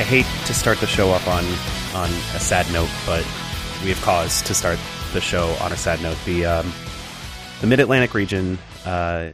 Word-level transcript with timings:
I 0.00 0.02
hate 0.02 0.24
to 0.46 0.54
start 0.54 0.78
the 0.78 0.86
show 0.86 1.10
up 1.10 1.28
on 1.28 1.44
on 1.94 2.08
a 2.34 2.40
sad 2.40 2.72
note, 2.72 2.88
but 3.04 3.22
we 3.82 3.90
have 3.90 4.00
cause 4.00 4.40
to 4.40 4.54
start 4.54 4.78
the 5.12 5.20
show 5.20 5.50
on 5.60 5.72
a 5.72 5.76
sad 5.76 6.00
note. 6.00 6.16
The 6.24 6.46
um, 6.46 6.72
the 7.60 7.66
Mid 7.66 7.80
Atlantic 7.80 8.14
region, 8.14 8.58
uh, 8.86 9.32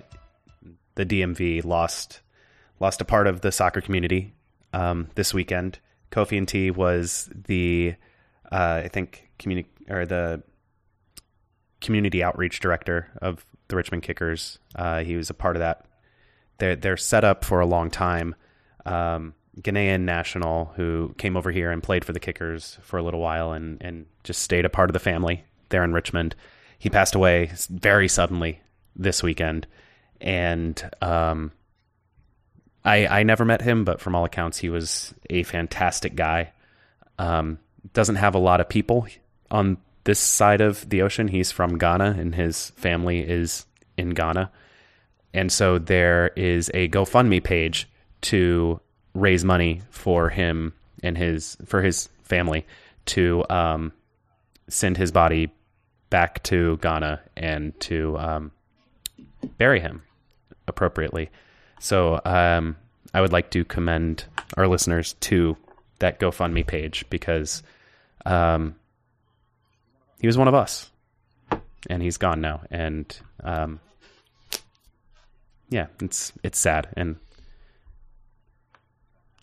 the 0.96 1.06
DMV, 1.06 1.64
lost 1.64 2.20
lost 2.80 3.00
a 3.00 3.04
part 3.04 3.28
of 3.28 3.42
the 3.42 3.52
soccer 3.52 3.80
community 3.80 4.34
um, 4.72 5.06
this 5.14 5.32
weekend. 5.32 5.78
Kofi 6.10 6.36
and 6.36 6.48
T 6.48 6.72
was 6.72 7.30
the 7.32 7.94
uh, 8.50 8.82
I 8.84 8.88
think 8.88 9.30
community 9.38 9.70
or 9.88 10.04
the 10.04 10.42
community 11.80 12.24
outreach 12.24 12.58
director 12.58 13.08
of 13.22 13.46
the 13.68 13.76
Richmond 13.76 14.02
Kickers. 14.02 14.58
Uh, 14.74 15.04
he 15.04 15.14
was 15.14 15.30
a 15.30 15.34
part 15.34 15.54
of 15.54 15.60
that. 15.60 15.86
They're 16.58 16.74
they're 16.74 16.96
set 16.96 17.22
up 17.22 17.44
for 17.44 17.60
a 17.60 17.66
long 17.66 17.88
time. 17.88 18.34
Um, 18.84 19.34
Ghanaian 19.60 20.02
national 20.02 20.72
who 20.76 21.14
came 21.18 21.36
over 21.36 21.50
here 21.50 21.70
and 21.70 21.82
played 21.82 22.04
for 22.04 22.12
the 22.12 22.20
Kickers 22.20 22.78
for 22.82 22.98
a 22.98 23.02
little 23.02 23.20
while 23.20 23.52
and, 23.52 23.78
and 23.80 24.06
just 24.24 24.42
stayed 24.42 24.64
a 24.64 24.70
part 24.70 24.90
of 24.90 24.92
the 24.92 25.00
family 25.00 25.44
there 25.70 25.84
in 25.84 25.92
Richmond. 25.92 26.34
He 26.78 26.90
passed 26.90 27.14
away 27.14 27.50
very 27.70 28.08
suddenly 28.08 28.60
this 28.94 29.22
weekend. 29.22 29.66
And 30.20 30.90
um, 31.00 31.52
I, 32.84 33.06
I 33.06 33.22
never 33.22 33.44
met 33.44 33.62
him, 33.62 33.84
but 33.84 34.00
from 34.00 34.14
all 34.14 34.24
accounts, 34.24 34.58
he 34.58 34.68
was 34.68 35.14
a 35.30 35.42
fantastic 35.42 36.14
guy. 36.14 36.52
Um, 37.18 37.58
doesn't 37.92 38.16
have 38.16 38.34
a 38.34 38.38
lot 38.38 38.60
of 38.60 38.68
people 38.68 39.06
on 39.50 39.78
this 40.04 40.18
side 40.18 40.60
of 40.60 40.88
the 40.88 41.02
ocean. 41.02 41.28
He's 41.28 41.50
from 41.50 41.78
Ghana, 41.78 42.16
and 42.18 42.34
his 42.34 42.70
family 42.70 43.20
is 43.20 43.66
in 43.96 44.10
Ghana. 44.10 44.50
And 45.34 45.50
so 45.50 45.78
there 45.78 46.28
is 46.36 46.70
a 46.74 46.88
GoFundMe 46.88 47.42
page 47.42 47.88
to 48.22 48.80
raise 49.16 49.44
money 49.44 49.82
for 49.90 50.28
him 50.28 50.72
and 51.02 51.16
his 51.16 51.56
for 51.66 51.82
his 51.82 52.08
family 52.22 52.66
to 53.06 53.44
um, 53.50 53.92
send 54.68 54.96
his 54.96 55.12
body 55.12 55.50
back 56.10 56.42
to 56.44 56.76
Ghana 56.78 57.20
and 57.36 57.78
to 57.80 58.18
um, 58.18 58.52
bury 59.58 59.80
him 59.80 60.02
appropriately. 60.68 61.30
So 61.80 62.20
um, 62.24 62.76
I 63.14 63.20
would 63.20 63.32
like 63.32 63.50
to 63.50 63.64
commend 63.64 64.24
our 64.56 64.68
listeners 64.68 65.14
to 65.20 65.56
that 65.98 66.20
GoFundMe 66.20 66.66
page 66.66 67.04
because 67.10 67.62
um, 68.24 68.74
he 70.20 70.26
was 70.26 70.38
one 70.38 70.48
of 70.48 70.54
us, 70.54 70.90
and 71.88 72.02
he's 72.02 72.16
gone 72.16 72.40
now. 72.40 72.62
And 72.70 73.16
um, 73.42 73.80
yeah, 75.70 75.86
it's 76.00 76.32
it's 76.42 76.58
sad, 76.58 76.88
and 76.96 77.16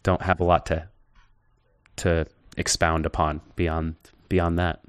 don't 0.04 0.22
have 0.22 0.40
a 0.40 0.44
lot 0.44 0.66
to 0.68 0.88
to 1.96 2.25
expound 2.58 3.06
upon 3.06 3.41
beyond 3.56 3.96
beyond 4.30 4.59
that. 4.59 4.81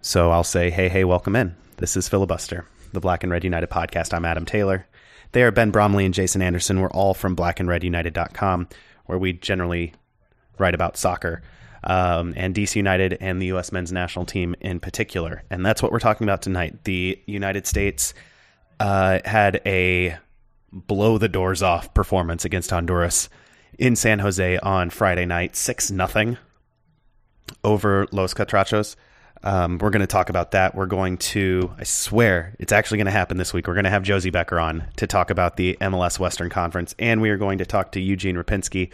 So 0.00 0.30
I'll 0.30 0.44
say, 0.44 0.70
hey, 0.70 0.88
hey, 0.88 1.02
welcome 1.04 1.34
in. 1.34 1.56
This 1.78 1.96
is 1.96 2.08
Filibuster, 2.08 2.64
the 2.92 3.00
Black 3.00 3.24
and 3.24 3.32
Red 3.32 3.42
United 3.42 3.70
podcast. 3.70 4.14
I'm 4.14 4.24
Adam 4.24 4.44
Taylor. 4.44 4.86
They 5.32 5.42
are 5.42 5.50
Ben 5.50 5.72
Bromley 5.72 6.04
and 6.04 6.14
Jason 6.14 6.42
Anderson. 6.42 6.80
We're 6.80 6.90
all 6.90 7.12
from 7.12 7.34
blackandredunited.com, 7.34 8.68
where 9.06 9.18
we 9.18 9.32
generally 9.32 9.94
write 10.58 10.74
about 10.74 10.96
soccer 10.96 11.42
um, 11.82 12.34
and 12.36 12.54
DC 12.54 12.76
United 12.76 13.18
and 13.20 13.42
the 13.42 13.46
U.S. 13.46 13.72
men's 13.72 13.92
national 13.92 14.26
team 14.26 14.54
in 14.60 14.78
particular. 14.78 15.42
And 15.50 15.66
that's 15.66 15.82
what 15.82 15.90
we're 15.90 15.98
talking 15.98 16.24
about 16.24 16.40
tonight. 16.40 16.84
The 16.84 17.20
United 17.26 17.66
States 17.66 18.14
uh, 18.78 19.18
had 19.24 19.60
a 19.66 20.16
blow 20.86 21.18
the 21.18 21.28
doors 21.28 21.62
off 21.62 21.94
performance 21.94 22.44
against 22.44 22.70
Honduras 22.70 23.28
in 23.78 23.96
San 23.96 24.18
Jose 24.18 24.58
on 24.58 24.90
Friday 24.90 25.26
night, 25.26 25.56
six 25.56 25.90
nothing 25.90 26.38
over 27.64 28.06
Los 28.12 28.34
Catrachos. 28.34 28.96
Um, 29.42 29.78
we're 29.78 29.90
going 29.90 30.00
to 30.00 30.06
talk 30.06 30.28
about 30.28 30.52
that. 30.52 30.74
We're 30.74 30.86
going 30.86 31.18
to, 31.18 31.70
I 31.78 31.84
swear, 31.84 32.54
it's 32.58 32.72
actually 32.72 32.98
going 32.98 33.06
to 33.06 33.12
happen 33.12 33.36
this 33.36 33.52
week. 33.52 33.68
We're 33.68 33.74
going 33.74 33.84
to 33.84 33.90
have 33.90 34.02
Josie 34.02 34.30
Becker 34.30 34.58
on 34.58 34.84
to 34.96 35.06
talk 35.06 35.30
about 35.30 35.56
the 35.56 35.76
MLS 35.80 36.18
Western 36.18 36.50
Conference, 36.50 36.94
and 36.98 37.20
we 37.20 37.30
are 37.30 37.36
going 37.36 37.58
to 37.58 37.66
talk 37.66 37.92
to 37.92 38.00
Eugene 38.00 38.36
Rapinski, 38.36 38.90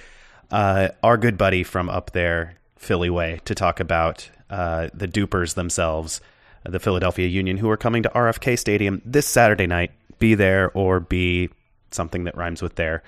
uh, 0.51 0.89
our 1.03 1.17
good 1.17 1.39
buddy 1.39 1.63
from 1.63 1.89
up 1.89 2.11
there, 2.11 2.57
Philly 2.77 3.09
Way, 3.09 3.41
to 3.45 3.55
talk 3.55 3.81
about 3.81 4.29
uh, 4.51 4.89
the 4.93 5.09
Dupers 5.09 5.55
themselves, 5.55 6.21
the 6.65 6.81
Philadelphia 6.81 7.29
Union, 7.29 7.57
who 7.57 7.71
are 7.71 7.77
coming 7.77 8.03
to 8.03 8.11
RFK 8.11 8.59
Stadium 8.59 9.01
this 9.05 9.27
Saturday 9.27 9.67
night. 9.67 9.93
Be 10.19 10.35
there 10.35 10.71
or 10.73 11.01
be 11.01 11.51
something 11.95 12.25
that 12.25 12.37
rhymes 12.37 12.63
with 12.63 12.77
there. 12.77 13.03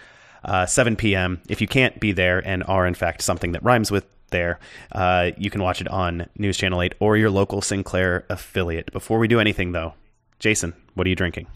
Uh, 0.45 0.67
7 0.67 0.97
p.m. 0.97 1.41
If 1.49 1.61
you 1.61 1.67
can't 1.67 1.99
be 2.01 2.13
there 2.13 2.39
and 2.47 2.63
are 2.65 2.87
in 2.87 2.95
fact 2.95 3.23
something 3.23 3.53
that 3.53 3.63
rhymes 3.63 3.91
with 3.91 4.05
there, 4.31 4.59
uh, 4.93 5.31
you 5.39 5.49
can 5.51 5.63
watch 5.63 5.81
it 5.81 5.89
on 5.89 6.27
News 6.37 6.57
Channel 6.59 6.83
8 6.83 6.95
or 7.01 7.17
your 7.17 7.31
local 7.31 7.63
Sinclair 7.63 8.27
affiliate. 8.29 8.93
Before 8.93 9.19
we 9.19 9.27
do 9.29 9.41
anything, 9.41 9.73
though, 9.73 9.95
Jason, 10.39 10.75
what 10.95 11.07
are 11.07 11.11
you 11.11 11.17
drinking? 11.17 11.47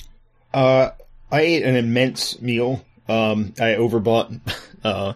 Uh, 0.54 0.90
I 1.30 1.40
ate 1.42 1.62
an 1.64 1.76
immense 1.76 2.40
meal. 2.40 2.84
Um, 3.08 3.52
I 3.58 3.74
overbought. 3.74 4.40
Uh, 4.84 5.14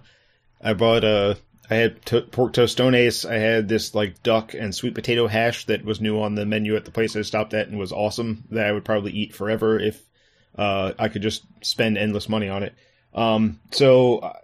I 0.61 0.73
bought 0.73 1.05
uh, 1.05 1.37
I 1.71 1.77
had 1.77 2.05
to- 2.07 2.23
pork 2.23 2.53
tostones. 2.53 3.25
I 3.25 3.39
had 3.39 3.69
this 3.69 3.95
like 3.95 4.21
duck 4.25 4.55
and 4.55 4.75
sweet 4.75 4.95
potato 4.95 5.29
hash 5.29 5.67
that 5.67 5.85
was 5.85 6.01
new 6.01 6.21
on 6.21 6.35
the 6.35 6.45
menu 6.45 6.75
at 6.75 6.85
the 6.85 6.91
place 6.91 7.15
I 7.15 7.23
stopped 7.23 7.55
at 7.55 7.69
and 7.69 7.79
was 7.79 7.93
awesome. 7.93 8.43
That 8.51 8.67
I 8.67 8.73
would 8.73 8.85
probably 8.85 9.13
eat 9.13 9.37
forever 9.37 9.79
if 9.79 10.03
uh, 10.57 10.93
I 10.99 11.09
could 11.09 11.23
just 11.23 11.45
spend 11.63 11.99
endless 11.99 12.29
money 12.29 12.49
on 12.49 12.63
it. 12.63 12.75
Um, 13.15 13.61
so 13.71 14.19
uh, 14.19 14.39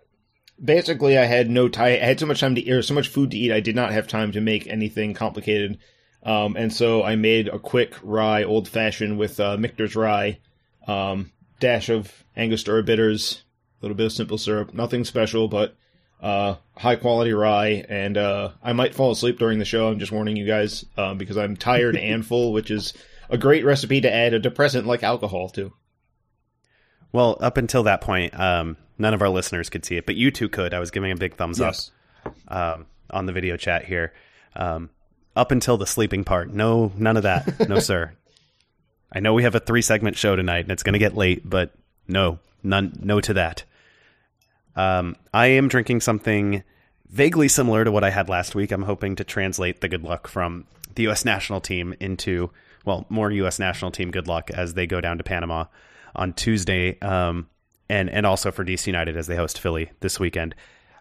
basically, 0.63 1.19
I 1.19 1.25
had 1.25 1.51
no 1.51 1.69
time. 1.69 1.99
I 2.03 2.07
had 2.07 2.21
so 2.21 2.27
much 2.27 2.41
time 2.41 2.55
to 2.55 2.61
eat, 2.61 2.73
or 2.73 2.83
so 2.83 2.95
much 2.95 3.09
food 3.09 3.31
to 3.31 3.39
eat. 3.39 3.53
I 3.53 3.61
did 3.61 3.77
not 3.77 3.93
have 3.93 4.09
time 4.09 4.33
to 4.33 4.41
make 4.41 4.67
anything 4.67 5.15
complicated. 5.15 5.79
Um, 6.23 6.57
and 6.57 6.73
so 6.73 7.03
I 7.03 7.17
made 7.17 7.49
a 7.49 7.59
quick 7.59 7.95
rye 8.03 8.45
old 8.45 8.69
fashioned 8.69 9.19
with 9.19 9.39
uh, 9.39 9.57
Michter's 9.57 9.97
rye, 9.97 10.41
um, 10.87 11.33
dash 11.61 11.89
of 11.89 12.13
Angostura 12.37 12.83
bitters, 12.83 13.43
a 13.81 13.85
little 13.85 13.97
bit 13.97 14.07
of 14.07 14.13
simple 14.13 14.39
syrup, 14.39 14.75
nothing 14.75 15.05
special, 15.05 15.49
but 15.49 15.77
uh, 16.21 16.57
high 16.77 16.97
quality 16.97 17.33
rye. 17.33 17.85
And 17.89 18.17
uh, 18.17 18.51
I 18.63 18.73
might 18.73 18.95
fall 18.95 19.13
asleep 19.13 19.39
during 19.39 19.59
the 19.59 19.65
show. 19.65 19.89
I'm 19.89 20.01
just 20.01 20.13
warning 20.13 20.37
you 20.37 20.47
guys 20.47 20.85
uh, 20.97 21.15
because 21.15 21.37
I'm 21.37 21.57
tired 21.57 21.97
and 21.97 22.27
full, 22.27 22.53
which 22.53 22.71
is 22.71 22.95
a 23.31 23.39
great 23.39 23.65
recipe 23.65 24.01
to 24.01 24.13
add 24.13 24.35
a 24.35 24.41
depressant 24.41 24.87
like 24.87 25.03
alcohol 25.03 25.49
to. 25.51 25.73
Well, 27.13 27.37
up 27.41 27.57
until 27.57 27.85
that 27.85 28.01
point, 28.01 28.39
um, 28.39 28.77
none 28.99 29.15
of 29.15 29.23
our 29.23 29.29
listeners 29.29 29.71
could 29.71 29.85
see 29.85 29.97
it, 29.97 30.07
but 30.07 30.15
you 30.17 30.31
two 30.31 30.49
could. 30.49 30.75
I 30.75 30.79
was 30.81 30.91
giving 30.91 31.11
a 31.11 31.17
big 31.17 31.37
thumbs 31.37 31.59
Yes. 31.59 31.91
up 32.25 32.35
um, 32.49 32.87
on 33.11 33.27
the 33.27 33.33
video 33.33 33.57
chat 33.57 33.85
here. 33.85 34.13
Um, 34.55 34.91
up 35.35 35.53
until 35.53 35.77
the 35.77 35.87
sleeping 35.87 36.25
part, 36.25 36.53
no, 36.53 36.93
none 36.97 37.17
of 37.17 37.23
that, 37.23 37.69
no 37.69 37.79
sir. 37.81 38.13
I 39.13 39.21
know 39.21 39.33
we 39.35 39.45
have 39.45 39.55
a 39.55 39.61
three 39.61 39.83
segment 39.83 40.17
show 40.17 40.37
tonight, 40.37 40.61
and 40.65 40.71
it's 40.71 40.83
going 40.83 40.93
to 40.95 40.99
get 40.99 41.17
late, 41.17 41.49
but 41.49 41.73
no, 42.07 42.41
none, 42.63 42.99
no 43.03 43.21
to 43.21 43.35
that. 43.35 43.65
Um, 44.77 45.17
I 45.33 45.47
am 45.49 45.69
drinking 45.69 46.01
something 46.03 46.63
vaguely 47.09 47.49
similar 47.49 47.85
to 47.85 47.91
what 47.93 48.05
I 48.05 48.11
had 48.11 48.29
last 48.29 48.55
week. 48.55 48.71
I'm 48.71 48.83
hoping 48.83 49.17
to 49.17 49.25
translate 49.25 49.81
the 49.81 49.89
good 49.89 50.03
luck 50.05 50.29
from 50.29 50.67
the 50.95 51.05
U.S. 51.05 51.25
national 51.25 51.61
team 51.61 51.95
into, 52.01 52.51
well, 52.85 53.07
more 53.09 53.31
U.S. 53.31 53.59
national 53.59 53.91
team 53.93 54.11
good 54.11 54.29
luck 54.29 54.51
as 54.51 54.75
they 54.75 54.87
go 54.87 55.01
down 55.01 55.19
to 55.19 55.25
Panama 55.25 55.65
on 56.15 56.33
Tuesday, 56.33 56.99
um, 57.01 57.49
and 57.89 58.11
and 58.11 58.27
also 58.27 58.51
for 58.51 58.65
DC 58.65 58.87
United 58.87 59.17
as 59.17 59.27
they 59.27 59.37
host 59.37 59.61
Philly 59.61 59.91
this 60.01 60.19
weekend. 60.21 60.55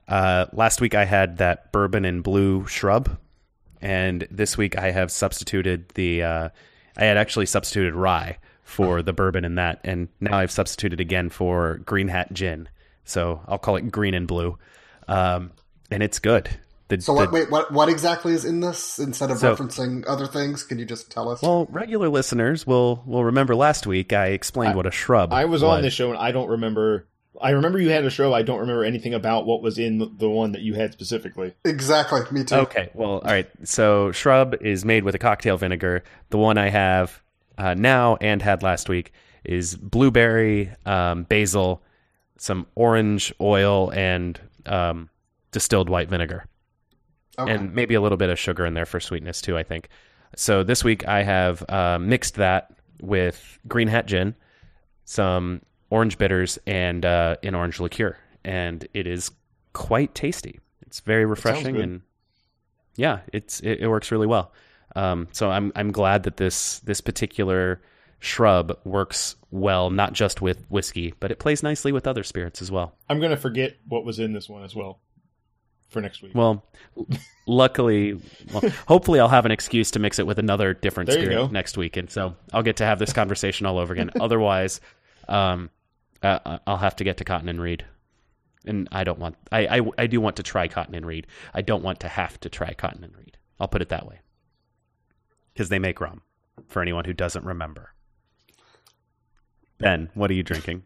Uh, 0.08 0.46
last 0.54 0.80
week 0.82 0.96
I 0.96 1.06
had 1.06 1.38
that 1.38 1.72
bourbon 1.72 2.06
and 2.06 2.24
blue 2.24 2.66
shrub, 2.68 3.18
and 3.82 4.28
this 4.32 4.58
week 4.58 4.78
I 4.78 4.92
have 4.92 5.12
substituted 5.12 5.90
the. 5.96 6.24
Uh, 6.24 6.50
I 6.96 7.06
had 7.06 7.18
actually 7.18 7.46
substituted 7.46 7.94
rye 7.94 8.38
for 8.64 9.02
the 9.02 9.14
bourbon 9.14 9.46
in 9.46 9.56
that, 9.56 9.80
and 9.84 10.10
now 10.20 10.38
I've 10.38 10.52
substituted 10.52 11.00
again 11.00 11.30
for 11.30 11.78
Green 11.86 12.08
Hat 12.08 12.34
Gin. 12.34 12.68
So 13.06 13.42
I'll 13.48 13.58
call 13.58 13.78
it 13.78 13.92
green 13.92 14.14
and 14.14 14.28
blue, 14.28 14.58
um, 15.08 15.52
and 15.90 16.04
it's 16.04 16.20
good. 16.20 16.50
The, 16.90 17.02
So 17.02 17.14
the- 17.14 17.18
what, 17.22 17.32
wait, 17.32 17.52
what 17.52 17.72
what 17.72 17.90
exactly 17.90 18.34
is 18.34 18.46
in 18.46 18.60
this? 18.62 18.98
Instead 19.00 19.30
of 19.32 19.40
So- 19.40 19.56
referencing 19.56 20.04
other 20.08 20.26
things, 20.28 20.64
can 20.64 20.80
you 20.80 20.86
just 20.86 21.12
tell 21.12 21.30
us? 21.30 21.42
well, 21.42 21.68
regular 21.70 22.10
listeners 22.10 22.66
will 22.66 23.04
will 23.06 23.26
remember 23.26 23.56
last 23.56 23.86
week 23.88 24.14
I 24.14 24.28
explained 24.28 24.76
what 24.76 24.86
a 24.88 24.92
shrub. 24.92 25.34
I 25.34 25.46
was 25.46 25.64
on 25.64 25.82
this 25.82 25.94
show 25.94 26.10
and 26.10 26.18
I 26.18 26.32
don't 26.32 26.50
remember. 26.50 27.08
I 27.40 27.52
remember 27.52 27.78
you 27.80 27.90
had 27.92 28.04
a 28.04 28.10
show. 28.10 28.34
I 28.34 28.42
don't 28.42 28.62
remember 28.62 28.84
anything 28.84 29.14
about 29.14 29.46
what 29.46 29.62
was 29.62 29.78
in 29.78 30.00
the, 30.00 30.08
the 30.18 30.28
one 30.30 30.54
that 30.54 30.62
you 30.62 30.74
had 30.74 30.92
specifically. 30.94 31.54
exactly, 31.66 32.22
me 32.32 32.44
too. 32.44 32.56
Okay, 32.56 32.90
well, 32.96 33.20
all 33.20 33.22
right. 33.22 33.48
So 33.64 34.12
shrub 34.12 34.56
is 34.62 34.84
made 34.84 35.04
with 35.04 35.14
a 35.14 35.20
cocktail 35.20 35.56
vinegar. 35.56 36.04
The 36.32 36.38
one 36.40 36.58
I 36.58 36.70
have 36.70 37.22
uh, 37.58 37.76
now 37.76 38.16
and 38.22 38.42
had 38.42 38.64
last 38.64 38.90
week 38.90 39.12
is 39.44 39.76
blueberry, 39.76 40.72
um, 40.88 41.24
basil, 41.26 41.84
some 42.38 42.66
orange 42.74 43.32
oil, 43.40 43.92
and 43.94 44.40
um, 44.66 45.10
distilled 45.52 45.90
white 45.90 46.10
vinegar, 46.10 46.46
Okay. 47.40 47.52
and 47.52 47.74
maybe 47.76 47.94
a 47.94 48.02
little 48.02 48.18
bit 48.18 48.30
of 48.30 48.40
sugar 48.40 48.66
in 48.66 48.74
there 48.74 48.86
for 48.86 49.00
sweetness 49.00 49.42
too. 49.42 49.58
I 49.58 49.64
think. 49.64 49.90
So 50.36 50.64
this 50.64 50.84
week 50.84 51.08
I 51.08 51.24
have 51.24 51.64
uh, 51.70 52.00
mixed 52.00 52.36
that 52.36 52.72
with 53.02 53.60
green 53.68 53.88
hat 53.88 54.08
gin, 54.08 54.36
some 55.06 55.62
orange 55.90 56.18
bitters, 56.18 56.58
and 56.66 57.06
uh, 57.06 57.38
an 57.44 57.56
orange 57.56 57.80
liqueur, 57.80 58.18
and 58.44 58.88
it 58.94 59.08
is 59.08 59.32
quite 59.74 60.16
tasty. 60.16 60.60
It's 60.82 61.00
very 61.02 61.26
refreshing 61.26 61.78
and 61.78 62.02
yeah, 62.96 63.20
it's 63.32 63.60
it, 63.60 63.82
it 63.82 63.88
works 63.88 64.12
really 64.12 64.28
well. 64.28 64.52
Um, 64.96 65.28
so 65.32 65.52
I'm 65.52 65.72
I'm 65.76 65.92
glad 65.92 66.24
that 66.24 66.38
this 66.38 66.80
this 66.80 67.02
particular 67.02 67.82
shrub 68.20 68.78
works 68.84 69.36
well, 69.52 69.92
not 69.92 70.14
just 70.14 70.42
with 70.42 70.66
whiskey, 70.70 71.14
but 71.20 71.32
it 71.32 71.38
plays 71.38 71.62
nicely 71.62 71.92
with 71.92 72.08
other 72.08 72.24
spirits 72.24 72.62
as 72.62 72.72
well. 72.72 72.96
I'm 73.08 73.22
gonna 73.22 73.38
forget 73.38 73.78
what 73.88 74.04
was 74.04 74.18
in 74.18 74.34
this 74.34 74.50
one 74.50 74.64
as 74.64 74.76
well 74.76 75.00
for 75.88 76.02
next 76.02 76.22
week. 76.22 76.34
Well, 76.36 76.66
luckily, 77.46 78.20
well, 78.54 78.64
hopefully 78.88 79.20
I'll 79.20 79.28
have 79.28 79.46
an 79.46 79.52
excuse 79.52 79.92
to 79.92 80.00
mix 80.00 80.20
it 80.20 80.28
with 80.28 80.40
another 80.40 80.74
different 80.74 81.10
There 81.10 81.20
spirit 81.20 81.52
next 81.52 81.78
week, 81.78 81.98
and 81.98 82.10
so 82.10 82.36
I'll 82.54 82.64
get 82.64 82.78
to 82.78 82.86
have 82.86 83.00
this 83.00 83.14
conversation 83.14 83.66
all 83.66 83.78
over 83.78 83.94
again. 83.94 84.12
Otherwise, 84.20 84.82
um, 85.28 85.70
uh, 86.22 86.60
I'll 86.68 86.78
have 86.78 86.96
to 86.98 87.04
get 87.04 87.18
to 87.18 87.24
Cotton 87.24 87.50
and 87.50 87.62
Reed, 87.62 87.86
and 88.66 88.88
I 88.92 89.04
don't 89.04 89.20
want. 89.20 89.36
I, 89.52 89.80
I 89.80 89.82
I 89.98 90.08
do 90.08 90.20
want 90.20 90.36
to 90.38 90.44
try 90.44 90.68
Cotton 90.68 90.96
and 90.96 91.06
Reed. 91.06 91.28
I 91.54 91.62
don't 91.62 91.84
want 91.84 92.00
to 92.02 92.08
have 92.08 92.40
to 92.42 92.50
try 92.50 92.74
Cotton 92.74 93.04
and 93.04 93.16
Reed. 93.16 93.38
I'll 93.60 93.68
put 93.68 93.82
it 93.82 93.90
that 93.90 94.08
way, 94.08 94.20
because 95.54 95.70
they 95.70 95.80
make 95.80 96.02
rum. 96.02 96.22
For 96.68 96.82
anyone 96.82 97.06
who 97.06 97.14
doesn't 97.14 97.46
remember, 97.46 97.94
Ben, 99.78 100.10
what 100.16 100.32
are 100.32 100.34
you 100.34 100.42
drinking? 100.42 100.84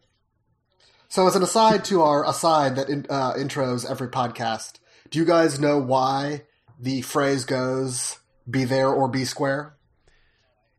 So, 1.08 1.28
as 1.28 1.36
an 1.36 1.44
aside 1.44 1.86
to 1.86 2.02
our 2.02 2.28
aside 2.28 2.76
that 2.76 2.90
in, 2.90 3.06
uh, 3.10 3.34
intros 3.34 3.90
every 3.90 4.10
podcast, 4.10 4.80
do 5.12 5.20
you 5.20 5.26
guys 5.26 5.60
know 5.60 5.78
why 5.78 6.42
the 6.80 7.02
phrase 7.04 7.46
goes 7.46 8.18
"be 8.50 8.64
there 8.64 8.90
or 8.90 9.08
be 9.08 9.24
square"? 9.26 9.76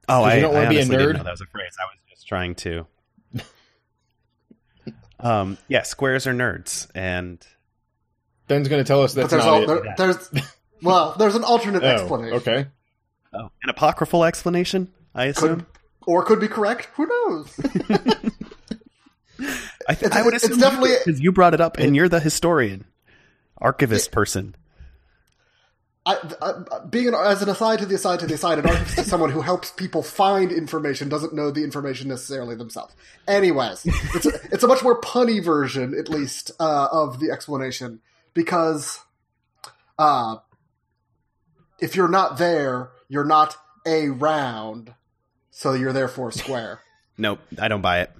Oh, 0.08 0.25
I, 0.25 0.40
don't 0.40 0.52
wanna 0.52 0.69
be 0.69 0.76
a 0.76 0.79
honestly 0.81 0.96
didn't 0.96 1.14
nerd? 1.14 1.19
know 1.19 1.25
that 1.25 1.31
was 1.31 1.40
a 1.40 1.46
phrase. 1.46 1.76
I 1.81 1.84
was 1.84 1.99
just 2.11 2.26
trying 2.26 2.55
to. 2.56 2.87
um, 5.20 5.58
yeah, 5.69 5.82
squares 5.82 6.26
are 6.26 6.34
nerds, 6.34 6.88
and 6.94 7.44
Ben's 8.49 8.69
gonna 8.69 8.84
tell 8.84 9.02
us 9.02 9.14
But 9.14 9.29
that's 9.29 9.32
there's 9.32 9.44
not 9.44 9.62
al- 9.69 9.79
it. 9.79 9.96
there, 9.96 10.08
there's 10.12 10.31
well, 10.82 11.14
there's 11.19 11.37
an 11.37 11.44
alternate 11.44 11.82
Oh, 11.84 11.87
explanation, 11.87 12.37
okay. 12.38 12.67
oh, 13.32 13.50
an 13.62 13.70
apocryphal 13.70 14.25
explanation. 14.25 14.90
I 15.14 15.26
assume. 15.26 15.61
could 15.61 15.67
or 16.06 16.25
could 16.25 16.40
be 16.40 16.49
correct. 16.49 16.88
Who 16.96 17.06
knows? 17.06 17.61
I, 19.88 19.94
th- 19.94 20.02
It's- 20.05 20.12
I 20.12 20.23
would 20.23 20.34
assume 20.34 20.52
it's 20.52 20.61
definitely- 20.61 20.94
because 21.05 21.20
you 21.20 21.32
brought 21.32 21.55
it 21.55 21.61
up, 21.61 21.79
and 21.79 21.94
you're 21.94 22.08
the 22.08 22.20
historian, 22.20 22.84
archivist 23.62 24.10
person. 24.10 24.54
I, 26.04 26.16
I, 26.42 26.84
being 26.90 27.08
an, 27.08 27.14
as 27.14 27.42
an 27.42 27.48
aside 27.48 27.78
to 27.78 27.86
the 27.86 27.94
aside 27.94 28.18
to 28.20 28.26
the 28.26 28.34
aside, 28.34 28.58
an 28.58 28.66
archivist 28.66 28.98
is 28.98 29.06
someone 29.06 29.30
who 29.30 29.40
helps 29.40 29.70
people 29.70 30.02
find 30.02 30.50
information, 30.50 31.08
doesn't 31.08 31.32
know 31.32 31.52
the 31.52 31.62
information 31.62 32.08
necessarily 32.08 32.56
themselves. 32.56 32.94
Anyways, 33.28 33.86
it's 33.86 34.26
a, 34.26 34.32
it's 34.50 34.64
a 34.64 34.66
much 34.66 34.82
more 34.82 35.00
punny 35.00 35.42
version, 35.42 35.94
at 35.96 36.08
least, 36.08 36.50
uh, 36.58 36.88
of 36.90 37.20
the 37.20 37.30
explanation 37.30 38.00
because 38.34 39.00
uh, 39.98 40.36
if 41.80 41.96
you're 41.96 42.08
not 42.08 42.38
there, 42.38 42.90
you're 43.08 43.24
not 43.24 43.56
a 43.86 44.08
round, 44.08 44.94
so 45.50 45.72
you're 45.72 45.92
therefore 45.92 46.32
square. 46.32 46.80
Nope, 47.18 47.40
I 47.60 47.68
don't 47.68 47.82
buy 47.82 48.00
it. 48.00 48.10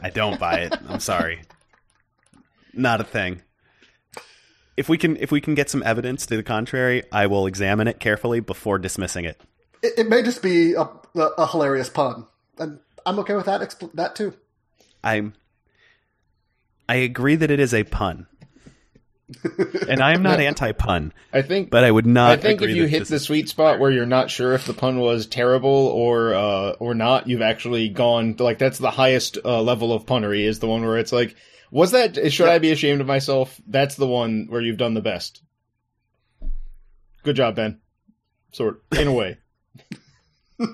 I 0.00 0.08
don't 0.08 0.40
buy 0.40 0.60
it. 0.60 0.74
I'm 0.88 1.00
sorry. 1.00 1.42
Not 2.72 3.02
a 3.02 3.04
thing. 3.04 3.42
If 4.76 4.88
we 4.88 4.98
can 4.98 5.16
if 5.16 5.30
we 5.30 5.40
can 5.40 5.54
get 5.54 5.70
some 5.70 5.82
evidence 5.84 6.26
to 6.26 6.36
the 6.36 6.42
contrary, 6.42 7.04
I 7.12 7.26
will 7.26 7.46
examine 7.46 7.88
it 7.88 8.00
carefully 8.00 8.40
before 8.40 8.78
dismissing 8.78 9.24
it. 9.24 9.40
It, 9.82 9.94
it 9.98 10.08
may 10.08 10.22
just 10.22 10.42
be 10.42 10.74
a, 10.74 10.82
a, 11.14 11.26
a 11.38 11.46
hilarious 11.46 11.88
pun, 11.88 12.26
and 12.58 12.80
I'm 13.06 13.18
okay 13.20 13.34
with 13.34 13.46
that. 13.46 13.60
Expl- 13.60 13.92
that 13.94 14.16
too. 14.16 14.34
I'm 15.02 15.34
I 16.88 16.96
agree 16.96 17.36
that 17.36 17.50
it 17.50 17.60
is 17.60 17.72
a 17.72 17.84
pun. 17.84 18.26
and 19.88 20.02
I 20.02 20.12
am 20.12 20.22
not 20.22 20.38
anti 20.38 20.72
pun, 20.72 21.12
I 21.32 21.40
think 21.40 21.70
but 21.70 21.82
I 21.82 21.90
would 21.90 22.06
not 22.06 22.32
I 22.32 22.36
think 22.36 22.60
if 22.60 22.70
you 22.70 22.84
hit 22.84 23.08
the 23.08 23.18
sweet 23.18 23.48
spot 23.48 23.78
where 23.78 23.90
you're 23.90 24.04
not 24.04 24.30
sure 24.30 24.52
if 24.52 24.66
the 24.66 24.74
pun 24.74 25.00
was 25.00 25.26
terrible 25.26 25.70
or 25.70 26.34
uh, 26.34 26.70
or 26.72 26.94
not, 26.94 27.26
you've 27.26 27.40
actually 27.40 27.88
gone 27.88 28.36
like 28.38 28.58
that's 28.58 28.78
the 28.78 28.90
highest 28.90 29.38
uh, 29.42 29.62
level 29.62 29.94
of 29.94 30.04
punnery 30.04 30.44
is 30.44 30.58
the 30.58 30.66
one 30.66 30.84
where 30.84 30.98
it's 30.98 31.12
like, 31.12 31.36
was 31.70 31.92
that 31.92 32.32
should 32.32 32.48
I 32.48 32.58
be 32.58 32.70
ashamed 32.70 33.00
of 33.00 33.06
myself? 33.06 33.60
That's 33.66 33.96
the 33.96 34.06
one 34.06 34.46
where 34.48 34.60
you've 34.60 34.78
done 34.78 34.94
the 34.94 35.00
best. 35.00 35.42
Good 37.22 37.36
job, 37.36 37.56
Ben. 37.56 37.80
Sort 38.52 38.82
in 38.92 39.08
a 39.08 39.12
way. 39.12 39.38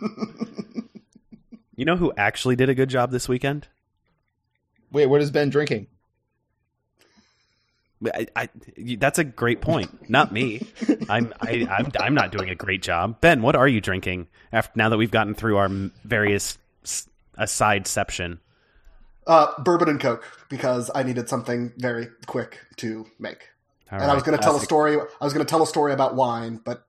You 1.80 1.86
know 1.86 1.96
who 1.96 2.12
actually 2.14 2.56
did 2.56 2.68
a 2.68 2.74
good 2.74 2.90
job 2.90 3.10
this 3.10 3.26
weekend? 3.26 3.66
Wait, 4.92 5.06
what 5.06 5.22
is 5.22 5.30
Ben 5.30 5.48
drinking? 5.48 5.86
I, 8.04 8.26
I, 8.36 8.48
that's 8.98 9.18
a 9.18 9.24
great 9.24 9.62
point. 9.62 10.10
Not 10.10 10.30
me. 10.30 10.60
I'm 11.08 11.32
I, 11.40 11.66
I'm 11.70 11.90
I'm 11.98 12.14
not 12.14 12.32
doing 12.32 12.50
a 12.50 12.54
great 12.54 12.82
job. 12.82 13.22
Ben, 13.22 13.40
what 13.40 13.56
are 13.56 13.66
you 13.66 13.80
drinking? 13.80 14.28
After 14.52 14.72
now 14.74 14.90
that 14.90 14.98
we've 14.98 15.10
gotten 15.10 15.32
through 15.32 15.56
our 15.56 15.70
various 16.04 16.58
aside 17.38 17.84
asideception. 17.84 18.40
Uh, 19.26 19.62
bourbon 19.62 19.88
and 19.88 20.00
Coke 20.00 20.24
because 20.48 20.90
I 20.94 21.02
needed 21.02 21.28
something 21.28 21.72
very 21.76 22.08
quick 22.26 22.58
to 22.76 23.06
make. 23.18 23.48
All 23.92 24.00
and 24.00 24.10
I 24.10 24.14
was 24.14 24.22
going 24.22 24.36
to 24.36 24.42
tell 24.42 24.56
a 24.56 24.60
story. 24.60 24.96
I 24.96 25.24
was 25.24 25.32
going 25.32 25.44
to 25.44 25.50
tell 25.50 25.62
a 25.62 25.66
story 25.66 25.92
about 25.92 26.14
wine, 26.14 26.60
but 26.64 26.86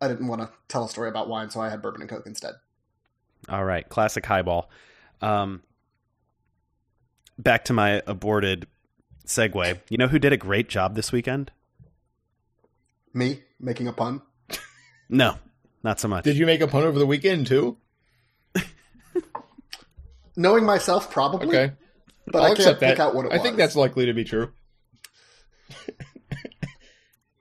I 0.00 0.08
didn't 0.08 0.28
want 0.28 0.42
to 0.42 0.50
tell 0.68 0.84
a 0.84 0.88
story 0.88 1.08
about 1.08 1.28
wine, 1.28 1.50
so 1.50 1.60
I 1.60 1.70
had 1.70 1.82
bourbon 1.82 2.02
and 2.02 2.10
Coke 2.10 2.26
instead. 2.26 2.54
All 3.48 3.64
right, 3.64 3.88
classic 3.88 4.24
highball. 4.26 4.70
Um, 5.20 5.62
back 7.38 7.64
to 7.66 7.72
my 7.72 8.02
aborted 8.06 8.66
segue. 9.26 9.80
You 9.88 9.96
know 9.96 10.08
who 10.08 10.18
did 10.18 10.32
a 10.32 10.36
great 10.36 10.68
job 10.68 10.94
this 10.94 11.10
weekend? 11.10 11.50
Me 13.12 13.42
making 13.58 13.88
a 13.88 13.92
pun. 13.92 14.22
No, 15.08 15.38
not 15.82 15.98
so 15.98 16.08
much. 16.08 16.24
Did 16.24 16.36
you 16.36 16.44
make 16.44 16.60
a 16.60 16.68
pun 16.68 16.82
over 16.82 16.98
the 16.98 17.06
weekend 17.06 17.46
too? 17.46 17.78
Knowing 20.38 20.64
myself, 20.64 21.10
probably. 21.10 21.48
Okay, 21.48 21.72
But 22.26 22.38
I'll 22.42 22.52
I 22.52 22.54
can't 22.54 22.78
pick 22.80 23.00
out 23.00 23.14
what 23.14 23.26
it 23.26 23.32
I 23.32 23.34
was. 23.36 23.42
think 23.42 23.56
that's 23.56 23.74
likely 23.76 24.06
to 24.06 24.14
be 24.14 24.24
true. 24.24 24.52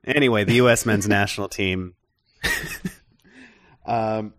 Anyway, 0.05 0.45
the 0.45 0.53
U.S. 0.55 0.85
men's 0.85 1.05
national 1.05 1.49
team 1.49 1.93
um, 3.85 4.33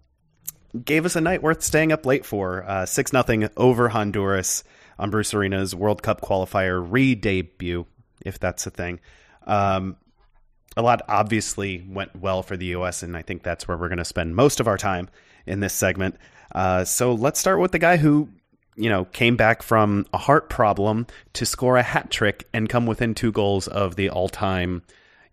gave 0.82 1.04
us 1.04 1.14
a 1.14 1.20
night 1.20 1.42
worth 1.42 1.62
staying 1.62 1.92
up 1.92 2.06
late 2.06 2.24
for. 2.24 2.64
Uh, 2.66 2.86
Six 2.86 3.12
nothing 3.12 3.50
over 3.54 3.90
Honduras 3.90 4.64
on 4.98 5.10
Bruce 5.10 5.34
Arena's 5.34 5.74
World 5.74 6.02
Cup 6.02 6.22
qualifier 6.22 6.82
re-debut, 6.90 7.84
if 8.24 8.38
that's 8.38 8.66
a 8.66 8.70
thing. 8.70 9.00
Um, 9.46 9.96
a 10.74 10.80
lot 10.80 11.02
obviously 11.06 11.84
went 11.86 12.16
well 12.16 12.42
for 12.42 12.56
the 12.56 12.66
U.S., 12.66 13.02
and 13.02 13.14
I 13.14 13.20
think 13.20 13.42
that's 13.42 13.68
where 13.68 13.76
we're 13.76 13.88
going 13.88 13.98
to 13.98 14.06
spend 14.06 14.34
most 14.34 14.60
of 14.60 14.68
our 14.68 14.78
time 14.78 15.10
in 15.46 15.60
this 15.60 15.74
segment. 15.74 16.16
Uh, 16.54 16.84
so 16.84 17.12
let's 17.12 17.38
start 17.38 17.60
with 17.60 17.72
the 17.72 17.78
guy 17.78 17.98
who, 17.98 18.30
you 18.78 18.88
know, 18.88 19.04
came 19.06 19.36
back 19.36 19.62
from 19.62 20.06
a 20.12 20.18
heart 20.18 20.48
problem 20.48 21.06
to 21.34 21.44
score 21.44 21.76
a 21.76 21.82
hat 21.82 22.10
trick 22.10 22.46
and 22.54 22.68
come 22.68 22.86
within 22.86 23.14
two 23.14 23.32
goals 23.32 23.66
of 23.68 23.96
the 23.96 24.08
all-time 24.08 24.82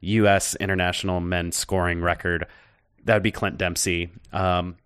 U.S. 0.02 0.56
international 0.56 1.20
men's 1.20 1.56
scoring 1.56 2.02
record. 2.02 2.48
That 3.06 3.14
would 3.16 3.24
be 3.24 3.32
Clint 3.32 3.58
Dempsey. 3.58 4.10
Um, 4.34 4.78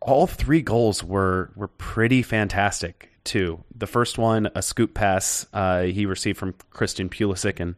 all 0.00 0.26
three 0.26 0.60
goals 0.60 1.02
were 1.02 1.50
were 1.56 1.68
pretty 1.68 2.22
fantastic 2.22 3.10
too. 3.24 3.62
The 3.74 3.86
first 3.86 4.18
one, 4.18 4.50
a 4.54 4.60
scoop 4.60 4.92
pass 4.92 5.46
uh, 5.52 5.82
he 5.82 6.04
received 6.04 6.36
from 6.38 6.54
Christian 6.70 7.08
Pulisic, 7.08 7.58
and 7.60 7.76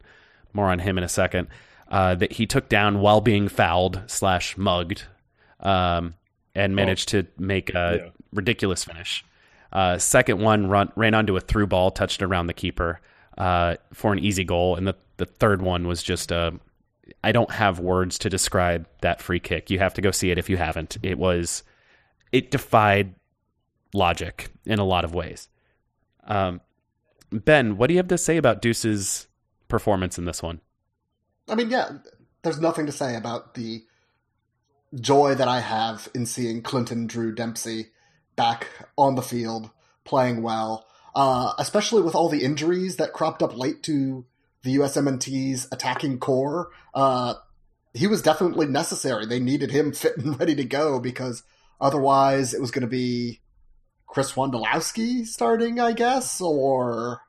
more 0.51 0.65
on 0.69 0.79
him 0.79 0.97
in 0.97 1.03
a 1.03 1.09
second. 1.09 1.47
Uh, 1.89 2.15
that 2.15 2.33
he 2.33 2.45
took 2.45 2.67
down 2.67 2.99
while 2.99 3.21
being 3.21 3.47
fouled 3.47 4.01
slash 4.07 4.57
mugged, 4.57 5.03
um, 5.61 6.15
and 6.53 6.75
managed 6.75 7.07
to 7.09 7.25
make 7.37 7.69
a 7.73 7.99
Yeah. 8.03 8.09
ridiculous 8.33 8.83
finish. 8.83 9.23
Uh, 9.71 9.97
second 9.97 10.39
one 10.41 10.67
run, 10.67 10.91
ran 10.95 11.13
onto 11.13 11.35
a 11.35 11.39
through 11.39 11.67
ball, 11.67 11.91
touched 11.91 12.21
around 12.21 12.47
the 12.47 12.53
keeper 12.53 13.01
uh, 13.37 13.75
for 13.93 14.13
an 14.13 14.19
easy 14.19 14.43
goal, 14.43 14.75
and 14.75 14.87
the 14.87 14.95
the 15.17 15.25
third 15.25 15.61
one 15.61 15.87
was 15.87 16.03
just 16.03 16.31
a 16.31 16.59
I 17.23 17.31
don't 17.31 17.51
have 17.51 17.79
words 17.79 18.19
to 18.19 18.29
describe 18.29 18.87
that 19.01 19.21
free 19.21 19.39
kick. 19.39 19.69
You 19.69 19.79
have 19.79 19.93
to 19.95 20.01
go 20.01 20.11
see 20.11 20.31
it 20.31 20.37
if 20.37 20.49
you 20.49 20.57
haven't. 20.57 20.97
It 21.03 21.17
was 21.17 21.63
it 22.31 22.51
defied 22.51 23.15
logic 23.93 24.49
in 24.65 24.79
a 24.79 24.83
lot 24.83 25.05
of 25.05 25.13
ways. 25.13 25.49
Um, 26.25 26.61
ben, 27.31 27.77
what 27.77 27.87
do 27.87 27.93
you 27.93 27.99
have 27.99 28.07
to 28.09 28.17
say 28.17 28.37
about 28.37 28.61
Deuce's 28.61 29.27
performance 29.67 30.17
in 30.17 30.25
this 30.25 30.43
one? 30.43 30.59
I 31.49 31.55
mean, 31.55 31.69
yeah, 31.69 31.91
there's 32.43 32.59
nothing 32.59 32.85
to 32.85 32.91
say 32.91 33.15
about 33.15 33.53
the 33.53 33.83
joy 34.95 35.35
that 35.35 35.47
I 35.47 35.59
have 35.59 36.09
in 36.13 36.25
seeing 36.25 36.61
Clinton 36.61 37.07
Drew 37.07 37.33
Dempsey 37.33 37.87
back 38.37 38.67
on 38.97 39.15
the 39.15 39.21
field 39.21 39.69
playing 40.05 40.41
well, 40.41 40.87
uh, 41.13 41.51
especially 41.59 42.01
with 42.01 42.15
all 42.15 42.29
the 42.29 42.45
injuries 42.45 42.95
that 42.95 43.11
cropped 43.11 43.43
up 43.43 43.57
late 43.57 43.83
to 43.83 44.25
the 44.63 44.77
USMNT's 44.77 45.67
attacking 45.71 46.19
core. 46.19 46.69
Uh, 46.93 47.33
he 47.93 48.07
was 48.07 48.21
definitely 48.21 48.67
necessary. 48.67 49.25
They 49.25 49.39
needed 49.39 49.71
him 49.71 49.91
fit 49.93 50.17
and 50.17 50.39
ready 50.39 50.55
to 50.55 50.63
go 50.63 51.01
because 51.01 51.43
otherwise 51.81 52.53
it 52.53 52.61
was 52.61 52.71
going 52.71 52.83
to 52.83 52.87
be 52.87 53.41
Chris 54.05 54.33
Wondolowski 54.33 55.25
starting, 55.25 55.79
I 55.81 55.91
guess, 55.91 56.39
or 56.39 57.21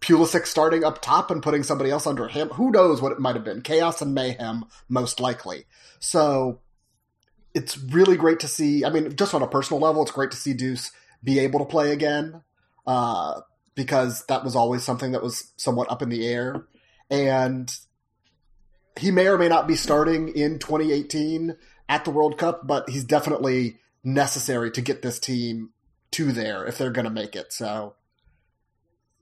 Pulisic 0.00 0.46
starting 0.46 0.84
up 0.84 1.02
top 1.02 1.30
and 1.30 1.42
putting 1.42 1.62
somebody 1.62 1.90
else 1.90 2.06
under 2.06 2.28
him. 2.28 2.48
Who 2.50 2.70
knows 2.70 3.02
what 3.02 3.12
it 3.12 3.18
might 3.18 3.34
have 3.34 3.44
been? 3.44 3.62
Chaos 3.62 4.00
and 4.00 4.14
mayhem, 4.14 4.66
most 4.88 5.18
likely. 5.18 5.66
So 5.98 6.60
it's 7.54 7.78
really 7.78 8.16
great 8.16 8.40
to 8.40 8.48
see. 8.48 8.84
I 8.84 8.90
mean, 8.90 9.14
just 9.16 9.32
on 9.32 9.42
a 9.42 9.46
personal 9.46 9.80
level, 9.80 10.02
it's 10.02 10.10
great 10.10 10.32
to 10.32 10.36
see 10.36 10.52
Deuce 10.52 10.90
be 11.22 11.38
able 11.38 11.60
to 11.60 11.64
play 11.64 11.92
again 11.92 12.42
uh, 12.86 13.40
because 13.74 14.24
that 14.26 14.44
was 14.44 14.56
always 14.56 14.82
something 14.82 15.12
that 15.12 15.22
was 15.22 15.52
somewhat 15.56 15.90
up 15.90 16.02
in 16.02 16.08
the 16.08 16.26
air. 16.26 16.66
And 17.10 17.74
he 18.98 19.10
may 19.10 19.28
or 19.28 19.38
may 19.38 19.48
not 19.48 19.68
be 19.68 19.76
starting 19.76 20.28
in 20.28 20.58
2018 20.58 21.56
at 21.88 22.04
the 22.04 22.10
World 22.10 22.38
Cup, 22.38 22.66
but 22.66 22.90
he's 22.90 23.04
definitely 23.04 23.78
necessary 24.02 24.70
to 24.72 24.80
get 24.80 25.02
this 25.02 25.18
team 25.18 25.70
to 26.12 26.32
there 26.32 26.66
if 26.66 26.76
they're 26.76 26.90
going 26.90 27.04
to 27.04 27.10
make 27.10 27.36
it. 27.36 27.52
So 27.52 27.94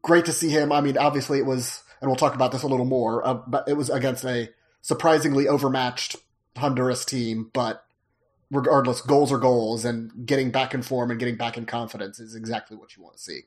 great 0.03 0.25
to 0.27 0.33
see 0.33 0.49
him. 0.49 0.73
I 0.73 0.81
mean, 0.81 0.99
obviously 0.99 1.39
it 1.39 1.47
was, 1.47 1.83
and 2.01 2.09
we'll 2.09 2.17
talk 2.17 2.35
about 2.35 2.53
this 2.53 2.63
a 2.63 2.69
little 2.69 2.87
more, 2.87 3.27
uh, 3.27 3.35
but 3.35 3.69
it 3.69 3.77
was 3.77 3.91
against 3.91 4.25
a 4.25 4.51
surprisingly 4.81 5.49
overmatched 5.49 6.17
Honduras 6.57 7.05
team, 7.05 7.51
but 7.53 7.85
regardless, 8.53 9.01
goals 9.01 9.33
are 9.33 9.39
goals, 9.39 9.85
and 9.85 10.13
getting 10.25 10.53
back 10.53 10.75
in 10.75 10.83
form 10.83 11.11
and 11.11 11.19
getting 11.19 11.37
back 11.37 11.57
in 11.57 11.67
confidence 11.67 12.21
is 12.21 12.37
exactly 12.37 12.77
what 12.77 12.97
you 12.97 13.03
want 13.03 13.17
to 13.17 13.23
see. 13.23 13.41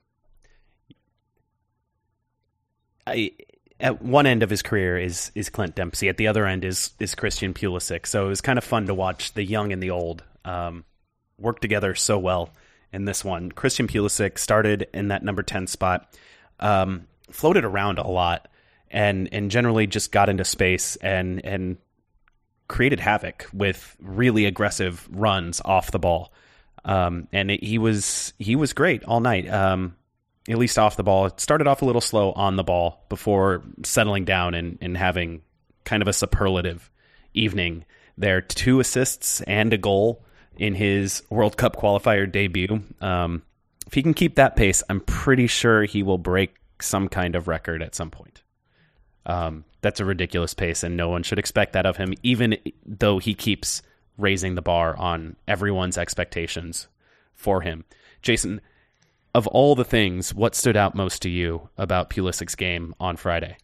I, 3.07 3.31
at 3.79 4.01
one 4.01 4.25
end 4.25 4.41
of 4.41 4.49
his 4.49 4.61
career 4.61 4.97
is 4.97 5.31
is 5.35 5.49
Clint 5.49 5.75
Dempsey. 5.75 6.09
At 6.09 6.17
the 6.17 6.27
other 6.27 6.45
end 6.45 6.65
is 6.65 6.91
is 6.99 7.15
Christian 7.15 7.53
Pulisic. 7.53 8.07
So 8.07 8.25
it 8.25 8.29
was 8.29 8.41
kind 8.41 8.57
of 8.57 8.63
fun 8.63 8.87
to 8.87 8.93
watch 8.93 9.33
the 9.33 9.43
young 9.43 9.71
and 9.71 9.81
the 9.81 9.91
old 9.91 10.23
um, 10.43 10.83
work 11.37 11.59
together 11.59 11.93
so 11.93 12.17
well 12.17 12.49
in 12.91 13.05
this 13.05 13.23
one. 13.23 13.51
Christian 13.51 13.87
Pulisic 13.87 14.39
started 14.39 14.87
in 14.93 15.09
that 15.09 15.23
number 15.23 15.43
ten 15.43 15.67
spot, 15.67 16.17
um, 16.59 17.07
floated 17.29 17.63
around 17.63 17.99
a 17.99 18.07
lot, 18.07 18.47
and 18.89 19.29
and 19.31 19.51
generally 19.51 19.85
just 19.85 20.11
got 20.11 20.29
into 20.29 20.45
space 20.45 20.95
and 20.97 21.45
and 21.45 21.77
created 22.67 22.99
havoc 22.99 23.47
with 23.53 23.95
really 23.99 24.45
aggressive 24.45 25.07
runs 25.11 25.61
off 25.63 25.91
the 25.91 25.99
ball. 25.99 26.33
Um, 26.83 27.27
and 27.31 27.51
it, 27.51 27.63
he 27.63 27.77
was 27.77 28.33
he 28.37 28.55
was 28.55 28.73
great 28.73 29.03
all 29.05 29.19
night. 29.19 29.49
Um, 29.49 29.95
at 30.47 30.57
least 30.57 30.77
off 30.77 30.97
the 30.97 31.03
ball. 31.03 31.25
It 31.25 31.39
started 31.39 31.67
off 31.67 31.81
a 31.81 31.85
little 31.85 32.01
slow 32.01 32.31
on 32.33 32.55
the 32.55 32.63
ball 32.63 33.03
before 33.09 33.63
settling 33.83 34.25
down 34.25 34.53
and, 34.53 34.77
and 34.81 34.95
having 34.95 35.41
kind 35.83 36.01
of 36.01 36.07
a 36.07 36.13
superlative 36.13 36.91
evening 37.33 37.85
there. 38.17 38.41
Two 38.41 38.79
assists 38.79 39.41
and 39.41 39.73
a 39.73 39.77
goal 39.77 40.23
in 40.57 40.75
his 40.75 41.23
World 41.29 41.57
Cup 41.57 41.75
qualifier 41.75 42.31
debut. 42.31 42.83
Um, 43.01 43.41
if 43.87 43.93
he 43.93 44.03
can 44.03 44.13
keep 44.13 44.35
that 44.35 44.55
pace, 44.55 44.83
I'm 44.89 45.01
pretty 45.01 45.47
sure 45.47 45.83
he 45.83 46.03
will 46.03 46.17
break 46.17 46.55
some 46.81 47.07
kind 47.07 47.35
of 47.35 47.47
record 47.47 47.81
at 47.81 47.95
some 47.95 48.11
point. 48.11 48.41
Um, 49.25 49.65
that's 49.81 49.99
a 49.99 50.05
ridiculous 50.05 50.53
pace, 50.53 50.83
and 50.83 50.95
no 50.97 51.09
one 51.09 51.23
should 51.23 51.39
expect 51.39 51.73
that 51.73 51.85
of 51.85 51.97
him, 51.97 52.13
even 52.23 52.57
though 52.85 53.19
he 53.19 53.33
keeps 53.33 53.81
raising 54.17 54.55
the 54.55 54.61
bar 54.61 54.95
on 54.97 55.35
everyone's 55.47 55.97
expectations 55.97 56.87
for 57.33 57.61
him. 57.61 57.85
Jason, 58.21 58.61
of 59.33 59.47
all 59.47 59.75
the 59.75 59.83
things, 59.83 60.33
what 60.33 60.55
stood 60.55 60.77
out 60.77 60.95
most 60.95 61.21
to 61.23 61.29
you 61.29 61.69
about 61.77 62.09
Pulisic's 62.09 62.55
game 62.55 62.95
on 62.99 63.17
Friday? 63.17 63.57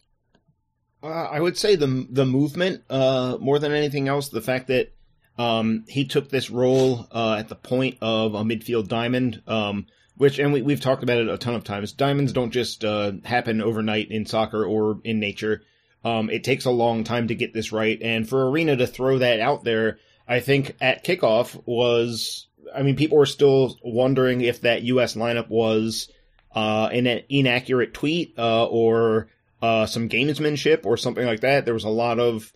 Uh, 1.02 1.06
I 1.06 1.40
would 1.40 1.56
say 1.56 1.74
the 1.74 2.06
the 2.08 2.26
movement 2.26 2.84
uh, 2.88 3.36
more 3.40 3.58
than 3.58 3.72
anything 3.72 4.06
else. 4.06 4.28
The 4.28 4.40
fact 4.40 4.68
that 4.68 4.92
um, 5.36 5.84
he 5.88 6.04
took 6.04 6.28
this 6.28 6.50
role 6.50 7.08
uh, 7.10 7.36
at 7.38 7.48
the 7.48 7.56
point 7.56 7.98
of 8.00 8.34
a 8.34 8.44
midfield 8.44 8.88
diamond, 8.88 9.42
um, 9.46 9.86
which 10.16 10.38
and 10.38 10.52
we, 10.52 10.62
we've 10.62 10.80
talked 10.80 11.02
about 11.02 11.18
it 11.18 11.28
a 11.28 11.38
ton 11.38 11.54
of 11.54 11.64
times. 11.64 11.92
Diamonds 11.92 12.32
don't 12.32 12.50
just 12.52 12.84
uh, 12.84 13.12
happen 13.24 13.60
overnight 13.60 14.10
in 14.10 14.26
soccer 14.26 14.64
or 14.64 15.00
in 15.04 15.20
nature. 15.20 15.62
Um, 16.04 16.30
it 16.30 16.44
takes 16.44 16.64
a 16.64 16.70
long 16.70 17.04
time 17.04 17.28
to 17.28 17.34
get 17.34 17.54
this 17.54 17.72
right, 17.72 17.98
and 18.02 18.28
for 18.28 18.50
Arena 18.50 18.76
to 18.76 18.86
throw 18.86 19.18
that 19.18 19.40
out 19.40 19.62
there, 19.64 19.98
I 20.26 20.40
think 20.40 20.76
at 20.80 21.04
kickoff 21.04 21.60
was 21.64 22.48
I 22.74 22.82
mean, 22.82 22.96
people 22.96 23.18
were 23.18 23.26
still 23.26 23.76
wondering 23.82 24.40
if 24.40 24.62
that 24.62 24.82
U.S. 24.82 25.14
lineup 25.14 25.48
was 25.48 26.10
uh, 26.54 26.88
an 26.92 27.06
inaccurate 27.28 27.94
tweet 27.94 28.34
uh, 28.38 28.66
or 28.66 29.28
uh, 29.60 29.86
some 29.86 30.08
gamesmanship 30.08 30.84
or 30.84 30.96
something 30.96 31.24
like 31.24 31.40
that. 31.40 31.64
There 31.64 31.74
was 31.74 31.84
a 31.84 31.90
lot 31.90 32.18
of 32.18 32.52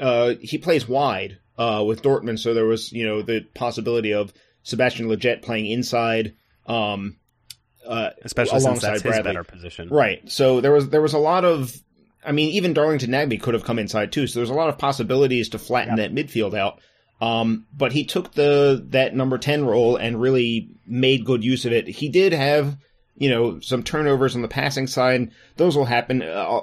uh, 0.00 0.34
he 0.40 0.58
plays 0.58 0.88
wide 0.88 1.38
uh, 1.58 1.84
with 1.86 2.02
Dortmund, 2.02 2.38
so 2.38 2.54
there 2.54 2.66
was 2.66 2.92
you 2.92 3.06
know 3.06 3.22
the 3.22 3.42
possibility 3.54 4.14
of 4.14 4.32
Sebastian 4.62 5.08
Lletget 5.08 5.42
playing 5.42 5.66
inside. 5.66 6.34
Um, 6.70 7.16
uh, 7.86 8.10
Especially 8.22 8.60
since 8.60 8.80
that's 8.82 9.02
Bradley. 9.02 9.18
his 9.18 9.24
better 9.24 9.44
position, 9.44 9.88
right? 9.88 10.30
So 10.30 10.60
there 10.60 10.72
was 10.72 10.88
there 10.90 11.02
was 11.02 11.14
a 11.14 11.18
lot 11.18 11.44
of 11.44 11.74
I 12.24 12.32
mean, 12.32 12.50
even 12.50 12.74
Darlington 12.74 13.10
Nagbe 13.10 13.40
could 13.40 13.54
have 13.54 13.64
come 13.64 13.78
inside 13.78 14.12
too. 14.12 14.26
So 14.26 14.38
there's 14.38 14.50
a 14.50 14.54
lot 14.54 14.68
of 14.68 14.78
possibilities 14.78 15.50
to 15.50 15.58
flatten 15.58 15.96
that 15.96 16.14
midfield 16.14 16.54
out. 16.54 16.80
Um, 17.20 17.66
but 17.76 17.92
he 17.92 18.04
took 18.04 18.32
the 18.32 18.84
that 18.90 19.14
number 19.14 19.38
ten 19.38 19.64
role 19.64 19.96
and 19.96 20.20
really 20.20 20.70
made 20.86 21.24
good 21.24 21.44
use 21.44 21.64
of 21.64 21.72
it. 21.72 21.86
He 21.86 22.08
did 22.08 22.32
have 22.32 22.76
you 23.16 23.30
know 23.30 23.60
some 23.60 23.82
turnovers 23.82 24.36
on 24.36 24.42
the 24.42 24.48
passing 24.48 24.86
side; 24.86 25.30
those 25.56 25.76
will 25.76 25.84
happen. 25.84 26.22
Uh, 26.22 26.62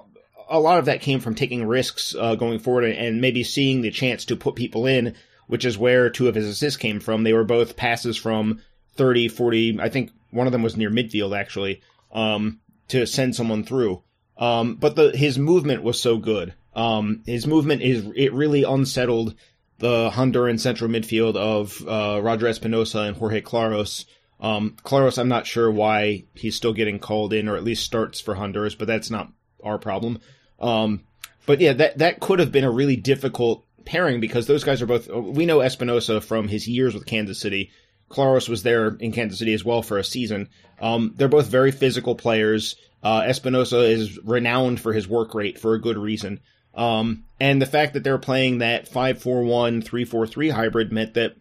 a 0.50 0.60
lot 0.60 0.80
of 0.80 0.86
that 0.86 1.02
came 1.02 1.20
from 1.20 1.36
taking 1.36 1.68
risks 1.68 2.16
uh, 2.18 2.36
going 2.36 2.60
forward 2.60 2.86
and 2.86 3.20
maybe 3.22 3.44
seeing 3.44 3.82
the 3.82 3.92
chance 3.92 4.26
to 4.26 4.36
put 4.36 4.56
people 4.56 4.86
in, 4.86 5.16
which 5.48 5.66
is 5.66 5.78
where 5.78 6.10
two 6.10 6.28
of 6.28 6.36
his 6.36 6.48
assists 6.48 6.78
came 6.78 7.00
from. 7.00 7.24
They 7.24 7.34
were 7.34 7.44
both 7.44 7.76
passes 7.76 8.16
from 8.18 8.62
30, 8.98 9.30
40. 9.30 9.80
I 9.80 9.90
think 9.90 10.12
one 10.32 10.48
of 10.48 10.52
them 10.52 10.64
was 10.64 10.76
near 10.76 10.90
midfield 10.90 11.38
actually 11.38 11.82
um, 12.12 12.60
to 12.90 13.06
send 13.06 13.36
someone 13.36 13.64
through. 13.64 14.04
Um, 14.38 14.76
but 14.76 14.96
the 14.96 15.16
his 15.16 15.40
movement 15.40 15.84
was 15.84 16.00
so 16.00 16.18
good. 16.18 16.54
Um, 16.76 17.24
his 17.26 17.48
movement 17.48 17.82
is 17.82 18.06
it 18.16 18.34
really 18.34 18.64
unsettled 18.64 19.36
the 19.80 20.10
Honduran 20.10 20.60
central 20.60 20.90
midfield 20.90 21.36
of 21.36 21.82
uh, 21.88 22.22
Roger 22.22 22.48
Espinoza 22.48 23.08
and 23.08 23.18
Jorge 23.18 23.42
Claros. 23.42 24.06
Um, 24.40 24.78
Claros, 24.84 25.18
I'm 25.18 25.28
not 25.28 25.48
sure 25.48 25.72
why 25.72 26.26
he's 26.36 26.56
still 26.56 26.74
getting 26.74 27.00
called 27.00 27.34
in, 27.34 27.48
or 27.48 27.56
at 27.56 27.64
least 27.64 27.84
starts 27.84 28.20
for 28.20 28.36
Honduras, 28.36 28.76
but 28.76 28.88
that's 28.88 29.10
not 29.10 29.32
our 29.64 29.80
problem. 29.80 30.20
Um, 30.60 31.04
but 31.46 31.60
yeah, 31.60 31.74
that 31.74 32.00
that 32.00 32.20
could 32.20 32.40
have 32.40 32.52
been 32.52 32.64
a 32.64 32.72
really 32.72 32.96
difficult 32.96 33.66
pairing 33.86 34.20
because 34.20 34.46
those 34.46 34.64
guys 34.64 34.82
are 34.82 34.88
both. 34.88 35.08
We 35.08 35.46
know 35.46 35.60
Espinoza 35.60 36.24
from 36.24 36.48
his 36.48 36.68
years 36.68 36.94
with 36.94 37.06
Kansas 37.06 37.40
City. 37.40 37.72
Claros 38.10 38.50
was 38.50 38.64
there 38.64 38.96
in 39.00 39.12
Kansas 39.12 39.40
City 39.40 39.54
as 39.54 39.66
well 39.66 39.82
for 39.82 39.98
a 39.98 40.04
season. 40.04 40.50
Um, 40.80 41.14
they're 41.16 41.28
both 41.28 41.48
very 41.48 41.72
physical 41.72 42.16
players. 42.16 42.76
Uh, 43.04 43.22
Espinoza 43.22 43.90
is 43.90 44.20
renowned 44.24 44.80
for 44.80 44.94
his 44.94 45.08
work 45.08 45.34
rate 45.34 45.60
for 45.60 45.74
a 45.74 45.82
good 45.82 45.98
reason. 45.98 46.40
Um, 46.74 47.26
and 47.40 47.62
the 47.62 47.66
fact 47.66 47.94
that 47.94 48.04
they're 48.04 48.18
playing 48.18 48.60
that 48.60 48.90
5-4-1, 48.90 49.84
3-4-3 49.84 50.52
hybrid 50.52 50.92
meant 50.92 51.16
that 51.16 51.36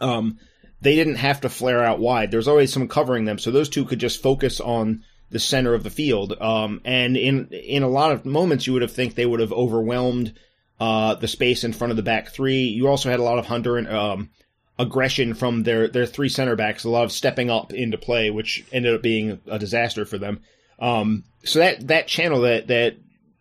um, 0.00 0.38
they 0.80 0.96
didn't 0.96 1.16
have 1.16 1.40
to 1.42 1.48
flare 1.48 1.84
out 1.84 2.00
wide. 2.00 2.30
There's 2.30 2.48
always 2.48 2.72
some 2.72 2.88
covering 2.88 3.24
them, 3.24 3.38
so 3.38 3.50
those 3.50 3.68
two 3.68 3.84
could 3.84 4.00
just 4.00 4.22
focus 4.22 4.60
on 4.60 5.04
the 5.30 5.38
center 5.38 5.74
of 5.74 5.82
the 5.82 5.90
field. 5.90 6.34
Um, 6.40 6.80
and 6.84 7.16
in 7.16 7.48
in 7.48 7.82
a 7.82 7.88
lot 7.88 8.12
of 8.12 8.24
moments, 8.24 8.66
you 8.66 8.72
would 8.72 8.82
have 8.82 8.92
think 8.92 9.14
they 9.14 9.26
would 9.26 9.40
have 9.40 9.52
overwhelmed 9.52 10.34
uh, 10.78 11.14
the 11.14 11.28
space 11.28 11.64
in 11.64 11.72
front 11.72 11.90
of 11.90 11.96
the 11.96 12.02
back 12.02 12.28
three. 12.28 12.64
You 12.64 12.88
also 12.88 13.10
had 13.10 13.20
a 13.20 13.24
lot 13.24 13.38
of 13.38 13.46
Hunter 13.46 13.78
and 13.78 13.88
um, 13.88 14.30
aggression 14.78 15.34
from 15.34 15.62
their 15.62 15.88
their 15.88 16.06
three 16.06 16.28
center 16.28 16.56
backs, 16.56 16.84
a 16.84 16.90
lot 16.90 17.04
of 17.04 17.12
stepping 17.12 17.50
up 17.50 17.72
into 17.72 17.98
play, 17.98 18.30
which 18.30 18.64
ended 18.72 18.94
up 18.94 19.02
being 19.02 19.40
a 19.46 19.58
disaster 19.58 20.04
for 20.04 20.18
them. 20.18 20.40
Um, 20.78 21.24
so 21.44 21.60
that 21.60 21.88
that 21.88 22.08
channel 22.08 22.42
that 22.42 22.66
that 22.68 22.96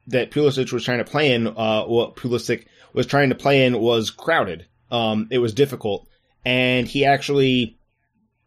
that 0.08 0.32
Pulisic 0.32 0.72
was 0.72 0.84
trying 0.84 1.00
to 1.00 1.06
play 1.06 1.34
in, 1.34 1.48
uh, 1.48 1.84
what 1.84 2.16
Pulisic 2.16 2.66
was 2.94 3.06
trying 3.06 3.30
to 3.30 3.36
play 3.36 3.66
in 3.66 3.80
was 3.80 4.12
crowded. 4.12 4.66
Um, 4.92 5.28
it 5.32 5.40
was 5.40 5.54
difficult, 5.54 6.08
and 6.46 6.88
he 6.88 7.06
actually 7.06 7.78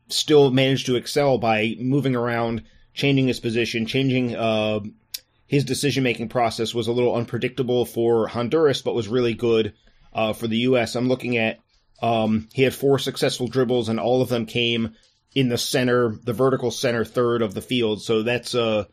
still 0.08 0.50
managed 0.50 0.86
to 0.86 0.96
excel 0.96 1.36
by 1.38 1.76
moving 1.78 2.16
around, 2.16 2.62
changing 2.94 3.26
his 3.26 3.40
position, 3.40 3.86
changing 3.86 4.34
uh, 4.34 4.80
his 5.46 5.64
decision 5.64 6.04
making 6.04 6.28
process 6.28 6.74
was 6.74 6.86
a 6.86 6.92
little 6.92 7.16
unpredictable 7.16 7.84
for 7.84 8.28
Honduras, 8.28 8.82
but 8.82 8.94
was 8.94 9.08
really 9.08 9.34
good 9.34 9.74
uh, 10.12 10.32
for 10.32 10.46
the 10.46 10.58
U.S. 10.58 10.94
I'm 10.94 11.08
looking 11.08 11.36
at 11.36 11.58
um, 12.00 12.48
he 12.52 12.62
had 12.62 12.74
four 12.74 12.98
successful 12.98 13.48
dribbles, 13.48 13.88
and 13.88 13.98
all 13.98 14.22
of 14.22 14.28
them 14.28 14.46
came 14.46 14.94
in 15.34 15.48
the 15.48 15.58
center, 15.58 16.14
the 16.22 16.32
vertical 16.32 16.70
center 16.70 17.04
third 17.04 17.42
of 17.42 17.54
the 17.54 17.62
field. 17.62 18.02
So 18.02 18.22
that's 18.22 18.54
uh, 18.54 18.84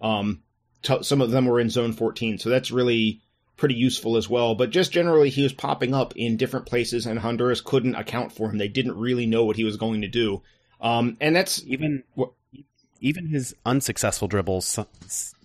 um, 0.00 0.42
t- 0.82 1.02
some 1.02 1.20
of 1.20 1.30
them 1.30 1.46
were 1.46 1.60
in 1.60 1.70
zone 1.70 1.92
14. 1.92 2.38
So 2.38 2.48
that's 2.48 2.70
really 2.70 3.20
pretty 3.56 3.74
useful 3.74 4.16
as 4.16 4.28
well. 4.28 4.54
But 4.54 4.70
just 4.70 4.92
generally, 4.92 5.30
he 5.30 5.42
was 5.42 5.52
popping 5.52 5.94
up 5.94 6.14
in 6.16 6.36
different 6.36 6.66
places, 6.66 7.06
and 7.06 7.18
Honduras 7.18 7.60
couldn't 7.60 7.94
account 7.94 8.32
for 8.32 8.50
him. 8.50 8.58
They 8.58 8.68
didn't 8.68 8.98
really 8.98 9.26
know 9.26 9.44
what 9.44 9.56
he 9.56 9.64
was 9.64 9.76
going 9.76 10.02
to 10.02 10.08
do. 10.08 10.42
Um, 10.80 11.16
and 11.20 11.34
that's 11.34 11.62
even 11.66 12.02
even 13.00 13.26
his 13.26 13.54
unsuccessful 13.64 14.28
dribbles 14.28 14.78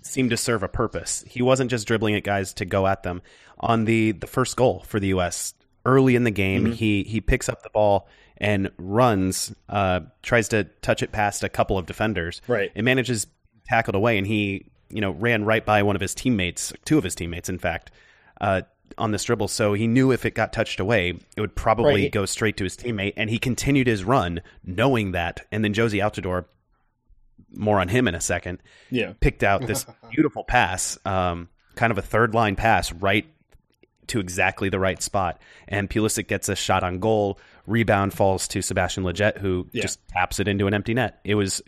seemed 0.02 0.30
to 0.30 0.38
serve 0.38 0.64
a 0.64 0.68
purpose. 0.68 1.24
He 1.28 1.42
wasn't 1.42 1.70
just 1.70 1.88
dribbling 1.88 2.16
at 2.16 2.24
guys 2.24 2.54
to 2.56 2.66
go 2.66 2.88
at 2.88 3.04
them. 3.04 3.22
On 3.60 3.86
the 3.86 4.14
the 4.14 4.28
first 4.28 4.56
goal 4.56 4.84
for 4.88 5.00
the 5.00 5.10
U.S. 5.10 5.54
early 5.86 6.16
in 6.16 6.24
the 6.24 6.32
game, 6.32 6.66
mm-hmm. 6.66 6.74
he 6.74 7.04
he 7.04 7.22
picks 7.22 7.50
up 7.50 7.64
the 7.64 7.70
ball 7.70 8.08
and 8.38 8.72
runs, 8.78 9.54
uh, 9.68 10.02
tries 10.24 10.48
to 10.50 10.64
touch 10.82 11.04
it 11.04 11.12
past 11.12 11.44
a 11.44 11.50
couple 11.50 11.78
of 11.78 11.86
defenders. 11.86 12.42
Right, 12.48 12.72
it 12.76 12.84
manages 12.84 13.28
tackled 13.68 13.96
away, 13.96 14.18
and 14.18 14.26
he 14.26 14.66
you 14.90 15.02
know 15.02 15.12
ran 15.12 15.46
right 15.46 15.66
by 15.66 15.84
one 15.84 15.96
of 15.96 16.02
his 16.02 16.14
teammates, 16.14 16.74
two 16.86 16.98
of 16.98 17.04
his 17.04 17.16
teammates, 17.16 17.50
in 17.50 17.60
fact. 17.60 17.92
Uh, 18.40 18.62
on 18.98 19.12
this 19.12 19.24
dribble, 19.24 19.48
so 19.48 19.74
he 19.74 19.86
knew 19.86 20.12
if 20.12 20.26
it 20.26 20.34
got 20.34 20.52
touched 20.52 20.80
away, 20.80 21.14
it 21.38 21.42
would 21.42 21.56
probably 21.56 22.04
right. 22.04 22.12
go 22.12 22.26
straight 22.26 22.58
to 22.58 22.64
his 22.64 22.76
teammate, 22.76 23.14
and 23.16 23.30
he 23.30 23.38
continued 23.38 23.86
his 23.86 24.04
run, 24.04 24.42
knowing 24.64 25.12
that. 25.12 25.46
And 25.52 25.64
then 25.64 25.74
Jozy 25.74 26.02
Altidore 26.02 26.46
more 27.52 27.80
on 27.80 27.88
him 27.88 28.08
in 28.08 28.16
a 28.16 28.22
second. 28.22 28.62
Yeah, 28.90 29.14
picked 29.20 29.44
out 29.44 29.66
this 29.66 29.86
beautiful 30.12 30.44
pass, 30.44 30.98
um, 31.06 31.50
kind 31.76 31.92
of 31.92 31.98
a 31.98 32.02
third 32.02 32.34
line 32.34 32.56
pass 32.56 32.92
right 32.92 33.26
to 34.10 34.20
exactly 34.20 34.70
the 34.70 34.80
right 34.80 35.02
spot, 35.02 35.42
and 35.68 35.90
Pulisic 35.90 36.28
gets 36.28 36.50
a 36.50 36.56
shot 36.56 36.84
on 36.84 37.00
goal. 37.00 37.40
Rebound 37.68 38.14
falls 38.14 38.48
to 38.50 38.62
Sebastian 38.62 39.04
Lletget, 39.04 39.38
who 39.38 39.68
yeah. 39.72 39.84
just 39.84 40.06
taps 40.08 40.40
it 40.40 40.48
into 40.48 40.68
an 40.68 40.74
empty 40.74 40.94
net. 40.94 41.20
It 41.24 41.36
was 41.36 41.62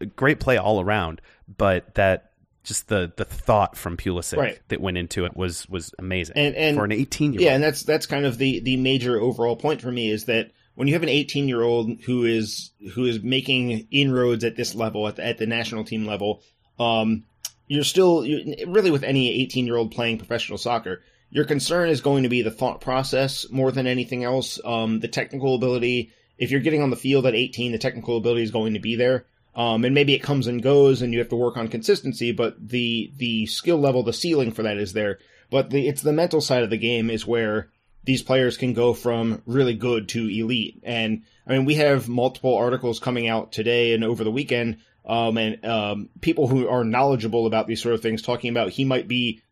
a 0.00 0.06
great 0.06 0.40
play 0.40 0.56
all 0.56 0.80
around, 0.80 1.20
but 1.56 1.94
that 1.94 2.32
just 2.62 2.88
the 2.88 3.12
the 3.16 3.24
thought 3.24 3.76
from 3.76 3.96
Pulisic 3.96 4.36
right. 4.36 4.60
that 4.68 4.80
went 4.80 4.98
into 4.98 5.24
it 5.24 5.36
was 5.36 5.68
was 5.68 5.94
amazing. 5.98 6.36
And, 6.36 6.54
and 6.54 6.76
for 6.76 6.84
an 6.84 6.92
eighteen 6.92 7.32
year 7.32 7.40
old, 7.40 7.44
yeah, 7.44 7.54
and 7.54 7.62
that's 7.62 7.82
that's 7.82 8.06
kind 8.06 8.26
of 8.26 8.38
the 8.38 8.60
the 8.60 8.76
major 8.76 9.20
overall 9.20 9.56
point 9.56 9.80
for 9.80 9.90
me 9.90 10.10
is 10.10 10.24
that 10.24 10.50
when 10.76 10.86
you 10.88 10.94
have 10.94 11.02
an 11.02 11.08
18 11.08 11.48
year 11.48 11.62
old 11.62 12.00
who 12.02 12.24
is 12.24 12.70
who 12.92 13.04
is 13.06 13.22
making 13.22 13.88
inroads 13.90 14.44
at 14.44 14.56
this 14.56 14.74
level 14.74 15.08
at 15.08 15.16
the, 15.16 15.26
at 15.26 15.38
the 15.38 15.46
national 15.46 15.84
team 15.84 16.06
level, 16.06 16.42
um, 16.78 17.24
you're 17.66 17.82
still 17.82 18.24
you're, 18.24 18.68
really 18.68 18.90
with 18.90 19.02
any 19.02 19.42
18 19.42 19.66
year 19.66 19.76
old 19.76 19.90
playing 19.90 20.18
professional 20.18 20.58
soccer. 20.58 21.02
Your 21.30 21.44
concern 21.44 21.88
is 21.88 22.00
going 22.00 22.22
to 22.22 22.28
be 22.28 22.42
the 22.42 22.50
thought 22.50 22.80
process 22.80 23.50
more 23.50 23.72
than 23.72 23.86
anything 23.86 24.24
else. 24.24 24.60
Um, 24.64 25.00
the 25.00 25.08
technical 25.08 25.54
ability. 25.54 26.12
If 26.38 26.50
you're 26.50 26.60
getting 26.60 26.82
on 26.82 26.90
the 26.90 26.96
field 26.96 27.26
at 27.26 27.34
18, 27.34 27.72
the 27.72 27.78
technical 27.78 28.16
ability 28.16 28.42
is 28.42 28.50
going 28.50 28.74
to 28.74 28.80
be 28.80 28.96
there. 28.96 29.24
Um, 29.54 29.84
and 29.86 29.94
maybe 29.94 30.12
it 30.12 30.22
comes 30.22 30.46
and 30.46 30.62
goes, 30.62 31.00
and 31.00 31.12
you 31.12 31.18
have 31.18 31.30
to 31.30 31.36
work 31.36 31.56
on 31.56 31.68
consistency. 31.68 32.30
But 32.30 32.68
the 32.68 33.10
the 33.16 33.46
skill 33.46 33.78
level, 33.78 34.02
the 34.02 34.12
ceiling 34.12 34.52
for 34.52 34.62
that 34.62 34.76
is 34.76 34.92
there. 34.92 35.18
But 35.50 35.70
the, 35.70 35.88
it's 35.88 36.02
the 36.02 36.12
mental 36.12 36.40
side 36.40 36.62
of 36.62 36.70
the 36.70 36.76
game 36.76 37.08
is 37.08 37.26
where 37.26 37.70
these 38.04 38.22
players 38.22 38.56
can 38.56 38.72
go 38.74 38.92
from 38.92 39.42
really 39.46 39.74
good 39.74 40.08
to 40.10 40.28
elite. 40.28 40.80
And 40.84 41.22
I 41.46 41.52
mean, 41.52 41.64
we 41.64 41.74
have 41.76 42.08
multiple 42.08 42.54
articles 42.54 43.00
coming 43.00 43.28
out 43.28 43.52
today 43.52 43.94
and 43.94 44.04
over 44.04 44.24
the 44.24 44.30
weekend, 44.30 44.78
um, 45.06 45.38
and 45.38 45.64
um, 45.64 46.08
people 46.20 46.48
who 46.48 46.68
are 46.68 46.84
knowledgeable 46.84 47.46
about 47.46 47.66
these 47.66 47.82
sort 47.82 47.94
of 47.94 48.02
things 48.02 48.22
talking 48.22 48.50
about 48.50 48.70
he 48.70 48.84
might 48.84 49.08
be 49.08 49.42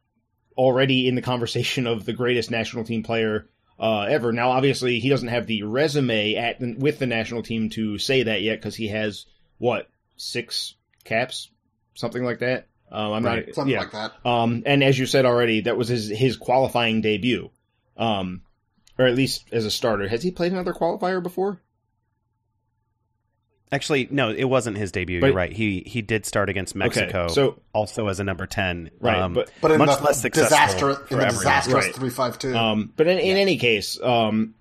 already 0.56 1.08
in 1.08 1.14
the 1.14 1.22
conversation 1.22 1.86
of 1.86 2.04
the 2.04 2.12
greatest 2.12 2.50
national 2.50 2.84
team 2.84 3.02
player 3.02 3.48
uh, 3.78 4.02
ever. 4.02 4.32
Now, 4.32 4.50
obviously, 4.50 5.00
he 5.00 5.08
doesn't 5.08 5.28
have 5.28 5.46
the 5.46 5.62
resume 5.64 6.34
at 6.34 6.60
with 6.60 6.98
the 6.98 7.06
national 7.06 7.42
team 7.42 7.70
to 7.70 7.98
say 7.98 8.24
that 8.24 8.42
yet 8.42 8.58
because 8.58 8.76
he 8.76 8.88
has 8.88 9.26
what 9.58 9.88
six 10.16 10.74
caps, 11.04 11.50
something 11.94 12.24
like 12.24 12.40
that. 12.40 12.68
Um, 12.90 13.12
I'm 13.12 13.24
right. 13.24 13.46
not 13.46 13.54
something 13.54 13.72
yeah. 13.72 13.80
like 13.80 13.92
that. 13.92 14.12
Um, 14.24 14.62
and 14.66 14.84
as 14.84 14.98
you 14.98 15.06
said 15.06 15.24
already, 15.24 15.62
that 15.62 15.76
was 15.76 15.88
his 15.88 16.08
his 16.08 16.36
qualifying 16.36 17.00
debut 17.00 17.50
um, 17.96 18.42
or 18.98 19.06
at 19.06 19.14
least 19.14 19.44
as 19.52 19.64
a 19.64 19.70
starter. 19.70 20.08
Has 20.08 20.22
he 20.22 20.30
played 20.30 20.52
another 20.52 20.72
qualifier 20.72 21.22
before? 21.22 21.60
Actually, 23.72 24.08
no, 24.10 24.30
it 24.30 24.44
wasn't 24.44 24.76
his 24.76 24.92
debut. 24.92 25.20
But, 25.20 25.28
You're 25.28 25.36
right. 25.36 25.52
He 25.52 25.82
he 25.86 26.02
did 26.02 26.26
start 26.26 26.48
against 26.48 26.74
Mexico, 26.74 27.24
okay, 27.24 27.34
so 27.34 27.60
also 27.72 28.08
as 28.08 28.20
a 28.20 28.24
number 28.24 28.46
ten. 28.46 28.90
Right, 29.00 29.18
um, 29.18 29.34
but 29.34 29.50
but 29.60 29.72
in 29.72 29.78
much 29.78 29.98
the 29.98 30.04
less 30.04 30.20
successful 30.20 30.96
in 31.10 31.18
the 31.18 31.26
disastrous 31.26 31.88
three 31.88 32.10
five 32.10 32.38
two. 32.38 32.54
Um, 32.54 32.92
but 32.96 33.06
in, 33.06 33.18
in 33.18 33.36
yeah. 33.36 33.42
any 33.42 33.56
case, 33.56 34.00
um, 34.00 34.54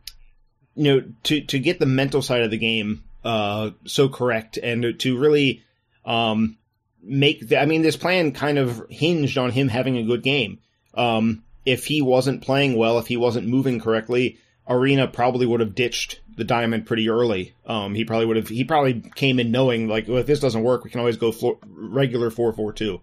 you 0.76 0.84
know, 0.84 1.04
to 1.24 1.42
to 1.42 1.60
get 1.60 1.80
the 1.80 1.86
mental 1.86 2.22
side 2.22 2.42
of 2.42 2.52
the 2.52 2.58
game 2.58 3.04
uh 3.24 3.70
so 3.86 4.10
correct 4.10 4.58
and 4.58 5.00
to 5.00 5.18
really 5.18 5.64
um 6.04 6.58
make 7.04 7.48
the, 7.48 7.60
I 7.60 7.66
mean, 7.66 7.82
this 7.82 7.98
plan 7.98 8.32
kind 8.32 8.58
of 8.58 8.86
hinged 8.90 9.38
on 9.38 9.52
him 9.52 9.68
having 9.68 9.98
a 9.98 10.04
good 10.04 10.24
game. 10.24 10.60
Um, 10.94 11.44
if 11.66 11.86
he 11.86 12.02
wasn't 12.02 12.42
playing 12.42 12.78
well, 12.78 13.00
if 13.00 13.08
he 13.08 13.18
wasn't 13.18 13.48
moving 13.48 13.80
correctly, 13.80 14.40
Arena 14.68 15.08
probably 15.08 15.46
would 15.46 15.60
have 15.60 15.76
ditched 15.76 16.22
the 16.36 16.44
diamond 16.44 16.86
pretty 16.86 17.10
early. 17.10 17.54
Um, 17.66 17.96
he 17.96 18.06
probably 18.06 18.26
would 18.26 18.38
have. 18.38 18.48
He 18.48 18.64
probably 18.64 19.02
came 19.16 19.40
in 19.40 19.52
knowing 19.52 19.88
like, 19.88 20.08
well, 20.08 20.20
if 20.20 20.26
this 20.26 20.40
doesn't 20.40 20.64
work, 20.64 20.84
we 20.84 20.90
can 20.90 21.00
always 21.00 21.18
go 21.18 21.32
floor, 21.32 21.58
regular 21.66 22.30
four 22.30 22.54
four 22.54 22.74
two. 22.74 23.02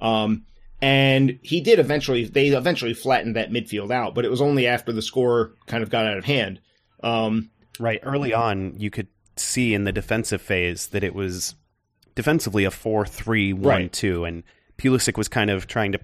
Um, 0.00 0.46
and 0.80 1.38
he 1.42 1.60
did 1.60 1.78
eventually. 1.78 2.24
They 2.24 2.48
eventually 2.48 2.94
flattened 2.94 3.36
that 3.36 3.50
midfield 3.50 3.92
out, 3.92 4.14
but 4.14 4.24
it 4.24 4.30
was 4.30 4.40
only 4.40 4.66
after 4.66 4.92
the 4.92 5.02
score 5.02 5.52
kind 5.66 5.82
of 5.82 5.90
got 5.90 6.06
out 6.06 6.16
of 6.16 6.24
hand. 6.24 6.60
Um, 7.02 7.50
right 7.78 8.00
early 8.02 8.32
on, 8.32 8.74
you 8.78 8.90
could 8.90 9.08
see 9.36 9.74
in 9.74 9.84
the 9.84 9.92
defensive 9.92 10.40
phase 10.40 10.88
that 10.88 11.04
it 11.04 11.14
was 11.14 11.54
defensively 12.14 12.64
a 12.64 12.70
four 12.70 13.04
three 13.04 13.52
one 13.52 13.88
two, 13.88 14.24
and 14.24 14.42
Pulisic 14.78 15.18
was 15.18 15.28
kind 15.28 15.50
of 15.50 15.66
trying 15.66 15.92
to 15.92 16.00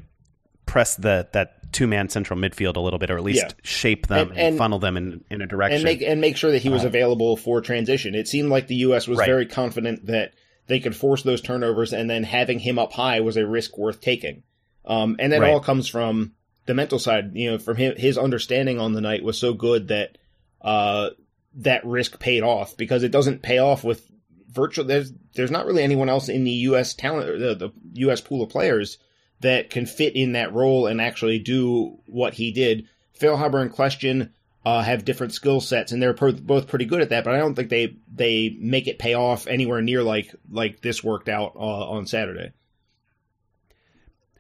press 0.67 0.97
the 0.97 1.29
that 1.33 1.73
two 1.73 1.87
man 1.87 2.09
central 2.09 2.39
midfield 2.39 2.77
a 2.77 2.81
little 2.81 2.99
bit, 2.99 3.11
or 3.11 3.17
at 3.17 3.25
least 3.25 3.43
yeah. 3.43 3.53
shape 3.63 4.07
them 4.07 4.29
and, 4.29 4.31
and, 4.31 4.41
and, 4.41 4.59
funnel 4.59 4.79
them 4.79 4.97
in, 4.97 5.25
in 5.31 5.43
a 5.43 5.47
direction, 5.47 5.77
and 5.77 5.85
make 5.85 6.03
and 6.03 6.21
make 6.21 6.37
sure 6.37 6.51
that 6.51 6.63
he 6.63 6.69
was 6.69 6.85
uh, 6.85 6.89
available 6.89 7.37
for 7.37 7.61
transition. 7.61 8.15
It 8.15 8.29
seemed 8.29 8.51
like 8.51 8.67
the 8.67 8.77
U.S. 8.77 9.07
was 9.07 9.19
right. 9.19 9.27
very 9.27 9.47
confident 9.47 10.07
that 10.07 10.33
they 10.67 10.81
could 10.81 10.97
force 10.97 11.23
those 11.23 11.41
turnovers, 11.41 11.93
and 11.93 12.11
then 12.11 12.25
having 12.25 12.59
him 12.59 12.79
up 12.79 12.93
high 12.93 13.21
was 13.21 13.37
a 13.37 13.47
risk 13.47 13.79
worth 13.79 14.01
taking. 14.01 14.43
Um, 14.85 15.17
and 15.19 15.33
that 15.33 15.41
right. 15.41 15.53
all 15.53 15.61
comes 15.61 15.89
from 15.89 16.33
the 16.67 16.75
mental 16.75 16.99
side. 16.99 17.33
You 17.35 17.53
know, 17.53 17.59
from 17.59 17.77
him, 17.77 17.97
his 17.97 18.19
understanding 18.19 18.81
on 18.81 18.93
the 18.93 19.01
night 19.01 19.23
was 19.23 19.39
so 19.39 19.55
good 19.55 19.89
that 19.89 20.19
uh, 20.61 21.11
that 21.57 21.85
risk 21.85 22.19
paid 22.19 22.43
off 22.43 22.77
because 22.77 23.03
it 23.03 23.13
doesn't 23.13 23.43
pay 23.43 23.59
off 23.59 23.85
with 23.85 24.07
virtual. 24.51 24.85
There's 24.85 25.13
there's 25.35 25.51
not 25.51 25.67
really 25.67 25.83
anyone 25.83 26.09
else 26.09 26.29
in 26.29 26.45
the 26.45 26.51
U.S. 26.51 26.95
talent, 26.95 27.39
the, 27.39 27.55
the 27.55 27.73
U.S. 28.01 28.21
pool 28.21 28.43
of 28.43 28.51
players 28.51 28.99
that 29.41 29.71
can 29.71 29.87
fit 29.87 30.17
in 30.17 30.33
that 30.33 30.53
role 30.53 30.87
and 30.87 31.01
actually 31.01 31.39
do 31.39 31.99
what 32.07 32.35
he 32.35 32.53
did. 32.53 32.89
Feilhaber 33.19 33.61
and 33.63 33.73
Kljestan 33.73 34.31
uh, 34.65 34.83
have 34.83 35.05
different 35.05 35.33
skill 35.33 35.61
sets, 35.61 35.93
and 35.93 36.03
they're 36.03 36.13
both 36.13 36.67
pretty 36.67 36.87
good 36.87 37.01
at 37.01 37.11
that. 37.11 37.25
But 37.25 37.35
I 37.35 37.39
don't 37.39 37.55
think 37.55 37.71
they 37.71 37.97
they 38.13 38.57
make 38.59 38.89
it 38.89 38.99
pay 38.99 39.15
off 39.15 39.47
anywhere 39.47 39.81
near 39.81 40.03
like 40.03 40.35
like 40.51 40.81
this 40.81 41.05
worked 41.05 41.29
out 41.29 41.53
uh, 41.55 41.91
on 41.91 42.07
Saturday. 42.07 42.53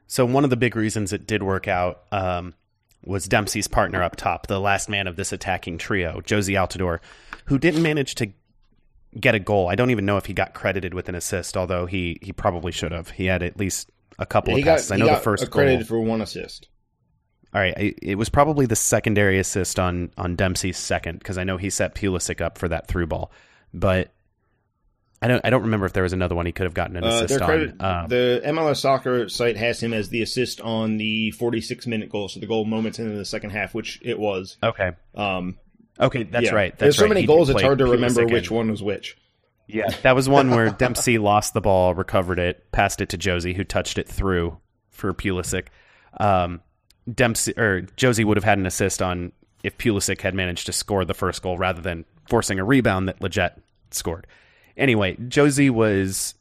So 0.08 0.24
one 0.24 0.44
of 0.44 0.50
the 0.50 0.56
big 0.56 0.76
reasons 0.76 1.12
it 1.12 1.26
did 1.26 1.42
work 1.42 1.68
out 1.68 2.02
um, 2.12 2.54
was 3.04 3.28
Dempsey's 3.28 3.68
partner 3.68 4.02
up 4.02 4.16
top, 4.16 4.46
the 4.46 4.60
last 4.60 4.88
man 4.88 5.06
of 5.06 5.16
this 5.16 5.32
attacking 5.32 5.78
trio, 5.78 6.20
Jozy 6.20 6.54
Altidore, 6.54 7.00
who 7.46 7.58
didn't 7.58 7.82
manage 7.82 8.14
to 8.16 8.32
get 9.18 9.34
a 9.34 9.40
goal. 9.40 9.68
I 9.68 9.74
don't 9.74 9.90
even 9.90 10.06
know 10.06 10.16
if 10.16 10.26
he 10.26 10.32
got 10.32 10.54
credited 10.54 10.94
with 10.94 11.08
an 11.08 11.14
assist, 11.14 11.56
although 11.56 11.86
he 11.86 12.18
he 12.20 12.32
probably 12.32 12.72
should 12.72 12.92
have. 12.92 13.10
He 13.10 13.26
had 13.26 13.42
at 13.42 13.58
least 13.58 13.90
a 14.18 14.26
couple 14.26 14.52
yeah, 14.54 14.58
of 14.58 14.64
passes. 14.64 14.88
Got, 14.88 14.94
I 14.94 14.98
know 14.98 15.14
the 15.14 15.20
first 15.20 15.50
credited 15.50 15.80
goal. 15.80 15.86
for 15.86 16.00
one 16.00 16.20
assist. 16.20 16.68
All 17.54 17.60
right, 17.60 17.74
it 18.02 18.16
was 18.16 18.28
probably 18.28 18.66
the 18.66 18.76
secondary 18.76 19.38
assist 19.38 19.78
on 19.78 20.10
on 20.18 20.36
Dempsey's 20.36 20.76
second 20.76 21.18
because 21.18 21.38
I 21.38 21.44
know 21.44 21.56
he 21.56 21.70
set 21.70 21.94
Pulisic 21.94 22.40
up 22.40 22.58
for 22.58 22.68
that 22.68 22.86
through 22.86 23.06
ball, 23.06 23.30
but 23.72 24.10
I 25.22 25.28
don't 25.28 25.44
I 25.44 25.50
don't 25.50 25.62
remember 25.62 25.86
if 25.86 25.92
there 25.92 26.02
was 26.02 26.12
another 26.12 26.34
one 26.34 26.44
he 26.44 26.52
could 26.52 26.64
have 26.64 26.74
gotten 26.74 26.96
an 26.96 27.04
uh, 27.04 27.08
assist 27.08 27.42
credit, 27.42 27.80
on. 27.80 28.02
Um, 28.04 28.08
the 28.08 28.42
MLS 28.44 28.76
Soccer 28.76 29.28
site 29.28 29.56
has 29.56 29.82
him 29.82 29.94
as 29.94 30.10
the 30.10 30.20
assist 30.20 30.60
on 30.60 30.98
the 30.98 31.30
46 31.30 31.86
minute 31.86 32.10
goal, 32.10 32.28
so 32.28 32.40
the 32.40 32.46
goal 32.46 32.64
moments 32.64 32.98
into 32.98 33.16
the 33.16 33.24
second 33.24 33.50
half, 33.50 33.74
which 33.74 34.00
it 34.02 34.18
was. 34.18 34.58
Okay. 34.62 34.92
Um, 35.14 35.56
okay, 35.98 36.24
that's 36.24 36.46
yeah. 36.46 36.54
right. 36.54 36.72
That's 36.72 36.80
There's 36.80 36.96
so 36.96 37.04
right. 37.04 37.10
many 37.10 37.20
he 37.22 37.26
goals; 37.26 37.48
it's 37.48 37.62
hard 37.62 37.78
to 37.78 37.86
remember 37.86 38.26
which 38.26 38.50
one 38.50 38.70
was 38.70 38.82
which. 38.82 39.16
Yeah, 39.66 39.88
that 40.02 40.14
was 40.14 40.28
one 40.28 40.50
where 40.50 40.70
Dempsey 40.70 41.18
lost 41.18 41.54
the 41.54 41.60
ball, 41.60 41.94
recovered 41.94 42.38
it, 42.38 42.70
passed 42.70 43.00
it 43.00 43.08
to 43.10 43.18
Jozy, 43.18 43.54
who 43.54 43.64
touched 43.64 43.98
it 43.98 44.08
through 44.08 44.58
for 44.90 45.12
Pulisic. 45.12 45.66
Um, 46.18 46.60
Dempsey 47.12 47.52
or 47.56 47.82
Jozy 47.96 48.24
would 48.24 48.36
have 48.36 48.44
had 48.44 48.58
an 48.58 48.66
assist 48.66 49.02
on 49.02 49.32
if 49.62 49.76
Pulisic 49.78 50.20
had 50.20 50.34
managed 50.34 50.66
to 50.66 50.72
score 50.72 51.04
the 51.04 51.14
first 51.14 51.42
goal 51.42 51.58
rather 51.58 51.80
than 51.80 52.04
forcing 52.28 52.58
a 52.58 52.64
rebound 52.64 53.08
that 53.08 53.18
Lletget 53.20 53.60
scored. 53.90 54.26
Anyway, 54.76 55.16
Jozy 55.16 55.70
was 55.70 56.34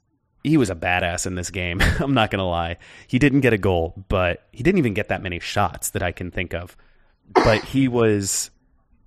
he 0.44 0.58
was 0.58 0.70
a 0.70 0.76
badass 0.76 1.26
in 1.26 1.36
this 1.36 1.50
game. 1.50 1.82
I'm 2.00 2.14
not 2.14 2.30
gonna 2.32 2.48
lie. 2.48 2.78
He 3.08 3.18
didn't 3.20 3.42
get 3.42 3.54
a 3.54 3.58
goal, 3.58 4.06
but 4.10 4.44
he 4.52 4.64
didn't 4.64 4.80
even 4.80 4.94
get 4.94 5.10
that 5.10 5.24
many 5.24 5.40
shots 5.40 5.92
that 5.92 6.04
I 6.04 6.12
can 6.12 6.32
think 6.32 6.54
of. 6.54 6.78
But 7.34 7.64
he 7.64 7.88
was 7.88 8.52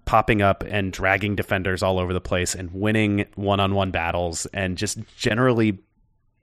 popping 0.09 0.41
up 0.41 0.65
and 0.67 0.91
dragging 0.91 1.37
defenders 1.37 1.83
all 1.83 1.99
over 1.99 2.15
the 2.15 2.21
place 2.21 2.55
and 2.55 2.73
winning 2.73 3.27
one-on-one 3.35 3.91
battles 3.91 4.47
and 4.55 4.79
just 4.79 4.99
generally 5.19 5.81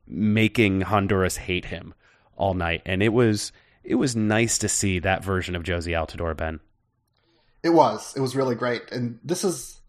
making 0.06 0.82
Honduras 0.82 1.36
hate 1.36 1.66
him 1.66 1.92
all 2.38 2.54
night. 2.54 2.84
And 2.86 3.02
it 3.02 3.10
was 3.10 3.52
it 3.84 3.96
was 3.96 4.16
nice 4.16 4.60
to 4.60 4.70
see 4.70 5.00
that 5.00 5.24
version 5.24 5.56
of 5.56 5.64
Jozy 5.64 5.94
Altidore, 5.94 6.38
Ben. 6.38 6.60
It 7.64 7.72
was. 7.72 8.16
It 8.16 8.20
was 8.20 8.36
really 8.36 8.54
great. 8.54 8.84
And 8.92 9.18
this 9.24 9.44
is 9.44 9.80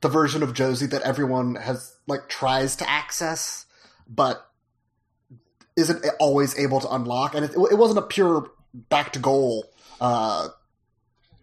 the 0.00 0.08
version 0.08 0.42
of 0.42 0.54
Jozy 0.54 0.88
that 0.88 1.02
everyone 1.02 1.56
has 1.56 1.94
like 2.06 2.30
tries 2.30 2.76
to 2.76 2.88
access, 2.88 3.66
but 4.08 4.48
isn't 5.76 6.02
always 6.18 6.58
able 6.58 6.80
to 6.80 6.90
unlock. 6.90 7.34
And 7.34 7.44
it, 7.44 7.50
it 7.50 7.76
wasn't 7.76 7.98
a 7.98 8.02
pure 8.08 8.50
back 8.72 9.12
to 9.12 9.18
goal 9.18 9.66
uh, 10.00 10.48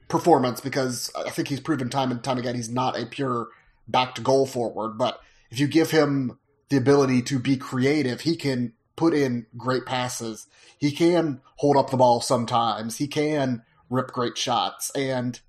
performance 0.10 0.60
because 0.60 1.12
I 1.16 1.30
think 1.30 1.48
he's 1.48 1.62
proven 1.62 1.90
time 1.90 2.12
and 2.12 2.22
time 2.22 2.38
again 2.38 2.56
he's 2.56 2.70
not 2.70 3.00
a 3.00 3.06
pure 3.06 3.48
back 3.88 4.16
to 4.16 4.22
goal 4.22 4.46
forward. 4.46 4.98
But 4.98 5.22
if 5.50 5.60
you 5.60 5.68
give 5.68 5.92
him 5.92 6.38
the 6.70 6.78
ability 6.78 7.22
to 7.24 7.40
be 7.40 7.56
creative, 7.56 8.22
he 8.22 8.36
can 8.36 8.74
put 8.96 9.14
in 9.14 9.46
great 9.56 9.86
passes. 9.86 10.48
He 10.78 10.92
can 10.92 11.42
hold 11.56 11.78
up 11.78 11.90
the 11.90 11.98
ball 11.98 12.22
sometimes. 12.22 12.98
He 12.98 13.08
can 13.08 13.64
rip 13.90 14.12
great 14.12 14.38
shots. 14.38 14.92
And 14.96 15.40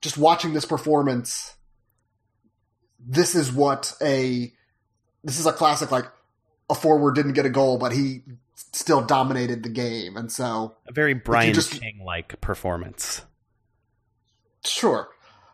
just 0.00 0.16
watching 0.16 0.54
this 0.54 0.64
performance, 0.64 1.54
this 2.98 3.34
is 3.34 3.52
what 3.52 3.94
a 4.00 4.52
this 5.24 5.38
is 5.38 5.46
a 5.46 5.52
classic 5.52 5.90
like 5.90 6.06
a 6.70 6.74
forward 6.74 7.14
didn't 7.14 7.32
get 7.32 7.46
a 7.46 7.50
goal, 7.50 7.78
but 7.78 7.92
he 7.92 8.22
still 8.54 9.02
dominated 9.02 9.62
the 9.62 9.68
game. 9.68 10.16
And 10.16 10.30
so 10.30 10.76
a 10.86 10.92
very 10.92 11.14
Brian 11.14 11.54
just, 11.54 11.80
Ching 11.80 12.00
like 12.04 12.40
performance. 12.40 13.22
Sure. 14.68 15.08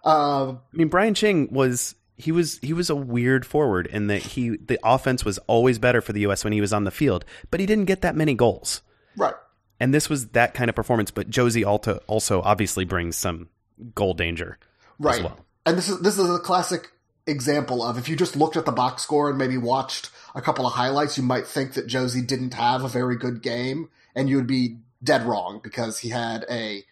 Uh, 0.05 0.51
I 0.51 0.57
mean, 0.73 0.89
Brian 0.89 1.15
Ching 1.15 1.49
was 1.51 1.95
he 2.17 2.33
was 2.33 2.59
he 2.59 2.73
was 2.73 2.91
a 2.91 2.97
weird 2.97 3.47
forward 3.47 3.87
in 3.87 4.07
that 4.09 4.23
he 4.23 4.51
the 4.51 4.79
offense 4.85 5.25
was 5.25 5.39
always 5.47 5.79
better 5.79 6.01
for 6.01 6.13
the 6.13 6.21
U.S. 6.21 6.45
when 6.45 6.53
he 6.53 6.61
was 6.61 6.73
on 6.73 6.85
the 6.85 6.91
field, 6.91 7.25
but 7.51 7.61
he 7.61 7.67
didn't 7.67 7.87
get 7.87 8.03
that 8.03 8.15
many 8.15 8.35
goals. 8.35 8.83
Right. 9.17 9.35
And 9.81 9.93
this 9.93 10.09
was 10.09 10.29
that 10.29 10.55
kind 10.55 10.69
of 10.69 10.77
performance, 10.77 11.11
but 11.11 11.29
Jozy 11.29 11.67
Alta 11.67 12.01
also 12.07 12.41
obviously 12.43 12.85
brings 12.85 13.17
some 13.17 13.49
goal 13.95 14.15
danger 14.15 14.59
right. 14.99 15.17
as 15.17 15.23
well. 15.23 15.45
And 15.67 15.77
this 15.77 15.89
is 15.89 16.01
this 16.01 16.19
is 16.19 16.31
a 16.31 16.39
classic 16.39 16.91
example 17.27 17.83
of 17.83 17.99
if 17.99 18.09
you 18.09 18.17
just 18.17 18.37
looked 18.37 18.57
at 18.57 18.67
the 18.67 18.73
box 18.73 19.03
score 19.03 19.31
and 19.31 19.39
maybe 19.39 19.57
watched 19.57 20.11
a 20.35 20.43
couple 20.43 20.67
of 20.67 20.75
highlights, 20.75 21.17
you 21.17 21.25
might 21.25 21.47
think 21.47 21.75
that 21.75 21.87
Jozy 21.87 22.25
didn't 22.25 22.55
have 22.55 22.85
a 22.85 22.89
very 22.89 23.17
good 23.17 23.43
game, 23.43 23.89
and 24.15 24.29
you 24.29 24.37
would 24.37 24.47
be 24.47 24.79
dead 25.03 25.25
wrong 25.25 25.61
because 25.63 25.99
he 25.99 26.11
had 26.11 26.45
a 26.51 26.85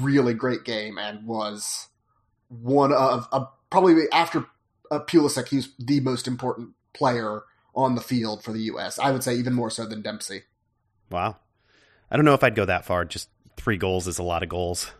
really 0.00 0.34
great 0.34 0.64
game 0.64 0.98
and 0.98 1.26
was 1.26 1.88
one 2.48 2.92
of 2.92 3.28
a 3.32 3.46
probably 3.70 4.04
after 4.12 4.46
uh, 4.90 5.00
Pulisic, 5.00 5.54
was 5.54 5.70
the 5.78 6.00
most 6.00 6.26
important 6.26 6.70
player 6.94 7.42
on 7.74 7.94
the 7.94 8.00
field 8.00 8.42
for 8.42 8.52
the 8.52 8.62
U.S. 8.62 8.98
I 8.98 9.10
would 9.10 9.22
say 9.22 9.34
even 9.36 9.54
more 9.54 9.70
so 9.70 9.86
than 9.86 10.02
Dempsey. 10.02 10.42
Wow, 11.10 11.36
I 12.10 12.16
don't 12.16 12.24
know 12.24 12.34
if 12.34 12.42
I'd 12.42 12.54
go 12.54 12.64
that 12.64 12.84
far. 12.84 13.04
Just 13.04 13.28
three 13.56 13.76
goals 13.76 14.08
is 14.08 14.18
a 14.18 14.22
lot 14.22 14.42
of 14.42 14.48
goals, 14.48 14.90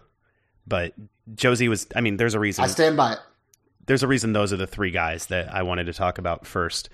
but 0.67 0.95
Jozy 1.35 1.69
was. 1.69 1.87
I 1.95 2.01
mean, 2.01 2.17
there's 2.17 2.35
a 2.35 2.41
reason. 2.41 2.65
I 2.65 2.69
stand 2.69 2.97
by 2.97 3.15
it. 3.15 3.19
There's 3.87 4.03
a 4.03 4.09
reason 4.09 4.33
those 4.33 4.53
are 4.53 4.59
the 4.59 4.67
three 4.67 4.91
guys 4.91 5.27
that 5.27 5.53
I 5.53 5.63
wanted 5.63 5.85
to 5.85 5.95
talk 5.95 6.19
about 6.19 6.47
first. 6.47 6.91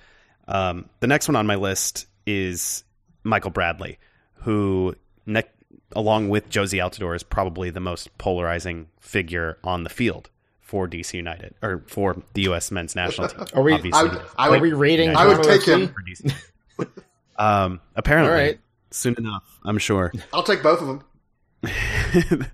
Um, 0.47 0.89
the 1.01 1.07
next 1.07 1.27
one 1.29 1.37
on 1.37 1.47
my 1.47 1.57
list 1.57 2.07
is 2.27 2.85
Michael 3.25 3.51
Bradley, 3.51 3.99
who 4.35 4.95
ne- 5.27 5.43
along 5.93 6.29
with 6.29 6.51
Jozy 6.51 6.79
Altidore 6.79 7.17
is 7.17 7.23
probably 7.23 7.71
the 7.71 7.81
most 7.81 8.17
polarizing 8.19 8.89
figure 9.01 9.59
on 9.65 9.85
the 9.85 9.91
field 9.91 10.31
for 10.61 10.89
DC 10.89 11.15
United 11.15 11.55
or 11.63 11.83
for 11.87 12.17
the 12.33 12.43
U.S. 12.43 12.71
men's 12.71 12.97
national 12.97 13.29
team. 13.29 13.45
Are 13.55 13.63
we? 13.63 13.73
Obviously, 13.73 13.99
I 13.99 14.03
would, 14.03 14.23
I 14.37 14.51
would, 14.51 14.59
are 14.59 14.63
we 14.63 14.73
rating? 14.73 15.15
I 15.15 15.27
would 15.27 15.43
take 15.43 15.65
him. 15.65 15.95
um, 17.37 17.81
apparently, 17.95 18.33
All 18.33 18.39
right. 18.39 18.59
soon 18.91 19.15
enough, 19.17 19.61
I'm 19.63 19.79
sure. 19.79 20.13
I'll 20.33 20.43
take 20.43 20.63
both 20.63 20.81
of 20.81 20.87
them. 20.87 21.05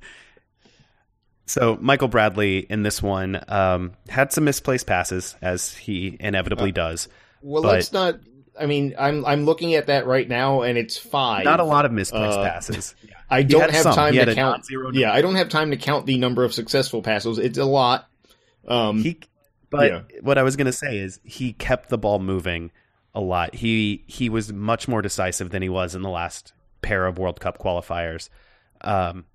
so 1.47 1.79
Michael 1.81 2.09
Bradley 2.09 2.59
in 2.59 2.83
this 2.83 3.03
one 3.03 3.43
um, 3.49 3.93
had 4.09 4.33
some 4.33 4.45
misplaced 4.45 4.87
passes, 4.87 5.37
as 5.41 5.75
he 5.75 6.17
inevitably 6.21 6.71
uh, 6.71 6.75
does. 6.75 7.09
Well, 7.43 7.63
let's 7.63 7.93
not. 7.93 8.17
I 8.61 8.67
mean, 8.67 8.95
I'm 8.99 9.25
I'm 9.25 9.45
looking 9.45 9.75
at 9.75 9.87
that 9.87 10.07
right 10.07 10.29
now, 10.29 10.63
and 10.63 10.77
it's 10.77 10.97
five. 10.97 11.45
Not 11.45 11.61
a 11.61 11.65
lot 11.65 11.85
of 11.85 11.93
misplaced 11.93 12.39
uh, 12.39 12.45
passes. 12.45 12.95
I 13.31 13.43
don't 13.43 13.71
have 13.71 13.83
some. 13.83 13.95
time 13.95 14.15
to 14.15 14.35
count. 14.35 14.67
Yeah, 14.93 15.13
I 15.13 15.23
don't 15.23 15.37
have 15.37 15.49
time 15.49 15.71
to 15.71 15.77
count 15.77 16.07
the 16.07 16.19
number 16.19 16.45
of 16.45 16.53
successful 16.53 17.01
passes. 17.01 17.39
It's 17.39 17.59
a 17.59 17.65
lot. 17.65 18.09
Um, 18.67 19.03
he, 19.03 19.21
but 19.71 19.91
yeah. 19.91 20.21
what 20.21 20.37
I 20.37 20.43
was 20.43 20.57
going 20.57 20.67
to 20.67 20.73
say 20.73 20.99
is 20.99 21.21
he 21.25 21.53
kept 21.53 21.89
the 21.89 21.99
ball 21.99 22.19
moving 22.19 22.73
a 23.15 23.21
lot. 23.21 23.55
He 23.55 24.05
he 24.07 24.29
was 24.29 24.53
much 24.53 24.89
more 24.89 25.01
decisive 25.01 25.51
than 25.51 25.63
he 25.63 25.69
was 25.69 25.95
in 25.95 26.03
the 26.03 26.11
last 26.11 26.53
pair 26.83 27.07
of 27.07 27.19
World 27.19 27.41
Cup 27.41 27.59
qualifiers. 27.59 28.29
Um, 28.81 29.27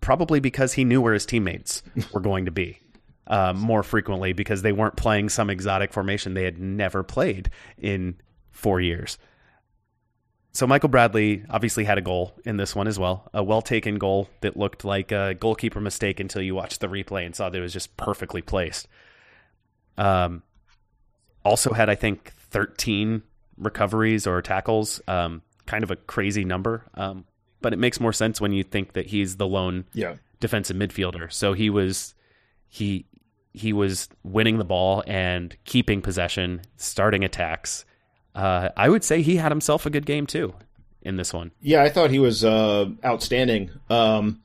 probably 0.00 0.40
because 0.40 0.72
he 0.72 0.84
knew 0.84 1.00
where 1.00 1.14
his 1.14 1.26
teammates 1.26 1.82
were 2.12 2.20
going 2.20 2.46
to 2.46 2.50
be. 2.50 2.78
Uh, 3.26 3.52
more 3.54 3.84
frequently 3.84 4.32
because 4.32 4.62
they 4.62 4.72
weren't 4.72 4.96
playing 4.96 5.28
some 5.28 5.50
exotic 5.50 5.92
formation 5.92 6.34
they 6.34 6.42
had 6.42 6.58
never 6.58 7.04
played 7.04 7.48
in 7.78 8.16
four 8.50 8.80
years. 8.80 9.18
So 10.52 10.66
Michael 10.66 10.88
Bradley 10.88 11.44
obviously 11.48 11.84
had 11.84 11.98
a 11.98 12.00
goal 12.00 12.34
in 12.44 12.56
this 12.56 12.74
one 12.74 12.88
as 12.88 12.98
well, 12.98 13.28
a 13.32 13.42
well 13.42 13.62
taken 13.62 13.98
goal 13.98 14.28
that 14.40 14.56
looked 14.56 14.84
like 14.84 15.12
a 15.12 15.34
goalkeeper 15.34 15.80
mistake 15.80 16.18
until 16.18 16.42
you 16.42 16.54
watched 16.54 16.80
the 16.80 16.88
replay 16.88 17.24
and 17.24 17.34
saw 17.34 17.48
that 17.50 17.56
it 17.56 17.62
was 17.62 17.72
just 17.72 17.96
perfectly 17.96 18.42
placed. 18.42 18.88
Um, 19.96 20.42
also 21.44 21.72
had 21.72 21.88
I 21.88 21.94
think 21.94 22.32
13 22.50 23.22
recoveries 23.58 24.26
or 24.26 24.42
tackles, 24.42 25.00
um, 25.06 25.42
kind 25.66 25.84
of 25.84 25.90
a 25.90 25.96
crazy 25.96 26.44
number, 26.44 26.84
um, 26.94 27.24
but 27.60 27.72
it 27.72 27.78
makes 27.78 28.00
more 28.00 28.12
sense 28.12 28.40
when 28.40 28.52
you 28.52 28.64
think 28.64 28.94
that 28.94 29.06
he's 29.06 29.36
the 29.36 29.46
lone 29.46 29.84
yeah. 29.92 30.16
defensive 30.40 30.76
midfielder. 30.76 31.32
So 31.32 31.52
he 31.52 31.70
was 31.70 32.14
he 32.68 33.06
he 33.52 33.72
was 33.72 34.08
winning 34.24 34.58
the 34.58 34.64
ball 34.64 35.04
and 35.06 35.56
keeping 35.64 36.02
possession, 36.02 36.62
starting 36.76 37.24
attacks 37.24 37.84
uh, 38.34 38.70
I 38.76 38.88
would 38.88 39.04
say 39.04 39.22
he 39.22 39.36
had 39.36 39.52
himself 39.52 39.86
a 39.86 39.90
good 39.90 40.06
game 40.06 40.26
too 40.26 40.54
in 41.02 41.16
this 41.16 41.32
one. 41.32 41.50
Yeah, 41.60 41.82
I 41.82 41.88
thought 41.88 42.10
he 42.10 42.18
was 42.18 42.44
uh, 42.44 42.86
outstanding. 43.04 43.70
Um, 43.88 44.42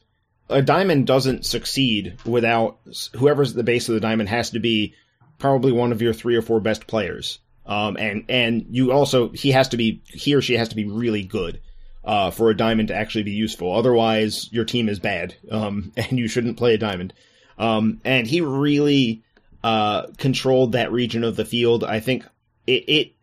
a 0.49 0.61
diamond 0.61 1.07
doesn't 1.07 1.45
succeed 1.45 2.17
without 2.25 2.77
whoever's 3.15 3.51
at 3.51 3.57
the 3.57 3.63
base 3.63 3.89
of 3.89 3.95
the 3.95 4.01
diamond 4.01 4.29
has 4.29 4.51
to 4.51 4.59
be 4.59 4.93
probably 5.39 5.71
one 5.71 5.91
of 5.91 6.01
your 6.01 6.13
three 6.13 6.35
or 6.35 6.41
four 6.41 6.59
best 6.59 6.87
players. 6.87 7.39
Um, 7.65 7.97
and 7.97 8.25
and 8.29 8.67
you 8.69 8.91
also 8.91 9.29
he 9.29 9.51
has 9.51 9.69
to 9.69 9.77
be 9.77 10.03
he 10.05 10.35
or 10.35 10.41
she 10.41 10.55
has 10.55 10.69
to 10.69 10.75
be 10.75 10.85
really 10.85 11.23
good 11.23 11.61
uh, 12.03 12.29
for 12.29 12.49
a 12.49 12.57
diamond 12.57 12.89
to 12.89 12.95
actually 12.95 13.23
be 13.23 13.31
useful. 13.31 13.73
Otherwise, 13.73 14.51
your 14.51 14.65
team 14.65 14.87
is 14.87 14.99
bad, 14.99 15.35
um, 15.49 15.91
and 15.97 16.19
you 16.19 16.27
shouldn't 16.27 16.57
play 16.57 16.75
a 16.75 16.77
diamond. 16.77 17.13
Um, 17.57 18.01
and 18.05 18.27
he 18.27 18.41
really 18.41 19.23
uh, 19.63 20.07
controlled 20.17 20.73
that 20.73 20.91
region 20.91 21.23
of 21.23 21.35
the 21.35 21.45
field. 21.45 21.83
I 21.83 21.99
think 22.01 22.25
it, 22.67 22.83
it 22.87 23.14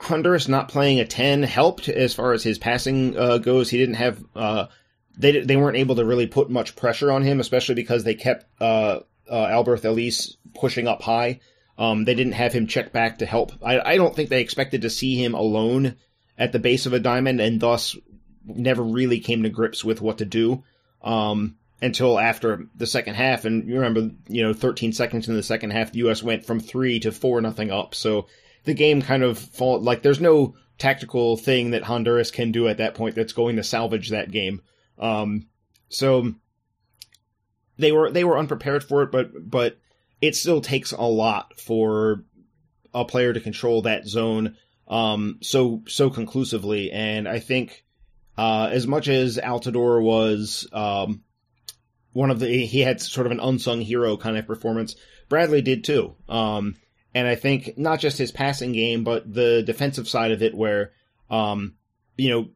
Honduras 0.00 0.48
not 0.48 0.68
playing 0.68 1.00
a 1.00 1.04
10 1.04 1.42
helped 1.42 1.88
as 1.88 2.14
far 2.14 2.32
as 2.32 2.42
his 2.42 2.58
passing 2.58 3.16
uh, 3.16 3.38
goes. 3.38 3.68
He 3.68 3.78
didn't 3.78 3.96
have, 3.96 4.24
uh, 4.34 4.66
they, 5.16 5.40
they 5.40 5.56
weren't 5.56 5.76
able 5.76 5.96
to 5.96 6.04
really 6.04 6.26
put 6.26 6.50
much 6.50 6.76
pressure 6.76 7.10
on 7.10 7.22
him, 7.22 7.40
especially 7.40 7.74
because 7.74 8.04
they 8.04 8.14
kept 8.14 8.46
uh, 8.60 9.00
uh 9.28 9.46
Alberth 9.46 9.84
Elis 9.84 10.36
pushing 10.54 10.86
up 10.86 11.02
high. 11.02 11.40
Um, 11.76 12.04
they 12.04 12.14
didn't 12.14 12.32
have 12.32 12.52
him 12.52 12.66
check 12.66 12.92
back 12.92 13.18
to 13.18 13.26
help. 13.26 13.52
I, 13.62 13.80
I 13.80 13.96
don't 13.96 14.14
think 14.14 14.30
they 14.30 14.40
expected 14.40 14.82
to 14.82 14.90
see 14.90 15.22
him 15.22 15.34
alone 15.34 15.96
at 16.36 16.52
the 16.52 16.58
base 16.58 16.86
of 16.86 16.92
a 16.92 17.00
diamond 17.00 17.40
and 17.40 17.60
thus 17.60 17.96
never 18.44 18.82
really 18.82 19.20
came 19.20 19.42
to 19.42 19.50
grips 19.50 19.84
with 19.84 20.00
what 20.00 20.18
to 20.18 20.24
do. 20.24 20.64
Um, 21.02 21.56
until 21.80 22.18
after 22.18 22.66
the 22.74 22.86
second 22.86 23.14
half. 23.14 23.44
And 23.44 23.68
you 23.68 23.76
remember, 23.76 24.10
you 24.28 24.42
know, 24.42 24.52
13 24.52 24.92
seconds 24.92 25.28
in 25.28 25.34
the 25.34 25.42
second 25.42 25.70
half, 25.70 25.92
the 25.92 25.98
U.S. 26.00 26.22
went 26.22 26.44
from 26.44 26.60
three 26.60 27.00
to 27.00 27.12
four 27.12 27.40
nothing 27.40 27.70
up. 27.70 27.94
So 27.94 28.26
the 28.68 28.74
game 28.74 29.00
kind 29.00 29.22
of 29.22 29.38
fall 29.38 29.80
like 29.80 30.02
there's 30.02 30.20
no 30.20 30.54
tactical 30.76 31.38
thing 31.38 31.70
that 31.70 31.82
Honduras 31.82 32.30
can 32.30 32.52
do 32.52 32.68
at 32.68 32.76
that 32.76 32.94
point 32.94 33.14
that's 33.14 33.32
going 33.32 33.56
to 33.56 33.64
salvage 33.64 34.10
that 34.10 34.30
game. 34.30 34.60
Um, 34.98 35.46
so 35.88 36.34
they 37.78 37.92
were 37.92 38.10
they 38.10 38.24
were 38.24 38.36
unprepared 38.36 38.84
for 38.84 39.02
it, 39.02 39.10
but 39.10 39.30
but 39.50 39.78
it 40.20 40.36
still 40.36 40.60
takes 40.60 40.92
a 40.92 41.00
lot 41.00 41.58
for 41.58 42.24
a 42.92 43.06
player 43.06 43.32
to 43.32 43.40
control 43.40 43.82
that 43.82 44.06
zone 44.06 44.54
um, 44.86 45.38
so 45.40 45.82
so 45.88 46.10
conclusively. 46.10 46.92
And 46.92 47.26
I 47.26 47.38
think 47.38 47.86
uh, 48.36 48.68
as 48.70 48.86
much 48.86 49.08
as 49.08 49.38
Altidore 49.38 50.02
was 50.02 50.68
um, 50.74 51.22
one 52.12 52.30
of 52.30 52.38
the 52.38 52.66
he 52.66 52.80
had 52.80 53.00
sort 53.00 53.24
of 53.24 53.32
an 53.32 53.40
unsung 53.40 53.80
hero 53.80 54.18
kind 54.18 54.36
of 54.36 54.46
performance, 54.46 54.94
Bradley 55.30 55.62
did 55.62 55.84
too. 55.84 56.16
Um, 56.28 56.76
And 57.14 57.26
I 57.26 57.34
think 57.34 57.76
not 57.76 58.00
just 58.00 58.18
his 58.18 58.32
passing 58.32 58.72
game, 58.72 59.04
but 59.04 59.32
the 59.32 59.62
defensive 59.62 60.08
side 60.08 60.30
of 60.30 60.42
it, 60.42 60.54
where, 60.54 60.92
um, 61.30 61.74
you 62.16 62.30
know, 62.30 62.48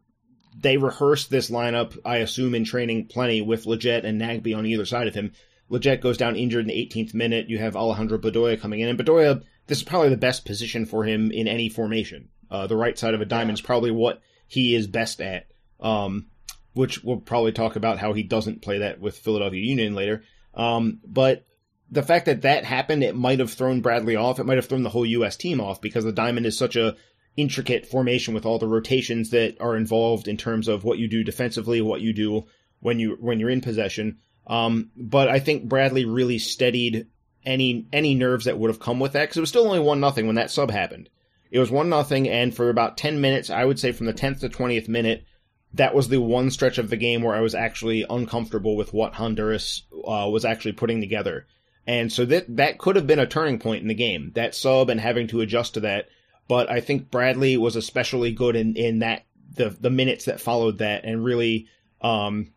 they 0.59 0.77
rehearsed 0.77 1.31
this 1.31 1.51
lineup, 1.51 1.99
I 2.05 2.19
assume, 2.19 2.55
in 2.55 2.65
training 2.65 3.07
plenty 3.07 3.41
with 3.41 3.65
Lletget 3.65 4.05
and 4.05 4.21
Nagbe 4.21 4.57
on 4.57 4.67
either 4.67 4.85
side 4.85 5.09
of 5.09 5.15
him. 5.15 5.33
Lletget 5.71 6.03
goes 6.03 6.19
down 6.19 6.37
injured 6.37 6.69
in 6.69 6.69
the 6.69 6.87
18th 6.87 7.15
minute. 7.15 7.49
You 7.49 7.59
have 7.59 7.77
Alejandro 7.77 8.19
Bedoya 8.19 8.61
coming 8.61 8.81
in, 8.81 8.89
and 8.89 8.99
Bedoya, 8.99 9.43
this 9.67 9.79
is 9.79 9.85
probably 9.85 10.11
the 10.11 10.17
best 10.19 10.45
position 10.45 10.85
for 10.85 11.05
him 11.05 11.31
in 11.31 11.49
any 11.49 11.71
formation. 11.71 12.29
Uh, 12.51 12.67
the 12.67 12.77
right 12.77 12.99
side 12.99 13.15
of 13.15 13.23
a 13.23 13.27
diamond 13.27 13.57
is 13.57 13.63
probably 13.63 13.91
what 13.91 14.21
he 14.47 14.75
is 14.75 14.87
best 14.87 15.23
at. 15.23 15.47
Um, 15.81 16.27
which 16.75 17.03
we'll 17.03 17.19
probably 17.19 17.53
talk 17.53 17.77
about 17.77 17.99
how 17.99 18.13
he 18.13 18.23
doesn't 18.23 18.63
play 18.63 18.79
that 18.79 19.01
with 19.01 19.19
Philadelphia 19.19 19.61
Union 19.61 19.95
later. 19.95 20.23
Um, 20.55 21.01
but 21.05 21.45
the 21.93 22.03
fact 22.03 22.25
that 22.25 22.43
that 22.43 22.65
happened, 22.65 23.05
it 23.05 23.15
might 23.15 23.39
have 23.39 23.53
thrown 23.53 23.83
Bradley 23.83 24.17
off. 24.17 24.41
It 24.41 24.45
might 24.45 24.57
have 24.57 24.67
thrown 24.67 24.83
the 24.83 24.89
whole 24.89 25.05
U.S. 25.05 25.37
team 25.37 25.61
off 25.61 25.83
because 25.83 26.05
the 26.05 26.13
diamond 26.13 26.47
is 26.47 26.57
such 26.57 26.75
a 26.75 26.97
intricate 27.37 27.87
formation 27.87 28.33
with 28.33 28.47
all 28.47 28.59
the 28.59 28.67
rotations 28.67 29.31
that 29.31 29.61
are 29.61 29.77
involved 29.77 30.27
in 30.27 30.39
terms 30.39 30.69
of 30.69 30.85
what 30.85 30.99
you 30.99 31.07
do 31.07 31.23
defensively, 31.23 31.83
what 31.83 32.01
you 32.01 32.15
do 32.15 32.45
when 32.81 32.99
you 32.99 33.19
when 33.21 33.39
you're 33.39 33.51
in 33.51 33.61
possession. 33.61 34.19
Um, 34.47 34.91
but 34.97 35.29
I 35.29 35.39
think 35.39 35.69
Bradley 35.69 36.07
really 36.07 36.39
steadied 36.39 37.09
any 37.45 37.87
any 37.93 38.15
nerves 38.15 38.47
that 38.47 38.59
would 38.59 38.71
have 38.71 38.81
come 38.81 38.99
with 38.99 39.13
that 39.13 39.25
because 39.25 39.37
it 39.37 39.41
was 39.41 39.51
still 39.51 39.67
only 39.67 39.79
one 39.79 40.01
nothing 40.01 40.27
when 40.27 40.37
that 40.37 40.51
sub 40.51 40.71
happened. 40.71 41.11
It 41.51 41.59
was 41.59 41.71
one 41.71 41.91
nothing, 41.91 42.27
and 42.27 42.57
for 42.57 42.71
about 42.71 42.97
ten 42.97 43.21
minutes, 43.21 43.51
I 43.51 43.67
would 43.67 43.79
say 43.79 43.93
from 43.93 44.07
the 44.07 44.15
tenth 44.15 44.41
to 44.41 44.49
twentieth 44.49 44.89
minute, 44.89 45.27
that 45.75 45.95
was 45.95 46.09
the 46.09 46.23
one 46.23 46.51
stretch 46.51 46.79
of 46.79 46.89
the 46.89 46.97
game 46.97 47.21
where 47.21 47.37
I 47.37 47.43
was 47.43 47.55
actually 47.55 48.07
uncomfortable 48.09 48.77
with 48.77 48.95
what 48.95 49.13
Honduras 49.13 49.83
uh, 49.93 50.27
was 50.33 50.47
actually 50.47 50.73
putting 50.73 51.03
together. 51.03 51.47
And 51.87 52.13
so 52.13 52.25
that 52.27 52.57
that 52.57 52.79
could 52.79 52.97
have 52.97 53.07
been 53.07 53.19
a 53.19 53.27
turning 53.27 53.59
point 53.59 53.83
in 53.83 53.89
the 53.89 53.95
game, 53.95 54.33
that 54.35 54.55
sub 54.55 54.89
and 54.89 55.01
having 55.01 55.27
to 55.29 55.41
adjust 55.41 55.75
to 55.75 55.81
that. 55.81 56.09
But 56.49 56.71
I 56.71 56.81
think 56.81 57.11
Bradley 57.11 57.57
was 57.57 57.77
especially 57.77 58.33
good 58.33 58.57
in, 58.57 58.77
in 58.77 59.01
that 59.01 59.25
the 59.55 59.71
the 59.71 59.91
minutes 59.91 60.27
that 60.27 60.41
followed 60.41 60.79
that 60.79 61.05
and 61.05 61.25
really 61.25 61.67
um, 62.01 62.53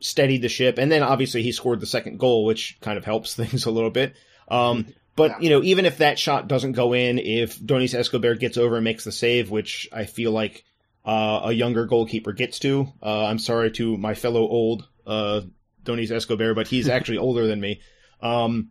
steadied 0.00 0.42
the 0.42 0.48
ship. 0.48 0.78
And 0.78 0.90
then 0.90 1.02
obviously 1.02 1.42
he 1.42 1.52
scored 1.52 1.80
the 1.80 1.86
second 1.86 2.18
goal, 2.18 2.44
which 2.44 2.78
kind 2.80 2.98
of 2.98 3.04
helps 3.04 3.34
things 3.36 3.66
a 3.66 3.70
little 3.70 3.90
bit. 3.90 4.14
Um, 4.48 4.86
but 5.16 5.42
you 5.42 5.50
know, 5.50 5.62
even 5.62 5.84
if 5.84 5.98
that 5.98 6.18
shot 6.18 6.48
doesn't 6.48 6.72
go 6.72 6.94
in, 6.94 7.18
if 7.18 7.58
Donis 7.58 7.94
Escobar 7.94 8.34
gets 8.34 8.56
over 8.56 8.76
and 8.76 8.84
makes 8.84 9.04
the 9.04 9.12
save, 9.12 9.50
which 9.50 9.88
I 9.92 10.04
feel 10.04 10.32
like 10.32 10.64
uh, 11.04 11.42
a 11.44 11.52
younger 11.52 11.86
goalkeeper 11.86 12.32
gets 12.32 12.58
to. 12.60 12.92
Uh, 13.02 13.26
I'm 13.26 13.38
sorry 13.38 13.70
to 13.72 13.96
my 13.96 14.14
fellow 14.14 14.40
old 14.40 14.88
uh, 15.06 15.42
Donis 15.84 16.10
Escobar, 16.10 16.54
but 16.54 16.68
he's 16.68 16.88
actually 16.96 17.18
older 17.18 17.46
than 17.46 17.60
me. 17.60 17.80
Um, 18.22 18.70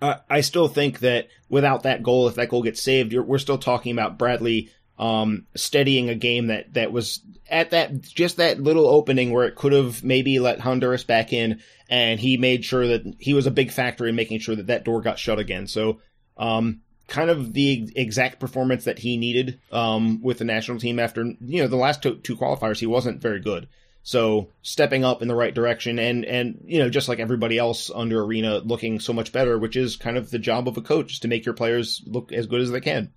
I, 0.00 0.16
I, 0.28 0.40
still 0.40 0.68
think 0.68 1.00
that 1.00 1.28
without 1.48 1.82
that 1.82 2.02
goal, 2.02 2.28
if 2.28 2.36
that 2.36 2.48
goal 2.48 2.62
gets 2.62 2.82
saved, 2.82 3.14
we're 3.14 3.38
still 3.38 3.58
talking 3.58 3.92
about 3.92 4.18
Bradley 4.18 4.70
um, 4.98 5.46
steadying 5.54 6.08
a 6.08 6.14
game 6.14 6.46
that 6.46 6.72
that 6.74 6.90
was 6.90 7.20
at 7.50 7.70
that 7.70 8.00
just 8.00 8.38
that 8.38 8.60
little 8.60 8.86
opening 8.86 9.30
where 9.30 9.44
it 9.44 9.56
could 9.56 9.72
have 9.72 10.02
maybe 10.02 10.38
let 10.38 10.60
Honduras 10.60 11.04
back 11.04 11.32
in, 11.32 11.60
and 11.88 12.18
he 12.18 12.38
made 12.38 12.64
sure 12.64 12.86
that 12.86 13.14
he 13.18 13.34
was 13.34 13.46
a 13.46 13.50
big 13.50 13.70
factor 13.70 14.06
in 14.06 14.16
making 14.16 14.40
sure 14.40 14.56
that 14.56 14.68
that 14.68 14.84
door 14.84 15.00
got 15.00 15.18
shut 15.18 15.38
again. 15.38 15.66
So. 15.66 16.00
Um, 16.38 16.82
kind 17.08 17.30
of 17.30 17.52
the 17.54 17.90
exact 17.94 18.40
performance 18.40 18.84
that 18.84 18.98
he 18.98 19.16
needed 19.16 19.60
um, 19.70 20.20
with 20.22 20.38
the 20.38 20.44
national 20.44 20.78
team 20.78 20.98
after 20.98 21.24
you 21.40 21.62
know 21.62 21.68
the 21.68 21.76
last 21.76 22.02
two, 22.02 22.16
two, 22.16 22.36
qualifiers 22.36 22.80
he 22.80 22.86
wasn't 22.86 23.22
very 23.22 23.40
good 23.40 23.68
so 24.06 24.46
stepping 24.62 25.04
up 25.04 25.20
in 25.20 25.26
the 25.26 25.34
right 25.34 25.52
direction 25.52 25.98
and 25.98 26.24
and 26.24 26.60
you 26.64 26.78
know 26.78 26.88
just 26.88 27.08
like 27.08 27.18
everybody 27.18 27.58
else 27.58 27.90
under 27.92 28.22
arena 28.22 28.58
looking 28.58 29.00
so 29.00 29.12
much 29.12 29.32
better 29.32 29.58
which 29.58 29.74
is 29.74 29.96
kind 29.96 30.16
of 30.16 30.30
the 30.30 30.38
job 30.38 30.68
of 30.68 30.76
a 30.76 30.80
coach 30.80 31.14
is 31.14 31.18
to 31.18 31.28
make 31.28 31.44
your 31.44 31.54
players 31.54 32.02
look 32.06 32.32
as 32.32 32.46
good 32.46 32.60
as 32.60 32.70
they 32.70 32.80
can. 32.80 33.12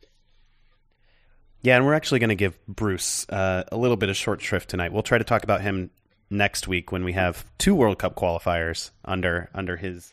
Yeah 1.61 1.75
and 1.75 1.85
we're 1.85 1.93
actually 1.93 2.17
going 2.17 2.29
to 2.29 2.35
give 2.35 2.57
bruce 2.65 3.29
uh, 3.29 3.65
a 3.71 3.77
little 3.77 3.97
bit 3.97 4.09
of 4.09 4.17
short 4.17 4.41
shrift 4.41 4.67
tonight. 4.67 4.91
We'll 4.91 5.03
try 5.03 5.19
to 5.19 5.23
talk 5.23 5.43
about 5.43 5.61
him 5.61 5.91
next 6.31 6.67
week 6.67 6.91
when 6.91 7.03
we 7.03 7.13
have 7.13 7.45
two 7.59 7.75
world 7.75 7.99
cup 7.99 8.15
qualifiers 8.15 8.89
under 9.05 9.51
under 9.53 9.77
his 9.77 10.11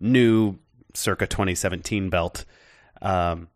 new 0.00 0.58
circa 0.92 1.26
2017 1.26 2.10
belt. 2.10 2.44
Um, 3.00 3.48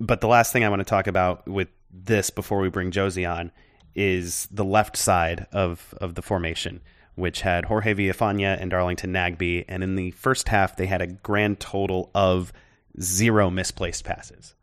but 0.00 0.22
the 0.22 0.28
last 0.28 0.54
thing 0.54 0.64
I 0.64 0.70
want 0.70 0.80
to 0.80 0.84
talk 0.84 1.06
about 1.06 1.46
with 1.46 1.68
this 1.92 2.30
before 2.30 2.60
we 2.60 2.70
bring 2.70 2.92
Josie 2.92 3.26
on 3.26 3.52
is 3.94 4.48
the 4.50 4.64
left 4.64 4.96
side 4.96 5.46
of, 5.52 5.94
of 6.00 6.14
the 6.14 6.22
formation, 6.22 6.80
which 7.14 7.42
had 7.42 7.66
Jorge 7.66 7.94
Villafaña 7.94 8.60
and 8.60 8.70
Darlington 8.70 9.12
Nagbe. 9.12 9.64
And 9.68 9.82
in 9.82 9.96
the 9.96 10.10
first 10.12 10.48
half, 10.48 10.76
they 10.76 10.86
had 10.86 11.02
a 11.02 11.06
grand 11.06 11.60
total 11.60 12.10
of 12.14 12.52
zero 13.00 13.50
misplaced 13.50 14.04
passes. 14.04 14.54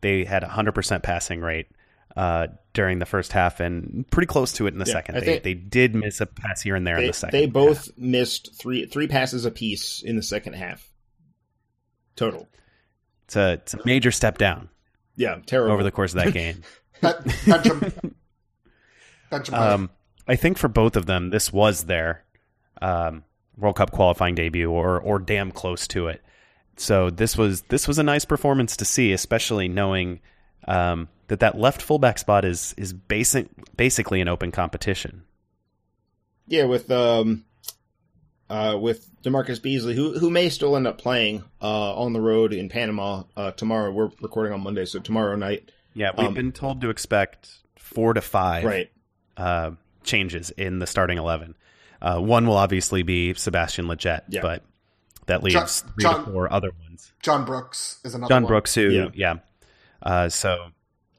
They 0.00 0.24
had 0.24 0.42
a 0.42 0.48
100% 0.48 1.02
passing 1.02 1.40
rate 1.40 1.66
uh, 2.16 2.48
during 2.72 2.98
the 2.98 3.06
first 3.06 3.32
half 3.32 3.60
and 3.60 4.08
pretty 4.10 4.26
close 4.26 4.52
to 4.54 4.66
it 4.66 4.72
in 4.72 4.78
the 4.78 4.86
yeah, 4.86 4.92
second. 4.92 5.20
They, 5.20 5.38
they 5.38 5.54
did 5.54 5.94
miss 5.94 6.20
a 6.20 6.26
pass 6.26 6.62
here 6.62 6.74
and 6.74 6.86
there 6.86 6.96
they, 6.96 7.02
in 7.02 7.06
the 7.08 7.12
second. 7.12 7.38
They 7.38 7.46
both 7.46 7.86
half. 7.86 7.98
missed 7.98 8.54
three 8.54 8.86
three 8.86 9.08
passes 9.08 9.44
apiece 9.44 10.02
in 10.02 10.16
the 10.16 10.22
second 10.22 10.54
half 10.54 10.90
total. 12.16 12.48
It's 13.24 13.36
a 13.36 13.52
it's 13.52 13.74
a 13.74 13.80
major 13.84 14.10
step 14.10 14.38
down. 14.38 14.68
Yeah, 15.16 15.38
terrible 15.46 15.72
over 15.72 15.82
the 15.82 15.90
course 15.90 16.14
of 16.14 16.24
that 16.24 16.32
game. 16.32 16.62
Benjamin. 17.46 18.14
Um, 19.52 19.90
I 20.26 20.36
think 20.36 20.58
for 20.58 20.68
both 20.68 20.96
of 20.96 21.06
them, 21.06 21.30
this 21.30 21.52
was 21.52 21.84
their 21.84 22.24
um, 22.82 23.24
World 23.56 23.76
Cup 23.76 23.90
qualifying 23.90 24.34
debut, 24.34 24.70
or 24.70 25.00
or 25.00 25.18
damn 25.18 25.50
close 25.50 25.86
to 25.88 26.08
it. 26.08 26.22
So 26.76 27.10
this 27.10 27.36
was 27.36 27.62
this 27.62 27.86
was 27.86 27.98
a 27.98 28.02
nice 28.02 28.24
performance 28.24 28.76
to 28.78 28.84
see, 28.84 29.12
especially 29.12 29.68
knowing 29.68 30.20
um, 30.66 31.08
that 31.28 31.40
that 31.40 31.58
left 31.58 31.82
fullback 31.82 32.18
spot 32.18 32.44
is 32.44 32.74
is 32.76 32.92
basic 32.92 33.48
basically 33.76 34.20
an 34.20 34.28
open 34.28 34.50
competition. 34.50 35.24
Yeah, 36.46 36.64
with 36.64 36.90
um, 36.90 37.44
uh, 38.48 38.78
with 38.80 39.08
DaMarcus 39.22 39.62
Beasley, 39.62 39.94
who 39.94 40.18
who 40.18 40.30
may 40.30 40.48
still 40.48 40.76
end 40.76 40.86
up 40.86 40.98
playing 40.98 41.44
uh, 41.60 41.94
on 41.94 42.12
the 42.12 42.20
road 42.20 42.52
in 42.52 42.68
Panama 42.68 43.24
uh, 43.36 43.52
tomorrow. 43.52 43.90
We're 43.92 44.10
recording 44.20 44.52
on 44.52 44.62
Monday, 44.62 44.84
so 44.84 44.98
tomorrow 44.98 45.36
night. 45.36 45.70
Yeah, 45.94 46.10
we've 46.16 46.28
um, 46.28 46.34
been 46.34 46.52
told 46.52 46.80
to 46.80 46.90
expect 46.90 47.58
four 47.76 48.14
to 48.14 48.20
five 48.20 48.64
right. 48.64 48.90
Uh, 49.40 49.70
changes 50.02 50.50
in 50.50 50.78
the 50.78 50.86
starting 50.86 51.18
eleven. 51.18 51.56
Uh, 52.02 52.18
one 52.18 52.46
will 52.46 52.56
obviously 52.56 53.02
be 53.02 53.34
Sebastian 53.34 53.86
Lletget, 53.86 54.22
yeah. 54.28 54.42
but 54.42 54.62
that 55.26 55.42
leaves 55.42 55.54
John, 55.54 55.92
three 55.94 56.02
John, 56.02 56.24
to 56.24 56.30
four 56.30 56.52
other 56.52 56.70
ones. 56.82 57.12
John 57.22 57.44
Brooks 57.44 58.00
is 58.04 58.14
another. 58.14 58.28
John 58.28 58.42
one. 58.42 58.50
Brooks, 58.50 58.74
who 58.74 58.90
yeah, 58.90 59.08
yeah. 59.14 59.34
Uh, 60.02 60.28
so 60.28 60.70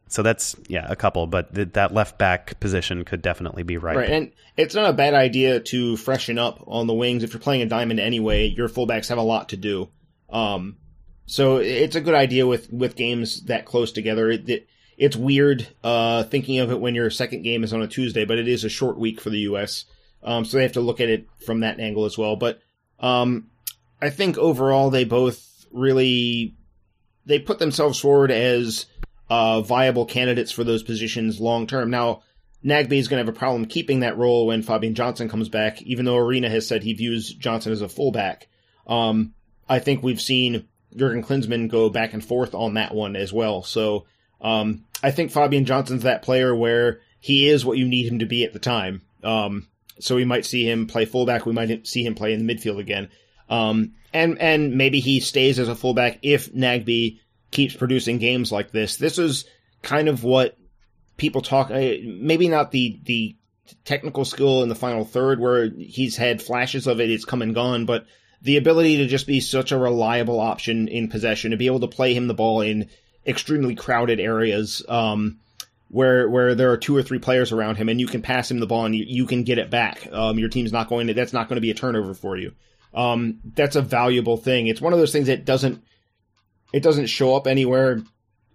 so 0.07 0.23
that's 0.23 0.55
yeah 0.67 0.85
a 0.89 0.95
couple, 0.95 1.25
but 1.27 1.55
th- 1.55 1.69
that 1.73 1.93
left 1.93 2.17
back 2.17 2.59
position 2.59 3.05
could 3.05 3.21
definitely 3.21 3.63
be 3.63 3.77
right. 3.77 3.97
Right, 3.97 4.09
and 4.09 4.31
it's 4.57 4.75
not 4.75 4.89
a 4.89 4.93
bad 4.93 5.13
idea 5.13 5.59
to 5.61 5.97
freshen 5.97 6.37
up 6.37 6.63
on 6.67 6.87
the 6.87 6.93
wings 6.93 7.23
if 7.23 7.33
you're 7.33 7.41
playing 7.41 7.61
a 7.61 7.67
diamond 7.67 7.99
anyway. 7.99 8.47
Your 8.47 8.67
fullbacks 8.67 9.09
have 9.09 9.17
a 9.17 9.23
lot 9.23 9.49
to 9.49 9.57
do, 9.57 9.89
um, 10.29 10.77
so 11.25 11.57
it's 11.57 11.95
a 11.95 12.01
good 12.01 12.15
idea 12.15 12.45
with 12.45 12.71
with 12.71 12.95
games 12.95 13.43
that 13.45 13.65
close 13.65 13.91
together. 13.91 14.29
It, 14.29 14.49
it, 14.49 14.67
it's 14.97 15.15
weird 15.15 15.67
uh, 15.83 16.23
thinking 16.23 16.59
of 16.59 16.71
it 16.71 16.79
when 16.79 16.95
your 16.95 17.09
second 17.09 17.43
game 17.43 17.63
is 17.63 17.73
on 17.73 17.81
a 17.81 17.87
Tuesday, 17.87 18.25
but 18.25 18.37
it 18.37 18.47
is 18.47 18.63
a 18.63 18.69
short 18.69 18.97
week 18.97 19.21
for 19.21 19.29
the 19.29 19.39
U.S., 19.39 19.85
um, 20.23 20.45
so 20.45 20.57
they 20.57 20.63
have 20.63 20.73
to 20.73 20.81
look 20.81 20.99
at 20.99 21.09
it 21.09 21.27
from 21.45 21.61
that 21.61 21.79
angle 21.79 22.05
as 22.05 22.17
well. 22.17 22.35
But 22.35 22.59
um, 22.99 23.47
I 24.01 24.09
think 24.09 24.37
overall 24.37 24.89
they 24.89 25.03
both 25.03 25.65
really 25.71 26.55
they 27.25 27.39
put 27.39 27.59
themselves 27.59 27.99
forward 27.99 28.31
as 28.31 28.85
uh, 29.29 29.61
viable 29.61 30.05
candidates 30.05 30.51
for 30.51 30.63
those 30.63 30.83
positions 30.83 31.39
long 31.39 31.67
term. 31.67 31.89
Now, 31.89 32.23
Nagbe 32.63 32.93
is 32.93 33.07
going 33.07 33.23
to 33.23 33.25
have 33.25 33.35
a 33.35 33.39
problem 33.39 33.65
keeping 33.65 34.01
that 34.01 34.17
role 34.17 34.47
when 34.47 34.61
Fabian 34.61 34.93
Johnson 34.93 35.29
comes 35.29 35.49
back, 35.49 35.81
even 35.81 36.05
though 36.05 36.17
Arena 36.17 36.49
has 36.49 36.67
said 36.67 36.83
he 36.83 36.93
views 36.93 37.33
Johnson 37.33 37.71
as 37.71 37.81
a 37.81 37.89
fullback. 37.89 38.47
Um, 38.85 39.33
I 39.67 39.79
think 39.79 40.03
we've 40.03 40.21
seen 40.21 40.67
Jurgen 40.95 41.23
Klinsmann 41.23 41.69
go 41.69 41.89
back 41.89 42.13
and 42.13 42.23
forth 42.23 42.53
on 42.53 42.75
that 42.75 42.93
one 42.93 43.15
as 43.15 43.31
well. 43.31 43.63
So 43.63 44.05
um, 44.41 44.85
I 45.03 45.11
think 45.11 45.31
Fabian 45.31 45.65
Johnson's 45.65 46.03
that 46.03 46.23
player 46.23 46.55
where 46.55 47.01
he 47.19 47.49
is 47.49 47.65
what 47.65 47.77
you 47.77 47.87
need 47.87 48.11
him 48.11 48.19
to 48.19 48.25
be 48.25 48.43
at 48.43 48.53
the 48.53 48.59
time. 48.59 49.01
Um, 49.23 49.67
so 49.99 50.15
we 50.15 50.25
might 50.25 50.45
see 50.45 50.69
him 50.69 50.87
play 50.87 51.05
fullback. 51.05 51.45
We 51.45 51.53
might 51.53 51.87
see 51.87 52.03
him 52.03 52.15
play 52.15 52.33
in 52.33 52.45
the 52.45 52.53
midfield 52.53 52.79
again. 52.79 53.09
Um, 53.49 53.93
and 54.13 54.39
and 54.39 54.75
maybe 54.75 54.99
he 54.99 55.19
stays 55.19 55.59
as 55.59 55.67
a 55.67 55.75
fullback 55.75 56.19
if 56.21 56.51
Nagbe 56.53 57.19
keeps 57.51 57.75
producing 57.75 58.17
games 58.17 58.51
like 58.51 58.71
this. 58.71 58.97
This 58.97 59.19
is 59.19 59.45
kind 59.81 60.07
of 60.07 60.23
what 60.23 60.57
people 61.17 61.41
talk. 61.41 61.69
Uh, 61.69 61.95
maybe 62.03 62.49
not 62.49 62.71
the 62.71 62.99
the 63.03 63.35
technical 63.85 64.25
skill 64.25 64.63
in 64.63 64.69
the 64.69 64.75
final 64.75 65.05
third 65.05 65.39
where 65.39 65.69
he's 65.69 66.17
had 66.17 66.41
flashes 66.41 66.87
of 66.87 66.99
it. 66.99 67.11
It's 67.11 67.25
come 67.25 67.41
and 67.41 67.55
gone, 67.55 67.85
but 67.85 68.05
the 68.41 68.57
ability 68.57 68.97
to 68.97 69.07
just 69.07 69.27
be 69.27 69.39
such 69.39 69.71
a 69.71 69.77
reliable 69.77 70.39
option 70.39 70.87
in 70.87 71.09
possession 71.09 71.51
to 71.51 71.57
be 71.57 71.67
able 71.67 71.81
to 71.81 71.87
play 71.87 72.13
him 72.13 72.27
the 72.27 72.33
ball 72.33 72.61
in 72.61 72.89
extremely 73.25 73.75
crowded 73.75 74.19
areas. 74.19 74.83
Um, 74.87 75.39
where 75.89 76.29
where 76.29 76.55
there 76.55 76.71
are 76.71 76.77
two 76.77 76.95
or 76.95 77.03
three 77.03 77.19
players 77.19 77.51
around 77.51 77.75
him, 77.75 77.89
and 77.89 77.99
you 77.99 78.07
can 78.07 78.21
pass 78.21 78.49
him 78.49 78.59
the 78.59 78.65
ball 78.65 78.85
and 78.85 78.95
you, 78.95 79.03
you 79.05 79.25
can 79.25 79.43
get 79.43 79.57
it 79.57 79.69
back. 79.69 80.07
Um, 80.11 80.39
your 80.39 80.47
team's 80.47 80.71
not 80.71 80.87
going 80.87 81.07
to. 81.07 81.13
That's 81.13 81.33
not 81.33 81.49
going 81.49 81.57
to 81.57 81.61
be 81.61 81.71
a 81.71 81.75
turnover 81.75 82.13
for 82.13 82.37
you. 82.37 82.53
Um, 82.93 83.39
that's 83.55 83.75
a 83.75 83.81
valuable 83.81 84.37
thing. 84.37 84.67
It's 84.67 84.81
one 84.81 84.93
of 84.93 84.99
those 84.99 85.11
things 85.11 85.27
that 85.27 85.45
doesn't 85.45 85.83
it 86.73 86.83
doesn't 86.83 87.07
show 87.07 87.35
up 87.35 87.47
anywhere. 87.47 88.01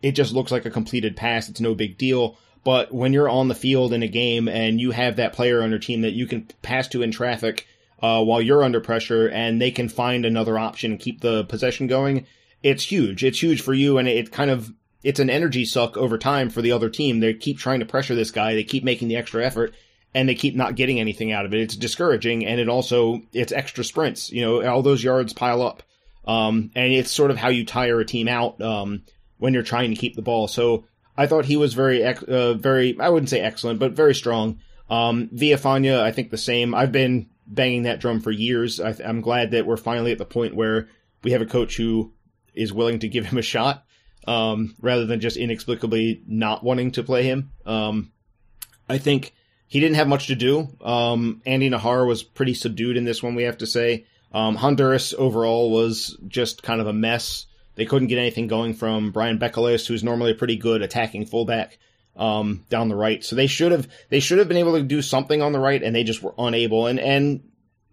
It 0.03 0.13
just 0.13 0.33
looks 0.33 0.51
like 0.51 0.65
a 0.65 0.71
completed 0.71 1.17
pass. 1.17 1.49
It's 1.49 1.61
no 1.61 1.75
big 1.75 1.99
deal. 1.99 2.39
But 2.65 2.93
when 2.93 3.13
you're 3.13 3.29
on 3.29 3.49
the 3.49 3.55
field 3.55 3.93
in 3.93 4.03
a 4.03 4.09
game 4.09 4.49
and 4.49 4.81
you 4.81 4.91
have 4.91 5.17
that 5.17 5.33
player 5.33 5.63
on 5.63 5.71
your 5.71 5.79
team 5.79 6.03
that 6.03 6.15
you 6.15 6.27
can 6.27 6.49
pass 6.63 6.89
to 6.89 7.03
in 7.03 7.13
traffic 7.13 7.67
uh, 8.03 8.23
while 8.25 8.43
you're 8.43 8.65
under 8.65 8.81
pressure 8.81 9.29
and 9.29 9.61
they 9.61 9.71
can 9.71 9.89
find 9.89 10.25
another 10.25 10.59
option 10.59 10.93
and 10.93 11.01
keep 11.01 11.21
the 11.21 11.45
possession 11.45 11.87
going, 11.87 12.27
it's 12.67 12.83
huge. 12.83 13.23
It's 13.23 13.41
huge 13.41 13.61
for 13.61 13.73
you 13.73 13.99
and 13.99 14.09
it 14.09 14.33
kind 14.33 14.51
of 14.51 14.73
it's 15.05 15.21
an 15.21 15.31
energy 15.31 15.65
suck 15.65 15.97
over 15.97 16.19
time 16.19 16.51
for 16.51 16.63
the 16.63 16.73
other 16.73 16.91
team. 16.91 17.21
They 17.21 17.33
keep 17.33 17.59
trying 17.59 17.79
to 17.79 17.87
pressure 17.87 18.17
this 18.17 18.33
guy. 18.33 18.55
They 18.55 18.65
keep 18.65 18.83
making 18.83 19.07
the 19.07 19.17
extra 19.17 19.45
effort 19.45 19.73
and 20.13 20.29
they 20.29 20.35
keep 20.35 20.57
not 20.57 20.75
getting 20.75 20.99
anything 20.99 21.31
out 21.31 21.47
of 21.47 21.55
it. 21.55 21.61
It's 21.61 21.77
discouraging 21.77 22.45
and 22.45 22.59
it 22.59 22.69
also 22.69 23.23
it's 23.33 23.53
extra 23.53 23.85
sprints. 23.85 24.33
You 24.33 24.43
know, 24.43 24.67
all 24.67 24.83
those 24.83 25.05
yards 25.05 25.33
pile 25.33 25.63
up. 25.63 25.85
Um, 26.27 26.73
and 26.75 26.93
it's 26.93 27.13
sort 27.13 27.31
of 27.31 27.37
how 27.37 27.51
you 27.51 27.65
tire 27.65 28.01
a 28.01 28.05
team 28.05 28.27
out 28.27 28.61
um, 28.61 29.05
when 29.39 29.55
you're 29.55 29.63
trying 29.63 29.91
to 29.91 30.01
keep 30.01 30.17
the 30.17 30.23
ball. 30.23 30.49
So 30.49 30.87
I 31.17 31.29
thought 31.29 31.45
he 31.45 31.57
was 31.57 31.73
very, 31.73 32.05
uh, 32.05 32.55
very, 32.55 32.99
I 32.99 33.11
wouldn't 33.11 33.31
say 33.31 33.41
excellent, 33.41 33.79
but 33.79 33.93
very 33.93 34.15
strong. 34.15 34.59
Um, 34.91 35.29
Villafaña, 35.29 36.01
I 36.01 36.11
think 36.11 36.31
the 36.31 36.37
same. 36.37 36.75
I've 36.75 36.91
been 36.91 37.29
banging 37.47 37.85
that 37.85 38.01
drum 38.01 38.21
for 38.21 38.33
years. 38.33 38.81
I, 38.81 38.97
am 39.05 39.21
glad 39.21 39.53
that 39.53 39.67
we're 39.67 39.77
finally 39.77 40.11
at 40.11 40.19
the 40.19 40.25
point 40.25 40.57
where 40.57 40.89
we 41.23 41.31
have 41.31 41.43
a 41.43 41.47
coach 41.47 41.77
who 41.77 42.13
is 42.57 42.73
willing 42.73 43.01
to 43.01 43.09
give 43.09 43.27
him 43.27 43.39
a 43.39 43.43
shot, 43.43 43.85
um, 44.27 44.75
rather 44.81 45.07
than 45.07 45.21
just 45.21 45.37
inexplicably 45.37 46.23
not 46.27 46.65
wanting 46.65 46.93
to 46.93 47.03
play 47.03 47.23
him. 47.23 47.53
Um, 47.65 48.13
I 48.89 48.99
think 48.99 49.35
he 49.69 49.81
didn't 49.81 49.97
have 49.97 50.09
much 50.09 50.29
to 50.29 50.35
do. 50.35 50.69
Um, 50.81 51.43
Andy 51.45 51.71
Najar 51.71 52.07
was 52.07 52.23
pretty 52.23 52.55
subdued 52.55 52.97
in 52.97 53.05
this 53.05 53.23
one, 53.23 53.35
we 53.35 53.45
have 53.45 53.59
to 53.59 53.67
say. 53.67 54.07
Um, 54.33 54.55
Honduras 54.57 55.15
overall 55.15 55.71
was 55.71 56.17
just 56.29 56.63
kind 56.63 56.81
of 56.81 56.87
a 56.87 56.93
mess. 56.93 57.47
They 57.75 57.85
couldn't 57.85 58.09
get 58.09 58.19
anything 58.19 58.47
going 58.49 58.75
from 58.75 59.11
Brian 59.11 59.39
Beckeles, 59.39 59.87
who's 59.87 60.05
normally 60.05 60.33
a 60.33 60.35
pretty 60.35 60.57
good 60.57 60.83
attacking 60.83 61.27
fullback 61.27 61.79
um, 62.17 62.65
down 62.69 62.89
the 62.89 62.97
right. 62.97 63.25
So 63.25 63.37
they 63.37 63.47
should 63.47 63.73
have 63.73 63.89
they 64.09 64.21
should 64.21 64.39
have 64.39 64.49
been 64.49 64.57
able 64.57 64.77
to 64.77 64.83
do 64.83 65.03
something 65.03 65.43
on 65.43 65.53
the 65.53 65.59
right, 65.59 65.83
and 65.83 65.95
they 65.95 66.05
just 66.05 66.23
were 66.23 66.35
unable. 66.39 66.87
And 66.87 66.99
and 66.99 67.49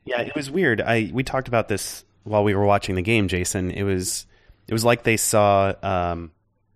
yeah, 0.06 0.22
it 0.22 0.36
was 0.36 0.50
weird. 0.50 0.82
I 0.82 1.12
we 1.14 1.24
talked 1.24 1.48
about 1.48 1.68
this 1.68 2.06
while 2.24 2.44
we 2.44 2.56
were 2.56 2.66
watching 2.66 2.96
the 2.96 3.02
game, 3.02 3.28
Jason. 3.28 3.72
It 3.72 3.84
was 3.84 4.26
it 4.68 4.74
was 4.74 4.86
like 4.86 5.04
they 5.04 5.18
saw 5.18 5.74
um, 5.82 6.32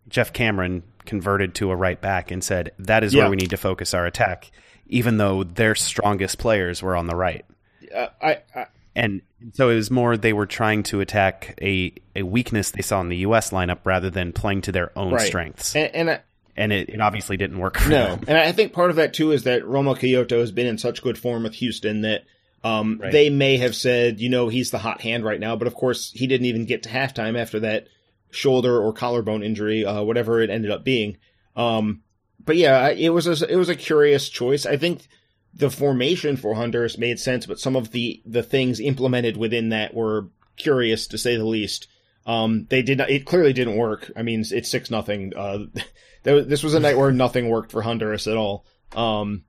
Geoff 0.10 0.34
Cameron 0.34 0.84
converted 1.06 1.56
to 1.56 1.72
a 1.72 1.76
right 1.76 2.00
back 2.00 2.32
and 2.32 2.44
said 2.44 2.72
that 2.80 3.04
is 3.04 3.14
yeah. 3.14 3.24
where 3.24 3.30
we 3.32 3.38
need 3.38 3.50
to 3.52 3.58
focus 3.58 3.94
our 3.94 4.06
attack, 4.06 4.52
even 4.88 5.18
though 5.18 5.44
their 5.44 5.76
strongest 5.76 6.38
players 6.38 6.82
were 6.82 6.96
on 6.96 7.08
the 7.08 7.16
right. 7.16 7.46
Uh, 7.94 8.08
I, 8.22 8.40
I 8.54 8.66
and 8.98 9.22
so 9.54 9.70
it 9.70 9.76
was 9.76 9.92
more 9.92 10.18
they 10.18 10.34
were 10.34 10.48
trying 10.48 10.84
to 10.84 11.02
attack 11.02 11.58
a, 11.62 11.94
a 12.16 12.24
weakness 12.24 12.72
they 12.72 12.82
saw 12.82 13.00
in 13.00 13.10
the 13.10 13.18
U.S. 13.18 13.52
lineup 13.52 13.80
rather 13.84 14.10
than 14.10 14.34
playing 14.34 14.62
to 14.62 14.72
their 14.72 14.98
own 14.98 15.14
right. 15.14 15.28
strengths. 15.28 15.76
And, 15.76 15.96
and, 15.96 16.10
I, 16.10 16.22
and 16.56 16.74
it, 16.74 16.90
it, 16.90 17.00
obviously 17.00 17.38
didn't 17.38 17.60
work. 17.60 17.80
no, 17.88 18.16
them. 18.16 18.26
and 18.28 18.38
I 18.38 18.52
think 18.52 18.74
part 18.74 18.90
of 18.90 18.96
that 18.96 19.14
too 19.14 19.32
is 19.32 19.44
that 19.44 19.62
Romell 19.62 19.98
Quioto 19.98 20.40
has 20.40 20.52
been 20.52 20.66
in 20.66 20.80
such 20.80 21.04
good 21.04 21.18
form 21.18 21.44
with 21.44 21.54
Houston 21.56 22.02
that 22.02 22.24
um, 22.64 23.00
right. 23.02 23.12
they 23.12 23.30
may 23.30 23.58
have 23.58 23.76
said, 23.76 24.20
you 24.20 24.30
know, 24.30 24.50
he's 24.50 24.72
the 24.72 24.78
hot 24.78 25.02
hand 25.02 25.24
right 25.24 25.40
now. 25.40 25.56
But 25.56 25.68
of 25.68 25.76
course, 25.76 26.12
he 26.12 26.28
didn't 26.28 26.48
even 26.48 26.66
get 26.66 26.84
to 26.84 26.90
halftime 26.90 27.40
after 27.40 27.60
that 27.62 27.88
shoulder 28.32 28.82
or 28.82 28.94
collarbone 28.94 29.44
injury, 29.44 29.86
uh, 29.86 30.02
whatever 30.04 30.42
it 30.42 30.50
ended 30.50 30.72
up 30.72 30.84
being. 30.84 31.18
Um, 31.56 32.02
but 32.44 32.56
yeah, 32.56 32.90
it 32.90 33.10
was 33.10 33.28
a, 33.28 33.52
it 33.52 33.56
was 33.56 33.70
a 33.70 33.76
curious 33.76 34.30
choice. 34.30 34.66
I 34.66 34.78
think 34.78 35.08
the 35.54 35.70
formation 35.70 36.38
for 36.38 36.56
Honduras 36.56 36.98
made 36.98 37.20
sense, 37.20 37.46
but 37.46 37.60
some 37.60 37.76
of 37.76 37.92
the 37.92 38.22
the 38.26 38.44
things 38.44 38.80
implemented 38.80 39.38
within 39.38 39.70
that 39.70 39.94
were 39.94 40.28
curious 40.56 41.08
to 41.08 41.18
say 41.18 41.36
the 41.36 41.46
least. 41.46 41.88
Um, 42.26 42.68
they 42.70 42.82
did 42.82 42.98
not, 42.98 43.10
it 43.10 43.26
clearly 43.26 43.54
didn't 43.54 43.78
work. 43.78 44.12
I 44.16 44.22
mean, 44.22 44.44
it's 44.52 44.70
six 44.70 44.92
nothing. 44.92 45.34
Uh, 45.36 45.66
this 46.24 46.64
was 46.64 46.74
a 46.74 46.80
night 46.80 46.98
where 46.98 47.12
nothing 47.12 47.48
worked 47.50 47.72
for 47.72 47.82
Honduras 47.82 48.28
at 48.28 48.36
all. 48.36 48.66
Um, 48.94 49.46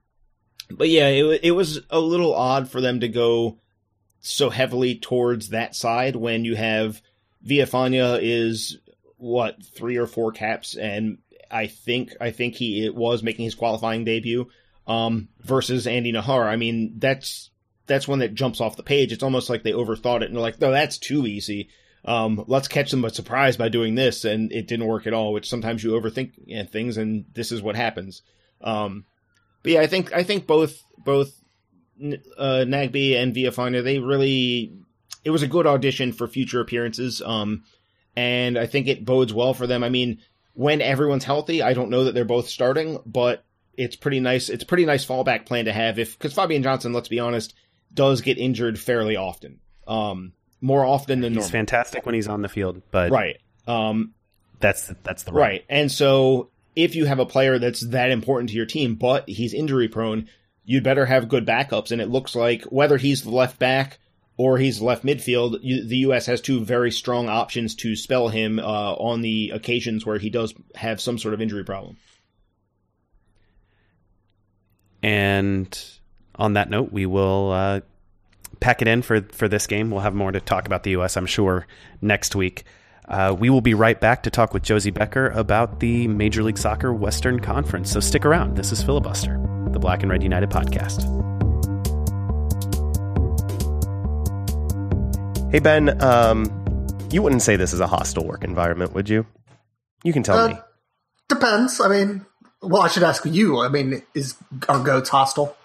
but 0.69 0.89
yeah, 0.89 1.07
it, 1.07 1.41
it 1.43 1.51
was 1.51 1.81
a 1.89 1.99
little 1.99 2.33
odd 2.33 2.69
for 2.69 2.81
them 2.81 2.99
to 2.99 3.07
go 3.07 3.59
so 4.21 4.49
heavily 4.49 4.95
towards 4.95 5.49
that 5.49 5.75
side 5.75 6.15
when 6.15 6.45
you 6.45 6.55
have 6.55 7.01
Villafaña 7.45 8.19
is 8.21 8.77
what 9.17 9.63
three 9.63 9.97
or 9.97 10.07
four 10.07 10.31
caps, 10.31 10.75
and 10.75 11.19
I 11.49 11.67
think 11.67 12.15
I 12.19 12.31
think 12.31 12.55
he 12.55 12.89
was 12.89 13.23
making 13.23 13.45
his 13.45 13.55
qualifying 13.55 14.03
debut 14.03 14.49
um, 14.87 15.29
versus 15.41 15.87
Andy 15.87 16.11
Najar. 16.11 16.45
I 16.45 16.55
mean, 16.55 16.95
that's 16.97 17.49
that's 17.85 18.07
one 18.07 18.19
that 18.19 18.35
jumps 18.35 18.61
off 18.61 18.77
the 18.77 18.83
page. 18.83 19.11
It's 19.11 19.23
almost 19.23 19.49
like 19.49 19.63
they 19.63 19.71
overthought 19.71 20.21
it 20.21 20.25
and 20.25 20.35
they're 20.35 20.41
like, 20.41 20.61
no, 20.61 20.71
that's 20.71 20.97
too 20.97 21.25
easy. 21.25 21.69
Um, 22.05 22.43
let's 22.47 22.67
catch 22.67 22.91
them 22.91 23.01
by 23.01 23.09
surprise 23.09 23.57
by 23.57 23.69
doing 23.69 23.95
this, 23.95 24.23
and 24.25 24.51
it 24.51 24.67
didn't 24.67 24.87
work 24.87 25.05
at 25.05 25.13
all. 25.13 25.33
Which 25.33 25.49
sometimes 25.49 25.83
you 25.83 25.91
overthink 25.91 26.69
things, 26.69 26.97
and 26.97 27.25
this 27.33 27.51
is 27.51 27.61
what 27.61 27.75
happens. 27.75 28.21
Um, 28.61 29.05
but 29.63 29.71
yeah, 29.73 29.81
I 29.81 29.87
think 29.87 30.13
I 30.13 30.23
think 30.23 30.47
both 30.47 30.83
both 30.97 31.33
uh, 32.01 32.65
Nagbe 32.65 33.15
and 33.15 33.35
Villafaña 33.35 33.83
they 33.83 33.99
really 33.99 34.73
it 35.23 35.31
was 35.31 35.43
a 35.43 35.47
good 35.47 35.67
audition 35.67 36.13
for 36.13 36.27
future 36.27 36.61
appearances. 36.61 37.21
Um, 37.21 37.63
and 38.15 38.57
I 38.57 38.65
think 38.65 38.87
it 38.87 39.05
bodes 39.05 39.33
well 39.33 39.53
for 39.53 39.67
them. 39.67 39.83
I 39.83 39.89
mean, 39.89 40.19
when 40.53 40.81
everyone's 40.81 41.23
healthy, 41.23 41.61
I 41.61 41.73
don't 41.73 41.89
know 41.89 42.05
that 42.05 42.13
they're 42.13 42.25
both 42.25 42.49
starting, 42.49 42.99
but 43.05 43.43
it's 43.77 43.95
pretty 43.95 44.19
nice. 44.19 44.49
It's 44.49 44.63
a 44.63 44.67
pretty 44.67 44.85
nice 44.85 45.05
fallback 45.05 45.45
plan 45.45 45.65
to 45.65 45.73
have 45.73 45.99
if 45.99 46.17
because 46.17 46.33
Fabian 46.33 46.63
Johnson, 46.63 46.93
let's 46.93 47.07
be 47.07 47.19
honest, 47.19 47.53
does 47.93 48.21
get 48.21 48.37
injured 48.37 48.79
fairly 48.79 49.15
often. 49.15 49.59
Um, 49.87 50.33
more 50.61 50.85
often 50.85 51.21
than 51.21 51.33
he's 51.33 51.37
normal. 51.37 51.51
fantastic 51.51 52.05
when 52.05 52.15
he's 52.15 52.27
on 52.27 52.41
the 52.41 52.49
field, 52.49 52.81
but 52.91 53.11
right. 53.11 53.37
Um, 53.67 54.13
that's 54.59 54.91
that's 55.03 55.23
the 55.23 55.31
right. 55.31 55.41
right. 55.41 55.65
And 55.69 55.91
so 55.91 56.49
if 56.75 56.95
you 56.95 57.05
have 57.05 57.19
a 57.19 57.25
player 57.25 57.59
that's 57.59 57.81
that 57.87 58.11
important 58.11 58.49
to 58.49 58.55
your 58.55 58.65
team, 58.65 58.95
but 58.95 59.27
he's 59.27 59.53
injury 59.53 59.87
prone, 59.87 60.27
you'd 60.63 60.83
better 60.83 61.05
have 61.05 61.29
good 61.29 61.45
backups. 61.45 61.91
And 61.91 62.01
it 62.01 62.09
looks 62.09 62.35
like 62.35 62.63
whether 62.65 62.97
he's 62.97 63.23
the 63.23 63.31
left 63.31 63.59
back 63.59 63.99
or 64.37 64.57
he's 64.57 64.81
left 64.81 65.03
midfield, 65.03 65.59
you, 65.61 65.85
the 65.85 65.97
U.S. 65.97 66.25
has 66.27 66.39
two 66.39 66.63
very 66.63 66.91
strong 66.91 67.27
options 67.27 67.75
to 67.75 67.95
spell 67.95 68.29
him 68.29 68.59
uh, 68.59 68.63
on 68.93 69.21
the 69.21 69.51
occasions 69.53 70.05
where 70.05 70.17
he 70.17 70.29
does 70.29 70.53
have 70.75 71.01
some 71.01 71.17
sort 71.17 71.33
of 71.33 71.41
injury 71.41 71.63
problem. 71.63 71.97
And 75.03 75.77
on 76.35 76.53
that 76.53 76.69
note, 76.69 76.91
we 76.91 77.05
will 77.05 77.51
uh, 77.51 77.81
pack 78.59 78.81
it 78.81 78.87
in 78.87 79.01
for, 79.01 79.21
for 79.31 79.47
this 79.47 79.67
game. 79.67 79.91
We'll 79.91 80.01
have 80.01 80.15
more 80.15 80.31
to 80.31 80.39
talk 80.39 80.65
about 80.65 80.83
the 80.83 80.91
U.S., 80.91 81.17
I'm 81.17 81.25
sure, 81.25 81.67
next 82.01 82.35
week. 82.35 82.63
Uh, 83.09 83.35
we 83.37 83.49
will 83.49 83.61
be 83.61 83.73
right 83.73 83.99
back 83.99 84.21
to 84.23 84.29
talk 84.29 84.53
with 84.53 84.61
Josie 84.61 84.91
Becker 84.91 85.29
about 85.29 85.79
the 85.79 86.07
Major 86.07 86.43
League 86.43 86.59
Soccer 86.59 86.93
Western 86.93 87.39
Conference. 87.39 87.91
So 87.91 87.99
stick 87.99 88.23
around. 88.23 88.55
This 88.55 88.71
is 88.71 88.83
Filibuster, 88.83 89.33
the 89.71 89.79
Black 89.79 90.03
and 90.03 90.11
Red 90.11 90.21
United 90.21 90.51
podcast. 90.51 91.01
Hey, 95.51 95.57
Ben, 95.57 95.99
um, 96.03 96.45
you 97.09 97.23
wouldn't 97.23 97.41
say 97.41 97.55
this 97.55 97.73
is 97.73 97.79
a 97.79 97.87
hostile 97.87 98.25
work 98.25 98.43
environment, 98.43 98.93
would 98.93 99.09
you? 99.09 99.25
You 100.03 100.13
can 100.13 100.21
tell 100.21 100.37
uh, 100.37 100.47
me. 100.49 100.55
Depends. 101.27 101.81
I 101.81 101.87
mean, 101.87 102.25
well, 102.61 102.83
I 102.83 102.89
should 102.89 103.01
ask 103.01 103.25
you. 103.25 103.59
I 103.59 103.69
mean, 103.69 104.03
is 104.13 104.35
are 104.67 104.83
goats 104.83 105.09
hostile? 105.09 105.57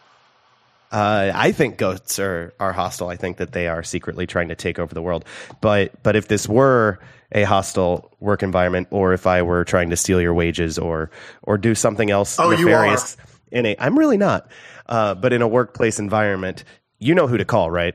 Uh, 0.90 1.32
I 1.34 1.52
think 1.52 1.76
goats 1.76 2.18
are, 2.18 2.54
are 2.58 2.72
hostile. 2.72 3.08
I 3.08 3.16
think 3.16 3.36
that 3.38 3.52
they 3.52 3.68
are 3.68 3.82
secretly 3.82 4.26
trying 4.26 4.48
to 4.48 4.54
take 4.54 4.78
over 4.78 4.94
the 4.94 5.02
world. 5.02 5.26
But 5.60 6.02
but 6.02 6.16
if 6.16 6.28
this 6.28 6.48
were 6.48 7.00
a 7.34 7.42
hostile 7.42 8.10
work 8.20 8.42
environment, 8.42 8.88
or 8.90 9.12
if 9.12 9.26
I 9.26 9.42
were 9.42 9.64
trying 9.64 9.90
to 9.90 9.96
steal 9.96 10.20
your 10.20 10.34
wages, 10.34 10.78
or 10.78 11.10
or 11.42 11.58
do 11.58 11.74
something 11.74 12.10
else 12.10 12.38
oh, 12.38 12.50
nefarious 12.50 13.16
in 13.50 13.66
a, 13.66 13.76
I'm 13.78 13.98
really 13.98 14.18
not. 14.18 14.50
Uh, 14.86 15.14
but 15.14 15.32
in 15.32 15.42
a 15.42 15.48
workplace 15.48 15.98
environment, 15.98 16.64
you 16.98 17.14
know 17.14 17.26
who 17.26 17.38
to 17.38 17.44
call, 17.44 17.70
right? 17.70 17.94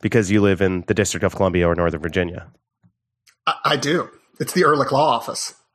Because 0.00 0.30
you 0.30 0.40
live 0.40 0.60
in 0.60 0.82
the 0.86 0.94
District 0.94 1.22
of 1.22 1.36
Columbia 1.36 1.68
or 1.68 1.74
Northern 1.74 2.00
Virginia. 2.00 2.48
I, 3.46 3.54
I 3.64 3.76
do. 3.76 4.10
It's 4.40 4.52
the 4.52 4.62
Ehrlich 4.62 4.90
Law 4.90 5.10
Office. 5.10 5.54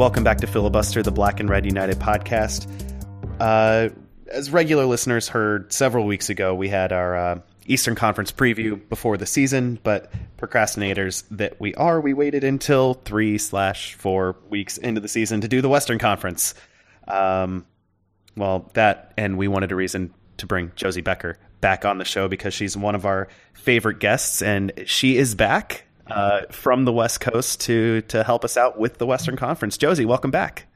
Welcome 0.00 0.24
back 0.24 0.38
to 0.38 0.46
Filibuster, 0.46 1.02
the 1.02 1.10
Black 1.10 1.40
and 1.40 1.50
Red 1.50 1.66
United 1.66 1.98
podcast. 1.98 2.66
Uh, 3.38 3.90
as 4.28 4.50
regular 4.50 4.86
listeners 4.86 5.28
heard 5.28 5.70
several 5.74 6.06
weeks 6.06 6.30
ago, 6.30 6.54
we 6.54 6.70
had 6.70 6.90
our 6.90 7.14
uh, 7.14 7.40
Eastern 7.66 7.96
Conference 7.96 8.32
preview 8.32 8.80
before 8.88 9.18
the 9.18 9.26
season, 9.26 9.78
but 9.82 10.10
procrastinators 10.38 11.24
that 11.32 11.60
we 11.60 11.74
are, 11.74 12.00
we 12.00 12.14
waited 12.14 12.44
until 12.44 12.94
three 12.94 13.36
slash 13.36 13.92
four 13.92 14.36
weeks 14.48 14.78
into 14.78 15.02
the 15.02 15.08
season 15.08 15.42
to 15.42 15.48
do 15.48 15.60
the 15.60 15.68
Western 15.68 15.98
Conference. 15.98 16.54
Um, 17.06 17.66
well, 18.38 18.70
that 18.72 19.12
and 19.18 19.36
we 19.36 19.48
wanted 19.48 19.70
a 19.70 19.76
reason 19.76 20.14
to 20.38 20.46
bring 20.46 20.72
Josie 20.76 21.02
Becker 21.02 21.36
back 21.60 21.84
on 21.84 21.98
the 21.98 22.06
show 22.06 22.26
because 22.26 22.54
she's 22.54 22.74
one 22.74 22.94
of 22.94 23.04
our 23.04 23.28
favorite 23.52 23.98
guests, 23.98 24.40
and 24.40 24.72
she 24.86 25.18
is 25.18 25.34
back 25.34 25.84
uh, 26.10 26.42
from 26.50 26.84
the 26.84 26.92
West 26.92 27.20
Coast 27.20 27.60
to 27.62 28.02
to 28.02 28.22
help 28.24 28.44
us 28.44 28.56
out 28.56 28.78
with 28.78 28.98
the 28.98 29.06
Western 29.06 29.36
Conference. 29.36 29.76
Josie, 29.76 30.04
welcome 30.04 30.30
back. 30.30 30.66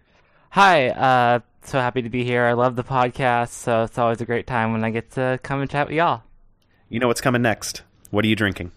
Hi, 0.50 0.90
uh, 0.90 1.40
so 1.62 1.80
happy 1.80 2.02
to 2.02 2.08
be 2.08 2.24
here. 2.24 2.44
I 2.44 2.52
love 2.52 2.76
the 2.76 2.84
podcast, 2.84 3.48
so 3.48 3.82
it's 3.82 3.98
always 3.98 4.20
a 4.20 4.24
great 4.24 4.46
time 4.46 4.72
when 4.72 4.84
I 4.84 4.90
get 4.90 5.10
to 5.12 5.40
come 5.42 5.60
and 5.60 5.68
chat 5.68 5.88
with 5.88 5.96
y'all. 5.96 6.22
You 6.88 7.00
know 7.00 7.08
what's 7.08 7.20
coming 7.20 7.42
next. 7.42 7.82
What 8.10 8.24
are 8.24 8.28
you 8.28 8.36
drinking? 8.36 8.70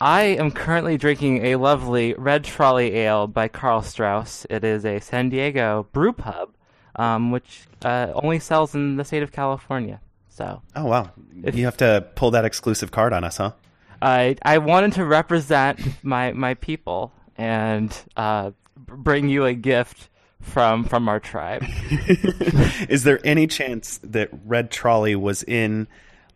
I 0.00 0.22
am 0.22 0.50
currently 0.50 0.98
drinking 0.98 1.46
a 1.46 1.56
lovely 1.56 2.14
Red 2.14 2.44
Trolley 2.44 2.96
Ale 2.96 3.28
by 3.28 3.46
Karl 3.48 3.82
Strauss. 3.82 4.44
It 4.50 4.64
is 4.64 4.84
a 4.84 4.98
San 4.98 5.28
Diego 5.28 5.86
brew 5.92 6.12
pub, 6.12 6.52
um, 6.96 7.30
which 7.30 7.62
uh, 7.84 8.08
only 8.14 8.40
sells 8.40 8.74
in 8.74 8.96
the 8.96 9.04
state 9.04 9.22
of 9.22 9.30
California. 9.30 10.00
So, 10.28 10.62
oh 10.74 10.84
wow, 10.86 11.12
if, 11.44 11.54
you 11.54 11.64
have 11.66 11.76
to 11.76 12.04
pull 12.16 12.32
that 12.32 12.44
exclusive 12.44 12.90
card 12.90 13.12
on 13.12 13.22
us, 13.22 13.36
huh? 13.36 13.52
I 14.04 14.36
I 14.42 14.58
wanted 14.58 14.92
to 14.94 15.04
represent 15.04 15.80
my 16.04 16.32
my 16.32 16.54
people 16.54 17.12
and 17.36 17.96
uh, 18.16 18.50
bring 18.76 19.28
you 19.28 19.46
a 19.46 19.54
gift 19.54 20.10
from 20.40 20.84
from 20.84 21.08
our 21.08 21.18
tribe. 21.18 21.64
Is 22.88 23.04
there 23.04 23.18
any 23.24 23.46
chance 23.46 23.98
that 24.04 24.28
Red 24.44 24.70
Trolley 24.70 25.16
was 25.16 25.42
in 25.42 25.88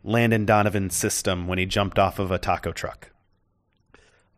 Landon 0.03 0.47
Donovan's 0.47 0.97
system 0.97 1.47
when 1.47 1.59
he 1.59 1.67
jumped 1.67 1.99
off 1.99 2.19
of 2.19 2.31
a 2.31 2.39
taco 2.39 2.73
truck? 2.73 3.11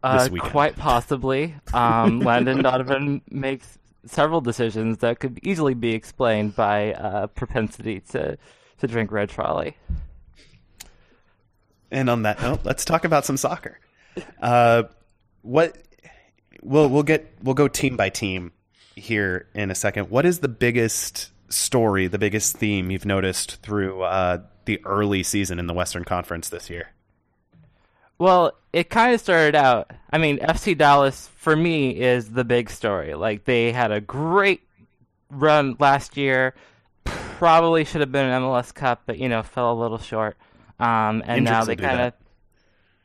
Uh, 0.02 0.28
quite 0.40 0.76
possibly. 0.76 1.54
Um, 1.72 2.20
Landon 2.24 2.62
Donovan 2.62 3.22
makes 3.30 3.78
several 4.06 4.40
decisions 4.40 4.98
that 4.98 5.20
could 5.20 5.38
easily 5.42 5.74
be 5.74 5.92
explained 5.92 6.56
by 6.56 6.94
uh, 6.94 7.28
propensity 7.28 8.00
to 8.10 8.36
to 8.78 8.86
drink 8.88 9.12
Red 9.12 9.28
Trolley. 9.28 9.76
And 11.90 12.08
on 12.08 12.22
that 12.22 12.40
note, 12.40 12.60
let's 12.64 12.84
talk 12.84 13.04
about 13.04 13.24
some 13.24 13.36
soccer. 13.36 13.78
Uh, 14.40 14.84
what 15.42 15.76
we'll 16.62 16.88
we'll 16.88 17.02
get 17.02 17.32
we'll 17.42 17.54
go 17.54 17.68
team 17.68 17.96
by 17.96 18.08
team 18.08 18.52
here 18.96 19.48
in 19.54 19.70
a 19.70 19.74
second. 19.74 20.10
What 20.10 20.26
is 20.26 20.40
the 20.40 20.48
biggest 20.48 21.30
story, 21.48 22.06
the 22.06 22.18
biggest 22.18 22.56
theme 22.56 22.90
you've 22.90 23.06
noticed 23.06 23.62
through 23.62 24.02
uh, 24.02 24.42
the 24.64 24.84
early 24.84 25.22
season 25.22 25.58
in 25.58 25.66
the 25.66 25.74
Western 25.74 26.04
Conference 26.04 26.48
this 26.48 26.70
year? 26.70 26.90
Well, 28.18 28.52
it 28.72 28.90
kind 28.90 29.14
of 29.14 29.20
started 29.20 29.54
out. 29.54 29.90
I 30.10 30.18
mean, 30.18 30.38
FC 30.38 30.76
Dallas 30.76 31.28
for 31.36 31.56
me 31.56 31.98
is 31.98 32.30
the 32.30 32.44
big 32.44 32.68
story. 32.70 33.14
Like 33.14 33.44
they 33.44 33.72
had 33.72 33.90
a 33.92 34.00
great 34.00 34.60
run 35.30 35.76
last 35.78 36.16
year. 36.16 36.54
Probably 37.04 37.84
should 37.84 38.02
have 38.02 38.12
been 38.12 38.26
an 38.26 38.42
MLS 38.42 38.74
Cup, 38.74 39.02
but 39.06 39.18
you 39.18 39.28
know, 39.28 39.42
fell 39.42 39.72
a 39.72 39.80
little 39.80 39.98
short. 39.98 40.36
Um, 40.80 41.22
and 41.26 41.44
now 41.44 41.64
they 41.64 41.76
kind 41.76 42.00
of 42.00 42.12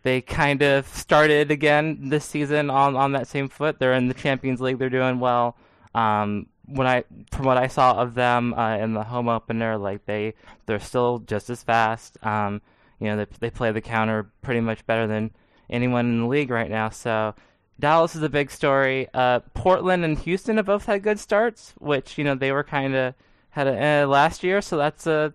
they 0.04 0.22
kind 0.22 0.62
of 0.62 0.88
started 0.88 1.52
again 1.52 2.10
this 2.10 2.26
season 2.26 2.70
on 2.70 2.96
on 2.96 3.14
that 3.14 3.28
same 3.28 3.50
foot. 3.50 3.80
They're 3.80 3.94
in 3.94 4.08
the 4.08 4.14
Champions 4.14 4.62
League. 4.62 4.78
They're 4.78 4.90
doing 4.90 5.20
well. 5.20 5.58
Um, 5.94 6.48
when 6.68 6.88
I 6.88 7.04
from 7.32 7.46
what 7.46 7.58
I 7.58 7.68
saw 7.68 7.94
of 7.94 8.14
them 8.14 8.54
uh, 8.54 8.78
in 8.78 8.94
the 8.94 9.04
home 9.04 9.28
opener, 9.28 9.78
like 9.78 10.06
they 10.06 10.34
they're 10.66 10.80
still 10.80 11.20
just 11.20 11.50
as 11.50 11.64
fast. 11.64 12.18
Um, 12.24 12.62
you 13.00 13.08
know, 13.08 13.18
they 13.18 13.26
they 13.40 13.50
play 13.50 13.72
the 13.72 13.82
counter 13.82 14.32
pretty 14.42 14.62
much 14.62 14.86
better 14.86 15.08
than 15.08 15.32
anyone 15.70 16.06
in 16.06 16.22
the 16.22 16.28
league 16.28 16.50
right 16.52 16.70
now. 16.70 16.90
So 16.90 17.36
Dallas 17.80 18.16
is 18.16 18.24
a 18.24 18.30
big 18.30 18.52
story. 18.52 19.08
Uh, 19.14 19.40
Portland 19.54 20.06
and 20.06 20.18
Houston 20.20 20.58
have 20.58 20.66
both 20.66 20.86
had 20.86 21.04
good 21.04 21.20
starts, 21.20 21.74
which 21.80 22.18
you 22.18 22.24
know 22.24 22.36
they 22.36 22.52
were 22.52 22.64
kind 22.64 22.96
of 22.96 23.16
had 23.50 23.68
a, 23.68 24.04
uh, 24.04 24.08
last 24.08 24.44
year. 24.44 24.62
So 24.62 24.78
that's 24.78 25.08
a 25.08 25.34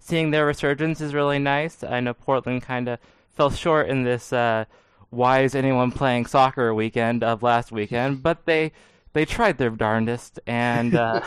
seeing 0.00 0.30
their 0.30 0.46
resurgence 0.46 1.00
is 1.00 1.14
really 1.14 1.38
nice. 1.38 1.84
I 1.84 2.00
know 2.00 2.14
Portland 2.14 2.62
kind 2.62 2.88
of 2.88 2.98
fell 3.36 3.50
short 3.50 3.88
in 3.88 4.02
this 4.02 4.32
uh, 4.32 4.64
why 5.10 5.42
is 5.42 5.54
anyone 5.54 5.92
playing 5.92 6.26
soccer 6.26 6.74
weekend 6.74 7.22
of 7.22 7.42
last 7.42 7.70
weekend, 7.70 8.22
but 8.22 8.46
they 8.46 8.72
they 9.12 9.24
tried 9.24 9.58
their 9.58 9.70
darndest, 9.70 10.38
and 10.46 10.94
uh, 10.94 11.20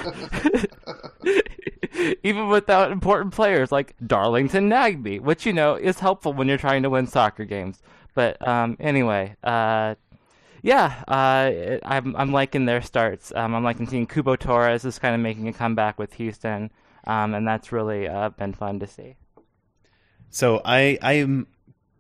even 2.24 2.48
without 2.48 2.92
important 2.92 3.34
players 3.34 3.72
like 3.72 3.94
Darlington 4.06 4.70
Nagbe, 4.70 5.20
which 5.20 5.46
you 5.46 5.54
know 5.54 5.76
is 5.76 6.00
helpful 6.00 6.34
when 6.34 6.48
you're 6.48 6.58
trying 6.58 6.84
to 6.84 6.90
win 6.90 7.08
soccer 7.08 7.46
games. 7.46 7.82
But 8.16 8.46
um, 8.48 8.78
anyway, 8.80 9.36
uh, 9.44 9.96
yeah, 10.62 11.04
uh, 11.08 11.80
I'm 11.84 12.16
I'm 12.16 12.32
liking 12.32 12.66
their 12.66 12.82
starts. 12.82 13.34
Um, 13.36 13.54
I'm 13.54 13.64
liking 13.64 13.88
seeing 13.88 14.08
Cubo 14.08 14.40
Torres 14.40 14.86
is 14.86 14.98
kind 14.98 15.14
of 15.14 15.22
making 15.22 15.48
a 15.50 15.54
comeback 15.54 16.00
with 16.00 16.14
Houston 16.14 16.72
um, 17.06 17.34
and 17.34 17.48
that's 17.48 17.72
really 17.72 18.08
uh, 18.08 18.30
been 18.30 18.54
fun 18.54 18.80
to 18.80 18.88
see. 18.88 19.16
So 20.30 20.62
I 20.64 20.98
I 21.02 21.14
am 21.14 21.48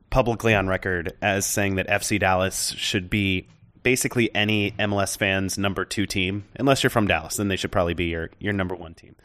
publicly 0.09 0.53
on 0.53 0.67
record 0.67 1.13
as 1.21 1.45
saying 1.45 1.75
that 1.75 1.87
FC 1.87 2.19
Dallas 2.19 2.73
should 2.77 3.09
be 3.09 3.47
basically 3.83 4.33
any 4.33 4.71
MLS 4.71 5.17
fans' 5.17 5.57
number 5.57 5.85
two 5.85 6.05
team, 6.05 6.45
unless 6.55 6.83
you're 6.83 6.89
from 6.89 7.07
Dallas, 7.07 7.37
then 7.37 7.47
they 7.47 7.55
should 7.55 7.71
probably 7.71 7.93
be 7.93 8.05
your 8.05 8.29
your 8.39 8.53
number 8.53 8.75
one 8.75 8.93
team, 8.93 9.15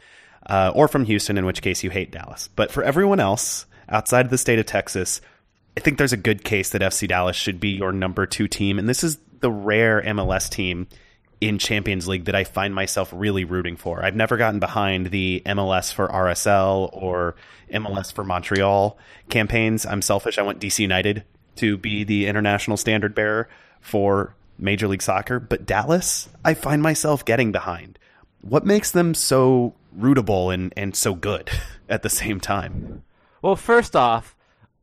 uh, 0.47 0.71
or 0.75 0.87
from 0.87 1.05
Houston, 1.05 1.37
in 1.37 1.45
which 1.45 1.61
case 1.61 1.83
you 1.83 1.89
hate 1.89 2.11
Dallas. 2.11 2.49
But 2.55 2.71
for 2.71 2.83
everyone 2.83 3.19
else 3.19 3.65
outside 3.87 4.25
of 4.25 4.31
the 4.31 4.37
state 4.37 4.59
of 4.59 4.65
Texas, 4.65 5.21
I 5.77 5.79
think 5.79 5.97
there's 5.97 6.13
a 6.13 6.17
good 6.17 6.43
case 6.43 6.69
that 6.71 6.81
FC 6.81 7.07
Dallas 7.07 7.35
should 7.35 7.59
be 7.59 7.69
your 7.69 7.91
number 7.91 8.25
two 8.25 8.47
team, 8.47 8.77
and 8.77 8.87
this 8.87 9.03
is 9.03 9.17
the 9.39 9.51
rare 9.51 10.01
MLS 10.01 10.49
team 10.49 10.87
in 11.41 11.57
Champions 11.57 12.07
League 12.07 12.25
that 12.25 12.35
I 12.35 12.43
find 12.43 12.75
myself 12.75 13.11
really 13.13 13.45
rooting 13.45 13.77
for. 13.77 14.03
I've 14.03 14.15
never 14.15 14.35
gotten 14.35 14.59
behind 14.59 15.07
the 15.07 15.41
MLS 15.45 15.93
for 15.93 16.07
RSL 16.07 16.89
or 16.91 17.35
MLS 17.71 18.11
for 18.11 18.23
Montreal 18.23 18.97
campaigns. 19.29 19.85
I'm 19.85 20.01
selfish. 20.01 20.37
I 20.37 20.41
want 20.41 20.59
DC 20.59 20.79
United 20.79 21.23
to 21.57 21.77
be 21.77 22.03
the 22.03 22.27
international 22.27 22.77
standard 22.77 23.15
bearer 23.15 23.47
for 23.79 24.35
Major 24.57 24.87
League 24.87 25.01
Soccer, 25.01 25.39
but 25.39 25.65
Dallas, 25.65 26.27
I 26.43 26.53
find 26.53 26.81
myself 26.81 27.23
getting 27.23 27.51
behind. 27.51 27.97
What 28.41 28.65
makes 28.65 28.91
them 28.91 29.13
so 29.13 29.73
rootable 29.97 30.53
and, 30.53 30.73
and 30.75 30.95
so 30.95 31.15
good 31.15 31.49
at 31.89 32.03
the 32.03 32.09
same 32.09 32.39
time? 32.39 33.03
Well, 33.41 33.55
first 33.55 33.95
off, 33.95 34.35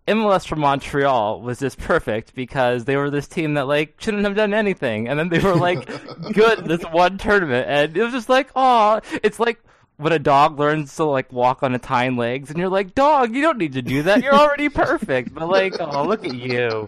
MLS 0.07 0.47
from 0.47 0.61
Montreal 0.61 1.41
was 1.41 1.59
just 1.59 1.79
perfect 1.79 2.35
because 2.35 2.85
they 2.85 2.97
were 2.97 3.11
this 3.11 3.27
team 3.27 3.55
that 3.55 3.67
like 3.67 4.01
shouldn't 4.01 4.25
have 4.25 4.37
done 4.37 4.55
anything, 4.55 5.09
and 5.09 5.19
then 5.19 5.29
they 5.29 5.41
were 5.41 5.57
like 5.57 5.87
good 6.33 6.65
this 6.65 6.83
one 6.85 7.19
tournament, 7.19 7.67
and 7.69 7.97
it 7.97 8.03
was 8.03 8.13
just 8.13 8.29
like, 8.29 8.51
oh, 8.55 9.01
it's 9.23 9.41
like 9.41 9.61
when 9.97 10.13
a 10.13 10.19
dog 10.19 10.59
learns 10.59 10.95
to 10.97 11.05
like 11.05 11.33
walk 11.33 11.63
on 11.63 11.75
its 11.75 11.87
hind 11.87 12.17
legs, 12.17 12.51
and 12.51 12.59
you're 12.59 12.69
like, 12.69 12.95
dog, 12.95 13.35
you 13.35 13.43
don't 13.43 13.59
need 13.59 13.73
to 13.73 13.83
do 13.83 14.05
that, 14.05 14.23
you're 14.23 14.35
already 14.35 14.69
perfect. 14.69 15.35
But 15.35 15.49
like, 15.49 15.75
oh, 15.81 16.07
look 16.07 16.25
at 16.25 16.35
you. 16.35 16.87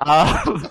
Um, 0.00 0.68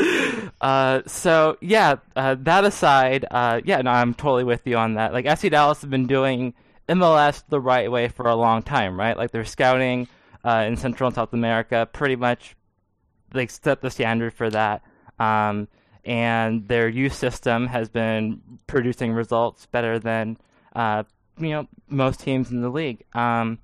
uh, 0.62 1.02
so 1.06 1.58
yeah, 1.60 1.96
uh, 2.16 2.36
that 2.40 2.64
aside, 2.64 3.26
uh, 3.30 3.60
yeah, 3.64 3.82
no, 3.82 3.90
I'm 3.90 4.14
totally 4.14 4.44
with 4.44 4.66
you 4.66 4.76
on 4.76 4.94
that. 4.94 5.12
Like, 5.12 5.26
FC 5.26 5.50
Dallas 5.50 5.82
have 5.82 5.90
been 5.90 6.06
doing 6.06 6.54
MLS 6.88 7.42
the 7.48 7.60
right 7.60 7.90
way 7.90 8.08
for 8.08 8.26
a 8.26 8.34
long 8.34 8.62
time, 8.62 8.98
right? 8.98 9.16
Like 9.16 9.30
they're 9.30 9.44
scouting 9.44 10.08
uh, 10.44 10.64
in 10.66 10.76
Central 10.76 11.08
and 11.08 11.14
South 11.14 11.32
America. 11.32 11.88
Pretty 11.92 12.16
much, 12.16 12.56
they 13.32 13.46
set 13.46 13.80
the 13.80 13.90
standard 13.90 14.34
for 14.34 14.50
that. 14.50 14.82
Um, 15.18 15.68
and 16.04 16.68
their 16.68 16.88
youth 16.88 17.14
system 17.14 17.68
has 17.68 17.88
been 17.88 18.40
producing 18.66 19.12
results 19.12 19.66
better 19.66 19.98
than 19.98 20.36
uh, 20.74 21.04
you 21.38 21.50
know 21.50 21.68
most 21.88 22.20
teams 22.20 22.50
in 22.50 22.60
the 22.60 22.68
league. 22.68 23.04
Um, 23.14 23.58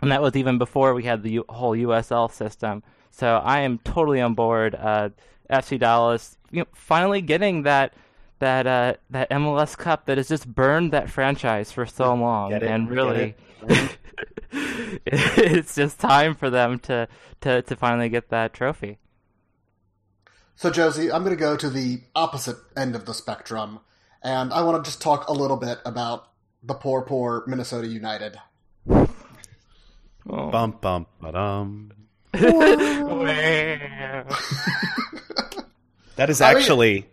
and 0.00 0.10
that 0.10 0.20
was 0.20 0.36
even 0.36 0.58
before 0.58 0.94
we 0.94 1.04
had 1.04 1.22
the 1.22 1.30
U- 1.30 1.44
whole 1.48 1.72
USL 1.72 2.30
system. 2.30 2.82
So 3.10 3.36
I 3.36 3.60
am 3.60 3.78
totally 3.78 4.20
on 4.20 4.34
board. 4.34 4.74
Uh, 4.74 5.10
FC 5.50 5.78
Dallas, 5.78 6.36
you 6.50 6.60
know, 6.60 6.66
finally 6.72 7.20
getting 7.20 7.62
that 7.62 7.94
that 8.38 8.66
uh, 8.66 8.94
that 9.10 9.30
MLS 9.30 9.76
Cup 9.76 10.06
that 10.06 10.16
has 10.18 10.28
just 10.28 10.46
burned 10.46 10.92
that 10.92 11.10
franchise 11.10 11.70
for 11.70 11.86
so 11.86 12.14
long, 12.14 12.52
and 12.66 12.90
really, 12.90 13.34
it's 15.06 15.74
just 15.74 15.98
time 15.98 16.34
for 16.34 16.50
them 16.50 16.78
to, 16.80 17.08
to, 17.40 17.62
to 17.62 17.76
finally 17.76 18.08
get 18.08 18.28
that 18.30 18.52
trophy. 18.52 18.98
So, 20.54 20.70
Josie, 20.70 21.10
I'm 21.10 21.24
going 21.24 21.36
to 21.36 21.40
go 21.40 21.56
to 21.56 21.70
the 21.70 22.02
opposite 22.14 22.56
end 22.76 22.94
of 22.94 23.06
the 23.06 23.14
spectrum 23.14 23.80
and 24.22 24.52
I 24.52 24.62
want 24.62 24.84
to 24.84 24.88
just 24.88 25.02
talk 25.02 25.28
a 25.28 25.32
little 25.32 25.56
bit 25.56 25.78
about 25.84 26.28
the 26.62 26.74
poor, 26.74 27.02
poor 27.02 27.42
Minnesota 27.46 27.86
United. 27.88 28.36
Oh. 28.88 30.50
Bump 30.50 30.80
bump 30.80 31.08
ba-dum. 31.20 31.92
That 36.16 36.28
is 36.28 36.40
I 36.40 36.50
mean- 36.50 36.56
actually 36.58 37.06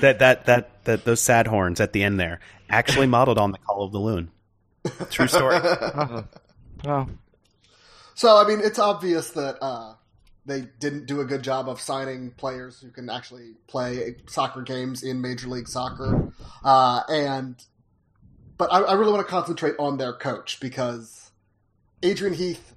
that 0.00 0.18
that 0.18 0.44
that 0.46 0.84
that 0.84 1.04
those 1.04 1.20
sad 1.20 1.46
horns 1.46 1.80
at 1.80 1.92
the 1.92 2.02
end 2.02 2.20
there 2.20 2.40
actually 2.68 3.06
modeled 3.06 3.38
on 3.38 3.50
the 3.50 3.58
Call 3.58 3.84
of 3.84 3.92
the 3.92 3.98
Loon. 3.98 4.30
True 5.10 5.28
story. 5.28 5.58
oh. 5.62 6.24
Oh. 6.84 7.06
So, 8.14 8.36
I 8.36 8.46
mean, 8.46 8.60
it's 8.60 8.78
obvious 8.78 9.30
that 9.30 9.62
uh, 9.62 9.94
they 10.44 10.62
didn't 10.80 11.06
do 11.06 11.20
a 11.20 11.24
good 11.24 11.42
job 11.42 11.68
of 11.68 11.80
signing 11.80 12.30
players 12.32 12.80
who 12.80 12.90
can 12.90 13.08
actually 13.08 13.54
play 13.68 14.16
soccer 14.26 14.62
games 14.62 15.02
in 15.02 15.20
Major 15.20 15.48
League 15.48 15.68
Soccer. 15.68 16.32
Uh, 16.64 17.02
and, 17.08 17.56
but 18.58 18.72
I, 18.72 18.80
I 18.80 18.94
really 18.94 19.12
want 19.12 19.26
to 19.26 19.30
concentrate 19.30 19.74
on 19.78 19.98
their 19.98 20.12
coach 20.12 20.60
because 20.60 21.30
Adrian 22.02 22.34
Heath 22.34 22.74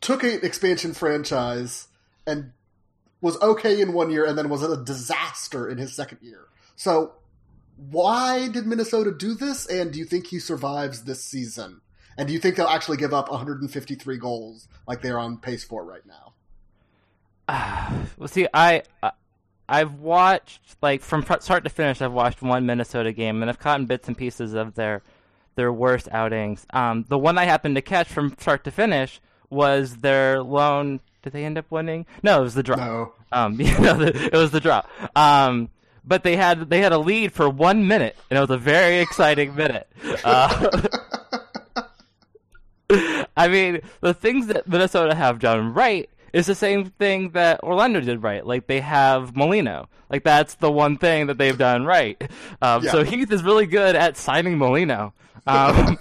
took 0.00 0.22
an 0.22 0.40
expansion 0.42 0.94
franchise 0.94 1.88
and 2.26 2.52
was 3.20 3.40
okay 3.40 3.80
in 3.80 3.92
one 3.92 4.10
year 4.10 4.24
and 4.24 4.36
then 4.36 4.48
was 4.48 4.62
a 4.62 4.82
disaster 4.84 5.68
in 5.68 5.78
his 5.78 5.94
second 5.94 6.18
year. 6.22 6.46
So, 6.76 7.14
why 7.76 8.48
did 8.48 8.66
Minnesota 8.66 9.12
do 9.12 9.34
this? 9.34 9.66
And 9.66 9.92
do 9.92 9.98
you 9.98 10.04
think 10.04 10.28
he 10.28 10.38
survives 10.38 11.04
this 11.04 11.22
season? 11.22 11.80
And 12.16 12.28
do 12.28 12.34
you 12.34 12.38
think 12.38 12.56
they'll 12.56 12.66
actually 12.66 12.96
give 12.96 13.12
up 13.12 13.30
153 13.30 14.16
goals 14.18 14.68
like 14.86 15.02
they're 15.02 15.18
on 15.18 15.38
pace 15.38 15.64
for 15.64 15.84
right 15.84 16.02
now? 16.06 16.34
well, 18.16 18.28
see, 18.28 18.46
I, 18.54 18.82
I 19.02 19.12
I've 19.68 19.94
watched 19.94 20.76
like 20.82 21.02
from 21.02 21.24
start 21.40 21.64
to 21.64 21.70
finish. 21.70 22.02
I've 22.02 22.12
watched 22.12 22.42
one 22.42 22.66
Minnesota 22.66 23.12
game, 23.12 23.42
and 23.42 23.50
I've 23.50 23.58
caught 23.58 23.86
bits 23.86 24.08
and 24.08 24.16
pieces 24.16 24.54
of 24.54 24.74
their 24.74 25.02
their 25.56 25.72
worst 25.72 26.08
outings. 26.12 26.66
Um, 26.70 27.04
the 27.08 27.18
one 27.18 27.38
I 27.38 27.44
happened 27.44 27.76
to 27.76 27.82
catch 27.82 28.08
from 28.08 28.36
start 28.38 28.64
to 28.64 28.70
finish 28.70 29.20
was 29.50 29.98
their 29.98 30.42
lone. 30.42 31.00
Did 31.22 31.32
they 31.32 31.44
end 31.44 31.56
up 31.56 31.70
winning? 31.70 32.04
No, 32.22 32.40
it 32.40 32.44
was 32.44 32.54
the 32.54 32.62
draw. 32.62 32.76
No. 32.76 33.12
Um, 33.32 33.54
you 33.60 33.78
know, 33.78 33.94
the, 33.94 34.30
it 34.32 34.36
was 34.36 34.50
the 34.50 34.60
draw. 34.60 34.82
Um, 35.16 35.70
but 36.06 36.22
they 36.22 36.36
had 36.36 36.68
they 36.70 36.80
had 36.80 36.92
a 36.92 36.98
lead 36.98 37.32
for 37.32 37.48
one 37.48 37.86
minute, 37.88 38.16
and 38.30 38.36
it 38.36 38.40
was 38.40 38.50
a 38.50 38.58
very 38.58 38.98
exciting 39.00 39.54
minute. 39.54 39.88
Uh, 40.24 40.80
I 43.36 43.48
mean, 43.48 43.80
the 44.00 44.14
things 44.14 44.46
that 44.48 44.68
Minnesota 44.68 45.14
have 45.14 45.38
done 45.38 45.74
right 45.74 46.08
is 46.32 46.46
the 46.46 46.54
same 46.54 46.86
thing 46.86 47.30
that 47.30 47.62
Orlando 47.62 48.00
did 48.00 48.22
right. 48.22 48.46
Like 48.46 48.66
they 48.66 48.80
have 48.80 49.34
Molino. 49.36 49.88
Like 50.10 50.24
that's 50.24 50.54
the 50.56 50.70
one 50.70 50.98
thing 50.98 51.28
that 51.28 51.38
they've 51.38 51.56
done 51.56 51.84
right. 51.84 52.20
Um, 52.60 52.84
Yeah. 52.84 52.90
So 52.92 53.04
Heath 53.04 53.32
is 53.32 53.42
really 53.42 53.66
good 53.66 53.96
at 53.96 54.16
signing 54.16 54.58
Molino. 54.58 55.14
Um, 55.46 55.98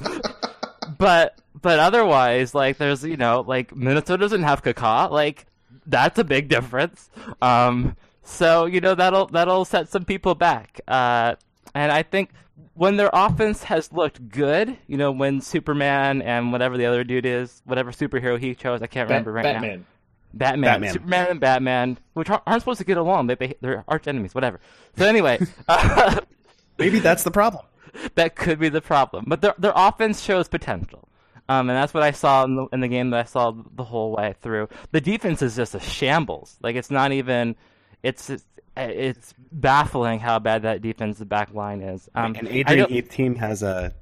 but 0.97 1.39
but 1.61 1.79
otherwise, 1.79 2.53
like 2.53 2.77
there's 2.77 3.03
you 3.03 3.17
know 3.17 3.43
like 3.47 3.75
Minnesota 3.75 4.21
doesn't 4.21 4.43
have 4.43 4.63
Kaká. 4.63 5.09
Like 5.09 5.45
that's 5.85 6.19
a 6.19 6.23
big 6.23 6.49
difference. 6.49 7.09
Um, 7.41 7.95
so 8.24 8.65
you 8.65 8.82
know 8.82 8.95
that'll 8.95 9.28
that'll 9.28 9.65
set 9.65 9.89
some 9.89 10.05
people 10.05 10.36
back. 10.36 10.82
Uh, 10.88 11.36
and 11.76 11.91
I 11.91 12.03
think 12.03 12.32
when 12.76 12.97
their 12.97 13.09
offense 13.13 13.63
has 13.63 13.91
looked 13.91 14.30
good, 14.30 14.78
you 14.88 14.97
know 14.97 15.11
when 15.11 15.41
Superman 15.41 16.21
and 16.21 16.51
whatever 16.51 16.78
the 16.78 16.86
other 16.86 17.03
dude 17.03 17.26
is, 17.26 17.61
whatever 17.65 17.91
superhero 17.91 18.39
he 18.39 18.55
chose, 18.55 18.82
I 18.82 18.88
can't 18.88 19.09
remember 19.09 19.32
right 19.32 19.43
now. 19.43 19.53
Batman. 19.53 19.86
Batman, 20.36 20.71
Batman. 20.71 20.93
Superman, 20.93 21.28
and 21.30 21.39
Batman, 21.39 21.97
which 22.13 22.30
aren't 22.30 22.61
supposed 22.61 22.80
to 22.80 22.86
get 22.86 22.97
along. 22.97 23.28
They, 23.28 23.36
they 23.36 23.53
they're 23.61 23.84
arch 23.88 24.07
enemies, 24.07 24.34
whatever. 24.34 24.59
So 24.97 25.05
anyway, 25.05 25.39
uh, 25.67 26.19
Maybe 26.80 26.99
that's 26.99 27.24
the 27.24 27.32
problem. 27.32 27.65
that 28.15 28.36
could 28.36 28.59
be 28.59 28.69
the 28.69 28.82
problem. 28.82 29.26
But 29.28 29.41
their 29.41 29.53
their 29.57 29.74
offense 29.76 30.21
shows 30.21 30.47
potential, 30.47 31.07
um, 31.49 31.69
and 31.69 31.78
that's 31.78 31.93
what 31.93 32.03
I 32.03 32.11
saw 32.11 32.43
in 32.45 32.55
the, 32.55 32.65
in 32.74 32.80
the 32.80 32.88
game 32.88 33.11
that 33.11 33.19
I 33.19 33.24
saw 33.26 33.51
the 33.51 33.84
whole 33.84 34.11
way 34.11 34.34
through. 34.41 34.69
The 34.91 35.01
defense 35.01 35.41
is 35.41 35.55
just 35.55 35.76
a 35.76 35.80
shambles. 35.80 36.57
Like 36.61 36.76
it's 36.76 36.91
not 36.91 37.11
even. 37.11 37.55
It's 38.03 38.31
it's 38.75 39.33
baffling 39.51 40.19
how 40.19 40.39
bad 40.39 40.63
that 40.63 40.81
defensive 40.81 41.29
back 41.29 41.53
line 41.53 41.81
is. 41.81 42.09
Um, 42.15 42.35
and 42.35 42.47
Adrian 42.47 43.07
team 43.07 43.35
has 43.35 43.63
a 43.63 43.93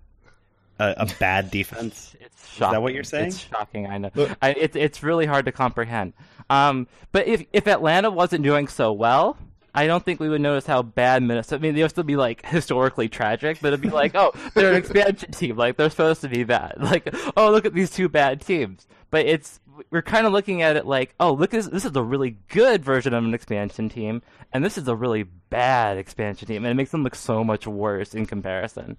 a, 0.81 0.95
a 0.97 1.05
bad 1.19 1.51
defense. 1.51 2.15
It's 2.19 2.47
shocking. 2.53 2.67
Is 2.67 2.71
that 2.71 2.81
what 2.81 2.93
you're 2.93 3.03
saying? 3.03 3.27
It's 3.27 3.37
shocking. 3.37 3.87
I 3.87 3.97
know. 3.99 4.09
I, 4.41 4.51
it's 4.51 4.75
it's 4.75 5.03
really 5.03 5.25
hard 5.25 5.45
to 5.45 5.51
comprehend. 5.51 6.13
Um, 6.49 6.87
but 7.11 7.27
if 7.27 7.45
if 7.53 7.67
Atlanta 7.67 8.09
wasn't 8.09 8.43
doing 8.43 8.67
so 8.67 8.91
well, 8.91 9.37
I 9.73 9.87
don't 9.87 10.03
think 10.03 10.19
we 10.19 10.27
would 10.27 10.41
notice 10.41 10.65
how 10.65 10.81
bad 10.81 11.23
Minnesota. 11.23 11.59
I 11.59 11.61
mean, 11.61 11.75
they 11.75 11.81
would 11.81 11.91
still 11.91 12.03
be 12.03 12.17
like 12.17 12.45
historically 12.45 13.07
tragic, 13.09 13.59
but 13.61 13.69
it'd 13.69 13.81
be 13.81 13.89
like, 13.89 14.15
oh, 14.15 14.33
they're 14.53 14.71
an 14.71 14.77
expansion 14.77 15.31
team. 15.31 15.55
Like 15.55 15.77
they're 15.77 15.89
supposed 15.89 16.21
to 16.21 16.29
be 16.29 16.43
bad. 16.43 16.75
Like, 16.79 17.13
oh, 17.37 17.51
look 17.51 17.65
at 17.65 17.73
these 17.73 17.91
two 17.91 18.09
bad 18.09 18.41
teams. 18.41 18.87
But 19.11 19.25
it's 19.25 19.59
we're 19.89 20.01
kind 20.01 20.25
of 20.25 20.33
looking 20.33 20.61
at 20.61 20.75
it 20.75 20.85
like, 20.85 21.13
oh, 21.19 21.33
look, 21.33 21.51
this, 21.51 21.67
this 21.67 21.85
is 21.85 21.95
a 21.95 22.03
really 22.03 22.37
good 22.49 22.83
version 22.83 23.13
of 23.13 23.23
an 23.23 23.33
expansion 23.33 23.89
team, 23.89 24.21
and 24.53 24.63
this 24.63 24.77
is 24.77 24.87
a 24.87 24.95
really 24.95 25.23
bad 25.23 25.97
expansion 25.97 26.47
team, 26.47 26.63
and 26.63 26.71
it 26.71 26.75
makes 26.75 26.91
them 26.91 27.03
look 27.03 27.15
so 27.15 27.43
much 27.43 27.67
worse 27.67 28.13
in 28.13 28.25
comparison. 28.25 28.97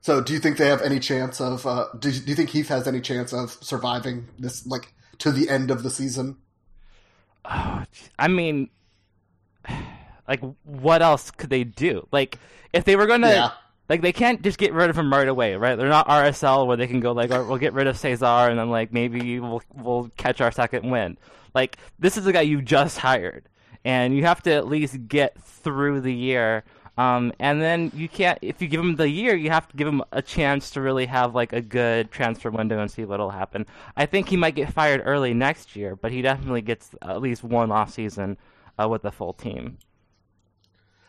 So, 0.00 0.20
do 0.20 0.32
you 0.32 0.38
think 0.38 0.56
they 0.56 0.68
have 0.68 0.82
any 0.82 1.00
chance 1.00 1.40
of? 1.40 1.66
Uh, 1.66 1.86
do, 1.98 2.10
you, 2.10 2.20
do 2.20 2.28
you 2.28 2.34
think 2.36 2.50
Heath 2.50 2.68
has 2.68 2.86
any 2.86 3.00
chance 3.00 3.32
of 3.32 3.58
surviving 3.60 4.28
this, 4.38 4.64
like 4.66 4.92
to 5.18 5.32
the 5.32 5.48
end 5.48 5.70
of 5.70 5.82
the 5.82 5.90
season? 5.90 6.36
Oh, 7.44 7.82
I 8.18 8.28
mean, 8.28 8.70
like, 10.28 10.40
what 10.62 11.02
else 11.02 11.30
could 11.30 11.50
they 11.50 11.64
do? 11.64 12.06
Like, 12.12 12.38
if 12.72 12.84
they 12.84 12.96
were 12.96 13.06
gonna, 13.06 13.28
Yeah. 13.30 13.50
Like, 13.88 14.00
they 14.00 14.12
can't 14.12 14.42
just 14.42 14.58
get 14.58 14.72
rid 14.72 14.90
of 14.90 14.98
him 14.98 15.12
right 15.12 15.28
away, 15.28 15.54
right? 15.54 15.76
They're 15.76 15.88
not 15.88 16.08
RSL 16.08 16.66
where 16.66 16.76
they 16.76 16.86
can 16.86 17.00
go 17.00 17.12
like, 17.12 17.30
"Oh, 17.30 17.46
we'll 17.46 17.58
get 17.58 17.72
rid 17.72 17.86
of 17.86 18.00
Cassar 18.00 18.50
and 18.50 18.58
then 18.58 18.70
like 18.70 18.92
maybe 18.92 19.38
we'll 19.40 19.62
we'll 19.74 20.10
catch 20.16 20.40
our 20.40 20.50
second 20.50 20.90
win. 20.90 21.18
Like, 21.54 21.78
this 21.98 22.16
is 22.16 22.26
a 22.26 22.32
guy 22.32 22.42
you 22.42 22.60
just 22.60 22.98
hired, 22.98 23.48
and 23.84 24.14
you 24.16 24.24
have 24.24 24.42
to 24.42 24.52
at 24.52 24.66
least 24.66 25.08
get 25.08 25.40
through 25.40 26.00
the 26.00 26.14
year. 26.14 26.64
Um, 26.98 27.32
and 27.38 27.60
then 27.60 27.92
you 27.94 28.08
can't, 28.08 28.38
if 28.40 28.62
you 28.62 28.68
give 28.68 28.80
him 28.80 28.96
the 28.96 29.08
year, 29.08 29.34
you 29.34 29.50
have 29.50 29.68
to 29.68 29.76
give 29.76 29.86
him 29.86 30.02
a 30.12 30.22
chance 30.22 30.70
to 30.70 30.80
really 30.80 31.06
have 31.06 31.34
like 31.34 31.52
a 31.52 31.60
good 31.60 32.10
transfer 32.10 32.50
window 32.50 32.78
and 32.78 32.90
see 32.90 33.04
what'll 33.04 33.30
happen. 33.30 33.66
I 33.96 34.06
think 34.06 34.28
he 34.30 34.36
might 34.36 34.54
get 34.54 34.72
fired 34.72 35.02
early 35.04 35.34
next 35.34 35.76
year, 35.76 35.94
but 35.94 36.10
he 36.10 36.22
definitely 36.22 36.62
gets 36.62 36.90
at 37.02 37.20
least 37.20 37.44
one 37.44 37.70
off 37.70 37.92
season 37.92 38.38
uh, 38.78 38.88
with 38.88 39.02
the 39.02 39.12
full 39.12 39.34
team. 39.34 39.76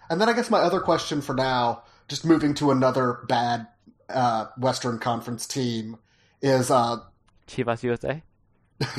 And 0.09 0.19
then 0.19 0.27
I 0.27 0.33
guess 0.33 0.49
my 0.49 0.59
other 0.59 0.81
question 0.81 1.21
for 1.21 1.35
now, 1.35 1.83
just 2.07 2.25
moving 2.25 2.53
to 2.55 2.71
another 2.71 3.19
bad 3.27 3.67
uh, 4.09 4.47
Western 4.57 4.99
Conference 4.99 5.45
team, 5.45 5.97
is 6.41 6.71
uh, 6.71 6.97
Chivas 7.47 7.83
USA. 7.83 8.23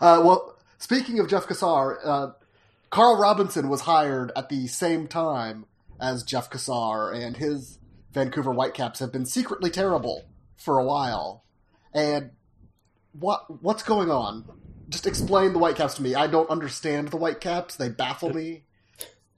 uh, 0.00 0.20
well, 0.24 0.56
speaking 0.78 1.18
of 1.18 1.28
Jeff 1.28 1.46
Cassar, 1.46 1.98
uh, 2.04 2.30
Carl 2.90 3.18
Robinson 3.18 3.68
was 3.68 3.82
hired 3.82 4.32
at 4.36 4.48
the 4.48 4.66
same 4.66 5.06
time 5.06 5.66
as 6.00 6.22
Jeff 6.22 6.50
Cassar, 6.50 7.10
and 7.12 7.36
his 7.36 7.78
Vancouver 8.12 8.52
Whitecaps 8.52 9.00
have 9.00 9.12
been 9.12 9.26
secretly 9.26 9.70
terrible 9.70 10.24
for 10.56 10.78
a 10.78 10.84
while. 10.84 11.44
And 11.92 12.30
what 13.12 13.62
what's 13.62 13.82
going 13.82 14.10
on? 14.10 14.44
Just 14.88 15.06
explain 15.06 15.52
the 15.52 15.58
Whitecaps 15.58 15.94
to 15.94 16.02
me. 16.02 16.14
I 16.14 16.26
don't 16.26 16.50
understand 16.50 17.08
the 17.08 17.16
Whitecaps; 17.16 17.76
they 17.76 17.88
baffle 17.88 18.32
me. 18.32 18.64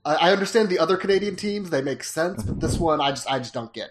I, 0.05 0.33
understand 0.33 0.69
the 0.69 0.79
other 0.79 0.97
Canadian 0.97 1.37
teams; 1.37 1.71
they 1.71 1.83
make 1.83 2.03
sense, 2.03 2.43
but 2.43 2.61
this 2.61 2.79
one, 2.79 3.01
I 3.01 3.11
just 3.11 3.31
I 3.31 3.39
just 3.39 3.55
don't 3.55 3.73
get. 3.73 3.91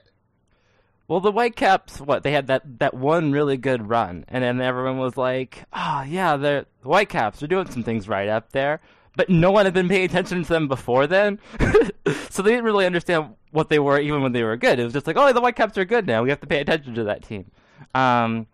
Well, 1.07 1.19
the 1.21 1.31
Whitecaps, 1.31 2.01
what 2.01 2.23
they 2.23 2.31
had 2.31 2.47
that 2.47 2.79
that 2.79 2.93
one 2.93 3.31
really 3.31 3.57
good 3.57 3.87
run, 3.87 4.25
and 4.27 4.43
then 4.43 4.59
everyone 4.59 4.97
was 4.97 5.15
like, 5.15 5.63
"Oh 5.73 6.03
yeah, 6.07 6.35
the 6.37 6.65
Whitecaps 6.83 7.41
are 7.43 7.47
doing 7.47 7.69
some 7.69 7.83
things 7.83 8.07
right 8.07 8.27
up 8.27 8.51
there." 8.51 8.81
But 9.15 9.29
no 9.29 9.51
one 9.51 9.65
had 9.65 9.73
been 9.73 9.89
paying 9.89 10.05
attention 10.05 10.43
to 10.43 10.49
them 10.49 10.67
before 10.67 11.07
then, 11.07 11.39
so 12.29 12.41
they 12.41 12.51
didn't 12.51 12.65
really 12.65 12.85
understand 12.85 13.33
what 13.51 13.69
they 13.69 13.79
were, 13.79 13.99
even 13.99 14.21
when 14.21 14.31
they 14.31 14.43
were 14.43 14.57
good. 14.57 14.79
It 14.79 14.83
was 14.83 14.93
just 14.93 15.07
like, 15.07 15.17
"Oh, 15.17 15.31
the 15.33 15.41
Whitecaps 15.41 15.77
are 15.77 15.85
good 15.85 16.05
now. 16.07 16.23
We 16.23 16.29
have 16.29 16.41
to 16.41 16.47
pay 16.47 16.61
attention 16.61 16.93
to 16.95 17.03
that 17.05 17.23
team." 17.23 17.51
Um, 17.95 18.47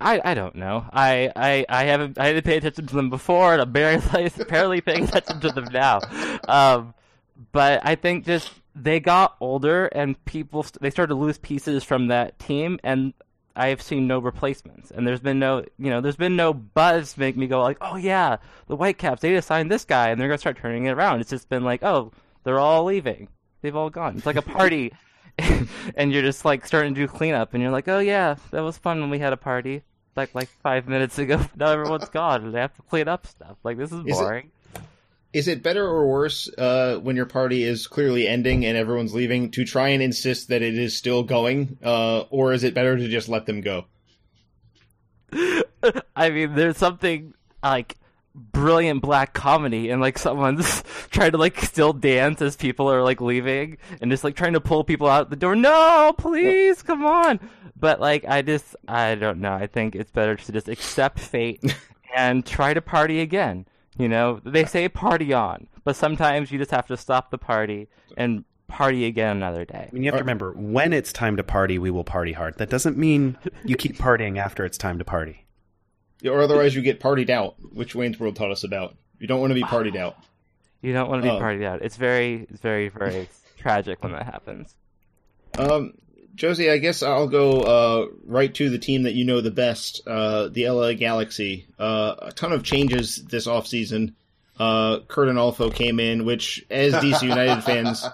I 0.00 0.20
I 0.24 0.34
don't 0.34 0.56
know. 0.56 0.86
I 0.92 1.30
I, 1.36 1.66
I 1.68 1.84
haven't 1.84 2.18
I 2.18 2.32
didn't 2.32 2.44
pay 2.44 2.56
attention 2.56 2.86
to 2.86 2.96
them 2.96 3.10
before, 3.10 3.52
and 3.52 3.62
I'm 3.62 3.72
barely 3.72 4.30
barely 4.48 4.80
paying 4.80 5.04
attention 5.04 5.40
to 5.40 5.50
them 5.50 5.66
now. 5.72 6.00
Um, 6.48 6.94
but 7.52 7.80
I 7.84 7.94
think 7.94 8.24
just 8.26 8.50
they 8.74 9.00
got 9.00 9.36
older 9.40 9.86
and 9.86 10.22
people 10.24 10.64
they 10.80 10.90
started 10.90 11.14
to 11.14 11.20
lose 11.20 11.38
pieces 11.38 11.84
from 11.84 12.08
that 12.08 12.38
team, 12.38 12.78
and 12.84 13.12
I 13.56 13.68
have 13.68 13.82
seen 13.82 14.06
no 14.06 14.18
replacements. 14.18 14.90
And 14.90 15.06
there's 15.06 15.20
been 15.20 15.38
no 15.38 15.64
you 15.78 15.90
know 15.90 16.00
there's 16.00 16.16
been 16.16 16.36
no 16.36 16.52
buzz 16.54 17.16
make 17.16 17.36
me 17.36 17.46
go 17.46 17.62
like, 17.62 17.78
oh 17.80 17.96
yeah, 17.96 18.36
the 18.68 18.76
Whitecaps 18.76 19.22
they 19.22 19.30
just 19.34 19.48
signed 19.48 19.70
this 19.70 19.84
guy, 19.84 20.10
and 20.10 20.20
they're 20.20 20.28
gonna 20.28 20.38
start 20.38 20.58
turning 20.58 20.86
it 20.86 20.90
around. 20.92 21.20
It's 21.20 21.30
just 21.30 21.48
been 21.48 21.64
like, 21.64 21.82
oh, 21.82 22.12
they're 22.44 22.58
all 22.58 22.84
leaving. 22.84 23.28
They've 23.62 23.76
all 23.76 23.90
gone. 23.90 24.16
It's 24.16 24.26
like 24.26 24.36
a 24.36 24.42
party. 24.42 24.92
and 25.94 26.12
you're 26.12 26.22
just 26.22 26.44
like 26.44 26.66
starting 26.66 26.94
to 26.94 27.00
do 27.00 27.08
cleanup, 27.08 27.54
and 27.54 27.62
you're 27.62 27.72
like, 27.72 27.88
"Oh 27.88 27.98
yeah, 27.98 28.36
that 28.50 28.60
was 28.62 28.76
fun 28.76 29.00
when 29.00 29.10
we 29.10 29.18
had 29.18 29.32
a 29.32 29.36
party." 29.38 29.82
Like 30.16 30.34
like 30.34 30.48
five 30.48 30.86
minutes 30.88 31.18
ago, 31.18 31.40
now 31.56 31.70
everyone's 31.70 32.08
gone, 32.10 32.44
and 32.44 32.54
they 32.54 32.60
have 32.60 32.74
to 32.74 32.82
clean 32.82 33.08
up 33.08 33.26
stuff. 33.26 33.56
Like 33.62 33.78
this 33.78 33.90
is 33.92 34.00
Is 34.00 34.18
it- 34.18 34.22
boring. 34.22 34.50
Is 35.32 35.48
it 35.48 35.62
better 35.62 35.86
or 35.86 36.08
worse 36.08 36.48
uh, 36.58 36.96
when 36.96 37.16
your 37.16 37.26
party 37.26 37.62
is 37.62 37.86
clearly 37.86 38.26
ending 38.26 38.64
and 38.64 38.76
everyone's 38.76 39.14
leaving 39.14 39.50
to 39.52 39.64
try 39.64 39.88
and 39.88 40.02
insist 40.02 40.48
that 40.48 40.62
it 40.62 40.76
is 40.76 40.96
still 40.96 41.22
going, 41.22 41.78
uh, 41.84 42.20
or 42.30 42.52
is 42.52 42.64
it 42.64 42.74
better 42.74 42.96
to 42.96 43.08
just 43.08 43.28
let 43.28 43.46
them 43.46 43.60
go? 43.60 43.84
I 46.16 46.30
mean, 46.30 46.54
there's 46.54 46.76
something 46.76 47.34
like 47.62 47.96
brilliant 48.34 49.02
black 49.02 49.34
comedy 49.34 49.90
and 49.90 50.00
like 50.00 50.18
someone's 50.18 50.82
trying 51.10 51.32
to 51.32 51.38
like 51.38 51.60
still 51.60 51.92
dance 51.92 52.40
as 52.42 52.56
people 52.56 52.90
are 52.90 53.02
like 53.02 53.20
leaving 53.20 53.76
and 54.00 54.10
just 54.10 54.24
like 54.24 54.36
trying 54.36 54.52
to 54.52 54.60
pull 54.60 54.84
people 54.84 55.08
out 55.08 55.30
the 55.30 55.36
door. 55.36 55.54
No, 55.54 56.12
please, 56.18 56.82
come 56.82 57.04
on. 57.04 57.40
But 57.76 58.00
like 58.00 58.24
I 58.26 58.42
just 58.42 58.76
I 58.88 59.14
don't 59.14 59.40
know. 59.40 59.52
I 59.52 59.66
think 59.66 59.94
it's 59.94 60.10
better 60.10 60.36
to 60.36 60.52
just 60.52 60.68
accept 60.68 61.18
fate 61.18 61.62
and 62.16 62.44
try 62.44 62.74
to 62.74 62.82
party 62.82 63.20
again. 63.20 63.66
You 64.00 64.08
know, 64.08 64.40
they 64.44 64.64
say 64.64 64.88
party 64.88 65.32
on, 65.32 65.68
but 65.84 65.94
sometimes 65.96 66.50
you 66.50 66.58
just 66.58 66.70
have 66.70 66.86
to 66.86 66.96
stop 66.96 67.30
the 67.30 67.38
party 67.38 67.88
and 68.16 68.44
party 68.66 69.04
again 69.04 69.36
another 69.36 69.64
day. 69.64 69.88
I 69.90 69.92
mean, 69.92 70.02
you 70.04 70.10
have 70.10 70.18
to 70.18 70.22
remember 70.22 70.52
when 70.52 70.92
it's 70.92 71.12
time 71.12 71.36
to 71.36 71.42
party, 71.42 71.78
we 71.78 71.90
will 71.90 72.04
party 72.04 72.32
hard. 72.32 72.56
That 72.58 72.70
doesn't 72.70 72.96
mean 72.96 73.36
you 73.64 73.76
keep 73.76 73.96
partying 73.96 74.38
after 74.38 74.64
it's 74.64 74.78
time 74.78 74.98
to 74.98 75.04
party. 75.04 75.44
Or 76.24 76.40
otherwise 76.40 76.74
you 76.74 76.82
get 76.82 77.00
partied 77.00 77.30
out, 77.30 77.56
which 77.72 77.94
Wayne's 77.94 78.18
World 78.20 78.36
taught 78.36 78.50
us 78.50 78.64
about. 78.64 78.94
You 79.18 79.26
don't 79.26 79.40
want 79.40 79.50
to 79.50 79.54
be 79.54 79.62
partied 79.62 79.96
out. 79.96 80.16
You 80.82 80.92
don't 80.92 81.08
want 81.10 81.22
to 81.22 81.28
be 81.28 81.34
Oh. 81.34 81.40
partied 81.40 81.64
out. 81.64 81.82
It's 81.82 81.96
very, 81.96 82.46
it's 82.50 82.60
very, 82.60 82.88
very 82.88 83.28
tragic 83.58 84.02
when 84.02 84.12
that 84.12 84.24
happens. 84.24 84.74
Um, 85.58 85.94
Josie, 86.34 86.70
I 86.70 86.78
guess 86.78 87.02
I'll 87.02 87.28
go 87.28 87.60
uh, 87.60 88.06
right 88.24 88.52
to 88.54 88.70
the 88.70 88.78
team 88.78 89.02
that 89.02 89.14
you 89.14 89.24
know 89.24 89.40
the 89.40 89.50
best, 89.50 90.02
uh, 90.06 90.48
the 90.48 90.68
LA 90.68 90.94
Galaxy. 90.94 91.66
Uh, 91.78 92.14
a 92.18 92.32
ton 92.32 92.52
of 92.52 92.62
changes 92.62 93.16
this 93.16 93.46
offseason. 93.46 94.14
Uh, 94.58 95.00
Curt 95.08 95.28
Onalfo 95.28 95.74
came 95.74 95.98
in, 95.98 96.24
which, 96.24 96.64
as 96.70 96.94
DC 96.94 97.22
United 97.28 97.62
fans, 97.62 98.06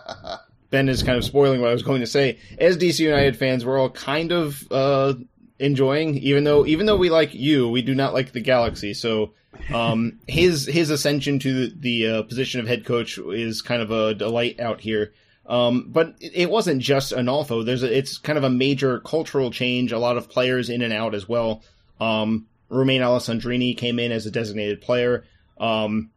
Ben 0.71 0.89
is 0.89 1.03
kind 1.03 1.19
of 1.19 1.25
spoiling 1.25 1.61
what 1.61 1.71
I 1.71 1.73
was 1.73 1.83
going 1.83 2.01
to 2.01 2.07
say. 2.07 2.39
As 2.59 2.77
DC 2.77 3.01
United 3.01 3.37
fans, 3.37 3.65
we're 3.65 3.79
all 3.79 3.91
kind 3.91 4.33
of 4.33 4.67
uh, 4.71 5.15
enjoying, 5.59 6.17
even 6.19 6.45
though 6.45 6.67
even 6.67 6.87
though 6.87 6.97
we 6.97 7.11
like 7.11 7.35
you, 7.35 7.69
we 7.69 7.83
do 7.83 7.95
not 7.95 8.15
like 8.15 8.33
the 8.33 8.41
Galaxy. 8.41 8.95
So 8.95 9.33
um, 9.73 10.21
his 10.27 10.67
his 10.67 10.91
ascension 10.91 11.39
to 11.41 11.69
the, 11.69 11.75
the 11.79 12.07
uh, 12.07 12.23
position 12.23 12.61
of 12.61 12.67
head 12.67 12.85
coach 12.85 13.19
is 13.19 13.63
kind 13.63 13.83
of 13.83 13.91
a 13.91 14.15
delight 14.15 14.61
out 14.61 14.81
here. 14.81 15.13
Um, 15.49 15.87
but 15.89 16.17
it 16.21 16.51
wasn't 16.51 16.83
just 16.83 17.13
Onalfo. 17.13 17.65
There's 17.65 17.83
a, 17.83 17.97
it's 17.97 18.19
kind 18.19 18.37
of 18.37 18.45
a 18.45 18.51
major 18.51 19.01
cultural 19.01 19.51
change. 19.51 19.93
A 19.93 19.99
lot 19.99 20.17
of 20.17 20.29
players 20.29 20.69
in 20.69 20.83
and 20.83 20.93
out 20.93 21.15
as 21.15 21.29
well. 21.29 21.63
Um, 22.01 22.47
Romain 22.69 23.01
Alessandrini 23.01 23.77
came 23.77 23.99
in 23.99 24.11
as 24.11 24.27
a 24.27 24.31
designated 24.31 24.81
player. 24.81 25.25
Um, 25.59 26.11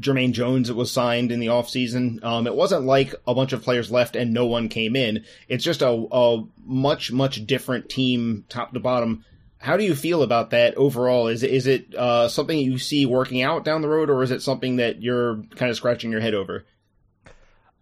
Jermaine 0.00 0.32
Jones 0.32 0.70
was 0.70 0.90
signed 0.90 1.32
in 1.32 1.40
the 1.40 1.46
offseason. 1.46 2.22
Um, 2.22 2.46
it 2.46 2.54
wasn't 2.54 2.84
like 2.84 3.14
a 3.26 3.34
bunch 3.34 3.52
of 3.52 3.62
players 3.62 3.90
left 3.90 4.16
and 4.16 4.32
no 4.32 4.46
one 4.46 4.68
came 4.68 4.94
in. 4.94 5.24
It's 5.48 5.64
just 5.64 5.82
a, 5.82 5.88
a 5.88 6.44
much, 6.64 7.12
much 7.12 7.46
different 7.46 7.88
team 7.88 8.44
top 8.48 8.74
to 8.74 8.80
bottom. 8.80 9.24
How 9.58 9.76
do 9.76 9.84
you 9.84 9.94
feel 9.94 10.22
about 10.22 10.50
that 10.50 10.74
overall? 10.74 11.28
Is 11.28 11.42
is 11.42 11.66
it 11.66 11.94
uh, 11.94 12.28
something 12.28 12.58
you 12.58 12.76
see 12.78 13.06
working 13.06 13.40
out 13.40 13.64
down 13.64 13.80
the 13.80 13.88
road, 13.88 14.10
or 14.10 14.22
is 14.22 14.30
it 14.30 14.42
something 14.42 14.76
that 14.76 15.00
you're 15.00 15.42
kind 15.56 15.70
of 15.70 15.76
scratching 15.76 16.12
your 16.12 16.20
head 16.20 16.34
over? 16.34 16.66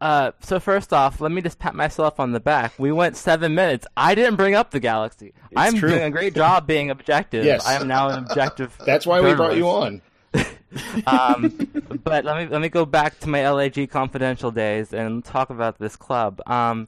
Uh, 0.05 0.33
so 0.41 0.61
first 0.61 0.93
off, 0.93 1.19
let 1.23 1.33
me 1.33 1.41
just 1.41 1.59
pat 1.59 1.75
myself 1.75 2.21
on 2.21 2.33
the 2.33 2.39
back. 2.39 2.75
We 2.79 2.93
went 2.93 3.17
seven 3.17 3.55
minutes. 3.55 3.87
I 3.97 4.15
didn't 4.15 4.37
bring 4.37 4.55
up 4.55 4.71
the 4.71 4.79
Galaxy. 4.79 5.33
I'm 5.57 5.77
true. 5.77 5.89
doing 5.89 6.03
a 6.03 6.11
great 6.11 6.35
job 6.35 6.67
being 6.67 6.91
objective. 6.91 7.43
Yes. 7.43 7.65
I 7.65 7.73
am 7.73 7.89
now 7.89 8.11
an 8.11 8.23
objective. 8.23 8.77
That's 8.85 9.07
why 9.07 9.23
we 9.23 9.33
brought 9.33 9.57
you 9.57 9.67
on. 9.67 10.03
um, 11.07 11.57
but 12.05 12.27
let 12.27 12.37
me 12.37 12.47
let 12.53 12.61
me 12.61 12.69
go 12.69 12.85
back 12.85 13.19
to 13.21 13.31
my 13.31 13.49
LAG 13.49 13.89
confidential 13.89 14.51
days 14.51 14.93
and 14.93 15.25
talk 15.25 15.49
about 15.49 15.79
this 15.79 15.97
club. 15.97 16.43
Um, 16.47 16.87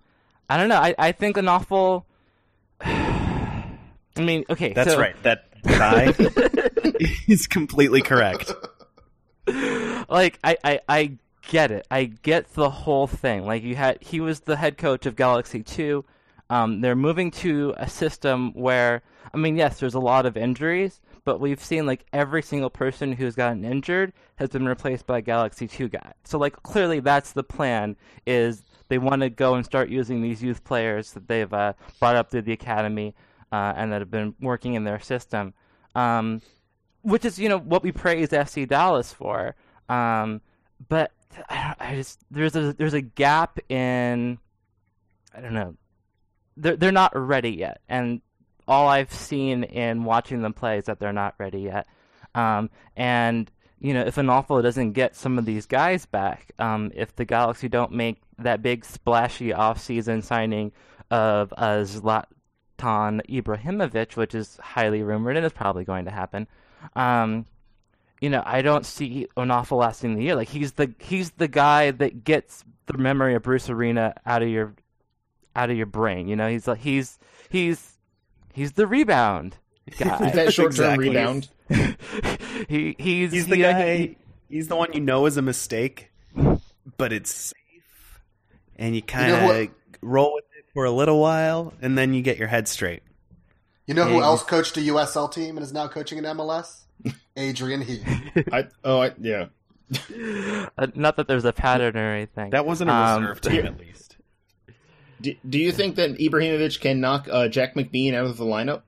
I 0.51 0.59
don't 0.59 0.69
know. 0.69 0.77
I, 0.77 0.95
I 0.99 1.13
think 1.13 1.39
an 1.39 1.49
awful. 1.49 2.05
I 2.83 3.79
mean, 4.19 4.45
okay. 4.51 4.75
That's 4.75 4.91
so, 4.91 4.99
right. 4.99 5.17
That 5.23 5.47
guy 5.63 6.13
is 7.29 7.47
completely 7.47 8.03
correct. 8.03 8.53
like 9.47 10.39
I, 10.45 10.59
I 10.63 10.81
I 10.87 11.19
get 11.49 11.71
it. 11.71 11.87
I 11.91 12.05
get 12.05 12.55
the 12.55 12.71
whole 12.71 13.07
thing. 13.07 13.47
Like 13.47 13.63
you 13.63 13.77
had 13.77 14.03
he 14.03 14.21
was 14.21 14.41
the 14.41 14.57
head 14.57 14.79
coach 14.79 15.07
of 15.07 15.17
Galaxy 15.17 15.63
2. 15.63 16.05
Um, 16.49 16.81
they're 16.81 16.97
moving 16.97 17.31
to 17.33 17.75
a 17.77 17.89
system 17.89 18.53
where 18.55 19.03
I 19.35 19.39
mean, 19.39 19.57
yes, 19.57 19.81
there's 19.81 19.95
a 19.95 20.01
lot 20.01 20.27
of 20.27 20.37
injuries, 20.37 21.01
but 21.25 21.41
we've 21.41 21.63
seen 21.63 21.87
like 21.87 22.07
every 22.13 22.43
single 22.43 22.71
person 22.71 23.13
who's 23.13 23.35
gotten 23.35 23.65
injured 23.65 24.13
has 24.37 24.51
been 24.51 24.67
replaced 24.67 25.07
by 25.07 25.19
a 25.19 25.23
Galaxy 25.23 25.67
2 25.67 25.89
guy. 25.89 26.13
So 26.25 26.39
like 26.39 26.63
clearly 26.63 27.01
that's 27.01 27.33
the 27.33 27.43
plan 27.43 27.97
is 28.27 28.63
they 28.89 28.99
want 28.99 29.23
to 29.23 29.31
go 29.31 29.55
and 29.55 29.65
start 29.65 29.89
using 29.89 30.23
these 30.23 30.43
youth 30.43 30.63
players 30.65 31.13
that 31.13 31.27
they've 31.27 31.53
uh, 31.53 31.73
brought 31.99 32.17
up 32.17 32.31
through 32.31 32.43
the 32.43 32.53
academy 32.53 33.15
uh, 33.51 33.75
and 33.77 33.93
that 33.93 34.01
have 34.01 34.11
been 34.11 34.35
working 34.41 34.75
in 34.75 34.85
their 34.85 35.01
system. 35.01 35.55
Um, 35.95 36.43
which 37.03 37.25
is 37.25 37.39
you 37.39 37.49
know 37.49 37.59
what 37.59 37.83
we 37.85 37.93
praise 37.93 38.31
FC 38.31 38.67
Dallas 38.67 39.13
for. 39.13 39.55
Um, 39.89 40.41
but 40.89 41.13
I, 41.49 41.75
I 41.79 41.95
just 41.95 42.21
there's 42.31 42.57
a 42.57 42.73
there's 42.73 42.95
a 42.95 43.01
gap 43.01 43.59
in 43.71 44.39
I 45.35 45.41
don't 45.41 45.55
know. 45.55 45.77
They're 46.57 46.77
they're 46.77 46.93
not 46.93 47.17
ready 47.17 47.51
yet, 47.51 47.81
and 47.89 48.21
all 48.67 48.89
I've 48.89 49.13
seen 49.13 49.65
in 49.65 50.05
watching 50.05 50.43
them 50.43 50.53
play 50.53 50.79
is 50.79 50.87
that 50.87 50.99
they're 50.99 51.13
not 51.13 51.35
ready 51.39 51.61
yet. 51.61 51.87
Um, 52.35 52.71
and 52.97 53.51
you 53.79 53.93
know, 53.93 54.03
if 54.03 54.17
Onalfo 54.17 54.63
doesn't 54.63 54.93
get 54.93 55.15
some 55.15 55.39
of 55.39 55.45
these 55.45 55.67
guys 55.67 56.07
back, 56.07 56.53
um, 56.59 56.91
if 56.95 57.15
the 57.15 57.25
Galaxy 57.25 57.69
don't 57.69 57.93
make 57.93 58.23
that 58.39 58.63
big 58.63 58.85
splashy 58.85 59.53
off-season 59.53 60.23
signing 60.23 60.73
of 61.11 61.53
uh, 61.57 61.85
Zlatan 61.85 62.25
Ibrahimovic, 62.81 64.17
which 64.17 64.35
is 64.35 64.57
highly 64.63 65.03
rumored 65.03 65.37
and 65.37 65.45
is 65.45 65.53
probably 65.53 65.85
going 65.85 66.07
to 66.07 66.11
happen, 66.11 66.47
um, 66.95 67.45
you 68.21 68.31
know, 68.31 68.43
I 68.47 68.63
don't 68.63 68.87
see 68.87 69.27
Onalfo 69.37 69.79
lasting 69.79 70.15
the 70.17 70.23
year. 70.23 70.37
Like 70.37 70.49
he's 70.49 70.73
the 70.73 70.95
he's 70.99 71.33
the 71.33 71.49
guy 71.49 71.91
that 71.93 72.25
gets 72.25 72.65
the 72.87 72.99
memory 72.99 73.35
of 73.35 73.43
Bruce 73.43 73.69
Arena 73.71 74.15
out 74.27 74.43
of 74.43 74.49
your 74.49 74.75
out 75.55 75.71
of 75.71 75.77
your 75.77 75.87
brain. 75.87 76.29
You 76.29 76.37
know, 76.37 76.49
he's 76.49 76.67
like 76.69 76.79
he's 76.81 77.19
he's 77.49 77.99
he's 78.53 78.73
the 78.73 78.87
rebound 78.87 79.57
guy. 79.99 80.31
that 80.35 80.53
short 80.53 80.75
term 80.75 80.99
Exactly. 80.99 80.99
rebound. 80.99 81.51
he 82.69 82.97
he's 82.99 83.33
He's 83.33 83.49
the 83.49 83.59
you 83.59 83.67
uh, 83.67 83.73
know, 83.73 83.73
guy. 83.73 83.97
he- 83.97 84.19
he's 84.49 84.69
the 84.69 84.77
one 84.77 84.93
you 84.93 85.01
know 85.01 85.27
is 85.27 85.37
a 85.37 85.43
mistake, 85.43 86.11
but 86.99 87.13
it's 87.13 87.33
safe, 87.35 88.21
and 88.77 88.95
you 88.95 89.03
kind 89.03 89.29
know 89.29 89.51
of 89.51 89.69
roll 90.03 90.35
with 90.35 90.45
it 90.59 90.67
for 90.75 90.85
a 90.85 90.91
little 90.91 91.21
while, 91.21 91.75
and 91.83 91.97
then 91.99 92.15
you 92.15 92.23
get 92.23 92.39
your 92.39 92.49
head 92.49 92.69
straight. 92.69 93.03
You 93.87 93.95
know 93.95 94.07
who 94.07 94.21
Yeah, 94.21 94.25
else 94.25 94.43
coached 94.45 94.77
a 94.77 94.81
USL 94.81 95.29
team 95.29 95.57
and 95.57 95.65
is 95.65 95.73
now 95.73 95.89
coaching 95.89 96.19
in 96.19 96.25
MLS? 96.25 96.86
Adrian 97.37 97.83
Heath. 97.83 98.05
I, 98.53 98.67
oh, 98.85 99.03
I, 99.03 99.13
yeah. 99.21 99.47
uh, 100.79 100.87
not 100.95 101.17
that 101.17 101.29
there's 101.29 101.45
a 101.45 101.53
pattern 101.53 101.97
or 101.97 102.15
anything. 102.15 102.51
That 102.51 102.67
wasn't 102.67 102.91
a 102.91 102.95
Um, 102.95 103.23
reserve 103.23 103.41
team, 103.41 103.67
at 103.67 103.79
least. 103.79 104.17
Do, 105.21 105.35
do 105.49 105.59
you 105.59 105.73
think 105.73 105.97
that 105.97 106.19
Ibrahimovic 106.19 106.81
can 106.81 107.01
knock 107.01 107.27
uh, 107.31 107.49
Jack 107.49 107.75
McBean 107.75 108.15
out 108.15 108.27
of 108.27 108.37
the 108.37 108.45
lineup? 108.45 108.83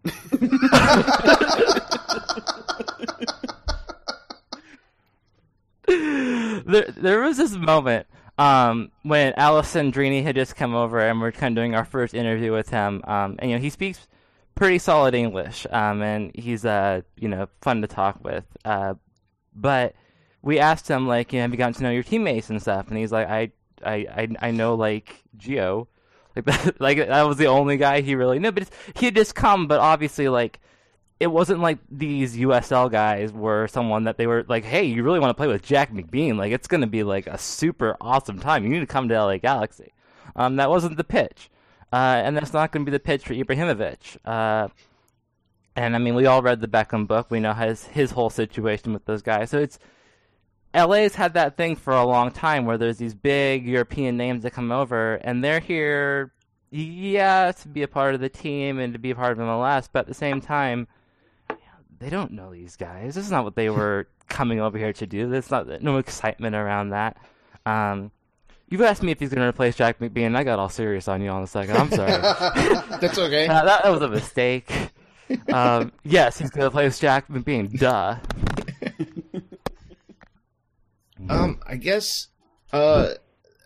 there, 6.66 6.86
there 6.96 7.20
was 7.20 7.36
this 7.36 7.52
moment 7.52 8.06
um, 8.36 8.90
when 9.02 9.32
Alessandrini 9.34 10.22
had 10.22 10.34
just 10.34 10.56
come 10.56 10.74
over 10.74 11.00
and 11.00 11.20
we're 11.20 11.32
kind 11.32 11.56
of 11.56 11.60
doing 11.62 11.74
our 11.74 11.84
first 11.84 12.14
interview 12.14 12.52
with 12.52 12.68
him. 12.68 13.02
Um, 13.06 13.36
and 13.38 13.50
you 13.50 13.56
know, 13.56 13.62
he 13.62 13.70
speaks 13.70 14.06
pretty 14.58 14.78
solid 14.78 15.14
English, 15.14 15.66
um, 15.70 16.02
and 16.02 16.32
he's 16.34 16.64
uh, 16.64 17.02
you 17.16 17.28
know 17.28 17.48
fun 17.62 17.82
to 17.82 17.88
talk 17.88 18.22
with. 18.24 18.44
Uh, 18.64 18.94
but 19.54 19.94
we 20.42 20.58
asked 20.58 20.88
him 20.88 21.06
like, 21.06 21.32
you 21.32 21.38
know, 21.38 21.42
have 21.42 21.52
you 21.52 21.56
gotten 21.56 21.74
to 21.74 21.82
know 21.82 21.90
your 21.90 22.02
teammates 22.02 22.50
and 22.50 22.60
stuff? 22.60 22.88
And 22.88 22.98
he's 22.98 23.12
like, 23.12 23.28
I, 23.28 23.50
I, 23.84 23.94
I, 23.94 24.28
I 24.40 24.50
know 24.50 24.74
like 24.74 25.22
Gio, 25.36 25.86
like 26.36 26.44
that, 26.44 26.80
like 26.80 26.98
that 26.98 27.22
was 27.26 27.36
the 27.36 27.46
only 27.46 27.76
guy 27.76 28.00
he 28.00 28.14
really 28.14 28.38
knew. 28.38 28.52
But 28.52 28.68
he 28.94 29.06
had 29.06 29.16
just 29.16 29.34
come, 29.34 29.66
but 29.66 29.80
obviously 29.80 30.28
like 30.28 30.60
it 31.20 31.26
wasn't 31.28 31.60
like 31.60 31.78
these 31.90 32.36
USL 32.36 32.90
guys 32.90 33.32
were 33.32 33.66
someone 33.66 34.04
that 34.04 34.16
they 34.16 34.26
were 34.26 34.44
like, 34.48 34.64
hey, 34.64 34.84
you 34.84 35.02
really 35.02 35.18
want 35.18 35.30
to 35.30 35.34
play 35.34 35.48
with 35.48 35.62
Jack 35.62 35.92
McBean? 35.92 36.36
Like, 36.36 36.52
it's 36.52 36.68
going 36.68 36.82
to 36.82 36.86
be 36.86 37.02
like 37.02 37.26
a 37.26 37.38
super 37.38 37.96
awesome 38.00 38.38
time. 38.38 38.62
You 38.62 38.70
need 38.70 38.80
to 38.80 38.86
come 38.86 39.08
to 39.08 39.20
LA 39.20 39.38
Galaxy. 39.38 39.92
Um, 40.36 40.56
that 40.56 40.70
wasn't 40.70 40.96
the 40.96 41.04
pitch, 41.04 41.50
uh, 41.92 42.22
and 42.24 42.36
that's 42.36 42.52
not 42.52 42.72
going 42.72 42.84
to 42.84 42.90
be 42.90 42.94
the 42.94 43.00
pitch 43.00 43.24
for 43.24 43.34
Ibrahimovic. 43.34 44.18
Uh, 44.24 44.68
and 45.76 45.94
I 45.94 45.98
mean, 45.98 46.14
we 46.14 46.26
all 46.26 46.42
read 46.42 46.60
the 46.60 46.68
Beckham 46.68 47.06
book. 47.06 47.30
We 47.30 47.40
know 47.40 47.52
his 47.52 47.84
his 47.86 48.10
whole 48.10 48.30
situation 48.30 48.92
with 48.92 49.04
those 49.04 49.22
guys. 49.22 49.50
So 49.50 49.58
it's 49.58 49.78
LA's 50.74 51.14
had 51.14 51.34
that 51.34 51.56
thing 51.56 51.76
for 51.76 51.92
a 51.92 52.04
long 52.04 52.30
time 52.30 52.66
where 52.66 52.78
there's 52.78 52.98
these 52.98 53.14
big 53.14 53.66
European 53.66 54.16
names 54.16 54.42
that 54.42 54.52
come 54.52 54.72
over, 54.72 55.14
and 55.16 55.42
they're 55.42 55.60
here, 55.60 56.32
yeah, 56.70 57.52
to 57.52 57.68
be 57.68 57.82
a 57.82 57.88
part 57.88 58.14
of 58.14 58.20
the 58.20 58.28
team 58.28 58.78
and 58.78 58.92
to 58.92 58.98
be 58.98 59.10
a 59.10 59.14
part 59.14 59.32
of 59.32 59.38
MLS, 59.38 59.88
but 59.92 60.00
at 60.00 60.06
the 60.06 60.14
same 60.14 60.40
time 60.40 60.88
they 62.00 62.10
don't 62.10 62.32
know 62.32 62.52
these 62.52 62.76
guys. 62.76 63.14
This 63.14 63.24
is 63.24 63.30
not 63.30 63.44
what 63.44 63.56
they 63.56 63.70
were 63.70 64.08
coming 64.28 64.60
over 64.60 64.78
here 64.78 64.92
to 64.92 65.06
do. 65.06 65.28
There's 65.28 65.50
not 65.50 65.82
no 65.82 65.98
excitement 65.98 66.54
around 66.54 66.90
that. 66.90 67.16
Um, 67.66 68.12
you've 68.68 68.82
asked 68.82 69.02
me 69.02 69.12
if 69.12 69.20
he's 69.20 69.30
going 69.30 69.42
to 69.42 69.48
replace 69.48 69.76
Jack 69.76 69.98
McBean. 69.98 70.36
I 70.36 70.44
got 70.44 70.58
all 70.58 70.68
serious 70.68 71.08
on 71.08 71.22
you 71.22 71.30
on 71.30 71.42
a 71.42 71.46
second. 71.46 71.76
I'm 71.76 71.90
sorry. 71.90 72.10
That's 73.00 73.18
okay. 73.18 73.46
Uh, 73.46 73.64
that, 73.64 73.82
that 73.84 73.90
was 73.90 74.02
a 74.02 74.08
mistake. 74.08 74.72
Um, 75.52 75.92
yes, 76.04 76.38
he's 76.38 76.50
going 76.50 76.62
to 76.62 76.68
replace 76.68 76.98
Jack 76.98 77.28
McBean. 77.28 77.78
Duh. 77.78 78.16
Um, 81.28 81.60
I 81.66 81.76
guess 81.76 82.28
uh, 82.72 83.10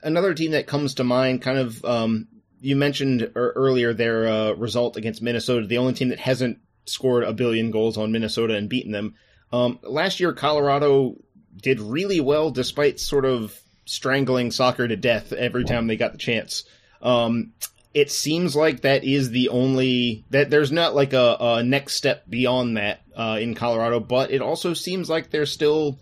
another 0.03 0.35
team 0.35 0.53
that 0.53 0.67
comes 0.67 0.95
to 0.95 1.05
mind, 1.05 1.43
kind 1.43 1.59
of, 1.59 1.85
um, 1.85 2.29
you 2.61 2.77
mentioned 2.77 3.23
er- 3.37 3.53
earlier 3.55 3.93
their 3.93 4.27
uh, 4.27 4.53
result 4.53 4.97
against 4.97 5.23
Minnesota, 5.23 5.67
the 5.67 5.79
only 5.79 5.93
team 5.93 6.09
that 6.09 6.19
hasn't 6.19 6.59
scored 6.87 7.25
a 7.25 7.33
billion 7.33 7.71
goals 7.71 7.97
on 7.99 8.13
Minnesota 8.13 8.57
and 8.57 8.69
beaten 8.69 8.93
them. 8.93 9.15
Um, 9.53 9.79
last 9.83 10.19
year, 10.19 10.33
Colorado 10.33 11.17
did 11.57 11.81
really 11.81 12.21
well 12.21 12.51
despite 12.51 12.99
sort 12.99 13.25
of 13.25 13.59
strangling 13.85 14.51
soccer 14.51 14.87
to 14.87 14.97
death 14.97 15.33
every 15.33 15.65
time 15.65 15.87
they 15.87 15.97
got 15.97 16.13
the 16.13 16.19
chance. 16.19 16.65
Um, 17.01 17.53
it 17.95 18.11
seems 18.11 18.57
like 18.57 18.83
that 18.83 19.05
is 19.05 19.31
the 19.31 19.49
only 19.51 20.25
that 20.31 20.51
there's 20.51 20.73
not 20.73 20.95
like 20.95 21.13
a, 21.13 21.37
a 21.39 21.63
next 21.63 21.95
step 21.95 22.29
beyond 22.29 22.77
that 22.77 23.03
uh, 23.15 23.39
in 23.41 23.55
Colorado, 23.55 24.01
but 24.01 24.31
it 24.31 24.41
also 24.41 24.73
seems 24.73 25.11
like 25.11 25.31
they're 25.31 25.47
still 25.47 25.99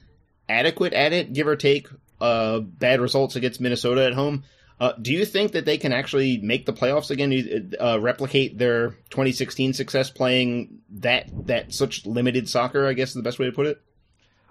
adequate 0.48 0.92
at 0.92 1.12
it, 1.12 1.32
give 1.32 1.46
or 1.46 1.56
take. 1.56 1.88
Uh, 2.20 2.60
bad 2.60 3.00
results 3.00 3.34
against 3.34 3.62
Minnesota 3.62 4.04
at 4.04 4.12
home. 4.12 4.44
Uh, 4.78 4.92
do 5.00 5.12
you 5.12 5.24
think 5.24 5.52
that 5.52 5.64
they 5.64 5.78
can 5.78 5.92
actually 5.92 6.38
make 6.38 6.66
the 6.66 6.72
playoffs 6.72 7.10
again? 7.10 7.74
Uh, 7.80 7.98
replicate 8.00 8.58
their 8.58 8.90
2016 9.10 9.72
success 9.72 10.10
playing 10.10 10.80
that 10.90 11.28
that 11.46 11.72
such 11.72 12.06
limited 12.06 12.48
soccer? 12.48 12.86
I 12.86 12.92
guess 12.92 13.10
is 13.10 13.14
the 13.14 13.22
best 13.22 13.38
way 13.38 13.46
to 13.46 13.52
put 13.52 13.66
it. 13.66 13.80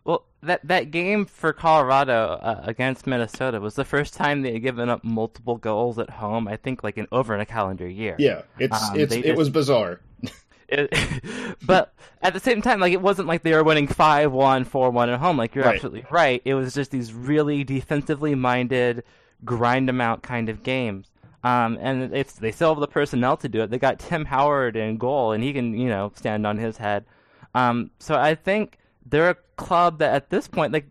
Well, 0.06 0.26
that 0.42 0.62
that 0.68 0.92
game 0.92 1.26
for 1.26 1.52
Colorado 1.54 2.34
uh, 2.42 2.62
against 2.64 3.06
Minnesota 3.08 3.60
was 3.60 3.76
the 3.76 3.86
first 3.86 4.14
time 4.14 4.42
they 4.42 4.54
had 4.54 4.62
given 4.64 4.90
up 4.90 5.04
multiple 5.04 5.58
goals 5.58 6.00
at 6.00 6.10
home. 6.10 6.48
I 6.48 6.56
think 6.56 6.84
like 6.84 6.98
in 6.98 7.08
over 7.12 7.36
in 7.36 7.42
a 7.42 7.46
calendar 7.46 7.88
year. 7.88 8.16
Yeah, 8.20 8.44
it's 8.58 8.82
Um, 8.92 9.00
it's 9.00 9.14
it 9.14 9.24
just- 9.24 9.38
was 9.38 9.50
bizarre. 9.50 10.00
It, 10.72 10.94
but 11.66 11.94
at 12.22 12.34
the 12.34 12.40
same 12.40 12.62
time, 12.62 12.80
like 12.80 12.94
it 12.94 13.02
wasn't 13.02 13.28
like 13.28 13.42
they 13.42 13.54
were 13.54 13.64
winning 13.64 13.88
5-1, 13.88 14.68
4-1 14.68 15.12
at 15.12 15.20
home. 15.20 15.36
Like 15.36 15.56
you're 15.56 15.64
Right. 15.66 15.74
absolutely 15.74 16.06
right. 16.12 16.44
It 16.46 16.54
was 16.54 16.76
just 16.76 16.92
these 16.92 17.12
really 17.12 17.64
defensively 17.64 18.36
minded, 18.36 19.04
grind 19.44 19.90
them 19.90 20.00
out 20.00 20.22
kind 20.22 20.48
of 20.48 20.62
games. 20.62 21.10
Um, 21.44 21.80
and 21.82 22.14
it's 22.14 22.34
they 22.34 22.52
still 22.52 22.70
have 22.76 22.80
the 22.82 22.88
personnel 22.88 23.36
to 23.38 23.50
do 23.50 23.62
it. 23.64 23.72
They 23.72 23.80
got 23.80 23.98
Tim 23.98 24.26
Howard 24.26 24.76
in 24.76 24.98
goal, 24.98 25.32
and 25.32 25.44
he 25.44 25.54
can 25.54 25.74
you 25.76 25.88
know 25.90 26.12
stand 26.16 26.46
on 26.46 26.58
his 26.60 26.78
head. 26.78 27.06
Um, 27.56 27.90
so 27.98 28.14
I 28.16 28.36
think 28.36 28.78
they're 29.10 29.32
a 29.32 29.38
club 29.56 30.00
that 30.00 30.14
at 30.14 30.30
this 30.30 30.48
point, 30.48 30.74
like 30.74 30.88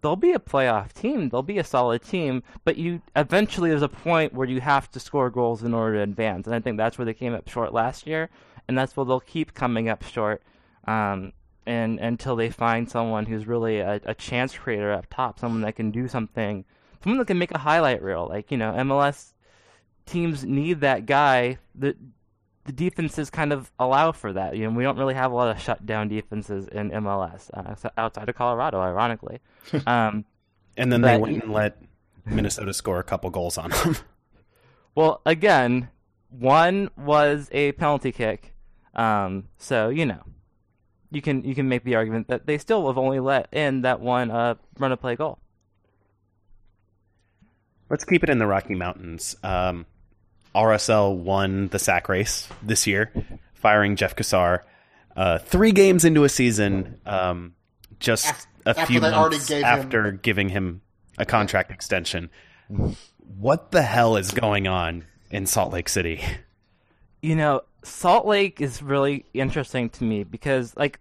they'll 0.00 0.16
be 0.16 0.32
a 0.32 0.38
playoff 0.38 0.92
team. 0.92 1.28
They'll 1.28 1.42
be 1.42 1.58
a 1.58 1.64
solid 1.64 2.02
team, 2.02 2.42
but 2.64 2.76
you 2.76 3.02
eventually 3.14 3.70
there's 3.70 3.82
a 3.82 3.88
point 3.88 4.32
where 4.34 4.48
you 4.48 4.60
have 4.60 4.90
to 4.92 5.00
score 5.00 5.30
goals 5.30 5.62
in 5.62 5.74
order 5.74 5.96
to 5.96 6.02
advance, 6.02 6.46
and 6.46 6.54
I 6.54 6.60
think 6.60 6.76
that's 6.76 6.98
where 6.98 7.04
they 7.04 7.14
came 7.14 7.34
up 7.34 7.48
short 7.48 7.72
last 7.72 8.06
year, 8.06 8.30
and 8.68 8.76
that's 8.76 8.96
where 8.96 9.06
they'll 9.06 9.20
keep 9.20 9.54
coming 9.54 9.88
up 9.88 10.02
short, 10.02 10.42
um, 10.86 11.32
and 11.66 11.98
until 11.98 12.36
they 12.36 12.50
find 12.50 12.88
someone 12.88 13.26
who's 13.26 13.46
really 13.46 13.80
a, 13.80 14.00
a 14.04 14.14
chance 14.14 14.56
creator 14.56 14.92
up 14.92 15.06
top, 15.10 15.38
someone 15.38 15.62
that 15.62 15.76
can 15.76 15.90
do 15.90 16.08
something, 16.08 16.64
someone 17.02 17.18
that 17.18 17.26
can 17.26 17.38
make 17.38 17.52
a 17.52 17.58
highlight 17.58 18.02
reel, 18.02 18.28
like 18.28 18.50
you 18.50 18.58
know 18.58 18.72
MLS 18.72 19.32
teams 20.04 20.44
need 20.44 20.80
that 20.80 21.06
guy. 21.06 21.58
The 21.74 21.96
the 22.66 22.72
defenses 22.72 23.30
kind 23.30 23.52
of 23.52 23.70
allow 23.78 24.12
for 24.12 24.32
that. 24.32 24.56
You 24.56 24.64
know, 24.64 24.76
we 24.76 24.82
don't 24.82 24.98
really 24.98 25.14
have 25.14 25.32
a 25.32 25.34
lot 25.34 25.54
of 25.54 25.62
shutdown 25.62 26.08
defenses 26.08 26.68
in 26.68 26.90
MLS 26.90 27.50
uh, 27.54 27.88
outside 27.96 28.28
of 28.28 28.34
Colorado, 28.34 28.80
ironically. 28.80 29.40
Um, 29.86 30.24
And 30.76 30.92
then 30.92 31.00
they 31.00 31.16
went 31.16 31.42
and 31.42 31.52
let 31.52 31.80
Minnesota 32.24 32.72
score 32.74 32.98
a 32.98 33.02
couple 33.02 33.30
goals 33.30 33.56
on 33.58 33.70
them. 33.70 33.96
well, 34.94 35.22
again, 35.24 35.88
one 36.28 36.90
was 36.96 37.48
a 37.52 37.72
penalty 37.72 38.12
kick, 38.12 38.54
um, 38.94 39.48
so 39.56 39.88
you 39.88 40.04
know, 40.06 40.22
you 41.10 41.22
can 41.22 41.44
you 41.44 41.54
can 41.54 41.68
make 41.68 41.82
the 41.84 41.94
argument 41.94 42.28
that 42.28 42.46
they 42.46 42.58
still 42.58 42.86
have 42.86 42.98
only 42.98 43.20
let 43.20 43.48
in 43.52 43.82
that 43.82 44.00
one 44.00 44.30
uh, 44.30 44.54
run 44.78 44.92
a 44.92 44.96
play 44.96 45.16
goal. 45.16 45.38
Let's 47.88 48.04
keep 48.04 48.22
it 48.24 48.30
in 48.30 48.38
the 48.38 48.46
Rocky 48.46 48.74
Mountains. 48.74 49.36
Um, 49.42 49.86
RSL 50.56 51.14
won 51.16 51.68
the 51.68 51.78
sack 51.78 52.08
race 52.08 52.48
this 52.62 52.86
year, 52.86 53.12
firing 53.54 53.94
Jeff 53.96 54.16
Cassar. 54.16 54.64
Uh, 55.14 55.38
three 55.38 55.72
games 55.72 56.04
into 56.04 56.24
a 56.24 56.28
season, 56.28 56.98
um, 57.06 57.54
just 58.00 58.26
Af- 58.66 58.78
a 58.78 58.86
few 58.86 59.00
they 59.00 59.12
already 59.12 59.36
months 59.36 59.48
gave 59.48 59.58
him- 59.58 59.64
after 59.64 60.10
giving 60.12 60.48
him 60.48 60.80
a 61.18 61.24
contract 61.24 61.70
extension. 61.70 62.30
What 63.38 63.70
the 63.70 63.82
hell 63.82 64.16
is 64.16 64.30
going 64.30 64.66
on 64.66 65.04
in 65.30 65.46
Salt 65.46 65.72
Lake 65.72 65.88
City? 65.88 66.22
you 67.22 67.36
know, 67.36 67.60
Salt 67.82 68.26
Lake 68.26 68.60
is 68.60 68.82
really 68.82 69.24
interesting 69.34 69.90
to 69.90 70.04
me 70.04 70.24
because, 70.24 70.76
like, 70.76 71.00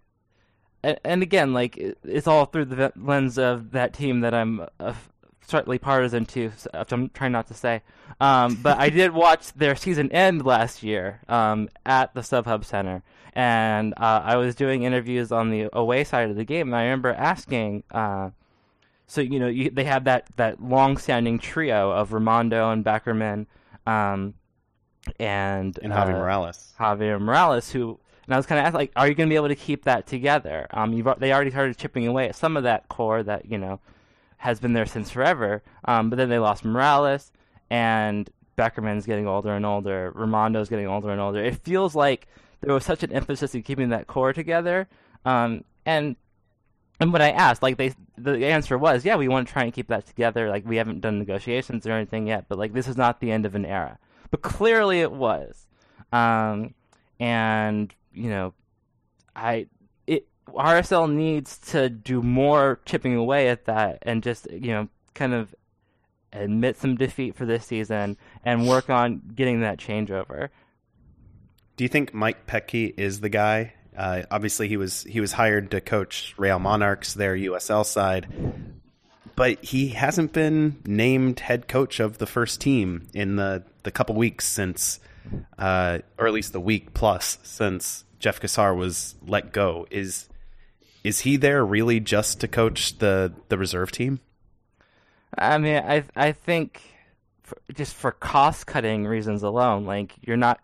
and, 0.84 1.00
and 1.04 1.24
again, 1.24 1.54
like, 1.54 1.78
it's 2.04 2.28
all 2.28 2.46
through 2.46 2.66
the 2.66 2.94
lens 2.96 3.38
of 3.38 3.72
that 3.72 3.94
team 3.94 4.22
that 4.22 4.34
I'm 4.34 4.66
slightly 5.48 5.78
partisan 5.78 6.26
to, 6.28 6.52
so- 6.56 6.70
which 6.74 6.92
I'm 6.92 7.10
trying 7.10 7.32
not 7.32 7.48
to 7.48 7.54
say. 7.54 7.82
Um, 8.20 8.56
but 8.62 8.78
I 8.78 8.90
did 8.90 9.12
watch 9.12 9.54
their 9.54 9.76
season 9.76 10.12
end 10.12 10.46
last 10.46 10.84
year 10.84 11.20
um, 11.28 11.70
at 11.86 12.14
the 12.14 12.22
StubHub 12.22 12.64
Center, 12.64 13.04
and 13.34 13.94
uh, 13.98 14.22
I 14.24 14.38
was 14.38 14.56
doing 14.56 14.84
interviews 14.84 15.32
on 15.32 15.50
the 15.50 15.70
away 15.74 16.04
side 16.04 16.30
of 16.30 16.36
the 16.36 16.46
game, 16.46 16.68
and 16.68 16.76
I 16.76 16.84
remember 16.84 17.14
asking. 17.14 17.84
Uh, 17.92 18.30
so 19.08 19.22
you 19.22 19.40
know 19.40 19.48
you, 19.48 19.70
they 19.70 19.84
have 19.84 20.06
that 20.06 20.26
that 20.38 20.64
long-standing 20.64 21.38
trio 21.40 21.92
of 21.92 22.10
Rimando 22.10 22.74
and 22.74 22.84
Beckerman, 22.84 23.46
um, 23.86 24.34
and 25.20 25.78
And 25.82 25.94
Javi 25.94 26.10
uh, 26.10 26.20
Morales. 26.20 26.74
Javier 26.80 27.22
Morales, 27.22 27.70
who 27.72 28.00
and 28.26 28.34
I 28.34 28.38
was 28.38 28.46
kind 28.48 28.66
of 28.66 28.74
like, 28.74 28.92
are 28.96 29.08
you 29.08 29.14
going 29.14 29.30
to 29.30 29.32
be 29.32 29.36
able 29.36 29.50
to 29.50 29.56
keep 29.56 29.84
that 29.84 30.08
together? 30.08 30.68
Um, 30.72 30.94
you've 30.94 31.08
they 31.20 31.32
already 31.32 31.52
started 31.52 31.78
chipping 31.78 32.08
away 32.08 32.30
at 32.30 32.36
some 32.36 32.58
of 32.58 32.64
that 32.64 32.88
core 32.90 33.22
that 33.22 33.46
you 33.46 33.58
know 33.58 33.80
has 34.38 34.60
been 34.60 34.74
there 34.74 34.86
since 34.86 35.10
forever. 35.10 35.64
Um, 35.86 36.10
but 36.10 36.18
then 36.18 36.30
they 36.30 36.40
lost 36.40 36.66
Morales, 36.66 37.32
and 37.70 38.30
Beckerman's 38.58 39.06
getting 39.06 39.28
older 39.28 39.54
and 39.54 39.66
older. 39.66 40.12
Rimando's 40.16 40.70
getting 40.70 40.88
older 40.88 41.10
and 41.10 41.22
older. 41.22 41.44
It 41.44 41.58
feels 41.64 41.96
like 41.96 42.28
there 42.62 42.74
was 42.74 42.86
such 42.86 43.04
an 43.04 43.12
emphasis 43.12 43.54
in 43.56 43.64
keeping 43.64 43.90
that 43.90 44.08
core 44.08 44.34
together. 44.34 44.88
Um, 45.26 45.64
and 45.86 46.16
and 47.00 47.12
when 47.12 47.22
I 47.22 47.32
asked, 47.32 47.62
like 47.62 47.78
they, 47.78 47.94
the 48.18 48.46
answer 48.46 48.78
was, 48.78 49.04
yeah, 49.04 49.18
we 49.18 49.28
want 49.28 49.48
to 49.48 49.54
try 49.54 49.64
and 49.64 49.74
keep 49.74 49.88
that 49.90 50.06
together. 50.06 50.50
Like 50.50 50.66
we 50.66 50.78
haven't 50.78 51.02
done 51.02 51.20
negotiations 51.20 51.86
or 51.86 51.92
anything 51.92 52.28
yet, 52.28 52.46
but 52.48 52.58
like 52.58 52.74
this 52.74 52.88
is 52.88 52.96
not 52.96 53.20
the 53.20 53.32
end 53.32 53.46
of 53.46 53.56
an 53.56 53.66
era. 53.66 54.00
But 54.32 54.42
clearly 54.42 55.02
it 55.02 55.12
was, 55.12 55.68
um, 56.14 56.74
and 57.20 57.94
you 58.14 58.30
know, 58.30 58.54
I 59.36 59.68
RSL 60.48 61.12
needs 61.12 61.58
to 61.72 61.90
do 61.90 62.22
more 62.22 62.80
chipping 62.86 63.16
away 63.16 63.50
at 63.50 63.66
that 63.66 64.00
and 64.04 64.24
just 64.24 64.50
you 64.52 64.72
know 64.72 64.90
kind 65.14 65.34
of 65.34 65.54
admit 66.34 66.78
some 66.78 66.96
defeat 66.96 67.36
for 67.36 67.46
this 67.46 67.66
season 67.66 68.18
and 68.44 68.68
work 68.68 68.90
on 68.90 69.22
getting 69.34 69.62
that 69.62 69.78
changeover. 69.78 70.50
Do 71.78 71.84
you 71.84 71.88
think 71.88 72.14
Mike 72.14 72.46
Petke 72.46 72.94
is 72.98 73.22
the 73.22 73.30
guy? 73.30 73.74
Uh, 73.98 74.24
obviously, 74.30 74.68
he 74.68 74.78
was 74.78 75.04
he 75.04 75.20
was 75.20 75.32
hired 75.32 75.72
to 75.72 75.82
coach 75.82 76.34
Real 76.38 76.60
Monarchs, 76.60 77.14
their 77.14 77.36
USL 77.36 77.86
side, 77.86 78.28
but 79.36 79.64
he 79.64 79.90
hasn't 79.90 80.34
been 80.34 80.82
named 80.86 81.40
head 81.40 81.68
coach 81.68 82.00
of 82.00 82.18
the 82.18 82.26
first 82.26 82.60
team 82.60 83.08
in 83.14 83.38
the 83.38 83.64
the 83.84 83.92
couple 83.92 84.16
weeks 84.16 84.46
since, 84.46 85.00
uh, 85.58 86.00
or 86.18 86.28
at 86.28 86.34
least 86.34 86.52
the 86.52 86.60
week 86.60 86.94
plus 86.94 87.38
since 87.44 88.04
Jeff 88.20 88.40
Cassar 88.40 88.74
was 88.74 89.16
let 89.26 89.54
go. 89.54 89.88
Is 89.92 90.28
is 91.06 91.20
he 91.20 91.38
there 91.38 91.64
really 91.64 92.00
just 92.00 92.40
to 92.40 92.48
coach 92.48 92.98
the 92.98 93.32
the 93.50 93.60
reserve 93.60 93.92
team? 93.92 94.20
I 95.38 95.60
mean, 95.60 95.78
I 95.78 96.04
I 96.16 96.32
think 96.32 96.82
for, 97.44 97.58
just 97.76 97.94
for 97.94 98.12
cost 98.12 98.66
cutting 98.66 99.06
reasons 99.06 99.44
alone, 99.44 99.86
like 99.86 100.16
you're 100.22 100.36
not 100.36 100.60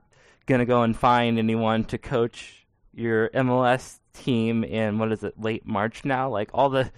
gonna 0.48 0.66
go 0.66 0.82
and 0.82 0.98
find 0.98 1.38
anyone 1.38 1.84
to 1.86 2.00
coach 2.00 2.66
your 2.92 3.30
MLS 3.30 4.00
team 4.14 4.64
in 4.64 4.98
what 4.98 5.12
is 5.12 5.24
it, 5.24 5.40
late 5.40 5.66
March 5.68 6.04
now? 6.06 6.28
Like 6.28 6.50
all 6.56 6.72
the 6.72 6.92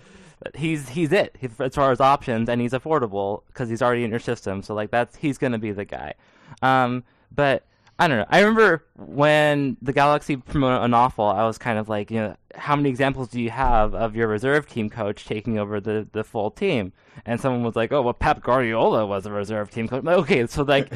he's 0.55 0.87
he's 0.87 1.11
it 1.11 1.35
he- 1.37 1.49
as 1.59 1.75
far 1.75 1.91
as 1.91 1.99
options, 1.99 2.47
and 2.47 2.61
he's 2.61 2.71
affordable 2.71 3.41
because 3.47 3.67
he's 3.67 3.81
already 3.81 4.05
in 4.05 4.09
your 4.09 4.21
system. 4.21 4.63
So 4.63 4.73
like 4.73 4.89
that's 4.89 5.17
he's 5.17 5.37
gonna 5.37 5.59
be 5.59 5.73
the 5.73 5.85
guy. 5.85 6.13
Um, 6.61 7.03
but 7.29 7.65
I 7.99 8.07
don't 8.07 8.17
know. 8.17 8.25
I 8.29 8.39
remember 8.39 8.85
when 8.95 9.77
the 9.81 9.93
Galaxy 9.93 10.35
promoted 10.35 10.83
an 10.83 10.93
awful, 10.93 11.25
I 11.25 11.45
was 11.45 11.57
kind 11.57 11.77
of 11.77 11.89
like, 11.89 12.09
you 12.09 12.19
know, 12.19 12.35
how 12.55 12.75
many 12.75 12.89
examples 12.89 13.29
do 13.29 13.39
you 13.41 13.49
have 13.51 13.93
of 13.93 14.15
your 14.15 14.27
reserve 14.27 14.67
team 14.67 14.89
coach 14.89 15.25
taking 15.25 15.59
over 15.59 15.79
the, 15.79 16.07
the 16.11 16.23
full 16.23 16.49
team? 16.51 16.91
And 17.25 17.39
someone 17.39 17.63
was 17.63 17.75
like, 17.75 17.91
oh, 17.91 18.01
well, 18.01 18.13
Pep 18.13 18.41
Guardiola 18.41 19.05
was 19.05 19.25
a 19.25 19.31
reserve 19.31 19.69
team 19.69 19.87
coach. 19.87 20.03
Like, 20.03 20.17
Okay, 20.17 20.47
so 20.47 20.63
like, 20.63 20.91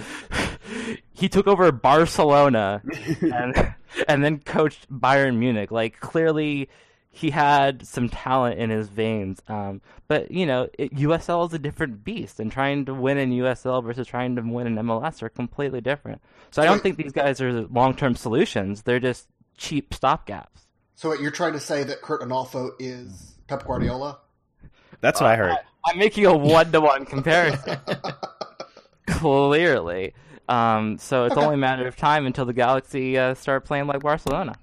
he 1.13 1.29
took 1.29 1.47
over 1.47 1.71
Barcelona, 1.71 2.81
and 3.21 3.73
and 4.07 4.23
then 4.23 4.39
coached 4.39 4.91
Bayern 4.91 5.37
Munich. 5.37 5.71
Like 5.71 5.99
clearly, 5.99 6.69
he 7.17 7.31
had 7.31 7.85
some 7.87 8.09
talent 8.09 8.59
in 8.59 8.69
his 8.69 8.89
veins. 8.89 9.41
Um, 9.47 9.81
but 10.07 10.29
you 10.31 10.45
know, 10.45 10.69
it, 10.77 10.93
USL 10.95 11.47
is 11.47 11.53
a 11.53 11.59
different 11.59 12.03
beast, 12.03 12.39
and 12.39 12.51
trying 12.51 12.85
to 12.85 12.93
win 12.93 13.17
in 13.17 13.31
USL 13.31 13.83
versus 13.83 14.07
trying 14.07 14.35
to 14.35 14.41
win 14.41 14.67
in 14.67 14.75
MLS 14.75 15.21
are 15.23 15.29
completely 15.29 15.81
different. 15.81 16.21
So 16.51 16.61
I 16.61 16.65
don't 16.65 16.81
think 16.81 16.97
these 16.97 17.11
guys 17.11 17.41
are 17.41 17.63
long-term 17.63 18.15
solutions. 18.15 18.83
They're 18.83 18.99
just 18.99 19.27
cheap 19.57 19.89
stopgaps. 19.91 20.67
So 20.95 21.09
what 21.09 21.19
you're 21.19 21.31
trying 21.31 21.53
to 21.53 21.59
say 21.59 21.83
that 21.83 22.01
Curt 22.01 22.21
Onalfo 22.21 22.69
is 22.79 23.35
Pep 23.47 23.65
Guardiola? 23.65 24.19
That's 25.01 25.19
what 25.21 25.29
I 25.29 25.35
heard. 25.35 25.57
I'm 25.85 25.97
making 25.97 26.25
a 26.25 26.35
one-to-one 26.35 27.05
comparison. 27.05 27.77
Clearly. 29.07 30.13
Um, 30.49 30.97
so 30.97 31.25
it's 31.25 31.35
Okay. 31.35 31.43
only 31.43 31.55
a 31.55 31.57
matter 31.57 31.87
of 31.87 31.95
time 31.95 32.25
until 32.25 32.45
the 32.45 32.53
Galaxy 32.53 33.17
uh, 33.17 33.33
start 33.35 33.65
playing 33.65 33.87
like 33.87 34.01
Barcelona. 34.01 34.55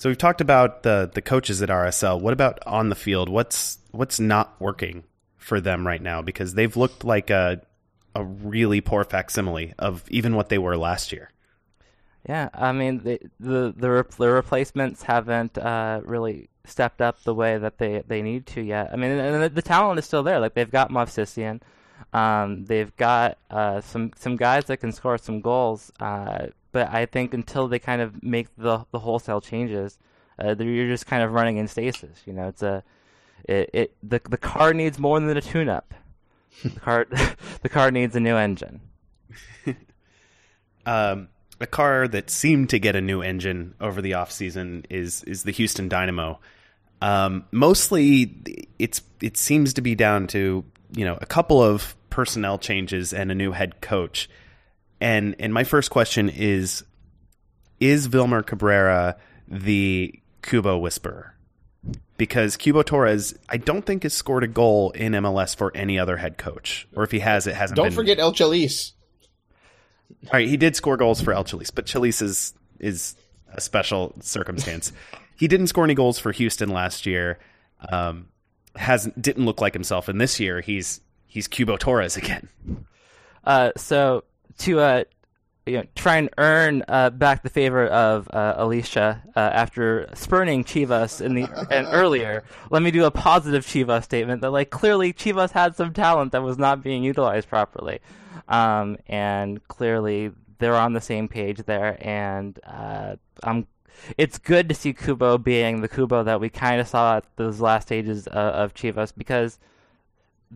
So 0.00 0.08
we've 0.08 0.16
talked 0.16 0.40
about 0.40 0.82
the 0.82 1.10
the 1.12 1.20
coaches 1.20 1.60
at 1.60 1.68
RSL. 1.68 2.22
What 2.22 2.32
about 2.32 2.58
on 2.66 2.88
the 2.88 2.94
field? 2.94 3.28
What's 3.28 3.76
what's 3.90 4.18
not 4.18 4.58
working 4.58 5.04
for 5.36 5.60
them 5.60 5.86
right 5.86 6.00
now? 6.00 6.22
Because 6.22 6.54
they've 6.54 6.74
looked 6.74 7.04
like 7.04 7.28
a 7.28 7.60
a 8.14 8.24
really 8.24 8.80
poor 8.80 9.04
facsimile 9.04 9.74
of 9.78 10.02
even 10.08 10.34
what 10.36 10.48
they 10.48 10.56
were 10.56 10.78
last 10.78 11.12
year. 11.12 11.30
Yeah, 12.26 12.48
I 12.54 12.72
mean 12.72 13.02
the 13.04 13.20
the 13.40 13.74
the, 13.76 14.06
the 14.16 14.30
replacements 14.30 15.02
haven't 15.02 15.58
uh, 15.58 16.00
really 16.02 16.48
stepped 16.64 17.02
up 17.02 17.22
the 17.24 17.34
way 17.34 17.58
that 17.58 17.76
they, 17.76 18.02
they 18.06 18.22
need 18.22 18.46
to 18.46 18.62
yet. 18.62 18.88
I 18.94 18.96
mean, 18.96 19.10
and 19.10 19.42
the, 19.42 19.48
the 19.50 19.60
talent 19.60 19.98
is 19.98 20.06
still 20.06 20.22
there. 20.22 20.40
Like 20.40 20.54
they've 20.54 20.70
got 20.70 20.90
Movsisyan, 20.90 21.60
um, 22.14 22.64
they've 22.64 22.96
got 22.96 23.36
uh, 23.50 23.82
some 23.82 24.12
some 24.16 24.36
guys 24.36 24.64
that 24.64 24.78
can 24.78 24.92
score 24.92 25.18
some 25.18 25.42
goals. 25.42 25.92
Uh, 26.00 26.46
but 26.72 26.92
I 26.92 27.06
think 27.06 27.34
until 27.34 27.68
they 27.68 27.78
kind 27.78 28.02
of 28.02 28.22
make 28.22 28.48
the 28.56 28.84
the 28.90 28.98
wholesale 28.98 29.40
changes, 29.40 29.98
uh, 30.42 30.54
you're 30.58 30.88
just 30.88 31.06
kind 31.06 31.22
of 31.22 31.32
running 31.32 31.56
in 31.56 31.68
stasis. 31.68 32.22
You 32.26 32.32
know, 32.32 32.48
it's 32.48 32.62
a 32.62 32.82
it, 33.44 33.70
it 33.72 33.96
the 34.02 34.20
the 34.28 34.38
car 34.38 34.72
needs 34.74 34.98
more 34.98 35.18
than 35.20 35.36
a 35.36 35.40
tune 35.40 35.68
up. 35.68 35.94
the 36.62 36.80
car 36.80 37.06
the 37.62 37.68
car 37.68 37.90
needs 37.90 38.14
a 38.16 38.20
new 38.20 38.36
engine. 38.36 38.80
Um, 40.86 41.28
a 41.60 41.66
car 41.66 42.08
that 42.08 42.30
seemed 42.30 42.70
to 42.70 42.78
get 42.78 42.96
a 42.96 43.02
new 43.02 43.20
engine 43.20 43.74
over 43.80 44.00
the 44.00 44.12
offseason 44.12 44.86
is 44.88 45.22
is 45.24 45.42
the 45.42 45.52
Houston 45.52 45.88
Dynamo. 45.88 46.40
Um, 47.02 47.44
mostly, 47.52 48.66
it's 48.78 49.02
it 49.20 49.36
seems 49.36 49.74
to 49.74 49.82
be 49.82 49.94
down 49.94 50.26
to 50.28 50.64
you 50.96 51.04
know 51.04 51.18
a 51.20 51.26
couple 51.26 51.62
of 51.62 51.94
personnel 52.08 52.58
changes 52.58 53.12
and 53.12 53.30
a 53.30 53.34
new 53.34 53.52
head 53.52 53.80
coach. 53.80 54.28
And 55.00 55.36
and 55.38 55.52
my 55.54 55.64
first 55.64 55.90
question 55.90 56.28
is: 56.28 56.84
Is 57.78 58.08
Wilmer 58.08 58.42
Cabrera 58.42 59.16
the 59.48 60.20
Cubo 60.42 60.80
whisperer? 60.80 61.34
Because 62.16 62.58
Cubo 62.58 62.84
Torres, 62.84 63.34
I 63.48 63.56
don't 63.56 63.86
think 63.86 64.02
has 64.02 64.12
scored 64.12 64.44
a 64.44 64.48
goal 64.48 64.90
in 64.90 65.12
MLS 65.12 65.56
for 65.56 65.74
any 65.74 65.98
other 65.98 66.18
head 66.18 66.36
coach, 66.36 66.86
or 66.94 67.02
if 67.02 67.10
he 67.10 67.20
has, 67.20 67.46
it 67.46 67.54
hasn't. 67.54 67.76
Don't 67.76 67.86
been 67.86 67.94
forget 67.94 68.18
El 68.18 68.34
Chelís. 68.34 68.92
all 70.26 70.30
right, 70.34 70.48
he 70.48 70.58
did 70.58 70.76
score 70.76 70.98
goals 70.98 71.22
for 71.22 71.32
El 71.32 71.44
Chelís, 71.44 71.70
but 71.74 71.86
Chelís 71.86 72.20
is 72.20 72.52
is 72.78 73.16
a 73.52 73.60
special 73.60 74.14
circumstance. 74.20 74.92
he 75.36 75.48
didn't 75.48 75.68
score 75.68 75.84
any 75.84 75.94
goals 75.94 76.18
for 76.18 76.32
Houston 76.32 76.68
last 76.68 77.06
year. 77.06 77.38
Um, 77.88 78.28
has 78.76 79.06
didn't 79.18 79.46
look 79.46 79.62
like 79.62 79.72
himself, 79.72 80.08
and 80.08 80.20
this 80.20 80.38
year 80.38 80.60
he's 80.60 81.00
he's 81.26 81.48
Cubo 81.48 81.78
Torres 81.78 82.18
again. 82.18 82.48
Uh, 83.42 83.70
so 83.78 84.24
to 84.58 84.80
uh, 84.80 85.04
you 85.66 85.78
know, 85.78 85.84
try 85.94 86.16
and 86.16 86.30
earn 86.38 86.82
uh, 86.88 87.10
back 87.10 87.42
the 87.42 87.50
favor 87.50 87.86
of 87.86 88.28
uh, 88.32 88.54
Alicia 88.56 89.22
uh, 89.36 89.38
after 89.38 90.08
spurning 90.14 90.64
Chivas 90.64 91.20
in 91.20 91.34
the 91.34 91.44
and 91.70 91.86
earlier, 91.90 92.44
let 92.70 92.82
me 92.82 92.90
do 92.90 93.04
a 93.04 93.10
positive 93.10 93.64
Chivas 93.64 94.04
statement 94.04 94.40
that 94.40 94.50
like 94.50 94.70
clearly 94.70 95.12
Chivas 95.12 95.52
had 95.52 95.76
some 95.76 95.92
talent 95.92 96.32
that 96.32 96.42
was 96.42 96.58
not 96.58 96.82
being 96.82 97.04
utilized 97.04 97.48
properly, 97.48 98.00
um, 98.48 98.96
and 99.06 99.66
clearly 99.68 100.32
they're 100.58 100.76
on 100.76 100.92
the 100.92 101.00
same 101.00 101.28
page 101.28 101.58
there, 101.64 101.96
and 102.00 102.58
uh, 102.64 103.16
I'm. 103.42 103.66
It's 104.16 104.38
good 104.38 104.68
to 104.70 104.74
see 104.74 104.94
Cubo 104.94 105.42
being 105.42 105.82
the 105.82 105.88
Cubo 105.88 106.24
that 106.24 106.40
we 106.40 106.48
kind 106.48 106.80
of 106.80 106.88
saw 106.88 107.18
at 107.18 107.24
those 107.36 107.60
last 107.60 107.88
stages 107.88 108.26
uh, 108.28 108.30
of 108.30 108.72
Chivas 108.72 109.12
because 109.14 109.58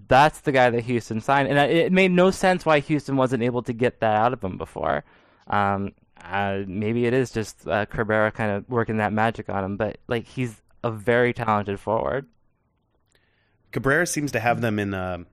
that's 0.09 0.41
the 0.41 0.53
guy 0.53 0.71
that 0.71 0.83
Houston 0.85 1.21
signed, 1.21 1.49
and 1.49 1.59
it 1.59 1.93
made 1.93 2.11
no 2.11 2.31
sense 2.31 2.67
why 2.67 2.81
Houston 2.81 3.17
wasn't 3.17 3.43
able 3.43 3.63
to 3.63 3.73
get 3.73 4.01
that 4.01 4.17
out 4.17 4.33
of 4.33 4.43
him 4.43 4.59
before. 4.59 5.05
Um, 5.47 5.93
uh, 6.23 6.63
maybe 6.67 7.07
it 7.07 7.13
is 7.13 7.31
just 7.31 7.67
uh, 7.69 7.87
Cabrera 7.87 8.33
kind 8.33 8.51
of 8.51 8.69
working 8.69 8.97
that 8.97 9.13
magic 9.13 9.49
on 9.49 9.65
him, 9.65 9.77
but 9.77 9.99
like 10.09 10.27
he's 10.27 10.63
a 10.83 10.91
very 10.91 11.33
talented 11.33 11.79
forward. 11.79 12.27
Cabrera 13.73 14.07
seems 14.07 14.33
to 14.33 14.41
have 14.41 14.61
them 14.61 14.79
in 14.79 14.95
a, 14.95 15.25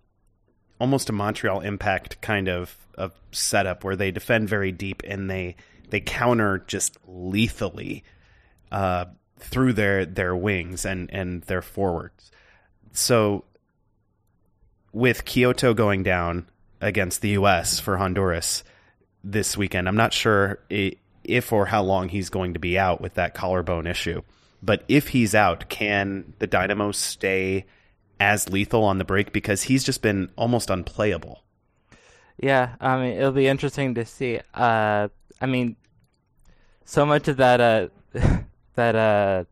almost 0.79 1.09
a 1.09 1.13
Montreal 1.13 1.61
Impact 1.61 2.21
kind 2.21 2.47
of 2.47 2.75
of 2.95 3.13
setup 3.31 3.83
where 3.83 3.95
they 3.95 4.11
defend 4.11 4.49
very 4.49 4.71
deep 4.71 5.01
and 5.07 5.29
they 5.29 5.55
they 5.89 6.01
counter 6.01 6.63
just 6.67 6.97
lethally 7.07 8.03
uh, 8.71 9.05
through 9.39 9.73
their 9.73 10.05
their 10.05 10.35
wings 10.35 10.85
and 10.85 11.09
and 11.11 11.43
their 11.43 11.61
forwards. 11.61 12.31
So 12.91 13.45
with 14.93 15.25
Quioto 15.25 15.75
going 15.75 16.03
down 16.03 16.47
against 16.79 17.21
the 17.21 17.29
U.S. 17.29 17.79
for 17.79 17.97
Honduras 17.97 18.63
this 19.23 19.55
weekend, 19.55 19.87
I'm 19.87 19.95
not 19.95 20.13
sure 20.13 20.59
if 20.69 21.53
or 21.53 21.65
how 21.65 21.83
long 21.83 22.09
he's 22.09 22.29
going 22.29 22.53
to 22.53 22.59
be 22.59 22.77
out 22.77 23.01
with 23.01 23.15
that 23.15 23.33
collarbone 23.33 23.87
issue. 23.87 24.21
But 24.63 24.83
if 24.87 25.09
he's 25.09 25.33
out, 25.33 25.69
can 25.69 26.33
the 26.39 26.47
Dynamo 26.47 26.91
stay 26.91 27.65
as 28.19 28.49
lethal 28.49 28.83
on 28.83 28.97
the 28.97 29.03
break? 29.03 29.33
Because 29.33 29.63
he's 29.63 29.83
just 29.83 30.01
been 30.01 30.29
almost 30.35 30.69
unplayable. 30.69 31.43
Yeah, 32.37 32.75
I 32.79 32.97
mean 32.97 33.17
it'll 33.17 33.31
be 33.31 33.47
interesting 33.47 33.95
to 33.95 34.05
see. 34.05 34.39
Uh, 34.53 35.09
I 35.39 35.45
mean, 35.45 35.75
so 36.85 37.05
much 37.05 37.27
of 37.27 37.37
that 37.37 37.61
uh, 37.61 37.87
that 38.75 38.95
uh, 38.95 39.45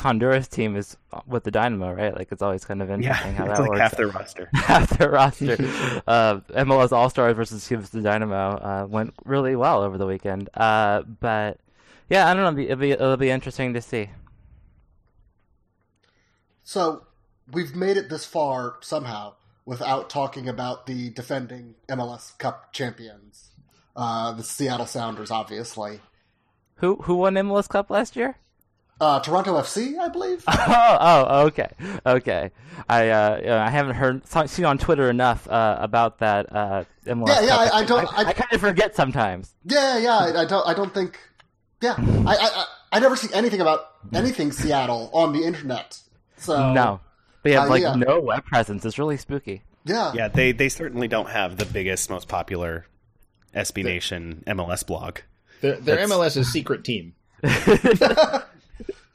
Honduras 0.00 0.48
team 0.48 0.76
is 0.76 0.96
with 1.26 1.44
the 1.44 1.50
Dynamo, 1.50 1.92
right? 1.92 2.14
Like 2.14 2.30
it's 2.30 2.42
always 2.42 2.64
kind 2.64 2.82
of 2.82 2.90
interesting 2.90 3.34
how 3.34 3.44
it's 3.48 3.58
that 3.58 3.60
like 3.60 3.70
works. 3.70 3.80
half 3.80 3.96
their 3.96 4.08
roster. 4.08 4.48
half 4.54 4.90
their 4.98 5.10
roster. 5.10 5.56
Uh, 6.06 6.40
MLS 6.50 6.92
All 6.92 7.10
Stars 7.10 7.36
versus 7.36 7.68
Chivas 7.68 7.90
the 7.90 8.00
Dynamo 8.00 8.36
uh, 8.36 8.86
went 8.88 9.12
really 9.24 9.56
well 9.56 9.82
over 9.82 9.98
the 9.98 10.06
weekend. 10.06 10.48
Uh, 10.54 11.02
but 11.02 11.58
yeah, 12.08 12.30
I 12.30 12.34
don't 12.34 12.42
know. 12.42 12.48
It'll 12.48 12.56
be, 12.56 12.64
it'll 12.64 12.80
be, 12.80 12.90
it'll 12.92 13.16
be 13.16 13.30
interesting 13.30 13.74
to 13.74 13.82
see. 13.82 14.08
So 16.62 17.06
we've 17.50 17.74
made 17.74 17.96
it 17.96 18.08
this 18.08 18.24
far 18.24 18.76
somehow 18.80 19.34
without 19.64 20.08
talking 20.10 20.48
about 20.48 20.86
the 20.86 21.10
defending 21.10 21.74
MLS 21.88 22.36
Cup 22.38 22.72
champions, 22.72 23.50
uh, 23.96 24.32
the 24.32 24.42
Seattle 24.42 24.86
Sounders, 24.86 25.30
obviously. 25.30 26.00
Who 26.76 26.96
who 27.02 27.16
won 27.16 27.34
MLS 27.34 27.68
Cup 27.68 27.90
last 27.90 28.16
year? 28.16 28.36
Uh, 29.00 29.20
Toronto 29.20 29.54
FC, 29.60 29.96
I 29.98 30.08
believe. 30.08 30.42
Oh, 30.48 30.96
oh, 31.00 31.46
okay, 31.46 31.68
okay. 32.04 32.50
I 32.88 33.08
uh, 33.10 33.64
I 33.66 33.70
haven't 33.70 33.94
heard 33.94 34.22
seen 34.48 34.64
on 34.64 34.76
Twitter 34.78 35.08
enough 35.08 35.48
uh, 35.48 35.76
about 35.80 36.18
that 36.18 36.46
uh, 36.54 36.84
MLS 37.06 37.28
Yeah, 37.28 37.40
yeah, 37.42 37.48
Cup. 37.48 37.60
I- 37.74 37.78
I 37.78 37.84
don't- 37.84 38.18
I, 38.18 38.20
I- 38.28 38.32
kind 38.32 38.52
of 38.52 38.60
forget 38.60 38.96
sometimes. 38.96 39.54
yeah, 39.64 39.98
yeah. 39.98 40.16
I, 40.18 40.42
I 40.42 40.44
don't. 40.44 40.66
I 40.66 40.74
don't 40.74 40.92
think. 40.92 41.18
Yeah, 41.80 41.94
I, 41.98 42.34
I, 42.34 42.36
I, 42.40 42.64
I 42.92 42.98
never 42.98 43.14
see 43.14 43.28
anything 43.32 43.60
about 43.60 43.88
anything 44.12 44.50
Seattle 44.50 45.10
on 45.12 45.32
the 45.32 45.44
internet. 45.44 46.00
So 46.36 46.72
no, 46.72 47.00
they 47.44 47.52
have 47.52 47.66
uh, 47.66 47.70
like 47.70 47.82
yeah. 47.82 47.94
no 47.94 48.18
web 48.20 48.44
presence. 48.46 48.84
It's 48.84 48.98
really 48.98 49.16
spooky. 49.16 49.62
yeah, 49.84 50.12
Yeah, 50.12 50.26
they 50.28 50.50
they 50.50 50.68
certainly 50.68 51.06
don't 51.06 51.30
have 51.30 51.56
the 51.56 51.66
biggest, 51.66 52.10
most 52.10 52.26
popular 52.26 52.86
SB 53.54 53.84
Nation 53.84 54.42
MLS 54.48 54.84
blog. 54.84 55.18
Their, 55.60 55.76
their 55.76 55.96
That's- 55.96 56.10
MLS's 56.10 56.50
secret 56.52 56.82
team. 56.84 57.14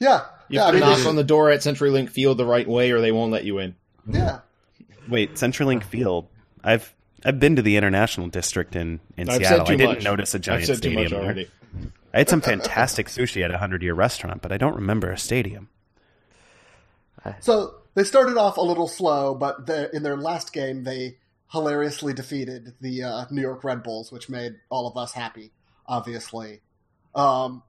yeah, 0.04 0.26
You 0.50 0.60
yeah. 0.60 0.66
Have 0.66 0.74
to 0.76 0.80
mean, 0.80 0.90
knock 0.90 1.06
on 1.08 1.16
the 1.16 1.24
door 1.24 1.50
at 1.50 1.62
CenturyLink 1.62 2.10
Field 2.10 2.38
the 2.38 2.46
right 2.46 2.68
way, 2.68 2.92
or 2.92 3.02
they 3.02 3.12
won't 3.12 3.32
let 3.32 3.44
you 3.46 3.60
in. 3.60 3.76
yeah. 4.08 4.40
Wait, 5.08 5.34
CenturyLink 5.36 5.84
Field. 5.84 6.28
I've 6.64 6.94
I've 7.26 7.40
been 7.40 7.56
to 7.56 7.62
the 7.62 7.78
International 7.78 8.28
District 8.28 8.76
in, 8.76 9.00
in 9.18 9.30
I've 9.30 9.38
Seattle. 9.38 9.60
said 9.60 9.68
too 9.68 9.74
I 9.74 9.78
didn't 9.78 9.96
much. 9.96 10.04
notice 10.04 10.34
a 10.34 10.40
giant 10.40 10.62
I've 10.62 10.68
said 10.68 10.84
too 10.84 10.92
stadium 10.92 11.26
much 11.26 11.36
there. 11.36 11.46
I 12.14 12.18
had 12.20 12.30
some 12.30 12.42
fantastic 12.42 13.08
sushi 13.08 13.44
at 13.44 13.52
a 13.52 13.58
hundred 13.58 13.82
year 13.82 13.94
restaurant, 13.94 14.42
but 14.42 14.52
I 14.52 14.58
don't 14.58 14.76
remember 14.76 15.10
a 15.12 15.18
stadium. 15.18 15.70
So 17.40 17.76
they 17.96 18.04
started 18.04 18.38
off 18.38 18.58
a 18.58 18.62
little 18.62 18.88
slow, 18.88 19.34
but 19.36 19.66
the, 19.66 19.90
in 19.96 20.04
their 20.04 20.18
last 20.18 20.52
game, 20.52 20.84
they 20.84 21.18
hilariously 21.52 22.14
defeated 22.14 22.74
the 22.82 23.04
uh, 23.04 23.26
New 23.32 23.42
York 23.42 23.64
Red 23.64 23.82
Bulls, 23.84 24.12
which 24.12 24.30
made 24.30 24.56
all 24.70 24.88
of 24.88 24.98
us 24.98 25.14
happy. 25.14 25.52
Obviously, 25.88 26.62
um, 27.16 27.64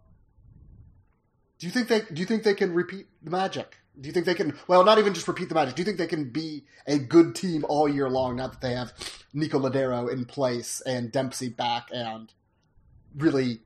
do 1.59 1.67
you 1.67 1.73
think 1.73 1.89
they 1.89 2.01
do 2.01 2.21
you 2.21 2.27
think 2.27 2.43
they 2.43 2.55
can 2.55 2.75
repeat 2.75 3.07
the 3.23 3.31
magic? 3.31 3.77
Do 4.01 4.09
you 4.09 4.13
think 4.13 4.27
they 4.27 4.35
can? 4.35 4.59
Well, 4.67 4.85
not 4.85 4.99
even 4.99 5.15
just 5.15 5.29
repeat 5.29 5.49
the 5.49 5.55
magic. 5.55 5.77
Do 5.77 5.83
you 5.83 5.85
think 5.85 5.99
they 5.99 6.07
can 6.07 6.31
be 6.31 6.65
a 6.87 6.99
good 6.99 7.35
team 7.35 7.65
all 7.69 7.89
year 7.89 8.11
long 8.11 8.37
now 8.37 8.49
that 8.49 8.61
they 8.61 8.73
have 8.73 8.93
Nico 9.33 9.59
Lodeiro 9.59 10.13
in 10.13 10.25
place 10.25 10.81
and 10.85 11.13
Dempsey 11.13 11.49
back 11.49 11.89
and 11.93 12.33
really 13.17 13.61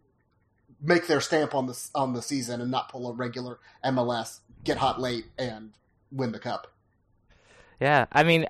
make 0.80 1.06
their 1.06 1.20
stamp 1.20 1.54
on 1.54 1.66
the 1.66 1.88
on 1.94 2.12
the 2.12 2.22
season 2.22 2.60
and 2.60 2.70
not 2.70 2.90
pull 2.90 3.08
a 3.08 3.14
regular 3.14 3.58
MLS, 3.84 4.40
get 4.64 4.76
hot 4.76 5.00
late, 5.00 5.24
and 5.38 5.72
win 6.12 6.32
the 6.32 6.38
cup. 6.38 6.72
Yeah, 7.80 8.06
I 8.12 8.22
mean, 8.22 8.46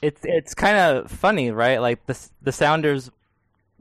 it's 0.00 0.20
it's 0.22 0.54
kind 0.54 0.76
of 0.76 1.10
funny, 1.10 1.50
right? 1.50 1.80
Like 1.80 2.06
the 2.06 2.18
the 2.42 2.52
Sounders 2.52 3.10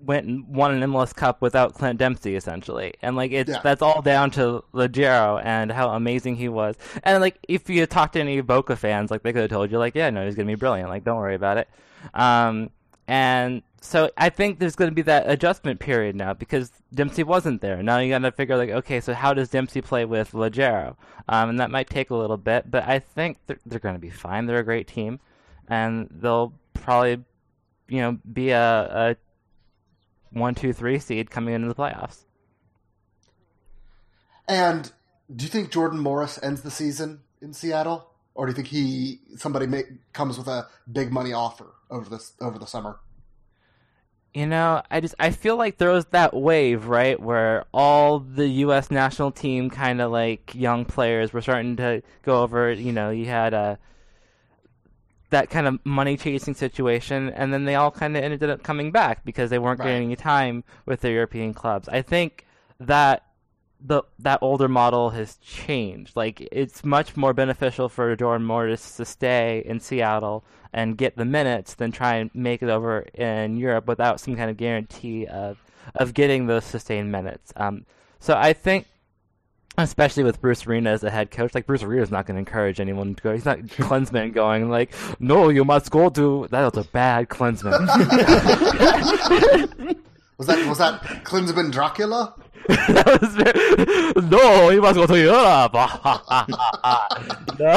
went 0.03 0.25
and 0.27 0.47
won 0.47 0.71
an 0.73 0.89
MLS 0.89 1.13
Cup 1.15 1.41
without 1.41 1.73
Clint 1.73 1.99
Dempsey, 1.99 2.35
essentially, 2.35 2.93
and 3.01 3.15
like 3.15 3.31
it's 3.31 3.49
Yeah. 3.49 3.59
that's 3.63 3.81
all 3.81 4.01
down 4.01 4.31
to 4.31 4.63
Lodeiro 4.73 5.41
and 5.43 5.71
how 5.71 5.89
amazing 5.89 6.35
he 6.35 6.49
was. 6.49 6.75
And 7.03 7.21
like 7.21 7.37
if 7.47 7.69
you 7.69 7.85
talk 7.85 8.13
to 8.13 8.19
any 8.19 8.41
Boca 8.41 8.75
fans, 8.75 9.11
like 9.11 9.23
they 9.23 9.33
could 9.33 9.41
have 9.41 9.49
told 9.49 9.71
you, 9.71 9.77
like, 9.77 9.95
yeah, 9.95 10.09
no, 10.09 10.25
he's 10.25 10.35
gonna 10.35 10.47
be 10.47 10.55
brilliant. 10.55 10.89
Like, 10.89 11.03
don't 11.03 11.17
worry 11.17 11.35
about 11.35 11.57
it. 11.57 11.69
Um, 12.13 12.69
and 13.07 13.63
so 13.81 14.11
I 14.17 14.29
think 14.29 14.59
there's 14.59 14.75
going 14.75 14.91
to 14.91 14.95
be 14.95 15.01
that 15.03 15.27
adjustment 15.29 15.79
period 15.79 16.15
now 16.15 16.33
because 16.33 16.71
Dempsey 16.93 17.23
wasn't 17.23 17.61
there. 17.61 17.81
Now 17.81 17.97
you 17.97 18.09
got 18.11 18.19
to 18.19 18.31
figure 18.31 18.55
like, 18.57 18.69
okay, 18.69 18.99
so 18.99 19.13
how 19.15 19.33
does 19.33 19.49
Dempsey 19.49 19.81
play 19.81 20.05
with 20.05 20.33
Lodeiro? 20.33 20.95
Um, 21.27 21.49
and 21.49 21.59
that 21.59 21.71
might 21.71 21.89
take 21.89 22.09
a 22.11 22.15
little 22.15 22.37
bit, 22.37 22.69
but 22.69 22.83
I 22.87 22.99
think 22.99 23.37
they're, 23.47 23.57
they're 23.65 23.79
going 23.79 23.95
to 23.95 23.99
be 23.99 24.09
fine. 24.11 24.45
They're 24.45 24.59
a 24.59 24.63
great 24.63 24.87
team, 24.87 25.19
and 25.67 26.07
they'll 26.11 26.53
probably, 26.73 27.23
you 27.87 28.01
know, 28.01 28.19
be 28.31 28.51
a, 28.51 28.61
a 28.61 29.15
one, 30.31 30.55
two, 30.55 30.73
three 30.73 30.99
seed 30.99 31.31
coming 31.31 31.53
into 31.53 31.67
the 31.67 31.75
playoffs. 31.75 32.25
And 34.47 34.91
do 35.33 35.43
you 35.43 35.49
think 35.49 35.71
Jordan 35.71 35.99
Morris 35.99 36.39
ends 36.41 36.61
the 36.61 36.71
season 36.71 37.21
in 37.41 37.53
Seattle, 37.53 38.09
or 38.33 38.45
do 38.45 38.51
you 38.51 38.55
think 38.55 38.67
he 38.67 39.19
somebody 39.37 39.67
comes 40.13 40.37
with 40.37 40.47
a 40.47 40.67
big 40.91 41.11
money 41.11 41.33
offer 41.33 41.67
over 41.89 42.09
this 42.09 42.33
over 42.41 42.57
the 42.57 42.65
summer? 42.65 42.99
You 44.33 44.45
know, 44.45 44.83
I 44.91 44.99
just 44.99 45.15
I 45.19 45.31
feel 45.31 45.55
like 45.55 45.77
there 45.77 45.91
was 45.91 46.05
that 46.07 46.35
wave, 46.35 46.85
right, 46.85 47.19
where 47.19 47.65
all 47.73 48.19
the 48.19 48.47
U.S. 48.47 48.91
national 48.91 49.31
team 49.31 49.69
kind 49.69 50.01
of 50.01 50.11
like 50.11 50.53
young 50.53 50.85
players 50.85 51.33
were 51.33 51.41
starting 51.41 51.75
to 51.77 52.03
go 52.23 52.43
over. 52.43 52.71
You 52.71 52.91
know, 52.91 53.09
you 53.09 53.25
had 53.25 53.53
uh, 53.53 53.75
that 55.29 55.49
kind 55.49 55.67
of 55.67 55.79
money 55.85 56.17
chasing 56.17 56.53
situation, 56.55 57.29
and 57.29 57.53
then 57.53 57.65
they 57.65 57.75
all 57.75 57.91
kind 57.91 58.17
of 58.17 58.23
ended 58.23 58.49
up 58.49 58.63
coming 58.63 58.91
back 58.91 59.23
because 59.23 59.49
they 59.49 59.59
weren't 59.59 59.79
Right. 59.79 59.87
getting 59.87 60.03
any 60.07 60.15
time 60.15 60.63
with 60.85 61.01
their 61.01 61.11
European 61.11 61.53
clubs. 61.53 61.87
I 61.89 62.01
think 62.01 62.45
that 62.79 63.23
the 63.81 64.03
that 64.19 64.39
older 64.41 64.67
model 64.67 65.11
has 65.11 65.37
changed. 65.37 66.15
Like 66.15 66.41
it's 66.51 66.83
much 66.83 67.15
more 67.15 67.33
beneficial 67.33 67.87
for 67.89 68.13
Jordan 68.15 68.45
Morris 68.45 68.97
to 68.97 69.05
stay 69.05 69.63
in 69.65 69.79
Seattle 69.79 70.43
and 70.73 70.97
get 70.97 71.15
the 71.15 71.25
minutes 71.25 71.75
than 71.75 71.91
try 71.91 72.15
and 72.15 72.29
make 72.33 72.61
it 72.61 72.69
over 72.69 72.99
in 73.13 73.57
Europe 73.57 73.87
without 73.87 74.19
some 74.19 74.35
kind 74.35 74.49
of 74.49 74.57
guarantee 74.57 75.25
of 75.27 75.63
of 75.95 76.13
getting 76.13 76.47
those 76.47 76.65
sustained 76.65 77.11
minutes. 77.11 77.53
Um, 77.55 77.85
so 78.19 78.35
I 78.35 78.53
think. 78.53 78.87
Especially 79.79 80.23
with 80.23 80.41
Bruce 80.41 80.65
Arena 80.67 80.91
as 80.91 81.03
a 81.03 81.09
head 81.09 81.31
coach, 81.31 81.55
like 81.55 81.65
Bruce 81.65 81.83
Arena 81.83 82.03
is 82.03 82.11
not 82.11 82.25
going 82.25 82.35
to 82.35 82.39
encourage 82.39 82.79
anyone 82.79 83.15
to 83.15 83.23
go. 83.23 83.33
He's 83.33 83.45
not 83.45 83.59
Klinsmann 83.59 84.33
going 84.33 84.69
like, 84.69 84.93
"No, 85.19 85.49
you 85.49 85.65
must 85.65 85.91
go 85.91 86.09
to." 86.09 86.47
That 86.51 86.75
was 86.75 86.85
a 86.85 86.89
bad 86.89 87.29
Klinsmann. 87.29 87.79
Was 90.39 90.47
that 90.47 90.65
was 90.69 90.77
that 90.77 91.01
Klinsmann 91.25 91.69
Dracula? 91.69 92.33
that 92.69 93.19
was 93.19 93.35
very, 93.35 93.51
no, 94.29 94.69
you 94.69 94.81
must 94.81 94.95
go 94.95 95.05
to 95.05 95.19
Europe. 95.19 95.73
no, 97.59 97.75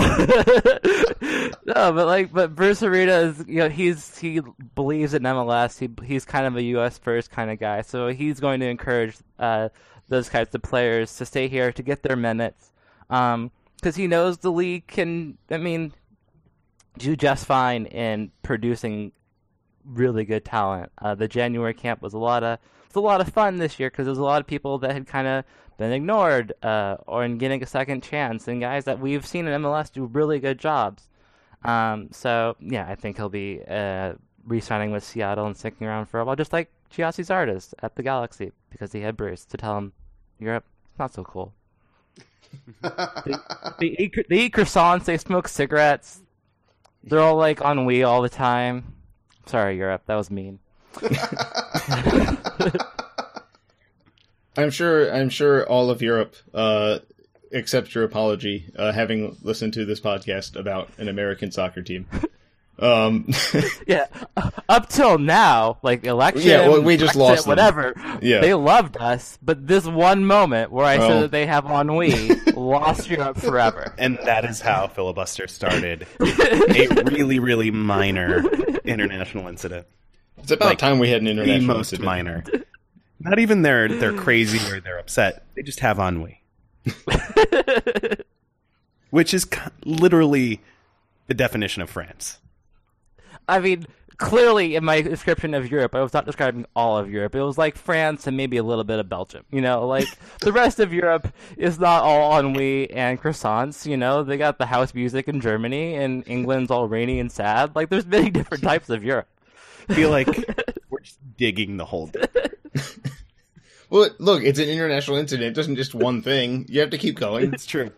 no, 1.67 1.93
but 1.93 2.07
like, 2.07 2.33
but 2.33 2.55
Bruce 2.55 2.85
Arena 2.85 3.13
is, 3.13 3.45
you 3.49 3.57
know, 3.57 3.69
he's 3.69 4.17
he 4.19 4.41
believes 4.77 5.13
in 5.13 5.23
MLS. 5.23 5.77
He 5.79 5.91
he's 6.07 6.25
kind 6.25 6.47
of 6.47 6.57
a 6.57 6.63
U.S. 6.63 6.99
first 6.99 7.33
kind 7.33 7.51
of 7.51 7.59
guy, 7.59 7.83
so 7.83 8.07
he's 8.09 8.39
going 8.39 8.61
to 8.61 8.67
encourage 8.67 9.17
uh, 9.41 9.71
those 10.13 10.29
types 10.29 10.55
of 10.55 10.63
players 10.63 11.17
to 11.17 11.27
stay 11.27 11.49
here 11.49 11.73
to 11.73 11.83
get 11.83 12.03
their 12.03 12.17
minutes, 12.17 12.73
because 13.09 13.97
he 13.97 14.07
knows 14.07 14.39
the 14.39 14.53
league 14.53 14.87
can. 14.87 15.39
I 15.51 15.57
mean, 15.57 15.93
do 16.99 17.17
just 17.17 17.47
fine 17.47 17.87
in 17.87 18.31
producing 18.43 19.13
really 19.85 20.25
good 20.25 20.45
talent. 20.45 20.93
Uh, 20.99 21.15
the 21.15 21.27
January 21.29 21.75
camp 21.75 22.03
was 22.03 22.15
a 22.15 22.19
lot 22.19 22.45
of 22.45 22.59
it's 22.87 22.97
a 22.97 23.01
lot 23.01 23.21
of 23.21 23.29
fun 23.31 23.57
this 23.57 23.81
year 23.81 23.91
because 23.91 24.07
there's 24.07 24.19
a 24.19 24.23
lot 24.23 24.41
of 24.41 24.47
people 24.47 24.79
that 24.79 24.93
had 24.93 25.07
kind 25.07 25.27
of 25.27 25.45
been 25.79 25.93
ignored 25.93 26.53
uh, 26.63 26.97
or 27.07 27.25
in 27.25 27.39
getting 27.39 27.63
a 27.63 27.67
second 27.67 28.03
chance, 28.03 28.47
and 28.49 28.61
guys 28.61 28.85
that 28.85 29.01
we've 29.01 29.27
seen 29.27 29.47
in 29.47 29.63
MLS 29.63 29.91
do 29.91 30.05
really 30.05 30.39
good 30.39 30.59
jobs. 30.59 31.09
Um, 31.65 32.09
so 32.13 32.57
yeah, 32.61 32.87
I 32.87 32.95
think 32.95 33.17
he'll 33.17 33.29
be 33.29 33.63
uh, 33.67 34.13
re-signing 34.45 34.91
with 34.91 35.05
Seattle 35.05 35.47
and 35.47 35.57
sticking 35.57 35.87
around 35.87 36.07
for 36.07 36.21
a 36.21 36.25
while, 36.25 36.37
just 36.37 36.53
like 36.53 36.71
Gyasi 36.93 37.25
Zardes 37.25 37.73
at 37.83 37.97
the 37.97 38.03
Galaxy 38.03 38.53
because 38.71 38.93
he 38.93 39.01
had 39.01 39.17
Bruce 39.17 39.45
to 39.47 39.57
tell 39.57 39.79
him 39.79 39.93
Europe 40.43 40.65
not 40.99 41.13
so 41.13 41.25
cool. 41.25 41.53
they, 42.83 43.35
they, 43.81 43.87
eat, 43.99 44.15
they 44.29 44.39
eat 44.43 44.53
croissants, 44.53 45.05
they 45.05 45.17
smoke 45.17 45.49
cigarettes. 45.49 46.21
They're 47.03 47.21
all 47.21 47.37
like 47.37 47.61
on 47.65 47.85
we 47.87 48.03
all 48.05 48.23
the 48.23 48.29
time. 48.29 48.95
Sorry, 49.47 49.77
Europe, 49.77 50.03
that 50.07 50.15
was 50.15 50.31
mean. 50.31 50.61
I'm 54.57 54.71
sure. 54.71 55.13
I'm 55.13 55.31
sure 55.31 55.67
all 55.67 55.91
of 55.91 56.03
Europe 56.03 56.37
uh, 56.53 56.99
accepts 57.53 57.95
your 57.95 58.05
apology, 58.05 58.71
uh, 58.77 58.93
having 58.93 59.37
listened 59.43 59.73
to 59.75 59.85
this 59.85 60.01
podcast 60.01 60.55
about 60.55 60.91
an 60.99 61.09
American 61.09 61.51
soccer 61.51 61.83
team. 61.83 62.07
Um, 62.79 63.29
Yeah, 63.87 64.07
up 64.69 64.89
till 64.89 65.19
now, 65.19 65.79
like 65.83 66.05
election, 66.05 66.43
Yeah, 66.49 66.69
well, 66.69 66.83
we 66.83 66.97
just 66.97 67.15
Brexit, 67.15 67.19
lost 67.19 67.45
them. 67.45 67.51
whatever. 67.51 67.95
Yeah. 68.23 68.41
they 68.41 68.55
loved 68.55 68.97
us, 68.97 69.39
but 69.43 69.67
this 69.67 69.85
one 69.87 70.25
moment 70.25 70.73
where 70.73 70.87
I 70.87 70.99
Well. 70.99 71.09
said 71.09 71.23
that 71.25 71.31
they 71.31 71.47
have 71.47 71.67
ennui 71.67 72.31
lost 72.57 73.09
Europe 73.09 73.37
forever. 73.39 73.95
And 73.99 74.19
that 74.25 74.45
is 74.45 74.61
how 74.61 74.89
filibuster 74.89 75.47
started. 75.49 76.07
a 76.21 77.03
really, 77.05 77.39
really 77.39 77.71
minor 77.71 78.43
international 78.85 79.47
incident. 79.49 79.87
it's 80.39 80.51
about 80.51 80.67
Like, 80.71 80.79
time 80.79 80.99
we 80.99 81.11
had 81.11 81.19
an 81.21 81.27
The 81.27 81.31
international 81.33 81.77
most 81.77 81.93
incident. 81.93 82.05
minor. 82.07 82.45
Not 83.21 83.39
even 83.39 83.63
they're 83.63 83.87
they're 83.89 84.15
crazy 84.15 84.59
or 84.73 84.81
they're 84.81 84.99
upset. 84.99 85.45
They 85.55 85.63
just 85.63 85.79
have 85.81 86.01
ennui, 86.01 86.43
which 89.11 89.33
is 89.35 89.47
literally 89.85 90.61
the 91.29 91.35
definition 91.35 91.83
of 91.83 91.91
France. 91.91 92.39
I 93.53 93.61
mean, 93.61 93.87
clearly 94.17 94.77
in 94.77 94.85
my 94.85 95.03
description 95.03 95.53
of 95.53 95.71
Europe, 95.71 95.95
I 95.95 96.01
was 96.01 96.15
not 96.15 96.25
describing 96.25 96.65
all 96.75 96.97
of 96.97 97.11
Europe. 97.11 97.35
It 97.35 97.43
was 97.43 97.59
like 97.59 97.77
France 97.77 98.27
and 98.27 98.35
maybe 98.35 98.57
a 98.57 98.63
little 98.63 98.83
bit 98.83 98.99
of 98.99 99.11
Belgium. 99.11 99.45
You 99.51 99.61
know, 99.61 99.87
like 99.87 100.09
the 100.41 100.53
rest 100.53 100.81
of 100.81 100.91
Europe 100.91 101.29
is 101.59 101.79
not 101.79 102.03
all 102.03 102.39
ennui 102.39 102.91
and 102.91 103.21
croissants. 103.21 103.85
You 103.85 103.99
know, 103.99 104.23
they 104.23 104.39
got 104.39 104.57
the 104.57 104.65
house 104.65 104.95
music 104.95 105.29
in 105.29 105.43
Germany, 105.43 105.97
and 105.97 106.25
England's 106.27 106.71
all 106.71 106.89
rainy 106.89 107.21
and 107.21 107.31
sad. 107.31 107.77
Like, 107.77 107.91
there's 107.91 108.07
many 108.07 108.31
different 108.31 108.63
types 108.63 108.89
of 108.89 109.05
Europe. 109.05 109.29
I 109.91 109.95
feel 109.95 110.09
like 110.09 110.29
we're 110.89 111.01
just 111.01 111.19
digging 111.37 111.77
the 111.77 111.85
hole. 111.85 112.07
deep. 112.07 112.25
Well, 113.91 114.09
look, 114.19 114.43
it's 114.43 114.59
an 114.59 114.71
international 114.71 115.19
incident. 115.19 115.49
It 115.49 115.55
doesn't 115.55 115.77
just 115.77 115.95
one 115.95 116.23
thing. 116.23 116.65
You 116.71 116.81
have 116.81 116.89
to 116.91 116.97
keep 116.97 117.17
going. 117.17 117.53
It's 117.53 117.67
true. 117.67 117.91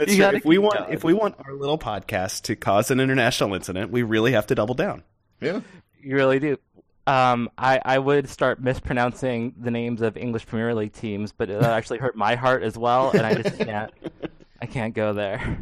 That's 0.00 0.14
You 0.14 0.24
true. 0.30 0.36
If 0.38 0.44
we 0.46 0.56
want, 0.56 0.78
going. 0.78 0.92
if 0.94 1.04
we 1.04 1.12
want 1.12 1.34
our 1.44 1.52
little 1.52 1.76
podcast 1.76 2.44
to 2.44 2.56
cause 2.56 2.90
an 2.90 3.00
international 3.00 3.52
incident, 3.54 3.90
we 3.90 4.02
really 4.02 4.32
have 4.32 4.46
to 4.46 4.54
double 4.54 4.74
down. 4.74 5.02
Yeah. 5.42 5.60
You 6.02 6.16
really 6.16 6.38
do. 6.38 6.56
Um, 7.06 7.50
I, 7.58 7.82
I 7.84 7.98
would 7.98 8.26
start 8.30 8.62
mispronouncing 8.62 9.54
the 9.58 9.70
names 9.70 10.00
of 10.00 10.16
English 10.16 10.46
Premier 10.46 10.74
League 10.74 10.94
teams, 10.94 11.32
but 11.32 11.48
that 11.48 11.62
actually 11.62 11.98
hurt 11.98 12.16
my 12.16 12.34
heart 12.34 12.62
as 12.62 12.78
well, 12.78 13.10
and 13.10 13.26
I 13.26 13.34
just 13.34 13.58
can't. 13.58 13.92
I 14.62 14.64
can't 14.64 14.94
go 14.94 15.12
there. 15.12 15.58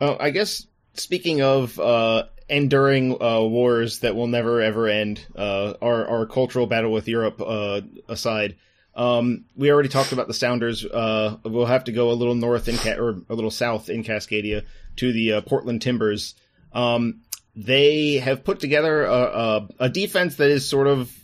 Oh, 0.00 0.16
I 0.18 0.30
guess 0.30 0.66
speaking 0.94 1.40
of 1.40 1.78
uh, 1.78 2.24
enduring 2.48 3.22
uh, 3.22 3.42
wars 3.42 4.00
that 4.00 4.16
will 4.16 4.26
never 4.26 4.60
ever 4.60 4.88
end, 4.88 5.24
uh, 5.36 5.74
our 5.80 6.08
our 6.08 6.26
cultural 6.26 6.66
battle 6.66 6.90
with 6.90 7.06
Europe 7.06 7.40
uh, 7.40 7.82
aside, 8.08 8.56
um, 8.98 9.44
we 9.56 9.70
already 9.70 9.88
talked 9.88 10.10
about 10.10 10.26
the 10.26 10.34
Sounders. 10.34 10.84
Uh, 10.84 11.36
we'll 11.44 11.66
have 11.66 11.84
to 11.84 11.92
go 11.92 12.10
a 12.10 12.12
little 12.12 12.34
north 12.34 12.68
in 12.68 12.76
Ca- 12.76 12.98
or 12.98 13.22
a 13.28 13.34
little 13.34 13.52
south 13.52 13.88
in 13.88 14.02
Cascadia 14.02 14.64
to 14.96 15.12
the 15.12 15.34
uh, 15.34 15.40
Portland 15.42 15.80
Timbers. 15.80 16.34
Um, 16.72 17.22
they 17.54 18.14
have 18.14 18.42
put 18.42 18.58
together 18.58 19.04
a, 19.04 19.12
a, 19.12 19.68
a 19.80 19.88
defense 19.88 20.34
that 20.36 20.50
is 20.50 20.68
sort 20.68 20.88
of 20.88 21.16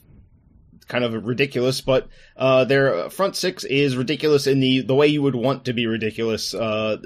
kind 0.86 1.02
of 1.02 1.26
ridiculous, 1.26 1.80
but 1.80 2.08
uh, 2.36 2.64
their 2.64 3.10
front 3.10 3.34
six 3.34 3.64
is 3.64 3.96
ridiculous 3.96 4.46
in 4.46 4.60
the 4.60 4.82
the 4.82 4.94
way 4.94 5.08
you 5.08 5.22
would 5.22 5.34
want 5.34 5.64
to 5.64 5.72
be 5.72 5.88
ridiculous. 5.88 6.54
Uh, 6.54 6.98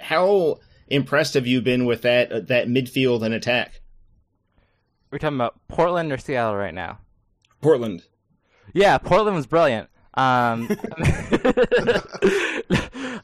how 0.00 0.58
impressed 0.88 1.34
have 1.34 1.46
you 1.46 1.60
been 1.60 1.84
with 1.84 2.02
that 2.02 2.32
uh, 2.32 2.40
that 2.40 2.66
midfield 2.66 3.22
and 3.22 3.34
attack? 3.34 3.82
We're 5.10 5.18
talking 5.18 5.36
about 5.36 5.60
Portland 5.68 6.10
or 6.12 6.18
Seattle 6.18 6.56
right 6.56 6.74
now. 6.74 7.00
Portland. 7.60 8.04
Yeah, 8.72 8.96
Portland 8.96 9.36
was 9.36 9.46
brilliant. 9.46 9.88
Um, 10.16 10.68
uh, 10.70 10.76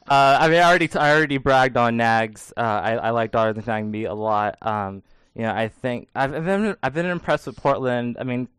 I 0.09 0.47
mean, 0.49 0.59
I 0.59 0.63
already 0.63 0.89
I 0.93 1.15
already 1.15 1.37
bragged 1.37 1.77
on 1.77 1.97
Nags. 1.97 2.51
Uh, 2.55 2.59
I 2.61 2.91
I 2.95 3.09
like 3.11 3.31
Darlington 3.31 3.63
Nagbe 3.63 4.09
a 4.09 4.13
lot. 4.13 4.57
Um, 4.61 5.03
you 5.35 5.43
know, 5.43 5.51
I 5.51 5.69
think 5.69 6.09
I've 6.13 6.33
I've 6.33 6.45
been 6.45 6.75
I've 6.83 6.93
been 6.93 7.05
impressed 7.05 7.47
with 7.47 7.55
Portland. 7.55 8.17
I 8.19 8.23
mean, 8.23 8.49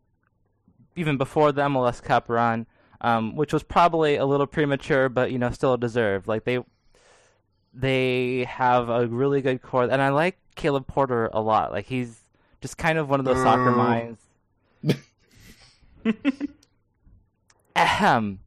even 0.95 1.17
before 1.17 1.51
the 1.51 1.61
MLS 1.63 2.01
Cup 2.01 2.27
run, 2.27 2.65
um, 3.01 3.35
which 3.35 3.53
was 3.53 3.61
probably 3.61 4.15
a 4.15 4.25
little 4.25 4.47
premature, 4.47 5.09
but 5.09 5.31
you 5.31 5.37
know 5.37 5.51
still 5.51 5.77
deserved. 5.77 6.27
Like 6.27 6.43
they 6.43 6.63
they 7.73 8.45
have 8.45 8.89
a 8.89 9.05
really 9.07 9.41
good 9.41 9.61
core, 9.61 9.83
and 9.83 10.01
I 10.01 10.09
like 10.09 10.37
Caleb 10.55 10.87
Porter 10.87 11.29
a 11.33 11.41
lot. 11.41 11.71
Like 11.71 11.85
he's 11.85 12.21
just 12.61 12.77
kind 12.77 12.97
of 12.97 13.09
one 13.09 13.19
of 13.19 13.25
those 13.25 13.37
soccer 13.37 13.71
minds. 13.71 14.21
Ahem. 17.75 18.39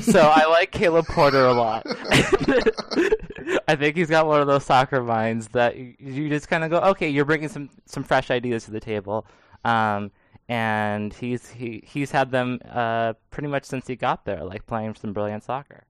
so 0.00 0.20
I 0.20 0.46
like 0.46 0.70
Caleb 0.70 1.06
Porter 1.06 1.44
a 1.44 1.52
lot. 1.52 1.84
I 3.68 3.76
think 3.76 3.96
he's 3.96 4.08
got 4.08 4.26
one 4.26 4.40
of 4.40 4.46
those 4.46 4.64
soccer 4.64 5.02
minds 5.02 5.48
that 5.48 5.76
you, 5.76 6.28
just 6.28 6.48
kind 6.48 6.64
of 6.64 6.70
go, 6.70 6.78
okay, 6.78 7.08
you're 7.08 7.26
bringing 7.26 7.48
some 7.48 7.68
some 7.84 8.02
fresh 8.02 8.30
ideas 8.30 8.64
to 8.64 8.70
the 8.70 8.80
table, 8.80 9.26
um, 9.64 10.10
and 10.48 11.12
he's 11.12 11.50
he 11.50 11.82
he's 11.86 12.10
had 12.10 12.30
them 12.30 12.58
uh, 12.70 13.12
pretty 13.30 13.48
much 13.48 13.64
since 13.64 13.86
he 13.86 13.96
got 13.96 14.24
there, 14.24 14.44
like 14.44 14.66
playing 14.66 14.94
some 14.94 15.12
brilliant 15.12 15.44
soccer. 15.44 15.84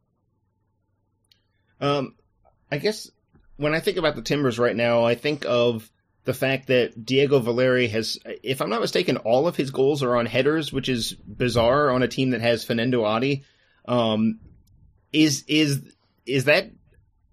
Um, 1.80 2.16
I 2.72 2.78
guess 2.78 3.10
when 3.56 3.74
I 3.74 3.80
think 3.80 3.98
about 3.98 4.16
the 4.16 4.22
Timbers 4.22 4.58
right 4.58 4.76
now, 4.76 5.04
I 5.04 5.14
think 5.14 5.44
of 5.46 5.90
the 6.26 6.34
fact 6.34 6.66
that 6.66 7.04
Diego 7.04 7.38
Valeri 7.38 7.86
has, 7.88 8.18
if 8.42 8.60
I'm 8.60 8.68
not 8.68 8.80
mistaken, 8.80 9.16
all 9.16 9.46
of 9.46 9.56
his 9.56 9.70
goals 9.70 10.02
are 10.02 10.16
on 10.16 10.26
headers, 10.26 10.72
which 10.72 10.88
is 10.88 11.14
bizarre 11.14 11.90
on 11.90 12.02
a 12.02 12.08
team 12.08 12.30
that 12.30 12.40
has 12.40 12.64
Fanendo 12.66 13.04
Adi. 13.04 13.44
Um, 13.86 14.40
is 15.12 15.44
is 15.46 15.82
is 16.26 16.44
that 16.44 16.70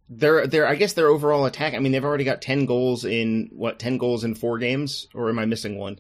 their 0.10 0.46
their? 0.46 0.68
I 0.68 0.76
guess 0.76 0.94
their 0.94 1.08
overall 1.08 1.46
attack. 1.46 1.74
I 1.74 1.80
mean, 1.80 1.92
they've 1.92 2.06
already 2.06 2.24
got 2.24 2.42
ten 2.42 2.66
goals 2.66 3.04
in 3.04 3.50
what 3.52 3.80
ten 3.80 3.98
goals 3.98 4.24
in 4.24 4.36
four 4.36 4.60
games, 4.60 5.08
or 5.14 5.28
am 5.30 5.40
I 5.40 5.46
missing 5.46 5.78
one? 5.78 6.00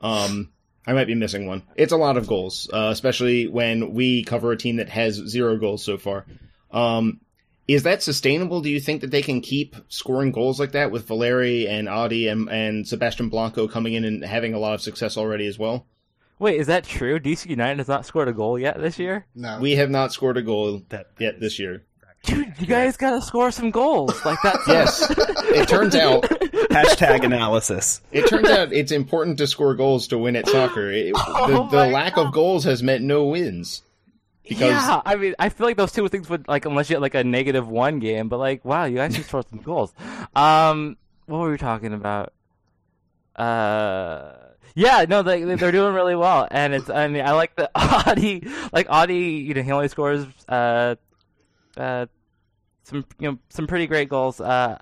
Um, 0.00 0.52
I 0.86 0.92
might 0.92 1.06
be 1.06 1.14
missing 1.14 1.46
one. 1.46 1.62
It's 1.74 1.92
a 1.92 1.96
lot 1.96 2.18
of 2.18 2.26
goals, 2.26 2.68
uh, 2.72 2.90
especially 2.92 3.48
when 3.48 3.94
we 3.94 4.24
cover 4.24 4.52
a 4.52 4.58
team 4.58 4.76
that 4.76 4.90
has 4.90 5.14
zero 5.14 5.56
goals 5.56 5.82
so 5.82 5.96
far. 5.96 6.26
Um, 6.70 7.20
is 7.68 7.82
that 7.84 8.02
sustainable? 8.02 8.60
Do 8.60 8.70
you 8.70 8.80
think 8.80 9.00
that 9.00 9.10
they 9.10 9.22
can 9.22 9.40
keep 9.40 9.76
scoring 9.88 10.30
goals 10.32 10.60
like 10.60 10.72
that 10.72 10.90
with 10.90 11.06
Valeri 11.08 11.66
and 11.68 11.88
Adi 11.88 12.28
and, 12.28 12.48
and 12.48 12.86
Sebastian 12.86 13.28
Blanco 13.28 13.66
coming 13.66 13.94
in 13.94 14.04
and 14.04 14.24
having 14.24 14.54
a 14.54 14.58
lot 14.58 14.74
of 14.74 14.80
success 14.80 15.16
already 15.16 15.46
as 15.46 15.58
well? 15.58 15.86
Wait, 16.38 16.60
is 16.60 16.66
that 16.66 16.84
true? 16.84 17.18
DC 17.18 17.46
United 17.46 17.78
has 17.78 17.88
not 17.88 18.04
scored 18.06 18.28
a 18.28 18.32
goal 18.32 18.58
yet 18.58 18.78
this 18.78 18.98
year. 18.98 19.26
No. 19.34 19.58
We 19.58 19.72
have 19.76 19.90
not 19.90 20.12
scored 20.12 20.36
a 20.36 20.42
goal 20.42 20.82
That 20.90 21.06
yet 21.18 21.40
this 21.40 21.58
year. 21.58 21.82
Dude, 22.24 22.54
you 22.58 22.66
guys 22.66 22.96
gotta 22.96 23.22
score 23.22 23.50
some 23.52 23.70
goals. 23.70 24.24
Like 24.24 24.38
that. 24.42 24.58
Yes, 24.66 25.10
it 25.48 25.68
turns 25.68 25.94
out 25.94 26.22
hashtag 26.70 27.22
analysis. 27.24 28.00
it 28.10 28.28
turns 28.28 28.48
out 28.48 28.72
it's 28.72 28.90
important 28.90 29.38
to 29.38 29.46
score 29.46 29.74
goals 29.74 30.08
to 30.08 30.18
win 30.18 30.34
at 30.34 30.48
soccer. 30.48 30.90
It, 30.90 31.14
the 31.14 31.22
Oh 31.26 31.68
the 31.70 31.76
my 31.76 31.90
lack 31.90 32.16
of 32.18 32.32
goals 32.32 32.64
has 32.64 32.82
meant 32.82 33.04
no 33.04 33.24
wins. 33.24 33.82
Because 34.48 34.60
yeah, 34.60 35.02
I 35.04 35.16
mean, 35.16 35.34
I 35.38 35.48
feel 35.48 35.66
like 35.66 35.76
those 35.76 35.92
two 35.92 36.06
things 36.08 36.28
would 36.28 36.46
like 36.46 36.64
unless 36.66 36.88
you 36.88 36.96
had 36.96 37.02
like 37.02 37.14
a 37.14 37.24
negative 37.24 37.68
one 37.68 37.98
game, 37.98 38.28
but 38.28 38.38
like, 38.38 38.64
wow, 38.64 38.84
you 38.84 39.00
actually 39.00 39.24
scored 39.24 39.48
some 39.48 39.60
goals. 39.60 39.92
Um, 40.34 40.96
what 41.26 41.38
were 41.38 41.50
we 41.50 41.58
talking 41.58 41.92
about? 41.92 42.32
Uh, 43.34 44.32
yeah, 44.74 45.04
no, 45.08 45.22
they 45.22 45.42
they're 45.42 45.72
doing 45.72 45.94
really 45.94 46.14
well, 46.16 46.46
and 46.50 46.74
it's 46.74 46.88
I 46.88 47.08
mean, 47.08 47.24
I 47.24 47.32
like 47.32 47.56
the 47.56 47.70
Adi, 47.74 48.46
like 48.72 48.86
Adi, 48.88 49.14
you 49.14 49.54
know, 49.54 49.62
he 49.62 49.72
only 49.72 49.88
scores 49.88 50.26
uh, 50.48 50.94
uh, 51.76 52.06
some 52.84 53.04
you 53.18 53.32
know 53.32 53.38
some 53.48 53.66
pretty 53.66 53.86
great 53.86 54.08
goals. 54.08 54.40
Uh, 54.40 54.78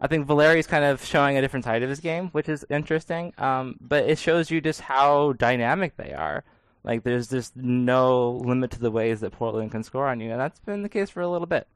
I 0.00 0.06
think 0.08 0.26
Valeri's 0.26 0.66
kind 0.66 0.84
of 0.84 1.04
showing 1.04 1.36
a 1.36 1.40
different 1.40 1.64
side 1.64 1.82
of 1.82 1.88
his 1.88 2.00
game, 2.00 2.28
which 2.30 2.48
is 2.48 2.64
interesting. 2.70 3.32
Um, 3.38 3.76
but 3.80 4.08
it 4.08 4.18
shows 4.18 4.50
you 4.50 4.60
just 4.60 4.80
how 4.80 5.32
dynamic 5.34 5.96
they 5.96 6.12
are. 6.12 6.44
Like 6.84 7.04
there's 7.04 7.28
just 7.28 7.56
no 7.56 8.30
limit 8.32 8.72
to 8.72 8.80
the 8.80 8.90
ways 8.90 9.20
that 9.20 9.32
Portland 9.32 9.70
can 9.70 9.82
score 9.84 10.08
on 10.08 10.20
you, 10.20 10.30
and 10.32 10.40
that's 10.40 10.58
been 10.60 10.82
the 10.82 10.88
case 10.88 11.10
for 11.10 11.20
a 11.20 11.28
little 11.28 11.46
bit. 11.46 11.66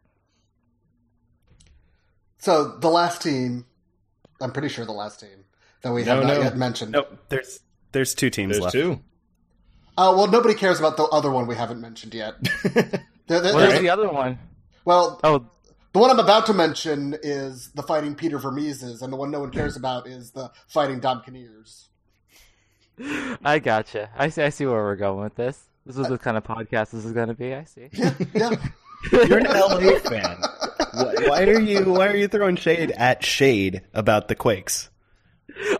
So 2.38 2.76
the 2.78 2.88
last 2.90 3.22
team, 3.22 3.66
I'm 4.40 4.52
pretty 4.52 4.68
sure 4.68 4.84
the 4.84 4.92
last 4.92 5.20
team 5.20 5.44
that 5.82 5.92
we 5.92 6.04
have 6.04 6.22
No, 6.22 6.26
not 6.28 6.36
no. 6.38 6.42
yet 6.42 6.56
mentioned. 6.56 6.92
Nope. 6.92 7.18
There's 7.28 7.60
there's 7.92 8.14
two 8.14 8.30
teams 8.30 8.52
there's 8.52 8.62
left. 8.64 8.72
two. 8.72 9.00
Uh, 9.98 10.12
well, 10.14 10.26
nobody 10.26 10.54
cares 10.54 10.78
about 10.78 10.96
the 10.98 11.04
other 11.04 11.30
one 11.30 11.46
we 11.46 11.54
haven't 11.54 11.80
mentioned 11.80 12.14
yet. 12.14 12.34
There- 13.28 13.40
there- 13.40 13.54
What 13.54 13.60
there's- 13.60 13.80
the 13.80 13.88
other 13.90 14.08
one? 14.08 14.38
well, 14.84 15.18
Oh, 15.24 15.46
the 15.92 15.98
one 15.98 16.10
I'm 16.10 16.20
about 16.20 16.46
to 16.46 16.54
mention 16.54 17.16
is 17.24 17.72
the 17.72 17.82
Fighting 17.82 18.14
Peter 18.14 18.38
Vermeses, 18.38 19.02
and 19.02 19.12
the 19.12 19.16
one 19.16 19.32
no 19.32 19.40
one 19.40 19.50
cares 19.50 19.76
about 19.76 20.06
is 20.06 20.30
the 20.30 20.52
Fighting 20.68 21.00
Dom 21.00 21.22
Kinnears. 21.22 21.88
I 23.44 23.58
gotcha. 23.58 24.10
I 24.16 24.28
see. 24.28 24.42
I 24.42 24.48
see 24.48 24.66
where 24.66 24.82
we're 24.82 24.96
going 24.96 25.22
with 25.22 25.34
this. 25.34 25.68
This 25.84 25.98
is 25.98 26.08
the 26.08 26.18
kind 26.18 26.36
of 26.36 26.44
podcast 26.44 26.90
this 26.90 27.04
is 27.04 27.12
going 27.12 27.28
to 27.28 27.34
be. 27.34 27.54
I 27.54 27.64
see. 27.64 27.88
Yeah, 27.92 28.14
yeah. 28.34 28.50
You're 29.12 29.38
an 29.38 29.44
LA 29.44 29.98
fan. 29.98 30.38
Why, 30.94 31.14
why 31.26 31.42
are 31.44 31.60
you 31.60 31.92
Why 31.92 32.08
are 32.08 32.16
you 32.16 32.28
throwing 32.28 32.56
shade 32.56 32.90
at 32.92 33.24
shade 33.24 33.82
about 33.94 34.28
the 34.28 34.34
Quakes? 34.34 34.90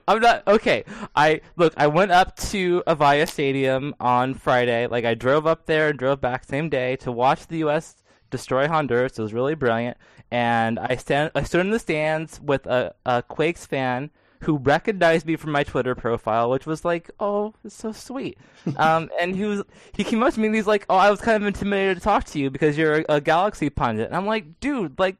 I'm 0.06 0.20
not 0.20 0.46
okay. 0.46 0.84
I 1.14 1.40
look. 1.56 1.74
I 1.76 1.86
went 1.88 2.12
up 2.12 2.36
to 2.36 2.82
Avaya 2.86 3.28
Stadium 3.28 3.94
on 3.98 4.34
Friday. 4.34 4.86
Like 4.86 5.04
I 5.04 5.14
drove 5.14 5.46
up 5.46 5.66
there 5.66 5.88
and 5.88 5.98
drove 5.98 6.20
back 6.20 6.44
same 6.44 6.68
day 6.68 6.96
to 6.96 7.12
watch 7.12 7.46
the 7.46 7.58
U.S. 7.58 7.96
destroy 8.30 8.68
Honduras. 8.68 9.18
It 9.18 9.22
was 9.22 9.34
really 9.34 9.54
brilliant. 9.54 9.96
And 10.30 10.78
I 10.78 10.96
stand. 10.96 11.30
I 11.34 11.42
stood 11.42 11.62
in 11.62 11.70
the 11.70 11.78
stands 11.78 12.40
with 12.40 12.66
a, 12.66 12.94
a 13.04 13.22
Quakes 13.22 13.66
fan 13.66 14.10
who 14.40 14.58
recognized 14.58 15.26
me 15.26 15.36
from 15.36 15.52
my 15.52 15.64
Twitter 15.64 15.94
profile, 15.94 16.50
which 16.50 16.66
was 16.66 16.84
like, 16.84 17.10
"Oh, 17.20 17.54
it's 17.64 17.74
so 17.74 17.92
sweet." 17.92 18.38
um, 18.76 19.10
and 19.20 19.34
he 19.34 19.44
was 19.44 19.62
he 19.92 20.04
came 20.04 20.22
up 20.22 20.34
to 20.34 20.40
me 20.40 20.46
and 20.46 20.54
he's 20.54 20.66
like, 20.66 20.86
"Oh, 20.88 20.96
I 20.96 21.10
was 21.10 21.20
kind 21.20 21.42
of 21.42 21.46
intimidated 21.46 21.98
to 21.98 22.02
talk 22.02 22.24
to 22.24 22.38
you 22.38 22.50
because 22.50 22.76
you're 22.76 23.00
a, 23.00 23.04
a 23.16 23.20
Galaxy 23.20 23.70
pundit." 23.70 24.06
And 24.06 24.16
I'm 24.16 24.26
like, 24.26 24.60
"Dude, 24.60 24.98
like." 24.98 25.16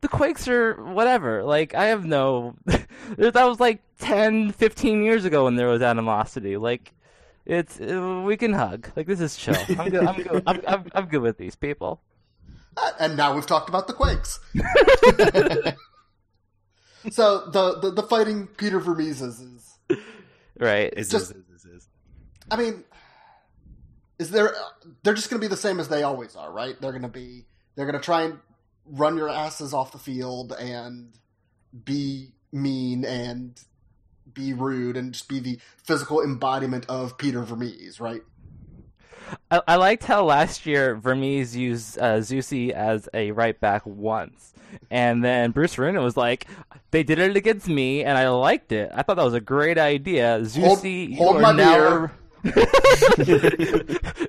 the 0.00 0.08
Quakes 0.08 0.48
are 0.48 0.74
whatever. 0.82 1.44
Like 1.44 1.76
I 1.76 1.84
have 1.84 2.04
no 2.04 2.56
that 3.18 3.34
was 3.36 3.60
like 3.60 3.80
10, 4.00 4.50
15 4.50 5.04
years 5.04 5.24
ago 5.24 5.44
when 5.44 5.54
there 5.54 5.68
was 5.68 5.80
animosity. 5.80 6.56
Like 6.56 6.92
it's 7.46 7.80
uh, 7.80 8.22
we 8.26 8.36
can 8.36 8.52
hug. 8.52 8.90
Like 8.96 9.06
this 9.06 9.20
is 9.20 9.36
chill. 9.36 9.54
I'm 9.78 9.90
good. 9.90 10.04
I'm 10.04 10.22
good. 10.22 10.42
I'm, 10.46 10.60
I'm, 10.66 10.84
I'm 10.92 11.06
good 11.06 11.22
with 11.22 11.38
these 11.38 11.54
people. 11.54 12.00
Uh, 12.76 12.90
and 12.98 13.16
now 13.16 13.34
we've 13.34 13.46
talked 13.46 13.68
about 13.68 13.86
the 13.86 13.92
Quakes. 13.92 14.40
so 17.10 17.46
the, 17.50 17.78
the 17.80 17.90
the 17.90 18.02
Fighting 18.02 18.46
Peter 18.46 18.78
Vermeses 18.78 19.40
is. 19.40 19.78
Right. 20.58 20.92
Is, 20.96 21.08
Just- 21.08 21.30
is, 21.30 21.36
is, 21.36 21.64
is, 21.64 21.64
is. 21.64 21.88
I 22.50 22.56
mean, 22.56 22.84
is 24.18 24.30
there? 24.30 24.54
They're 25.02 25.14
just 25.14 25.30
going 25.30 25.40
to 25.40 25.44
be 25.44 25.50
the 25.50 25.56
same 25.56 25.80
as 25.80 25.88
they 25.88 26.02
always 26.02 26.36
are, 26.36 26.50
right? 26.52 26.80
They're 26.80 26.92
going 26.92 27.02
to 27.02 27.08
be. 27.08 27.46
They're 27.74 27.86
going 27.86 27.98
to 27.98 28.04
try 28.04 28.22
and 28.22 28.38
run 28.84 29.16
your 29.16 29.28
asses 29.28 29.72
off 29.72 29.92
the 29.92 29.98
field 29.98 30.52
and 30.52 31.14
be 31.84 32.32
mean 32.52 33.04
and 33.04 33.58
be 34.34 34.52
rude 34.52 34.96
and 34.96 35.12
just 35.12 35.28
be 35.28 35.40
the 35.40 35.58
physical 35.84 36.22
embodiment 36.22 36.86
of 36.88 37.16
Peter 37.18 37.42
Vermes, 37.42 38.00
right? 38.00 38.22
I, 39.50 39.62
I 39.68 39.76
liked 39.76 40.04
how 40.04 40.24
last 40.24 40.66
year 40.66 40.94
Vermes 40.96 41.56
used 41.56 41.98
uh, 41.98 42.18
Zusi 42.18 42.70
as 42.70 43.08
a 43.14 43.30
right 43.32 43.58
back 43.58 43.84
once, 43.86 44.54
and 44.90 45.24
then 45.24 45.50
Bruce 45.50 45.78
Arena 45.78 46.00
was 46.02 46.16
like, 46.16 46.46
"They 46.90 47.02
did 47.02 47.18
it 47.18 47.36
against 47.36 47.68
me, 47.68 48.04
and 48.04 48.16
I 48.16 48.28
liked 48.28 48.72
it. 48.72 48.90
I 48.94 49.02
thought 49.02 49.16
that 49.16 49.24
was 49.24 49.34
a 49.34 49.40
great 49.40 49.78
idea." 49.78 50.40
Zusi, 50.40 51.10
you 51.10 51.16
hold 51.16 51.36
are 51.36 51.40
my 51.40 51.52
now. 51.52 52.10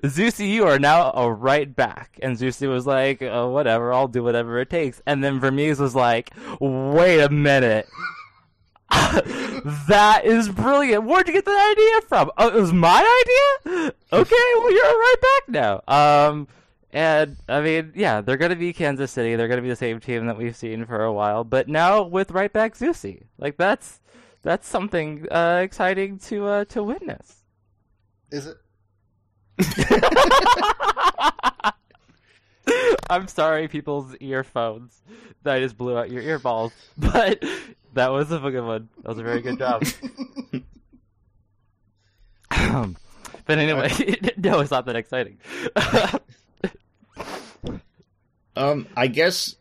Zusi, 0.04 0.48
you 0.50 0.68
are 0.68 0.78
now 0.78 1.12
a 1.12 1.32
right 1.32 1.76
back, 1.76 2.20
and 2.22 2.38
Zusi 2.38 2.70
was 2.70 2.86
like, 2.86 3.22
oh, 3.22 3.50
"Whatever, 3.50 3.92
I'll 3.94 4.08
do 4.08 4.24
whatever 4.24 4.60
it 4.60 4.70
takes." 4.70 5.02
And 5.06 5.24
then 5.24 5.40
Vermes 5.40 5.80
was 5.80 5.96
like, 5.96 6.32
"Wait 6.60 7.20
a 7.20 7.30
minute." 7.30 7.88
That 9.88 10.22
is 10.24 10.50
brilliant. 10.50 11.06
Where'd 11.06 11.28
you 11.28 11.34
get 11.34 11.46
that 11.46 11.72
idea 11.72 12.08
from? 12.08 12.32
Oh, 12.38 12.50
it 12.50 12.60
was 12.60 12.74
my 12.74 13.00
idea. 13.00 13.94
Okay, 14.12 14.54
well 14.58 14.72
you're 14.72 14.84
right 14.84 15.16
back 15.22 15.50
now. 15.50 15.82
Um, 15.88 16.48
and 16.92 17.38
I 17.50 17.62
mean, 17.62 17.94
yeah, 17.96 18.22
they're 18.22 18.38
gonna 18.38 18.56
be 18.56 18.74
Kansas 18.74 19.12
City. 19.12 19.36
They're 19.36 19.48
gonna 19.48 19.62
be 19.62 19.70
the 19.70 19.76
same 19.76 20.00
team 20.00 20.28
that 20.28 20.38
we've 20.38 20.56
seen 20.56 20.86
for 20.86 21.04
a 21.04 21.12
while, 21.12 21.44
but 21.44 21.68
now 21.68 22.04
with 22.04 22.32
right 22.32 22.54
back 22.54 22.76
Zusi, 22.76 23.24
like 23.38 23.58
that's 23.58 24.00
that's 24.44 24.68
something 24.68 25.28
uh, 25.32 25.62
exciting 25.64 26.20
to 26.20 26.46
uh, 26.46 26.66
to 26.66 26.84
witness. 26.84 27.38
Is 28.32 28.48
it? 28.48 28.58
I'm 33.10 33.28
sorry, 33.28 33.68
people's 33.68 34.16
earphones. 34.20 35.02
That 35.44 35.56
I 35.56 35.60
just 35.60 35.78
blew 35.78 35.98
out 35.98 36.10
your 36.10 36.24
earballs, 36.24 36.72
but 36.98 37.44
that 37.94 38.12
was 38.12 38.32
a 38.32 38.40
good 38.40 38.64
one. 38.64 38.90
That 39.02 39.10
was 39.10 39.20
a 39.20 39.24
very 39.24 39.42
good 39.42 39.58
job. 39.58 39.86
but 43.46 43.58
anyway, 43.58 43.90
no, 44.38 44.60
it's 44.60 44.72
not 44.72 44.86
that 44.86 44.96
exciting. 44.96 45.40
Um, 48.56 48.88
I 48.96 49.08
guess 49.08 49.56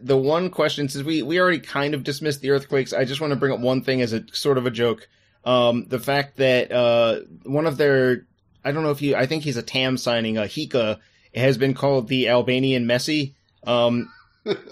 the 0.00 0.16
one 0.16 0.50
question, 0.50 0.88
since 0.88 1.04
we, 1.04 1.22
we 1.22 1.40
already 1.40 1.60
kind 1.60 1.94
of 1.94 2.04
dismissed 2.04 2.40
the 2.40 2.50
earthquakes, 2.50 2.92
I 2.92 3.04
just 3.04 3.20
want 3.20 3.32
to 3.32 3.36
bring 3.36 3.52
up 3.52 3.60
one 3.60 3.82
thing 3.82 4.00
as 4.00 4.12
a 4.12 4.24
sort 4.32 4.58
of 4.58 4.66
a 4.66 4.70
joke. 4.70 5.08
Um, 5.44 5.86
the 5.88 5.98
fact 5.98 6.36
that 6.38 6.72
uh, 6.72 7.20
one 7.44 7.66
of 7.66 7.76
their, 7.76 8.26
I 8.64 8.72
don't 8.72 8.82
know 8.82 8.90
if 8.90 9.00
you. 9.02 9.14
I 9.14 9.26
think 9.26 9.44
he's 9.44 9.56
a 9.56 9.62
TAM 9.62 9.96
signing. 9.96 10.38
A 10.38 10.42
Hika 10.42 10.98
has 11.34 11.56
been 11.56 11.74
called 11.74 12.08
the 12.08 12.28
Albanian 12.28 12.86
Messi. 12.86 13.34
Um, 13.64 14.10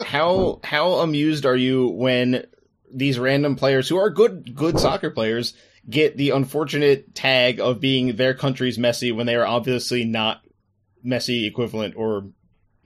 how 0.04 0.60
how 0.64 0.94
amused 0.94 1.46
are 1.46 1.56
you 1.56 1.88
when 1.88 2.44
these 2.92 3.18
random 3.18 3.56
players 3.56 3.88
who 3.88 3.96
are 3.96 4.10
good 4.10 4.54
good 4.54 4.78
soccer 4.78 5.10
players 5.10 5.54
get 5.88 6.16
the 6.16 6.30
unfortunate 6.30 7.14
tag 7.14 7.60
of 7.60 7.80
being 7.80 8.16
their 8.16 8.34
country's 8.34 8.78
Messi 8.78 9.14
when 9.14 9.26
they 9.26 9.34
are 9.34 9.46
obviously 9.46 10.04
not 10.04 10.40
Messi 11.04 11.46
equivalent 11.46 11.94
or 11.96 12.28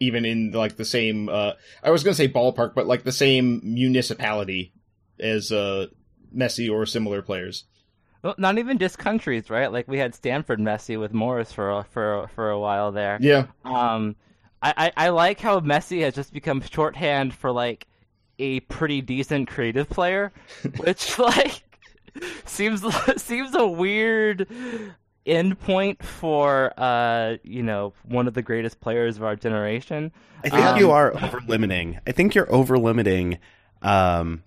even 0.01 0.25
in 0.25 0.53
like 0.53 0.77
the 0.77 0.85
same 0.85 1.29
uh 1.29 1.53
I 1.83 1.91
was 1.91 2.03
going 2.05 2.13
to 2.13 2.17
say 2.17 2.29
ballpark 2.29 2.75
but 2.75 2.87
like 2.87 3.05
the 3.05 3.13
same 3.13 3.61
municipality 3.63 4.73
as 5.21 5.53
uh 5.53 5.87
Messi 6.35 6.71
or 6.71 6.87
similar 6.87 7.23
players. 7.23 7.65
Well, 8.23 8.35
not 8.37 8.59
even 8.59 8.79
just 8.79 8.99
countries, 8.99 9.49
right? 9.49 9.73
Like 9.73 9.87
we 9.87 9.99
had 9.99 10.15
Stanford 10.15 10.59
Messi 10.59 10.99
with 10.99 11.13
Morris 11.13 11.53
for 11.53 11.71
a, 11.71 11.85
for 11.85 12.29
for 12.35 12.51
a 12.51 12.59
while 12.59 12.91
there. 12.91 13.19
Yeah. 13.21 13.47
Um, 13.65 14.17
I, 14.61 14.93
I, 14.97 15.07
I 15.07 15.09
like 15.11 15.41
how 15.41 15.61
Messi 15.61 16.03
has 16.03 16.15
just 16.15 16.33
become 16.33 16.61
shorthand 16.61 17.33
for 17.33 17.53
like 17.53 17.87
a 18.39 18.61
pretty 18.61 19.01
decent 19.01 19.49
creative 19.49 19.89
player, 19.89 20.33
which 20.79 21.19
like 21.19 21.63
seems 22.47 22.83
seems 23.23 23.55
a 23.55 23.67
weird 23.67 24.49
endpoint 25.27 26.03
for 26.03 26.73
uh 26.79 27.37
you 27.43 27.63
know 27.63 27.93
one 28.05 28.27
of 28.27 28.33
the 28.33 28.41
greatest 28.41 28.81
players 28.81 29.17
of 29.19 29.23
our 29.25 29.37
generation. 29.37 30.11
I 30.45 30.49
think 30.49 30.65
Um, 30.65 30.79
you 30.79 30.91
are 30.91 31.15
over 31.15 31.41
limiting. 31.47 31.99
I 32.07 32.13
think 32.13 32.35
you're 32.35 32.51
over 32.53 32.79
limiting 32.79 33.39
um, 33.83 34.43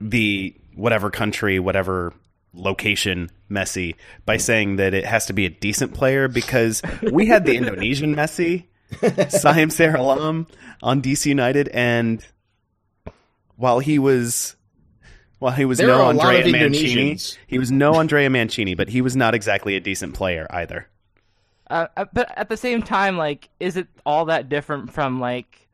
the 0.00 0.54
whatever 0.74 1.10
country, 1.10 1.58
whatever 1.58 2.12
location 2.54 3.30
Messi 3.50 3.94
by 4.24 4.36
saying 4.36 4.76
that 4.76 4.94
it 4.94 5.04
has 5.04 5.26
to 5.26 5.32
be 5.32 5.46
a 5.46 5.50
decent 5.50 5.94
player 5.94 6.28
because 6.28 6.82
we 7.10 7.26
had 7.26 7.44
the 7.44 7.56
Indonesian 7.58 8.14
Messi, 8.14 8.66
Syamsir 9.00 9.94
Alam 9.98 10.46
on 10.82 11.02
DC 11.02 11.26
United, 11.26 11.68
and 11.68 12.24
while 13.56 13.78
he 13.78 13.98
was 13.98 14.56
while 15.38 15.52
he 15.52 15.64
was 15.64 15.78
There 15.78 15.88
no 15.88 16.02
are 16.04 16.12
a 16.12 16.14
lot 16.14 16.34
Andrea 16.34 16.68
Mancini, 16.68 17.18
he 17.46 17.58
was 17.58 17.70
no 17.70 17.94
Andrea 17.94 18.30
Mancini, 18.30 18.74
but 18.74 18.88
he 18.88 19.00
was 19.00 19.16
not 19.16 19.34
exactly 19.34 19.74
a 19.74 19.80
decent 19.80 20.14
player 20.14 20.46
either. 20.50 20.88
Uh, 21.68 21.86
uh, 21.96 22.04
but 22.12 22.32
at 22.36 22.48
the 22.48 22.56
same 22.56 22.82
time, 22.82 23.16
like, 23.16 23.48
is 23.58 23.76
it 23.76 23.88
all 24.06 24.26
that 24.26 24.48
different 24.48 24.92
from 24.92 25.20
like 25.20 25.68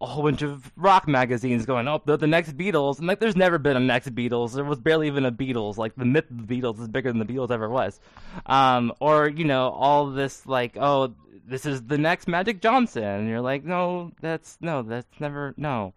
a 0.00 0.06
whole 0.06 0.24
bunch 0.24 0.42
of 0.42 0.70
rock 0.76 1.08
magazines 1.08 1.64
going, 1.64 1.88
"Oh, 1.88 2.02
they're 2.04 2.16
the 2.16 2.26
next 2.26 2.56
Beatles"? 2.56 2.98
And 2.98 3.06
like, 3.06 3.20
there's 3.20 3.36
never 3.36 3.58
been 3.58 3.76
a 3.76 3.80
next 3.80 4.14
Beatles. 4.14 4.52
There 4.52 4.64
was 4.64 4.78
barely 4.78 5.06
even 5.06 5.24
a 5.24 5.32
Beatles. 5.32 5.78
Like, 5.78 5.94
the 5.94 6.04
myth 6.04 6.30
of 6.30 6.46
the 6.46 6.60
Beatles 6.60 6.80
is 6.80 6.88
bigger 6.88 7.10
than 7.10 7.18
the 7.18 7.24
Beatles 7.24 7.50
ever 7.50 7.68
was. 7.68 8.00
Um, 8.46 8.92
or 9.00 9.28
you 9.28 9.44
know, 9.44 9.70
all 9.70 10.10
this 10.10 10.44
like, 10.44 10.76
oh, 10.78 11.14
this 11.46 11.64
is 11.64 11.82
the 11.84 11.98
next 11.98 12.28
Magic 12.28 12.60
Johnson, 12.60 13.04
and 13.04 13.28
you're 13.28 13.40
like, 13.40 13.64
no, 13.64 14.12
that's 14.20 14.58
no, 14.60 14.82
that's 14.82 15.20
never 15.20 15.54
no. 15.56 15.94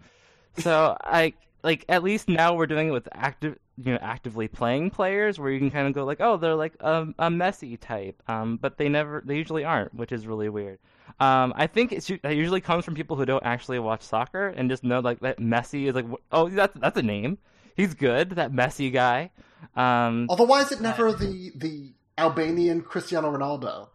So 0.59 0.97
I 1.01 1.33
like 1.63 1.85
at 1.89 2.03
least 2.03 2.29
now 2.29 2.55
we're 2.55 2.67
doing 2.67 2.89
it 2.89 2.91
with 2.91 3.07
active 3.11 3.57
you 3.77 3.91
know 3.91 3.99
actively 4.01 4.47
playing 4.47 4.89
players 4.89 5.39
where 5.39 5.51
you 5.51 5.59
can 5.59 5.69
kind 5.69 5.87
of 5.87 5.93
go 5.93 6.03
like 6.03 6.19
oh 6.21 6.37
they're 6.37 6.55
like 6.55 6.73
a, 6.79 7.03
a 7.19 7.29
Messi 7.29 7.79
type 7.79 8.21
um 8.27 8.57
but 8.57 8.77
they 8.77 8.89
never 8.89 9.21
they 9.25 9.35
usually 9.35 9.63
aren't 9.63 9.93
which 9.93 10.11
is 10.11 10.25
really 10.25 10.49
weird 10.49 10.79
um 11.19 11.53
i 11.55 11.67
think 11.67 11.91
it's, 11.91 12.09
it 12.09 12.21
usually 12.23 12.61
comes 12.61 12.85
from 12.85 12.95
people 12.95 13.15
who 13.15 13.25
don't 13.25 13.45
actually 13.45 13.79
watch 13.79 14.01
soccer 14.01 14.47
and 14.47 14.69
just 14.69 14.83
know 14.83 14.99
like 14.99 15.19
that 15.19 15.39
Messi 15.39 15.87
is 15.87 15.95
like 15.95 16.05
oh 16.31 16.49
that's 16.49 16.73
that's 16.79 16.97
a 16.97 17.03
name 17.03 17.37
he's 17.75 17.93
good 17.93 18.31
that 18.31 18.51
Messi 18.51 18.91
guy 18.91 19.29
um 19.75 20.27
Although, 20.29 20.45
why 20.45 20.61
is 20.61 20.71
it 20.71 20.81
never 20.81 21.11
the 21.11 21.51
the 21.55 21.93
Albanian 22.17 22.81
Cristiano 22.81 23.31
Ronaldo? 23.35 23.89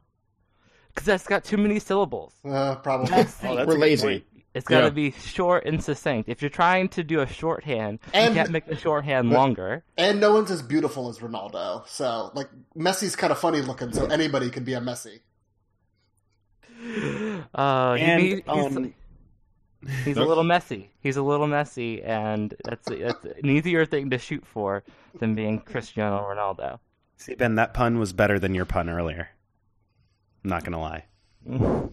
because 0.94 1.06
that's 1.06 1.26
got 1.26 1.42
too 1.42 1.56
many 1.56 1.78
syllables 1.78 2.34
Uh, 2.44 2.76
probably. 2.76 3.12
Oh, 3.12 3.56
that's 3.56 3.66
We're 3.66 3.78
lazy. 3.78 4.02
point. 4.02 4.24
It's 4.54 4.66
got 4.68 4.80
to 4.80 4.84
Yeah. 4.86 4.90
be 4.90 5.10
short 5.12 5.64
and 5.64 5.82
succinct. 5.82 6.28
If 6.28 6.42
you're 6.42 6.50
trying 6.50 6.88
to 6.90 7.02
do 7.02 7.20
a 7.20 7.26
shorthand, 7.26 8.00
And- 8.12 8.34
you 8.34 8.40
can't 8.40 8.50
make 8.50 8.66
the 8.66 8.76
shorthand 8.76 9.30
longer. 9.30 9.82
and 9.96 10.20
no 10.20 10.32
one's 10.34 10.50
as 10.50 10.60
beautiful 10.62 11.08
as 11.08 11.20
Ronaldo. 11.20 11.86
So, 11.88 12.30
like, 12.34 12.48
Messi's 12.76 13.16
kind 13.16 13.30
of 13.32 13.38
funny 13.38 13.62
looking, 13.62 13.92
so 13.92 14.04
anybody 14.06 14.50
can 14.50 14.64
be 14.64 14.74
a 14.74 14.80
Messi. 14.80 15.20
Uh, 17.54 17.96
And 17.98 18.20
he- 18.22 18.28
he's, 18.36 18.42
um, 18.46 18.94
he's 20.04 20.16
a 20.16 20.22
little 20.24 20.44
messy. 20.44 20.90
He's 21.00 21.16
a 21.16 21.22
little 21.22 21.46
messy, 21.46 22.02
and 22.02 22.54
that's 22.64 22.88
that's 22.88 23.24
an 23.24 23.48
easier 23.48 23.84
thing 23.86 24.10
to 24.10 24.18
shoot 24.18 24.46
for 24.46 24.84
than 25.18 25.34
being 25.34 25.60
Cristiano 25.60 26.18
Ronaldo. 26.22 26.78
See, 27.16 27.34
Ben, 27.34 27.54
that 27.56 27.74
pun 27.74 27.98
was 27.98 28.12
better 28.12 28.38
than 28.38 28.54
your 28.54 28.64
pun 28.64 28.88
earlier. 28.88 29.30
I'm 30.44 30.50
not 30.50 30.64
gonna 30.64 30.80
lie. 30.80 31.04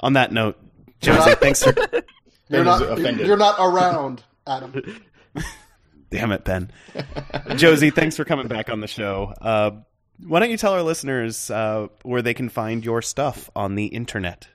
On 0.00 0.12
that 0.12 0.30
note, 0.32 0.58
Jozy, 1.00 1.38
thanks 1.38 1.62
for. 1.62 1.74
You're 2.48 2.64
not. 2.64 2.82
offended. 2.82 3.26
You're 3.26 3.36
not 3.36 3.56
around, 3.58 4.22
Adam. 4.46 5.02
Damn 6.10 6.30
it, 6.32 6.44
Ben. 6.44 6.70
Jozy, 6.94 7.92
thanks 7.92 8.16
for 8.16 8.24
coming 8.24 8.46
back 8.46 8.70
on 8.70 8.80
the 8.80 8.86
show. 8.86 9.34
Uh, 9.40 9.72
why 10.24 10.38
don't 10.38 10.50
you 10.50 10.56
tell 10.56 10.72
our 10.72 10.82
listeners 10.82 11.50
uh, 11.50 11.88
where 12.02 12.22
they 12.22 12.34
can 12.34 12.48
find 12.48 12.84
your 12.84 13.02
stuff 13.02 13.50
on 13.56 13.74
the 13.74 13.86
internet? 13.86 14.48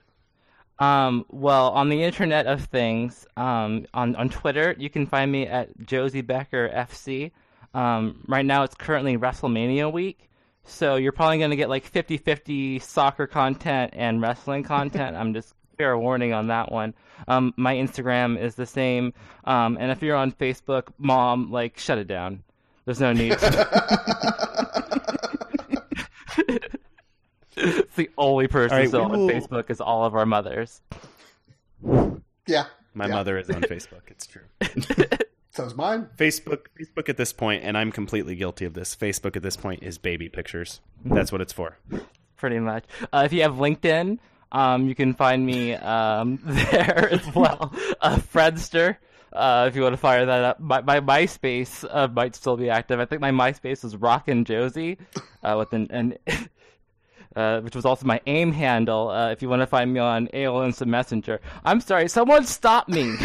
Um, 0.78 1.26
well, 1.30 1.68
on 1.70 1.90
the 1.90 2.02
Internet 2.02 2.46
of 2.46 2.64
Things, 2.64 3.24
um, 3.36 3.86
on 3.94 4.16
on 4.16 4.28
Twitter, 4.30 4.74
you 4.78 4.90
can 4.90 5.06
find 5.06 5.30
me 5.30 5.46
at 5.46 5.78
Jozy 5.78 6.26
Becker 6.26 6.68
FC. 6.68 7.30
Um, 7.74 8.24
right 8.26 8.44
now, 8.44 8.64
it's 8.64 8.74
currently 8.74 9.16
WrestleMania 9.16 9.92
week, 9.92 10.28
so 10.64 10.96
you're 10.96 11.12
probably 11.12 11.38
going 11.38 11.50
to 11.50 11.56
get 11.56 11.68
like 11.68 11.90
50-50 11.90 12.82
soccer 12.82 13.26
content 13.26 13.92
and 13.96 14.20
wrestling 14.20 14.64
content. 14.64 15.16
I'm 15.16 15.34
just 15.34 15.54
fair 15.82 15.98
warning 15.98 16.32
on 16.32 16.46
that 16.46 16.70
one. 16.70 16.94
Um, 17.26 17.52
my 17.56 17.74
Instagram 17.74 18.40
is 18.40 18.54
the 18.54 18.66
same, 18.66 19.12
um, 19.46 19.76
and 19.80 19.90
if 19.90 20.00
you're 20.00 20.14
on 20.16 20.30
Facebook, 20.30 20.84
mom, 20.98 21.50
like 21.50 21.76
shut 21.76 21.98
it 21.98 22.06
down. 22.06 22.44
There's 22.84 23.00
no 23.00 23.12
need. 23.12 23.32
it's 27.56 27.96
the 27.96 28.10
only 28.16 28.46
person 28.46 28.72
All 28.74 28.78
right, 28.78 28.88
still 28.88 29.08
we 29.08 29.16
on 29.16 29.28
Facebook 29.28 29.70
is 29.70 29.80
all 29.80 30.04
of 30.04 30.14
our 30.14 30.24
mothers. 30.26 30.80
Yeah. 32.46 32.66
My 32.94 33.06
Yeah. 33.08 33.14
mother 33.14 33.38
is 33.38 33.50
on 33.50 33.62
Facebook. 33.62 34.02
It's 34.08 34.26
true. 34.26 34.42
So's 35.50 35.74
mine. 35.74 36.08
Facebook, 36.16 36.66
Facebook 36.80 37.08
at 37.08 37.16
this 37.16 37.32
point, 37.32 37.64
and 37.64 37.76
I'm 37.76 37.90
completely 37.92 38.36
guilty 38.36 38.64
of 38.66 38.74
this. 38.74 38.94
Facebook 38.96 39.34
at 39.36 39.42
this 39.42 39.56
point 39.56 39.82
is 39.82 39.98
baby 39.98 40.28
pictures. 40.28 40.80
That's 41.04 41.32
what 41.32 41.40
it's 41.40 41.52
for. 41.52 41.76
pretty 42.36 42.58
much. 42.60 42.84
Uh, 43.12 43.22
if 43.26 43.32
you 43.32 43.42
have 43.42 43.54
LinkedIn, 43.54 44.18
um, 44.52 44.86
you 44.86 44.94
can 44.94 45.14
find 45.14 45.44
me 45.44 45.74
um, 45.74 46.38
there 46.44 47.08
as 47.10 47.26
well. 47.34 47.72
Uh, 48.00 48.16
Friendster, 48.16 48.98
uh, 49.32 49.64
if 49.68 49.74
you 49.74 49.82
want 49.82 49.94
to 49.94 49.98
fire 49.98 50.26
that 50.26 50.44
up. 50.44 50.60
My, 50.60 50.82
my 50.82 51.00
MySpace 51.00 51.84
uh, 51.90 52.06
might 52.08 52.36
still 52.36 52.56
be 52.56 52.70
active. 52.70 53.00
I 53.00 53.06
think 53.06 53.20
my 53.20 53.30
MySpace 53.30 53.84
is 53.84 53.96
Rockin' 53.96 54.44
Jozy, 54.44 54.98
uh, 55.42 55.56
with 55.58 55.72
an, 55.72 55.88
an 55.90 56.18
uh, 57.36 57.60
which 57.62 57.74
was 57.74 57.86
also 57.86 58.06
my 58.06 58.20
AIM 58.26 58.52
handle. 58.52 59.08
Uh, 59.08 59.30
if 59.30 59.40
you 59.40 59.48
want 59.48 59.62
to 59.62 59.66
find 59.66 59.92
me 59.92 60.00
on 60.00 60.28
AOL 60.28 60.66
Instant 60.66 60.90
Messenger, 60.90 61.40
I'm 61.64 61.80
sorry, 61.80 62.08
someone 62.08 62.44
stop 62.44 62.88
me. 62.88 63.16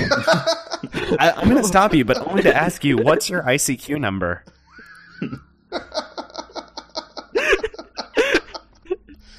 I, 1.20 1.34
I'm 1.36 1.50
going 1.50 1.62
to 1.62 1.68
stop 1.68 1.94
you, 1.94 2.06
but 2.06 2.18
only 2.26 2.44
to 2.44 2.56
ask 2.56 2.86
you, 2.86 2.98
what's 2.98 3.30
your 3.30 3.44
ICQ 3.44 4.00
number? 4.00 4.46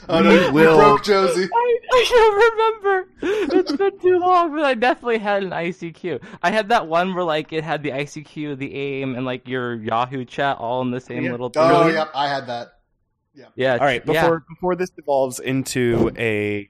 Oh 0.09 0.21
no, 0.23 0.31
you 0.47 0.53
will- 0.53 0.77
broke 0.77 1.05
Jozy. 1.05 1.49
I, 1.53 1.79
I 1.91 2.07
don't 2.11 2.83
remember. 2.83 3.09
It's 3.57 3.73
been 3.73 3.99
too 3.99 4.19
long, 4.19 4.55
but 4.55 4.65
I 4.65 4.75
definitely 4.75 5.19
had 5.19 5.43
an 5.43 5.51
ICQ. 5.51 6.23
I 6.43 6.51
had 6.51 6.69
that 6.71 6.87
one 6.87 7.15
where 7.15 7.25
like 7.25 7.53
it 7.53 7.65
had 7.65 7.83
the 7.83 7.91
ICQ, 7.91 8.59
the 8.59 8.75
AIM, 8.75 9.15
and 9.17 9.25
like 9.27 9.49
your 9.49 9.75
Yahoo 9.75 10.25
chat 10.25 10.59
all 10.59 10.83
in 10.83 10.91
the 10.91 11.01
same 11.01 11.25
Yeah. 11.25 11.33
little. 11.33 11.51
Oh, 11.57 11.85
thing. 11.85 11.95
yep, 11.95 12.11
I 12.15 12.29
had 12.29 12.47
that. 12.47 12.75
Yeah. 13.35 13.47
Yeah. 13.55 13.73
All 13.75 13.79
right, 13.87 14.03
yeah. 14.07 14.23
before 14.23 14.45
before 14.49 14.77
this 14.77 14.91
devolves 14.91 15.41
into 15.41 16.11
a 16.19 16.69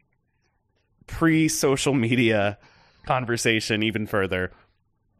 pre-social 1.06 1.94
media 1.94 2.58
conversation 3.06 3.82
even 3.82 4.06
further, 4.06 4.52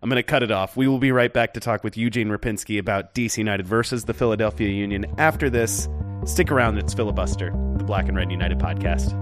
I'm 0.03 0.09
going 0.11 0.17
to 0.17 0.23
cut 0.23 0.43
it 0.43 0.51
off. 0.51 0.77
We 0.77 0.87
will 0.89 0.99
be 0.99 1.11
right 1.13 1.33
back 1.33 1.55
to 1.55 1.61
talk 1.61 1.83
with 1.83 1.97
Eugene 1.97 2.29
Rupinski 2.29 2.79
about 2.79 3.15
DC 3.15 3.39
United 3.39 3.67
versus 3.67 4.05
the 4.05 4.15
Philadelphia 4.15 4.69
Union 4.69 5.07
after 5.19 5.49
this. 5.51 5.89
Stick 6.27 6.51
around, 6.51 6.79
it's 6.79 6.93
Filibuster, 6.93 7.51
the 7.77 7.85
Black 7.85 8.09
and 8.09 8.17
Red 8.17 8.31
United 8.31 8.59
podcast. 8.59 9.15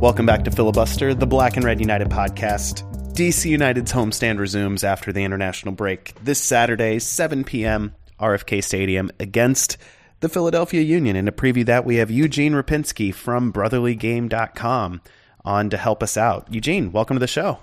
Welcome 0.00 0.26
back 0.26 0.44
to 0.44 0.50
Filibuster, 0.50 1.14
the 1.14 1.26
Black 1.26 1.56
and 1.56 1.64
Red 1.64 1.80
United 1.80 2.08
podcast. 2.08 2.84
DC 3.14 3.50
United's 3.50 3.92
homestand 3.92 4.38
resumes 4.38 4.84
after 4.84 5.12
the 5.12 5.24
international 5.24 5.74
break 5.74 6.14
this 6.22 6.40
Saturday, 6.40 6.98
7 7.00 7.44
p.m., 7.44 7.94
RFK 8.18 8.62
Stadium 8.62 9.10
against 9.20 9.76
the 10.20 10.28
Philadelphia 10.28 10.82
Union. 10.82 11.16
And 11.16 11.26
to 11.26 11.32
preview 11.32 11.66
that, 11.66 11.84
we 11.84 11.96
have 11.96 12.10
Eugene 12.10 12.52
Rupinski 12.52 13.12
from 13.12 13.52
BrotherlyGame.com 13.52 15.00
on 15.44 15.70
to 15.70 15.76
help 15.76 16.02
us 16.02 16.16
out. 16.16 16.46
Eugene, 16.52 16.92
welcome 16.92 17.16
to 17.16 17.20
the 17.20 17.26
show. 17.26 17.58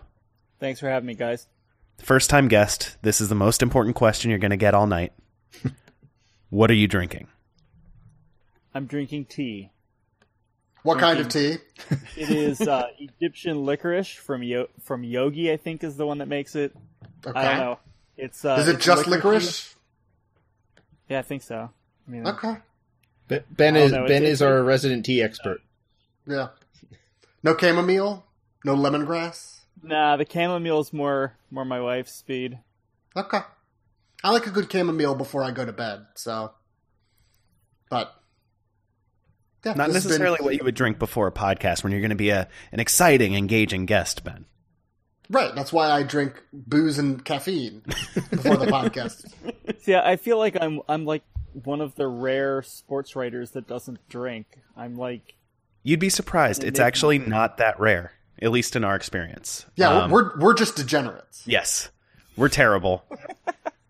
Thanks 0.59 0.79
for 0.79 0.89
having 0.89 1.07
me, 1.07 1.15
guys. 1.15 1.47
First 2.03 2.29
time 2.29 2.47
guest, 2.47 2.97
this 3.01 3.19
is 3.21 3.29
the 3.29 3.35
most 3.35 3.61
important 3.61 3.95
question 3.95 4.29
you're 4.29 4.39
going 4.39 4.51
to 4.51 4.57
get 4.57 4.73
all 4.73 4.87
night. 4.87 5.13
what 6.49 6.69
are 6.69 6.75
you 6.75 6.87
drinking? 6.87 7.27
I'm 8.73 8.85
drinking 8.85 9.25
tea. 9.25 9.71
What 10.83 10.99
kind 10.99 11.19
of 11.19 11.29
tea? 11.29 11.57
It 12.15 12.29
is 12.29 12.61
uh, 12.61 12.87
Egyptian 12.99 13.65
licorice 13.65 14.09
from 14.13 14.43
Yo- 14.43 14.67
from 14.83 15.03
Yogi, 15.03 15.51
I 15.51 15.57
think, 15.57 15.83
is 15.83 15.97
the 15.97 16.05
one 16.05 16.19
that 16.19 16.27
makes 16.27 16.55
it. 16.55 16.75
Okay. 17.25 17.39
I 17.39 17.43
don't 17.49 17.57
know. 17.59 17.79
It's 18.17 18.45
uh, 18.45 18.57
Is 18.59 18.67
it 18.67 18.75
it's 18.75 18.85
just 18.85 19.05
licoricey. 19.05 19.09
licorice? 19.11 19.75
Yeah, 21.09 21.19
I 21.19 21.21
think 21.23 21.41
so. 21.41 21.69
I 22.07 22.11
mean, 22.11 22.27
Okay. 22.27 22.57
Ben, 23.27 23.43
ben 23.49 23.75
is 23.75 23.91
know, 23.91 24.05
Ben 24.05 24.17
it's- 24.23 24.33
is 24.33 24.41
our 24.43 24.61
resident 24.63 25.05
tea 25.05 25.23
expert. 25.23 25.59
Yeah. 26.27 26.49
No 27.41 27.57
chamomile? 27.57 28.23
No 28.63 28.75
lemongrass? 28.75 29.54
Nah, 29.85 30.17
the 30.17 30.25
chamomile 30.29 30.79
is 30.79 30.91
more 30.93 31.37
more 31.51 31.65
my 31.65 31.79
wife's 31.79 32.13
speed. 32.13 32.59
Okay. 33.15 33.39
I 34.23 34.31
like 34.31 34.47
a 34.47 34.51
good 34.51 34.71
chamomile 34.71 35.15
before 35.15 35.43
I 35.43 35.51
go 35.51 35.65
to 35.65 35.73
bed, 35.73 36.05
so. 36.15 36.51
But. 37.89 38.13
Yeah, 39.63 39.73
Not 39.73 39.87
this 39.87 39.95
has 39.95 40.03
been- 40.03 40.09
necessarily 40.11 40.39
what 40.43 40.53
you 40.55 40.63
would 40.63 40.75
drink 40.75 40.99
before 40.99 41.27
a 41.27 41.31
podcast 41.31 41.83
when 41.83 41.91
you're 41.91 42.01
going 42.01 42.09
to 42.09 42.15
be 42.15 42.29
a 42.29 42.47
an 42.71 42.79
exciting, 42.79 43.33
engaging 43.33 43.85
guest, 43.85 44.23
Ben. 44.23 44.45
Right, 45.29 45.55
that's 45.55 45.73
why 45.73 45.89
I 45.89 46.03
drink 46.03 46.41
booze 46.53 46.99
and 46.99 47.23
caffeine 47.25 47.81
before 48.29 48.57
the 48.57 48.67
podcast. 48.67 49.25
See, 49.81 49.95
I 49.95 50.17
feel 50.17 50.37
like 50.37 50.55
I'm 50.61 50.81
I'm 50.87 51.05
like 51.05 51.23
one 51.63 51.81
of 51.81 51.95
the 51.95 52.07
rare 52.07 52.61
sports 52.61 53.15
writers 53.15 53.51
that 53.51 53.67
doesn't 53.67 54.07
drink. 54.07 54.59
I'm 54.77 54.95
like 54.97 55.33
You'd 55.81 55.99
be 55.99 56.09
surprised. 56.09 56.63
It's 56.63 56.79
actually 56.79 57.17
not 57.19 57.57
that 57.57 57.79
rare, 57.79 58.11
at 58.41 58.51
least 58.51 58.75
in 58.75 58.83
our 58.83 58.95
experience. 58.95 59.65
Yeah, 59.75 59.89
Um, 60.03 60.11
we're 60.11 60.37
we're 60.39 60.53
just 60.53 60.75
degenerates. 60.75 61.43
yes, 61.45 61.89
we're 62.35 62.49
terrible. 62.49 63.03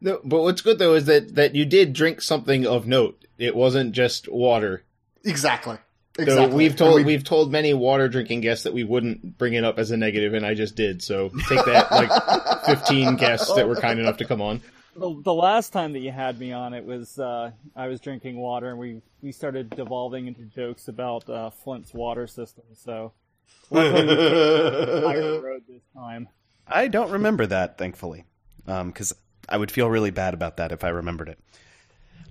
No, 0.01 0.19
but 0.23 0.41
what's 0.43 0.61
good 0.61 0.77
though 0.77 0.93
is 0.93 1.05
that 1.05 1.33
that 1.33 1.55
you 1.55 1.65
did 1.65 1.93
drink 1.93 2.21
something 2.21 2.67
of 2.67 2.85
note. 2.85 3.25
It 3.39 3.55
wasn't 3.55 3.93
just 3.93 4.27
water. 4.31 4.83
Exactly. 5.23 5.77
So 6.17 6.21
Exactly. 6.23 6.55
we've 6.55 6.75
told 6.75 6.95
we- 6.97 7.03
we, 7.05 7.13
have 7.13 7.23
told 7.23 7.51
many 7.51 7.73
water 7.73 8.07
drinking 8.07 8.41
guests 8.41 8.65
that 8.65 8.73
we 8.73 8.83
wouldn't 8.83 9.37
bring 9.39 9.53
it 9.53 9.63
up 9.63 9.79
as 9.79 9.89
a 9.89 9.97
negative, 9.97 10.33
and 10.35 10.45
I 10.45 10.53
just 10.53 10.75
did. 10.75 11.01
So 11.01 11.29
take 11.49 11.65
that, 11.65 11.91
like 11.91 12.65
fifteen 12.65 13.15
guests 13.15 13.51
that 13.55 13.67
were 13.67 13.75
kind 13.77 13.99
enough 13.99 14.17
to 14.17 14.25
come 14.25 14.41
on. 14.41 14.61
the, 14.95 15.19
the 15.23 15.33
last 15.33 15.73
time 15.73 15.93
that 15.93 15.99
you 15.99 16.11
had 16.11 16.39
me 16.39 16.51
on, 16.51 16.73
it 16.75 16.85
was 16.85 17.17
uh, 17.17 17.49
I 17.75 17.87
was 17.87 17.99
drinking 17.99 18.37
water, 18.37 18.69
and 18.69 18.77
we 18.77 19.01
we 19.23 19.31
started 19.31 19.71
devolving 19.71 20.27
into 20.27 20.43
jokes 20.43 20.87
about 20.87 21.27
uh, 21.29 21.49
Flint's 21.49 21.95
water 21.95 22.27
system. 22.27 22.65
So 22.75 23.11
luckily 23.69 24.01
we 24.01 24.07
took 24.07 25.01
the 25.01 25.03
higher 25.05 25.41
road 25.41 25.63
this 25.67 25.81
time. 25.93 26.27
I 26.67 26.87
don't 26.87 27.11
remember 27.11 27.45
that, 27.45 27.77
thankfully, 27.77 28.25
because 28.65 29.13
I 29.47 29.57
would 29.57 29.71
feel 29.71 29.89
really 29.89 30.11
bad 30.11 30.33
about 30.33 30.57
that 30.57 30.71
if 30.71 30.83
I 30.83 30.89
remembered 30.89 31.29
it. 31.29 31.39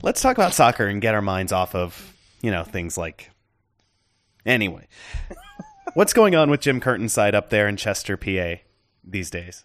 Let's 0.02 0.20
talk 0.20 0.36
about 0.36 0.54
soccer 0.54 0.86
and 0.86 1.00
get 1.00 1.14
our 1.14 1.22
minds 1.22 1.52
off 1.52 1.74
of 1.74 2.14
you 2.42 2.50
know 2.50 2.64
things 2.64 2.98
like. 2.98 3.30
Anyway, 4.44 4.86
what's 5.94 6.12
going 6.12 6.34
on 6.34 6.50
with 6.50 6.60
Jim 6.60 6.80
Curtin's 6.80 7.14
side 7.14 7.34
up 7.34 7.48
there 7.48 7.66
in 7.66 7.76
Chester, 7.78 8.16
PA, 8.16 8.60
these 9.02 9.30
days? 9.30 9.64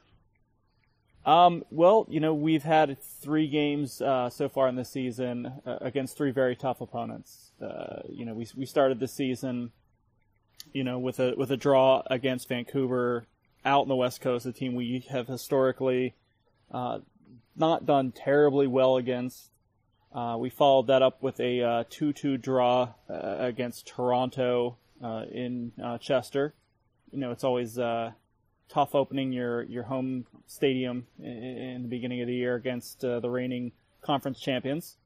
Um, 1.26 1.64
well, 1.70 2.08
you 2.10 2.20
know, 2.20 2.34
we've 2.34 2.64
had 2.64 2.98
three 3.02 3.48
games 3.48 4.02
uh, 4.02 4.30
so 4.30 4.48
far 4.48 4.68
in 4.68 4.76
the 4.76 4.86
season 4.86 5.52
uh, 5.66 5.78
against 5.82 6.18
three 6.18 6.32
very 6.32 6.56
tough 6.56 6.80
opponents. 6.80 7.52
Uh, 7.62 8.02
you 8.08 8.26
know, 8.26 8.34
we 8.34 8.48
we 8.56 8.66
started 8.66 9.00
the 9.00 9.08
season, 9.08 9.72
you 10.74 10.84
know, 10.84 11.00
with 11.00 11.20
a 11.20 11.34
with 11.36 11.52
a 11.52 11.58
draw 11.58 12.04
against 12.08 12.48
Vancouver 12.48 13.26
out 13.66 13.84
in 13.84 13.90
the 13.90 13.96
West 13.96 14.22
Coast, 14.22 14.46
a 14.46 14.52
team 14.52 14.76
we 14.76 15.06
have 15.10 15.28
historically 15.28 16.16
uh, 16.72 17.00
not 17.56 17.86
done 17.86 18.12
terribly 18.12 18.68
well 18.68 18.98
against. 18.98 19.52
Uh, 20.14 20.38
we 20.40 20.50
followed 20.50 20.88
that 20.88 21.02
up 21.02 21.22
with 21.22 21.40
a 21.40 21.62
uh, 21.62 21.84
2-2 21.84 22.42
draw 22.42 22.94
uh, 23.10 23.36
against 23.38 23.86
Toronto 23.86 24.78
uh, 25.04 25.26
in 25.32 25.72
uh, 25.84 26.00
Chester. 26.00 26.56
You 27.12 27.20
know, 27.20 27.32
it's 27.32 27.44
always 27.44 27.78
uh, 27.78 28.12
tough 28.70 28.96
opening 28.96 29.34
your 29.34 29.64
your 29.64 29.84
home 29.84 30.26
stadium 30.48 31.08
in, 31.20 31.26
in 31.28 31.82
the 31.84 31.88
beginning 31.88 32.22
of 32.22 32.28
the 32.28 32.36
year 32.36 32.56
against 32.56 33.04
uh, 33.04 33.20
the 33.20 33.30
reigning 33.30 33.72
conference 34.02 34.40
champions. 34.40 34.98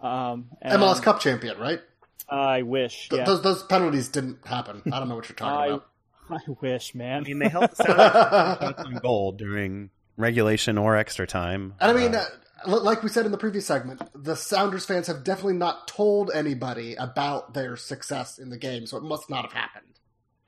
Um, 0.00 0.50
and 0.62 0.80
MLS 0.80 1.02
Cup 1.02 1.20
champion, 1.20 1.58
right? 1.58 1.80
I 2.28 2.62
wish. 2.62 3.08
Th- 3.08 3.20
Yeah, 3.20 3.24
Those 3.26 3.42
those 3.42 3.62
penalties 3.64 4.08
didn't 4.08 4.46
happen. 4.46 4.82
I 4.92 4.98
don't 4.98 5.08
know 5.08 5.16
what 5.16 5.28
you're 5.28 5.36
talking 5.36 5.58
I, 5.58 5.66
about. 5.76 5.86
I 6.30 6.38
wish, 6.60 6.94
man. 6.94 7.22
I 7.24 7.26
mean, 7.28 7.38
they 7.38 7.48
held 7.48 7.70
shots 7.76 8.84
on 8.84 8.94
goal 9.02 9.32
during 9.32 9.90
regulation 10.16 10.76
or 10.78 10.96
extra 10.96 11.26
time. 11.26 11.74
And 11.80 11.90
I 11.90 11.94
mean, 12.00 12.14
Uh, 12.14 12.24
uh, 12.66 12.80
like 12.80 13.02
we 13.02 13.08
said 13.08 13.24
in 13.24 13.32
the 13.32 13.38
previous 13.38 13.66
segment, 13.66 14.02
the 14.14 14.34
Sounders 14.36 14.84
fans 14.84 15.06
have 15.06 15.24
definitely 15.24 15.54
not 15.54 15.86
told 15.88 16.30
anybody 16.34 16.94
about 16.96 17.54
their 17.54 17.76
success 17.76 18.38
in 18.38 18.50
the 18.50 18.58
game, 18.58 18.84
so 18.86 18.96
it 18.98 19.04
must 19.04 19.30
not 19.30 19.44
have 19.44 19.52
happened. 19.52 19.84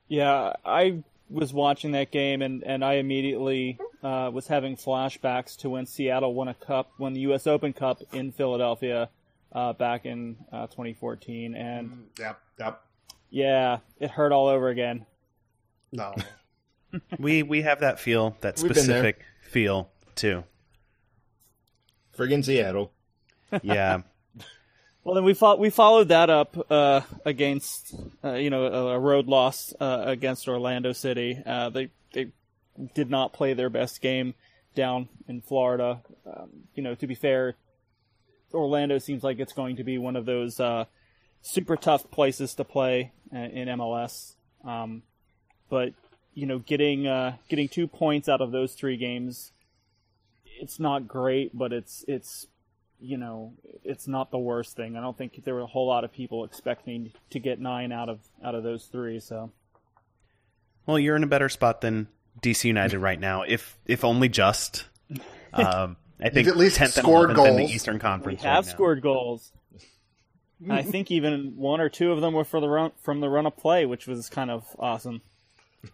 Yeah, 0.07 0.53
I 0.65 1.03
was 1.29 1.53
watching 1.53 1.93
that 1.93 2.11
game 2.11 2.41
and, 2.41 2.61
and 2.63 2.83
I 2.83 2.95
immediately 2.95 3.79
uh, 4.03 4.29
was 4.33 4.47
having 4.47 4.75
flashbacks 4.75 5.55
to 5.59 5.69
when 5.69 5.85
Seattle 5.85 6.33
won 6.33 6.49
a 6.49 6.53
cup, 6.53 6.91
won 6.99 7.13
the 7.13 7.21
U.S. 7.21 7.47
Open 7.47 7.71
Cup 7.71 8.01
in 8.11 8.33
Philadelphia 8.33 9.09
uh, 9.51 9.73
back 9.73 10.05
in 10.05 10.37
uh, 10.51 10.67
2014, 10.67 11.55
and 11.55 12.07
Yep, 12.19 12.39
yep. 12.59 12.81
yeah, 13.29 13.77
it 13.99 14.11
hurt 14.11 14.31
all 14.31 14.47
over 14.47 14.69
again. 14.69 15.05
No. 15.91 16.13
we 17.19 17.43
we 17.43 17.61
have 17.61 17.81
that 17.81 17.99
feel, 17.99 18.37
that 18.41 18.61
We've 18.61 18.71
specific 18.71 19.23
feel 19.41 19.91
too. 20.15 20.43
Friggin' 22.17 22.43
Seattle. 22.45 22.91
Yeah. 23.61 24.01
Well, 25.03 25.15
then 25.15 25.23
we 25.23 25.33
fought, 25.33 25.57
we 25.57 25.71
followed 25.71 26.09
that 26.09 26.29
up 26.29 26.55
uh, 26.69 27.01
against 27.25 27.95
uh, 28.23 28.33
you 28.33 28.51
know 28.51 28.65
a, 28.67 28.87
a 28.95 28.99
road 28.99 29.25
loss 29.25 29.73
uh, 29.79 30.03
against 30.05 30.47
Orlando 30.47 30.93
City. 30.93 31.41
Uh, 31.43 31.69
they 31.69 31.89
they 32.13 32.27
did 32.93 33.09
not 33.09 33.33
play 33.33 33.55
their 33.55 33.71
best 33.71 33.99
game 33.99 34.35
down 34.75 35.09
in 35.27 35.41
Florida. 35.41 36.01
Um, 36.23 36.49
you 36.75 36.83
know, 36.83 36.93
to 36.93 37.07
be 37.07 37.15
fair, 37.15 37.55
Orlando 38.53 38.97
seems 38.97 39.23
like 39.23 39.39
it's 39.39 39.53
going 39.53 39.77
to 39.77 39.83
be 39.83 39.97
one 39.97 40.15
of 40.15 40.25
those 40.25 40.59
uh, 40.59 40.85
super 41.41 41.75
tough 41.75 42.09
places 42.11 42.55
to 42.55 42.63
play 42.63 43.11
uh, 43.33 43.37
in 43.37 43.67
MLS. 43.69 44.33
Um, 44.63 45.03
but 45.69 45.93
you 46.33 46.45
know, 46.45 46.59
getting 46.59 47.07
uh, 47.07 47.37
getting 47.49 47.67
two 47.67 47.87
points 47.87 48.29
out 48.29 48.41
of 48.41 48.51
those 48.51 48.73
three 48.73 48.97
games, 48.97 49.51
it's 50.59 50.79
not 50.79 51.07
great, 51.07 51.57
but 51.57 51.73
it's 51.73 52.05
it's 52.07 52.47
you 52.99 53.17
know, 53.17 53.53
it's 53.83 54.07
not 54.07 54.29
the 54.29 54.37
worst 54.37 54.75
thing. 54.75 54.95
I 54.95 55.01
don't 55.01 55.17
think 55.17 55.43
there 55.43 55.55
were 55.55 55.61
a 55.61 55.67
whole 55.67 55.87
lot 55.87 56.03
of 56.03 56.13
people 56.13 56.45
expecting 56.45 57.11
to 57.31 57.39
get 57.39 57.59
nine 57.59 57.91
out 57.91 58.09
of 58.09 58.19
out 58.43 58.55
of 58.55 58.63
those 58.63 58.85
three. 58.85 59.19
So 59.19 59.51
Well, 60.85 60.99
you're 60.99 61.15
in 61.15 61.23
a 61.23 61.27
better 61.27 61.49
spot 61.49 61.81
than 61.81 62.07
DC 62.41 62.65
United 62.65 62.99
right 62.99 63.19
now, 63.19 63.41
if 63.41 63.77
if 63.85 64.03
only 64.03 64.29
just. 64.29 64.85
Um, 65.53 65.97
I 66.21 66.29
think 66.29 66.47
at 66.47 66.57
least 66.57 66.77
10th 66.77 66.83
and 66.83 66.93
scored 66.93 67.29
11th 67.31 67.47
in 67.47 67.55
the 67.55 67.59
goals. 67.61 67.71
Eastern 67.71 67.93
we 67.95 67.99
Conference. 67.99 68.43
have 68.43 68.65
right 68.65 68.65
now. 68.65 68.71
scored 68.71 69.01
goals. 69.01 69.51
Hmm. 70.63 70.71
I 70.71 70.83
think 70.83 71.09
even 71.09 71.53
one 71.57 71.81
or 71.81 71.89
two 71.89 72.11
of 72.11 72.21
them 72.21 72.33
were 72.33 72.43
for 72.43 72.59
the 72.59 72.69
run 72.69 72.91
from 73.01 73.19
the 73.19 73.29
run 73.29 73.45
of 73.45 73.57
play, 73.57 73.85
which 73.85 74.05
was 74.07 74.29
kind 74.29 74.51
of 74.51 74.63
awesome. 74.77 75.21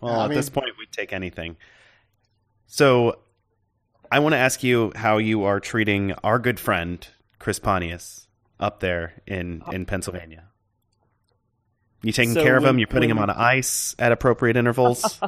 Well, 0.01 0.19
I 0.19 0.25
at 0.25 0.31
this 0.31 0.49
point, 0.49 0.71
we'd 0.77 0.91
take 0.91 1.13
anything. 1.13 1.55
So, 2.65 3.19
I 4.11 4.19
want 4.19 4.33
to 4.33 4.37
ask 4.37 4.61
you 4.63 4.91
how 4.95 5.17
you 5.17 5.45
are 5.45 5.61
treating 5.61 6.11
our 6.23 6.39
good 6.39 6.59
friend 6.59 7.07
Chris 7.39 7.59
Pontius 7.59 8.27
up 8.59 8.81
there 8.81 9.21
in 9.25 9.63
in 9.71 9.85
Pennsylvania. 9.85 10.43
You 12.03 12.11
taking 12.11 12.33
So 12.33 12.43
care 12.43 12.57
of 12.57 12.65
him? 12.65 12.77
You're 12.77 12.87
putting 12.87 13.09
him 13.09 13.19
on 13.19 13.29
ice 13.29 13.95
at 13.97 14.11
appropriate 14.11 14.57
intervals. 14.57 15.19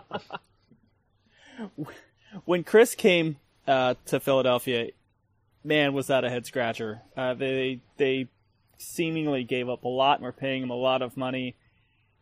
when 2.46 2.64
Chris 2.64 2.96
came 2.96 3.38
uh, 3.70 3.94
to 4.08 4.20
Philadelphia, 4.20 4.90
man, 5.64 5.94
was 5.94 6.08
that 6.08 6.26
a 6.26 6.30
head 6.30 6.46
scratcher. 6.46 7.02
Uh, 7.16 7.34
they 7.36 7.82
they 7.98 8.28
seemingly 8.78 9.44
gave 9.44 9.70
up 9.70 9.84
a 9.84 9.88
lot 9.88 10.18
and 10.18 10.24
were 10.26 10.32
paying 10.32 10.64
him 10.64 10.72
a 10.72 10.76
lot 10.76 11.02
of 11.02 11.16
money, 11.16 11.56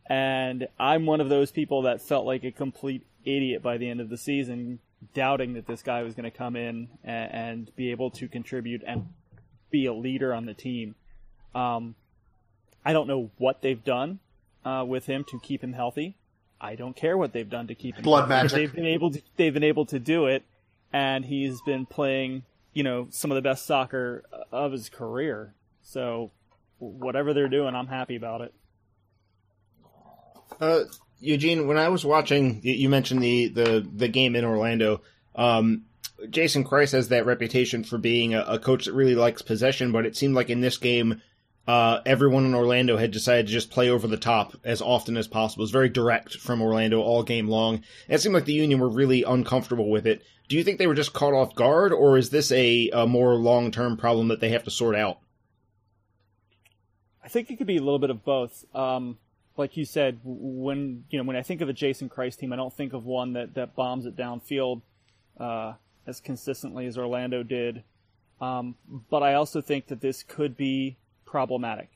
and 0.07 0.67
I'm 0.79 1.05
one 1.05 1.21
of 1.21 1.29
those 1.29 1.51
people 1.51 1.83
that 1.83 2.01
felt 2.01 2.25
like 2.25 2.43
a 2.43 2.51
complete 2.51 3.05
idiot 3.23 3.63
by 3.63 3.77
the 3.77 3.89
end 3.89 4.01
of 4.01 4.09
the 4.09 4.17
season, 4.17 4.79
doubting 5.13 5.53
that 5.53 5.67
this 5.67 5.81
guy 5.81 6.03
was 6.03 6.15
going 6.15 6.29
to 6.29 6.37
come 6.37 6.55
in 6.55 6.89
and, 7.03 7.31
and 7.33 7.75
be 7.75 7.91
able 7.91 8.11
to 8.11 8.27
contribute 8.27 8.83
and 8.85 9.07
be 9.71 9.85
a 9.85 9.93
leader 9.93 10.33
on 10.33 10.45
the 10.45 10.53
team. 10.53 10.95
Um, 11.55 11.95
I 12.85 12.93
don't 12.93 13.07
know 13.07 13.31
what 13.37 13.61
they've 13.61 13.83
done 13.83 14.19
uh, 14.65 14.85
with 14.87 15.05
him 15.05 15.25
to 15.29 15.39
keep 15.39 15.63
him 15.63 15.73
healthy. 15.73 16.15
I 16.59 16.75
don't 16.75 16.95
care 16.95 17.17
what 17.17 17.33
they've 17.33 17.49
done 17.49 17.67
to 17.67 17.75
keep 17.75 17.95
him 17.95 18.03
Blood 18.03 18.29
healthy. 18.29 18.29
magic. 18.29 18.55
They've 18.55 18.73
been 18.75 18.85
able 18.85 19.11
to 19.11 19.21
they've 19.35 19.53
been 19.53 19.63
able 19.63 19.85
to 19.87 19.99
do 19.99 20.25
it, 20.27 20.43
and 20.93 21.26
he's 21.26 21.61
been 21.61 21.85
playing 21.85 22.43
you 22.73 22.84
know 22.84 23.07
some 23.09 23.31
of 23.31 23.35
the 23.35 23.41
best 23.41 23.65
soccer 23.65 24.23
of 24.51 24.72
his 24.72 24.89
career. 24.89 25.53
So 25.81 26.31
whatever 26.80 27.34
they're 27.34 27.49
doing, 27.49 27.76
I'm 27.76 27.88
happy 27.88 28.15
about 28.15 28.41
it. 28.41 28.53
Uh, 30.59 30.81
Eugene, 31.19 31.68
when 31.68 31.77
I 31.77 31.89
was 31.89 32.05
watching, 32.05 32.59
you 32.64 32.89
mentioned 32.89 33.22
the, 33.22 33.47
the, 33.47 33.88
the 33.95 34.07
game 34.07 34.35
in 34.35 34.45
Orlando. 34.45 35.01
Um, 35.35 35.85
Jason 36.30 36.64
Kreis 36.64 36.91
has 36.91 37.09
that 37.09 37.26
reputation 37.26 37.84
for 37.84 37.97
being 37.97 38.34
a, 38.34 38.41
a 38.41 38.59
coach 38.59 38.85
that 38.85 38.93
really 38.93 39.15
likes 39.15 39.41
possession, 39.41 39.91
but 39.91 40.05
it 40.05 40.15
seemed 40.15 40.35
like 40.35 40.49
in 40.49 40.61
this 40.61 40.77
game, 40.77 41.22
uh, 41.68 41.99
everyone 42.06 42.45
in 42.45 42.56
Orlando 42.56 42.95
had 42.95 43.11
decided 43.11 43.48
to 43.48 43.52
just 43.52 43.69
play 43.69 43.89
over 43.89 44.07
the 44.07 44.18
top 44.18 44.56
as 44.64 44.81
often 44.81 45.18
as 45.18 45.27
possible. 45.27 45.61
It 45.61 45.65
was 45.65 45.72
very 45.72 45.89
direct 45.89 46.38
from 46.38 46.61
Orlando 46.61 47.02
all 47.02 47.23
game 47.23 47.49
long. 47.49 47.76
And 48.07 48.15
it 48.15 48.22
seemed 48.22 48.34
like 48.34 48.45
the 48.45 48.53
Union 48.53 48.80
were 48.80 48.89
really 48.89 49.23
uncomfortable 49.23 49.89
with 49.89 50.07
it. 50.07 50.23
Do 50.48 50.56
you 50.56 50.64
think 50.64 50.77
they 50.77 50.88
were 50.88 50.95
just 50.95 51.11
caught 51.11 51.34
off 51.34 51.56
guard, 51.56 51.91
or 51.91 52.18
is 52.18 52.30
this 52.30 52.53
a, 52.53 52.89
a 52.91 53.06
more 53.06 53.35
long 53.35 53.69
term 53.69 53.98
problem 53.98 54.30
that 54.30 54.39
they 54.39 54.49
have 54.49 54.64
to 54.64 54.72
sort 54.72 54.95
out? 54.95 55.19
I 57.22 57.27
think 57.27 57.52
it 57.52 57.57
could 57.57 57.68
be 57.68 57.76
a 57.76 57.81
little 57.81 57.99
bit 57.99 58.10
of 58.10 58.23
both. 58.23 58.64
Um, 58.73 59.18
like 59.57 59.76
you 59.76 59.84
said, 59.84 60.19
when 60.23 61.03
you 61.10 61.18
know 61.18 61.26
when 61.26 61.35
I 61.35 61.41
think 61.41 61.60
of 61.60 61.68
a 61.68 61.73
Jason 61.73 62.07
Kreis 62.07 62.38
team, 62.38 62.53
I 62.53 62.56
don't 62.56 62.73
think 62.73 62.94
of 62.94 63.03
one 63.03 63.34
that, 63.34 63.56
that 63.56 63.76
bombs 63.76 64.06
it 64.06 64.15
downfield 64.15 64.84
uh, 65.38 65.73
as 66.06 66.22
consistently 66.22 66.85
as 66.85 66.98
Orlando 66.98 67.44
did. 67.44 67.84
Um, 68.39 68.76
but 69.10 69.23
I 69.23 69.34
also 69.34 69.60
think 69.60 69.88
that 69.88 69.99
this 69.99 70.23
could 70.23 70.56
be 70.56 70.95
problematic 71.27 71.89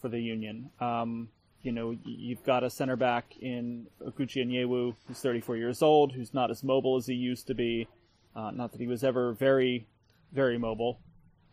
for 0.00 0.08
the 0.08 0.20
Union. 0.20 0.70
Um, 0.80 1.28
you 1.62 1.70
know, 1.70 1.96
you've 2.04 2.42
got 2.42 2.64
a 2.64 2.70
center 2.70 2.96
back 2.96 3.36
in 3.40 3.86
Oguchi 4.04 4.44
Onyewu 4.44 4.96
who's 5.06 5.20
34 5.20 5.56
years 5.56 5.80
old, 5.80 6.12
who's 6.12 6.34
not 6.34 6.50
as 6.50 6.64
mobile 6.64 6.96
as 6.96 7.06
he 7.06 7.14
used 7.14 7.46
to 7.46 7.54
be. 7.54 7.86
Uh, 8.34 8.50
not 8.50 8.72
that 8.72 8.80
he 8.80 8.88
was 8.88 9.04
ever 9.04 9.32
very, 9.32 9.86
very 10.32 10.58
mobile. 10.58 10.98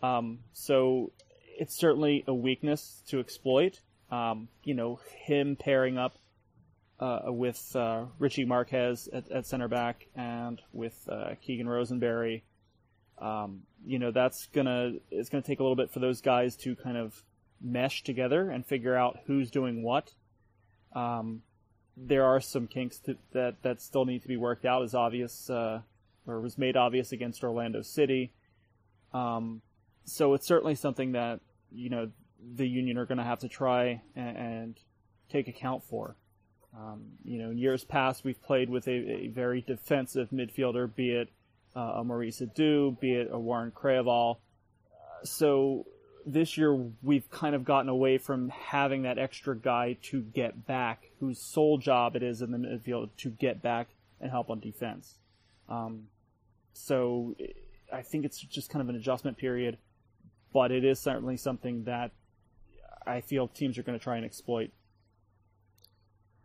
Um, 0.02 0.40
so 0.54 1.12
it's 1.60 1.78
certainly 1.78 2.24
a 2.28 2.34
weakness 2.34 3.04
to 3.10 3.20
exploit. 3.20 3.82
Um, 4.10 4.48
you 4.64 4.74
know, 4.74 5.00
him 5.26 5.56
pairing 5.56 6.00
up 6.00 6.16
uh, 7.00 7.22
with 7.28 7.76
uh, 7.76 8.06
Richie 8.18 8.46
Marquez 8.46 9.08
at, 9.14 9.30
at, 9.32 9.46
center 9.46 9.68
back 9.68 10.08
and 10.16 10.60
with 10.74 11.08
uh, 11.10 11.36
Keegan 11.42 11.70
Rosenberry 11.70 12.44
um, 13.20 13.64
you 13.86 14.00
know 14.00 14.12
that's 14.12 14.48
gonna 14.48 14.94
it's 15.12 15.30
gonna 15.30 15.42
take 15.42 15.60
a 15.60 15.64
little 15.64 15.76
bit 15.76 15.92
for 15.92 16.00
those 16.00 16.22
guys 16.22 16.56
to 16.58 16.76
kind 16.76 16.98
of 16.98 17.24
mesh 17.62 18.04
together 18.04 18.50
and 18.50 18.66
figure 18.66 18.96
out 18.96 19.20
who's 19.26 19.52
doing 19.52 19.84
what. 19.84 20.14
Um, 20.94 21.42
there 21.98 22.24
are 22.26 22.40
some 22.40 22.68
kinks 22.68 23.00
to, 23.00 23.18
that 23.34 23.62
that 23.64 23.82
still 23.82 24.06
need 24.06 24.22
to 24.22 24.28
be 24.28 24.38
worked 24.38 24.66
out, 24.66 24.84
as 24.84 24.96
obvious 24.96 25.50
uh, 25.50 25.82
or 26.26 26.40
was 26.40 26.58
made 26.58 26.78
obvious 26.78 27.12
against 27.12 27.44
Orlando 27.44 27.82
City. 27.82 28.32
Um, 29.14 29.62
so 30.06 30.34
it's 30.34 30.48
certainly 30.48 30.76
something 30.76 31.12
that 31.14 31.42
you 31.72 31.90
know 31.90 32.10
the 32.56 32.68
Union 32.68 32.98
are 32.98 33.06
going 33.06 33.18
to 33.18 33.24
have 33.24 33.40
to 33.40 33.50
try 33.50 34.02
and, 34.16 34.38
and 34.38 34.80
take 35.30 35.48
account 35.48 35.84
for. 35.84 36.16
Um, 36.78 37.04
you 37.24 37.40
know, 37.40 37.50
in 37.50 37.58
years 37.58 37.84
past, 37.84 38.24
we've 38.24 38.42
played 38.42 38.70
with 38.70 38.88
a, 38.88 38.92
a 38.92 39.28
very 39.28 39.62
defensive 39.62 40.30
midfielder, 40.30 40.94
be 40.94 41.12
it 41.12 41.30
a 41.80 42.04
Maurice 42.04 42.42
Edu, 42.42 43.00
be 43.00 43.14
it 43.14 43.30
a 43.32 43.40
Warren. 43.40 43.72
Uh, 43.84 44.34
so 45.24 45.86
this 46.26 46.58
year 46.58 46.74
we've 47.02 47.30
kind 47.30 47.56
of 47.56 47.66
gotten 47.66 47.90
away 47.90 48.18
from 48.18 48.50
having 48.50 49.04
that 49.04 49.18
extra 49.18 49.56
guy 49.56 49.98
to 50.04 50.22
get 50.22 50.68
back, 50.68 51.12
whose 51.20 51.40
sole 51.40 51.78
job 51.78 52.16
it 52.16 52.24
is 52.24 52.42
in 52.42 52.52
the 52.52 52.58
midfield 52.58 53.10
to 53.18 53.30
get 53.30 53.62
back 53.62 53.90
and 54.22 54.30
help 54.30 54.50
on 54.50 54.60
defense. 54.60 55.16
Um, 55.68 56.08
so 56.74 57.36
I 57.92 58.02
think 58.02 58.26
it's 58.26 58.40
just 58.40 58.70
kind 58.70 58.82
of 58.82 58.90
an 58.90 58.96
adjustment 58.96 59.38
period, 59.38 59.78
but 60.54 60.72
it 60.72 60.84
is 60.84 61.00
certainly 61.00 61.38
something 61.38 61.84
that 61.86 62.12
I 63.06 63.22
feel 63.22 63.48
teams 63.48 63.78
are 63.78 63.84
going 63.84 63.98
to 63.98 64.04
try 64.04 64.18
and 64.18 64.26
exploit. 64.26 64.72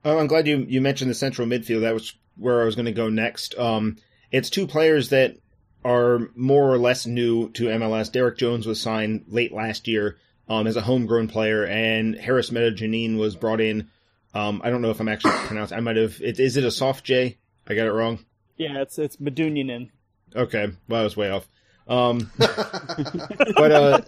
Oh, 0.04 0.18
I'm 0.18 0.26
glad 0.26 0.46
you 0.46 0.58
you 0.68 0.80
mentioned 0.80 1.10
the 1.10 1.14
central 1.14 1.48
midfield. 1.48 1.80
That 1.80 1.94
was 1.94 2.14
where 2.36 2.62
I 2.62 2.64
was 2.64 2.74
going 2.74 2.86
to 2.86 2.92
go 2.92 3.08
next. 3.08 3.58
Um, 3.58 3.96
it's 4.30 4.50
two 4.50 4.66
players 4.66 5.10
that 5.10 5.36
are 5.84 6.30
more 6.34 6.72
or 6.72 6.78
less 6.78 7.06
new 7.06 7.50
to 7.50 7.66
MLS. 7.66 8.10
Derrick 8.10 8.38
Jones 8.38 8.66
was 8.66 8.80
signed 8.80 9.24
late 9.28 9.52
last 9.52 9.86
year 9.86 10.16
um, 10.48 10.66
as 10.66 10.76
a 10.76 10.80
homegrown 10.80 11.28
player, 11.28 11.64
and 11.64 12.14
Haris 12.16 12.50
Metejanine 12.50 13.18
was 13.18 13.36
brought 13.36 13.60
in. 13.60 13.90
Um, 14.32 14.60
I 14.64 14.70
don't 14.70 14.82
know 14.82 14.90
if 14.90 15.00
I'm 15.00 15.08
actually 15.08 15.32
pronouncing. 15.46 15.76
I 15.76 15.80
might 15.80 15.96
have. 15.96 16.20
It, 16.20 16.40
is 16.40 16.56
it 16.56 16.64
a 16.64 16.70
soft 16.70 17.04
J? 17.04 17.38
I 17.66 17.74
got 17.74 17.86
it 17.86 17.92
wrong. 17.92 18.24
Yeah, 18.56 18.82
it's 18.82 18.98
it's 18.98 19.16
Medunjanin. 19.16 19.90
Okay, 20.34 20.68
well, 20.88 21.00
I 21.00 21.04
was 21.04 21.16
way 21.16 21.30
off. 21.30 21.48
Um, 21.86 22.30
but 22.38 23.72
uh, 23.72 24.00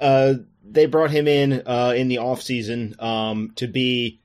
uh, 0.00 0.34
they 0.64 0.86
brought 0.86 1.10
him 1.10 1.26
in 1.28 1.62
uh, 1.66 1.94
in 1.96 2.08
the 2.08 2.18
off 2.18 2.42
season 2.42 2.94
um, 2.98 3.52
to 3.56 3.66
be 3.66 4.19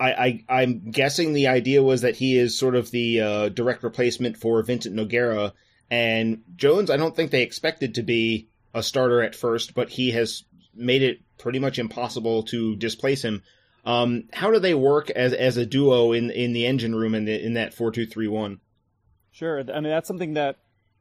I, 0.00 0.44
I 0.48 0.62
am 0.62 0.90
guessing 0.90 1.32
the 1.32 1.48
idea 1.48 1.82
was 1.82 2.00
that 2.00 2.16
he 2.16 2.38
is 2.38 2.56
sort 2.56 2.74
of 2.74 2.90
the 2.90 3.20
uh, 3.20 3.48
direct 3.50 3.82
replacement 3.82 4.38
for 4.38 4.62
Vincent 4.62 4.96
Nogueira 4.96 5.52
and 5.90 6.42
Jones. 6.56 6.90
I 6.90 6.96
don't 6.96 7.14
think 7.14 7.30
they 7.30 7.42
expected 7.42 7.96
to 7.96 8.02
be 8.02 8.48
a 8.72 8.82
starter 8.82 9.22
at 9.22 9.34
first, 9.34 9.74
but 9.74 9.90
he 9.90 10.12
has 10.12 10.44
made 10.74 11.02
it 11.02 11.20
pretty 11.38 11.58
much 11.58 11.78
impossible 11.78 12.44
to 12.44 12.76
displace 12.76 13.22
him. 13.22 13.42
Um, 13.84 14.24
how 14.32 14.50
do 14.50 14.58
they 14.58 14.74
work 14.74 15.10
as 15.10 15.32
as 15.32 15.56
a 15.56 15.66
duo 15.66 16.12
in 16.12 16.30
in 16.30 16.52
the 16.52 16.66
engine 16.66 16.94
room 16.94 17.14
in 17.14 17.24
the, 17.24 17.44
in 17.44 17.54
that 17.54 17.74
four 17.74 17.90
two 17.90 18.06
three 18.06 18.28
one? 18.28 18.60
Sure, 19.32 19.60
I 19.60 19.80
mean 19.80 19.84
that's 19.84 20.08
something 20.08 20.34
that 20.34 20.56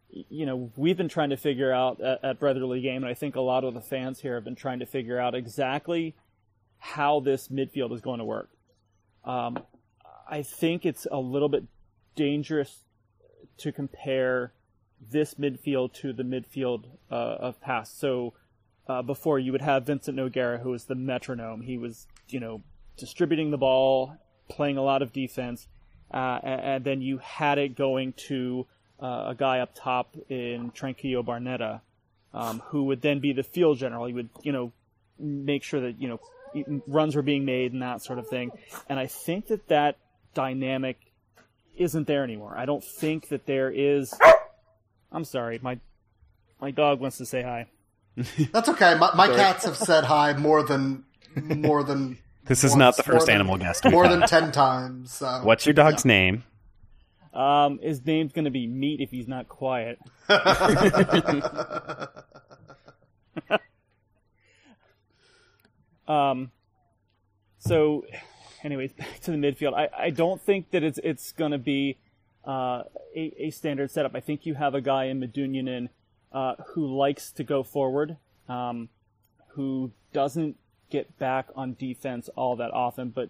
you 0.09 0.45
know 0.45 0.71
we've 0.75 0.97
been 0.97 1.09
trying 1.09 1.29
to 1.31 1.37
figure 1.37 1.71
out 1.71 2.01
at, 2.01 2.23
at 2.23 2.39
Brotherly 2.39 2.81
Game, 2.81 3.03
and 3.03 3.11
I 3.11 3.13
think 3.13 3.35
a 3.35 3.41
lot 3.41 3.63
of 3.63 3.73
the 3.73 3.81
fans 3.81 4.19
here 4.19 4.35
have 4.35 4.43
been 4.43 4.55
trying 4.55 4.79
to 4.79 4.85
figure 4.85 5.19
out 5.19 5.35
exactly 5.35 6.15
how 6.77 7.19
this 7.19 7.49
midfield 7.49 7.93
is 7.93 8.01
going 8.01 8.19
to 8.19 8.25
work. 8.25 8.49
Um, 9.23 9.59
I 10.29 10.43
think 10.43 10.85
it's 10.85 11.07
a 11.11 11.17
little 11.17 11.49
bit 11.49 11.63
dangerous 12.15 12.83
to 13.57 13.71
compare 13.71 14.53
this 15.11 15.35
midfield 15.35 15.93
to 15.93 16.13
the 16.13 16.23
midfield 16.23 16.85
uh, 17.11 17.15
of 17.15 17.59
past. 17.61 17.99
So 17.99 18.33
uh, 18.87 19.01
before 19.01 19.39
you 19.39 19.51
would 19.51 19.61
have 19.61 19.85
Vincent 19.85 20.17
Nogueira, 20.17 20.61
who 20.61 20.71
was 20.71 20.85
the 20.85 20.95
metronome. 20.95 21.61
He 21.61 21.77
was, 21.77 22.07
you 22.27 22.39
know, 22.39 22.61
distributing 22.97 23.51
the 23.51 23.57
ball, 23.57 24.17
playing 24.49 24.77
a 24.77 24.81
lot 24.81 25.01
of 25.01 25.13
defense, 25.13 25.67
uh, 26.11 26.39
and, 26.43 26.61
and, 26.61 26.83
then 26.83 27.01
you 27.01 27.19
had 27.19 27.59
it 27.59 27.75
going 27.75 28.13
to 28.13 28.65
uh, 28.99 29.25
a 29.27 29.35
guy 29.37 29.59
up 29.59 29.71
top 29.75 30.15
in 30.27 30.71
Tranquillo 30.71 31.23
Barnetta, 31.23 31.81
um, 32.33 32.61
who 32.65 32.85
would 32.85 33.01
then 33.01 33.19
be 33.19 33.31
the 33.31 33.43
field 33.43 33.77
general. 33.77 34.07
He 34.07 34.13
would, 34.13 34.29
you 34.41 34.51
know, 34.51 34.71
make 35.19 35.63
sure 35.63 35.81
that 35.81 36.01
you 36.01 36.07
know 36.07 36.19
runs 36.87 37.15
were 37.15 37.21
being 37.21 37.45
made 37.45 37.73
and 37.73 37.81
that 37.81 38.03
sort 38.03 38.19
of 38.19 38.27
thing. 38.27 38.51
And 38.87 38.99
I 38.99 39.07
think 39.07 39.47
that 39.47 39.67
that 39.67 39.97
dynamic 40.33 40.97
isn't 41.77 42.07
there 42.07 42.23
anymore. 42.23 42.55
I 42.57 42.65
don't 42.65 42.83
think 42.83 43.29
that 43.29 43.45
there 43.45 43.71
is. 43.71 44.13
I'm 45.11 45.25
sorry, 45.25 45.59
my 45.61 45.79
my 46.61 46.71
dog 46.71 46.99
wants 46.99 47.17
to 47.17 47.25
say 47.25 47.41
hi. 47.41 47.67
That's 48.51 48.69
okay. 48.69 48.95
My, 48.95 49.15
my 49.15 49.27
cats 49.27 49.65
have 49.65 49.77
said 49.77 50.03
hi 50.03 50.33
more 50.33 50.63
than 50.63 51.05
more 51.35 51.83
than. 51.83 52.17
This 52.45 52.63
is 52.63 52.71
once, 52.71 52.79
not 52.79 52.97
the 52.97 53.03
first 53.03 53.27
than, 53.27 53.35
animal 53.35 53.59
guest. 53.59 53.87
More 53.91 54.07
than 54.07 54.21
ten 54.21 54.51
times. 54.51 55.13
So, 55.13 55.41
What's 55.43 55.67
your 55.67 55.73
dog's 55.73 56.03
yeah. 56.03 56.09
name? 56.09 56.43
Um, 57.31 57.77
his 57.79 58.03
name's 58.03 58.33
gonna 58.33 58.49
be 58.49 58.65
Meat 58.65 59.01
if 59.01 59.11
he's 59.11 59.27
not 59.27 59.47
quiet. 59.47 59.99
Um, 66.09 66.51
so, 67.59 68.05
anyways, 68.63 68.91
back 68.97 69.19
to 69.21 69.31
the 69.31 69.37
midfield. 69.37 69.73
I, 69.73 69.89
I 69.97 70.09
don't 70.09 70.41
think 70.41 70.71
that 70.71 70.83
it's 70.83 70.99
it's 71.03 71.31
going 71.31 71.51
to 71.51 71.57
be 71.57 71.97
uh, 72.45 72.83
a, 73.15 73.33
a 73.37 73.49
standard 73.51 73.91
setup. 73.91 74.15
I 74.15 74.19
think 74.19 74.45
you 74.45 74.55
have 74.55 74.73
a 74.73 74.81
guy 74.81 75.05
in 75.05 75.19
Medunjanin 75.21 75.89
uh, 76.33 76.55
who 76.69 76.85
likes 76.87 77.31
to 77.33 77.43
go 77.43 77.63
forward, 77.63 78.17
um, 78.47 78.89
who 79.49 79.91
doesn't 80.11 80.57
get 80.89 81.17
back 81.19 81.47
on 81.55 81.75
defense 81.77 82.29
all 82.35 82.55
that 82.55 82.71
often, 82.71 83.09
but 83.09 83.29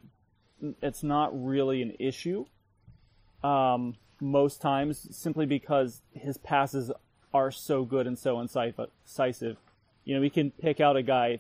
it's 0.82 1.04
not 1.04 1.32
really 1.34 1.82
an 1.82 1.94
issue 2.00 2.46
um, 3.44 3.96
most 4.20 4.62
times, 4.62 5.08
simply 5.12 5.46
because 5.46 6.02
his 6.14 6.38
passes 6.38 6.92
are 7.34 7.52
so 7.52 7.84
good 7.84 8.08
and 8.08 8.18
so 8.18 8.40
incisive. 8.40 9.58
You 10.04 10.16
know, 10.16 10.22
we 10.22 10.30
can 10.30 10.52
pick 10.52 10.80
out 10.80 10.98
a 10.98 11.04
guy 11.04 11.40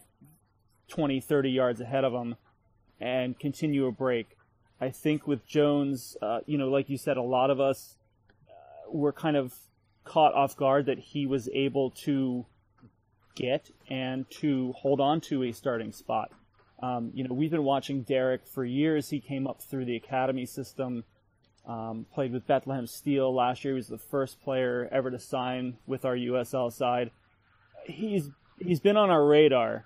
20, 0.89 1.21
30 1.21 1.49
yards 1.49 1.81
ahead 1.81 2.03
of 2.03 2.13
him 2.13 2.35
and 2.99 3.39
continue 3.39 3.87
a 3.87 3.91
break. 3.91 4.37
I 4.81 4.89
think 4.89 5.27
with 5.27 5.45
Jones, 5.45 6.17
uh, 6.21 6.39
you 6.45 6.57
know, 6.57 6.69
like 6.69 6.89
you 6.89 6.97
said, 6.97 7.17
a 7.17 7.21
lot 7.21 7.49
of 7.49 7.59
us 7.59 7.95
uh, 8.49 8.91
were 8.91 9.13
kind 9.13 9.35
of 9.35 9.53
caught 10.03 10.33
off 10.33 10.55
guard 10.55 10.85
that 10.87 10.99
he 10.99 11.25
was 11.25 11.49
able 11.53 11.91
to 11.91 12.45
get 13.35 13.69
and 13.89 14.29
to 14.29 14.73
hold 14.73 14.99
on 14.99 15.21
to 15.21 15.43
a 15.43 15.51
starting 15.51 15.91
spot. 15.91 16.31
Um, 16.81 17.11
you 17.13 17.27
know, 17.27 17.33
we've 17.33 17.51
been 17.51 17.63
watching 17.63 18.03
Derrick 18.03 18.45
for 18.45 18.63
years. 18.63 19.09
He 19.09 19.19
came 19.19 19.47
up 19.47 19.61
through 19.61 19.85
the 19.85 19.95
academy 19.95 20.45
system, 20.45 21.03
um, 21.67 22.05
played 22.13 22.31
with 22.31 22.47
Bethlehem 22.47 22.87
Steel 22.87 23.33
last 23.33 23.63
year. 23.63 23.73
He 23.73 23.77
was 23.77 23.87
the 23.87 23.97
first 23.97 24.41
player 24.41 24.87
ever 24.91 25.11
to 25.11 25.19
sign 25.19 25.77
with 25.85 26.05
our 26.05 26.15
USL 26.15 26.71
side. 26.71 27.11
He's 27.85 28.29
he's 28.59 28.79
been 28.79 28.97
on 28.97 29.09
our 29.09 29.25
radar, 29.25 29.85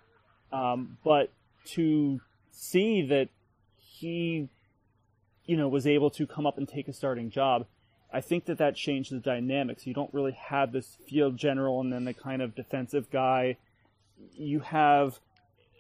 um, 0.54 0.98
but 1.04 1.32
to 1.66 2.22
see 2.52 3.02
that 3.08 3.30
he, 3.78 4.48
you 5.46 5.58
know, 5.58 5.68
was 5.68 5.88
able 5.88 6.10
to 6.12 6.28
come 6.28 6.46
up 6.46 6.58
and 6.58 6.70
take 6.70 6.88
a 6.88 6.94
starting 6.94 7.30
job, 7.30 7.66
I 8.14 8.22
think 8.22 8.46
that 8.46 8.60
that 8.60 8.76
changed 8.76 9.12
the 9.12 9.20
dynamics. 9.20 9.88
You 9.88 9.96
don't 9.96 10.14
really 10.14 10.34
have 10.34 10.72
this 10.72 10.98
field 11.08 11.36
general 11.36 11.82
and 11.82 11.92
then 11.92 12.06
the 12.06 12.14
kind 12.14 12.42
of 12.42 12.56
defensive 12.56 13.10
guy. 13.10 13.58
You 14.34 14.60
have 14.60 15.20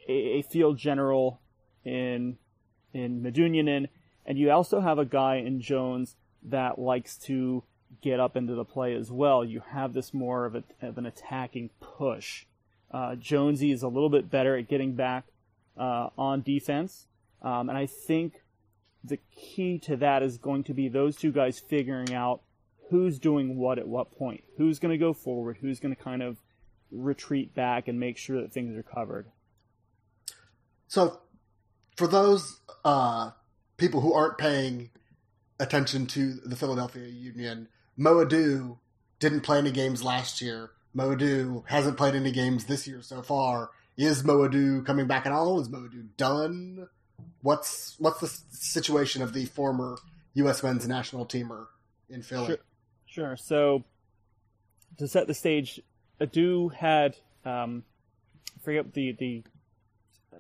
a, 0.10 0.40
a 0.40 0.41
field 0.41 0.78
general 0.78 1.40
in 1.86 2.38
in 2.94 3.22
Medunjanin, 3.22 3.88
and 4.26 4.38
you 4.38 4.52
also 4.52 4.82
have 4.82 5.00
a 5.00 5.06
guy 5.06 5.36
in 5.36 5.62
Jones 5.62 6.16
that 6.44 6.78
likes 6.80 7.18
to 7.18 7.64
get 8.02 8.20
up 8.20 8.36
into 8.36 8.56
the 8.56 8.66
play 8.66 8.95
as 8.95 9.12
well. 9.12 9.44
You 9.44 9.62
have 9.72 9.94
this 9.94 10.14
more 10.14 10.45
of, 10.45 10.56
a, 10.56 10.64
of 10.82 10.98
an 10.98 11.06
attacking 11.06 11.70
push. 11.80 12.45
Uh, 12.94 13.15
Jonesy 13.15 13.72
is 13.72 13.82
a 13.84 13.88
little 13.88 14.10
bit 14.10 14.30
better 14.30 14.56
at 14.56 14.68
getting 14.68 14.94
back 14.94 15.26
uh, 15.78 16.10
on 16.18 16.41
defense, 16.41 17.07
um, 17.41 17.70
and 17.70 17.78
I 17.78 17.88
think 17.88 18.44
the 19.03 19.18
key 19.36 19.80
to 19.80 19.98
that 19.98 20.24
is 20.24 20.38
going 20.38 20.64
to 20.65 20.74
be 20.74 20.88
those 20.88 21.15
two 21.15 21.32
guys 21.32 21.60
figuring 21.60 22.14
out 22.14 22.41
who's 22.90 23.20
doing 23.20 23.57
what 23.57 23.80
at 23.80 23.88
what 23.88 24.11
point, 24.11 24.44
who's 24.57 24.80
going 24.80 24.91
to 24.91 24.98
go 24.98 25.14
forward, 25.14 25.57
who's 25.61 25.80
going 25.80 25.94
to 25.95 26.02
kind 26.02 26.22
of 26.22 26.38
retreat 26.91 27.53
back 27.56 27.88
and 27.88 27.99
make 27.99 28.18
sure 28.18 28.41
that 28.41 28.53
things 28.53 28.78
are 28.78 28.84
covered. 28.84 29.28
So, 30.88 31.22
for 31.98 32.07
those 32.07 32.60
uh, 32.86 33.32
people 33.78 34.02
who 34.02 34.14
aren't 34.14 34.38
paying 34.38 34.91
attention 35.60 36.06
to 36.07 36.34
the 36.45 36.56
Philadelphia 36.56 37.07
Union, 37.07 37.68
Mo 37.98 38.24
Edu 38.24 38.78
didn't 39.20 39.41
play 39.41 39.57
any 39.57 39.72
games 39.72 40.03
last 40.03 40.41
year. 40.41 40.72
Mo 40.94 41.15
Edu 41.15 41.64
hasn't 41.68 41.98
played 41.98 42.15
any 42.15 42.32
games 42.32 42.65
this 42.65 42.88
year 42.88 43.02
so 43.02 43.22
far. 43.22 43.72
Is 43.98 44.24
Mo 44.24 44.48
Edu 44.48 44.86
coming 44.86 45.07
back 45.07 45.26
at 45.26 45.32
all? 45.32 45.60
Is 45.60 45.70
Mo 45.70 45.80
Edu 45.80 46.07
done? 46.18 46.88
What's 47.41 47.95
what's 47.99 48.20
the 48.20 48.28
situation 48.52 49.22
of 49.22 49.34
the 49.34 49.45
former 49.45 49.98
U.S. 50.36 50.64
men's 50.64 50.88
national 50.88 51.26
teamer 51.26 51.68
in 52.10 52.22
Philly? 52.22 52.48
Sure. 52.48 52.57
sure. 53.06 53.38
So 53.38 53.84
to 54.98 55.07
set 55.07 55.28
the 55.28 55.34
stage, 55.34 55.80
Edu 56.20 56.74
had 56.74 57.15
um, 57.45 57.84
I 58.56 58.64
forget 58.64 58.86
what 58.86 58.94
the 58.94 59.11
the 59.14 59.44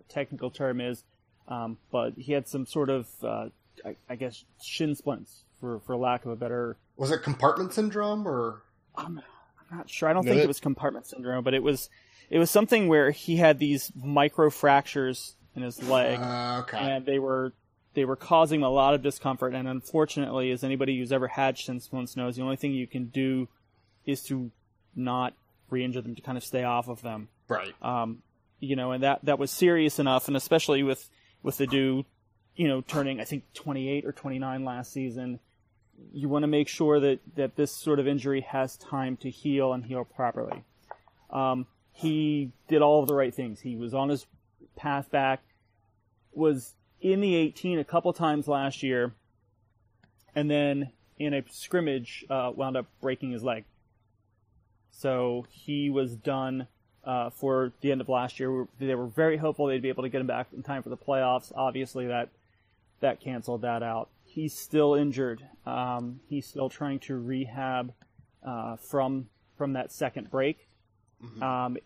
technical 0.09 0.49
term 0.49 0.81
is, 0.81 1.03
um, 1.47 1.77
but 1.91 2.13
he 2.17 2.33
had 2.33 2.47
some 2.47 2.65
sort 2.65 2.89
of 2.89 3.07
uh, 3.23 3.49
I, 3.85 3.95
I, 4.09 4.15
guess 4.15 4.43
shin 4.63 4.95
splints 4.95 5.43
for 5.59 5.79
for 5.81 5.95
lack 5.95 6.25
of 6.25 6.31
a 6.31 6.35
better. 6.35 6.77
Was 6.97 7.11
it 7.11 7.23
compartment 7.23 7.73
syndrome 7.73 8.27
or? 8.27 8.63
I'm 8.95 9.21
not 9.75 9.89
sure. 9.89 10.09
I 10.09 10.13
don't 10.13 10.25
no, 10.25 10.31
think 10.31 10.41
it... 10.41 10.45
it 10.45 10.47
was 10.47 10.59
compartment 10.59 11.07
syndrome, 11.07 11.43
but 11.43 11.53
it 11.53 11.63
was 11.63 11.89
it 12.29 12.39
was 12.39 12.49
something 12.49 12.87
where 12.87 13.11
he 13.11 13.37
had 13.37 13.59
these 13.59 13.91
micro 13.95 14.49
fractures 14.49 15.35
in 15.55 15.61
his 15.61 15.81
leg, 15.83 16.19
uh, 16.19 16.61
okay. 16.61 16.77
and 16.77 17.05
they 17.05 17.19
were 17.19 17.53
they 17.93 18.05
were 18.05 18.15
causing 18.15 18.63
a 18.63 18.69
lot 18.69 18.93
of 18.93 19.01
discomfort. 19.01 19.53
And 19.53 19.67
unfortunately, 19.67 20.51
as 20.51 20.63
anybody 20.63 20.97
who's 20.97 21.11
ever 21.11 21.27
had 21.27 21.57
shin 21.57 21.79
splints 21.79 22.15
knows, 22.15 22.35
the 22.35 22.41
only 22.41 22.55
thing 22.55 22.73
you 22.73 22.87
can 22.87 23.05
do 23.05 23.47
is 24.05 24.23
to 24.23 24.51
not 24.95 25.33
re-injure 25.69 26.01
them 26.01 26.15
to 26.15 26.21
kind 26.21 26.37
of 26.37 26.43
stay 26.43 26.63
off 26.63 26.87
of 26.87 27.01
them. 27.01 27.29
Right. 27.47 27.73
Um, 27.81 28.23
you 28.59 28.75
know, 28.75 28.91
and 28.91 29.03
that 29.03 29.19
that 29.23 29.39
was 29.39 29.51
serious 29.51 29.99
enough, 29.99 30.27
and 30.27 30.37
especially 30.37 30.83
with 30.83 31.09
with 31.41 31.57
the 31.57 31.67
dude, 31.67 32.05
you 32.55 32.67
know, 32.67 32.81
turning 32.81 33.19
I 33.19 33.25
think 33.25 33.43
28 33.53 34.05
or 34.05 34.11
29 34.11 34.65
last 34.65 34.91
season. 34.93 35.39
You 36.11 36.29
want 36.29 36.43
to 36.43 36.47
make 36.47 36.67
sure 36.67 36.99
that 36.99 37.19
that 37.35 37.55
this 37.55 37.71
sort 37.71 37.99
of 37.99 38.07
injury 38.07 38.41
has 38.41 38.77
time 38.77 39.17
to 39.17 39.29
heal 39.29 39.73
and 39.73 39.85
heal 39.85 40.03
properly. 40.03 40.63
Um, 41.29 41.67
he 41.91 42.51
did 42.67 42.81
all 42.81 43.01
of 43.01 43.07
the 43.07 43.13
right 43.15 43.33
things. 43.33 43.61
He 43.61 43.75
was 43.75 43.93
on 43.93 44.09
his 44.09 44.25
path 44.75 45.09
back, 45.11 45.41
was 46.33 46.73
in 47.01 47.21
the 47.21 47.35
18 47.35 47.79
a 47.79 47.83
couple 47.83 48.11
times 48.13 48.47
last 48.47 48.81
year, 48.81 49.13
and 50.35 50.49
then 50.49 50.91
in 51.19 51.33
a 51.33 51.43
scrimmage 51.51 52.25
uh, 52.29 52.51
wound 52.55 52.77
up 52.77 52.87
breaking 53.01 53.31
his 53.31 53.43
leg. 53.43 53.65
So 54.91 55.45
he 55.49 55.89
was 55.89 56.15
done 56.15 56.67
uh, 57.03 57.29
for 57.29 57.73
the 57.81 57.91
end 57.91 58.01
of 58.01 58.09
last 58.09 58.39
year. 58.39 58.67
They 58.79 58.95
were 58.95 59.07
very 59.07 59.37
hopeful 59.37 59.67
they'd 59.67 59.81
be 59.81 59.89
able 59.89 60.03
to 60.03 60.09
get 60.09 60.21
him 60.21 60.27
back 60.27 60.47
in 60.55 60.63
time 60.63 60.83
for 60.83 60.89
the 60.89 60.97
playoffs. 60.97 61.51
Obviously, 61.55 62.07
that 62.07 62.29
that 63.01 63.19
canceled 63.19 63.61
that 63.61 63.83
out. 63.83 64.09
He's 64.33 64.57
still 64.57 64.95
injured. 64.95 65.47
Um, 65.63 66.19
he's 66.27 66.47
still 66.47 66.67
trying 66.67 66.97
to 67.01 67.15
rehab 67.19 67.93
uh, 68.43 68.77
from 68.77 69.27
from 69.59 69.73
that 69.73 69.91
second 69.91 70.31
break. 70.31 70.67
Mm-hmm. 71.23 71.43
Um, 71.43 71.77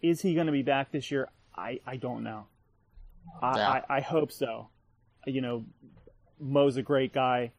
is 0.00 0.22
he 0.22 0.34
going 0.34 0.46
to 0.46 0.52
be 0.52 0.62
back 0.62 0.92
this 0.92 1.10
year? 1.10 1.28
I, 1.56 1.80
I 1.84 1.96
don't 1.96 2.22
know. 2.22 2.46
I, 3.42 3.56
yeah. 3.56 3.68
I, 3.68 3.96
I, 3.96 4.00
hope 4.00 4.30
so. 4.30 4.68
You 5.26 5.40
know, 5.40 5.64
Mo's 6.38 6.76
a 6.76 6.82
great 6.82 7.12
guy. 7.12 7.50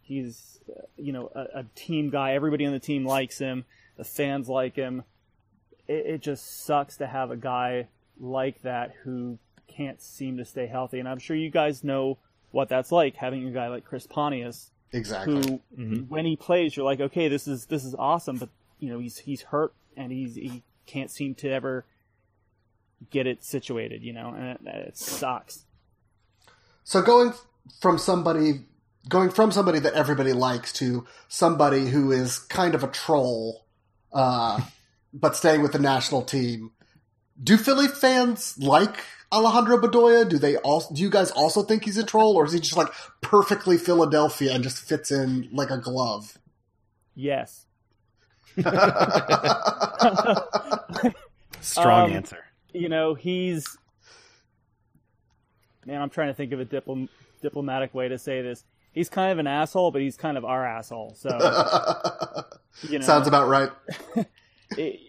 He's, 0.00 0.60
uh, 0.70 0.82
you 0.96 1.12
know, 1.12 1.32
a, 1.34 1.58
a, 1.58 1.64
team 1.74 2.10
guy. 2.10 2.34
Everybody 2.34 2.66
on 2.66 2.72
the 2.72 2.78
team 2.78 3.04
likes 3.04 3.38
him. 3.38 3.64
The 3.96 4.04
fans 4.04 4.48
like 4.48 4.76
him. 4.76 5.02
It, 5.88 6.06
it 6.06 6.22
just 6.22 6.64
sucks 6.64 6.96
to 6.98 7.08
have 7.08 7.32
a 7.32 7.36
guy 7.36 7.88
like 8.20 8.62
that 8.62 8.92
who 9.02 9.40
can't 9.66 10.00
seem 10.00 10.36
to 10.36 10.44
stay 10.44 10.68
healthy. 10.68 11.00
And 11.00 11.08
I'm 11.08 11.18
sure 11.18 11.36
you 11.36 11.50
guys 11.50 11.82
know 11.82 12.18
what 12.50 12.68
that's 12.68 12.92
like 12.92 13.16
having 13.16 13.46
a 13.46 13.50
guy 13.50 13.68
like 13.68 13.84
Chris 13.84 14.06
Pontius. 14.06 14.70
Exactly. 14.92 15.34
Who, 15.34 15.60
mm-hmm. 15.78 15.96
when 16.08 16.24
he 16.24 16.36
plays, 16.36 16.76
you're 16.76 16.86
like, 16.86 17.00
okay, 17.00 17.28
this 17.28 17.46
is 17.46 17.66
this 17.66 17.84
is 17.84 17.94
awesome, 17.94 18.38
but 18.38 18.48
you 18.78 18.90
know 18.90 18.98
he's 18.98 19.18
he's 19.18 19.42
hurt 19.42 19.72
and 19.96 20.12
he's 20.12 20.34
he 20.34 20.62
can't 20.86 21.10
seem 21.10 21.34
to 21.36 21.50
ever 21.50 21.84
get 23.10 23.26
it 23.26 23.44
situated, 23.44 24.02
you 24.02 24.12
know, 24.12 24.34
and 24.36 24.46
it, 24.46 24.60
it 24.64 24.96
sucks. 24.96 25.64
So 26.84 27.02
going 27.02 27.34
from 27.80 27.98
somebody 27.98 28.64
going 29.08 29.30
from 29.30 29.52
somebody 29.52 29.78
that 29.78 29.94
everybody 29.94 30.32
likes 30.32 30.72
to 30.74 31.06
somebody 31.28 31.88
who 31.88 32.12
is 32.12 32.38
kind 32.38 32.74
of 32.74 32.82
a 32.82 32.88
troll, 32.88 33.64
uh, 34.12 34.60
but 35.12 35.36
staying 35.36 35.62
with 35.62 35.72
the 35.72 35.78
national 35.78 36.22
team. 36.22 36.72
Do 37.42 37.56
Philly 37.56 37.88
fans 37.88 38.56
like 38.58 39.04
Alejandro 39.32 39.78
Bedoya? 39.78 40.28
Do 40.28 40.38
they 40.38 40.56
also? 40.56 40.94
Do 40.94 41.02
you 41.02 41.10
guys 41.10 41.30
also 41.30 41.62
think 41.62 41.84
he's 41.84 41.96
a 41.96 42.04
troll, 42.04 42.36
or 42.36 42.44
is 42.44 42.52
he 42.52 42.60
just 42.60 42.76
like 42.76 42.88
perfectly 43.20 43.76
Philadelphia 43.76 44.52
and 44.52 44.64
just 44.64 44.78
fits 44.78 45.10
in 45.10 45.48
like 45.52 45.70
a 45.70 45.78
glove? 45.78 46.38
Yes. 47.14 47.66
Strong 51.60 52.10
um, 52.10 52.12
answer. 52.12 52.44
You 52.72 52.88
know, 52.88 53.14
he's 53.14 53.76
man. 55.86 56.00
I'm 56.00 56.10
trying 56.10 56.28
to 56.28 56.34
think 56.34 56.52
of 56.52 56.60
a 56.60 56.64
dipl- 56.64 57.08
diplomatic 57.42 57.94
way 57.94 58.08
to 58.08 58.18
say 58.18 58.42
this. 58.42 58.64
He's 58.92 59.08
kind 59.08 59.32
of 59.32 59.38
an 59.38 59.46
asshole, 59.46 59.90
but 59.90 60.00
he's 60.00 60.16
kind 60.16 60.36
of 60.36 60.44
our 60.44 60.66
asshole. 60.66 61.14
So, 61.16 61.30
you 62.88 62.98
know, 62.98 63.04
sounds 63.04 63.28
about 63.28 63.48
right. 63.48 63.70
it, 64.76 65.00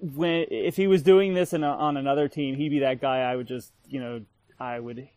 when 0.00 0.46
if 0.50 0.76
he 0.76 0.86
was 0.86 1.02
doing 1.02 1.34
this 1.34 1.52
a, 1.52 1.62
on 1.62 1.96
another 1.96 2.28
team, 2.28 2.56
he'd 2.56 2.70
be 2.70 2.80
that 2.80 3.00
guy. 3.00 3.20
I 3.20 3.36
would 3.36 3.48
just, 3.48 3.72
you 3.88 4.00
know, 4.00 4.22
I 4.58 4.78
would, 4.78 5.08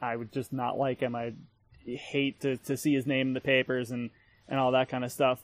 I 0.00 0.16
would 0.16 0.32
just 0.32 0.52
not 0.52 0.78
like 0.78 1.00
him. 1.00 1.14
I 1.14 1.34
hate 1.84 2.40
to 2.40 2.56
to 2.58 2.76
see 2.76 2.94
his 2.94 3.06
name 3.06 3.28
in 3.28 3.34
the 3.34 3.40
papers 3.40 3.90
and 3.90 4.10
and 4.48 4.58
all 4.58 4.72
that 4.72 4.88
kind 4.88 5.04
of 5.04 5.12
stuff. 5.12 5.42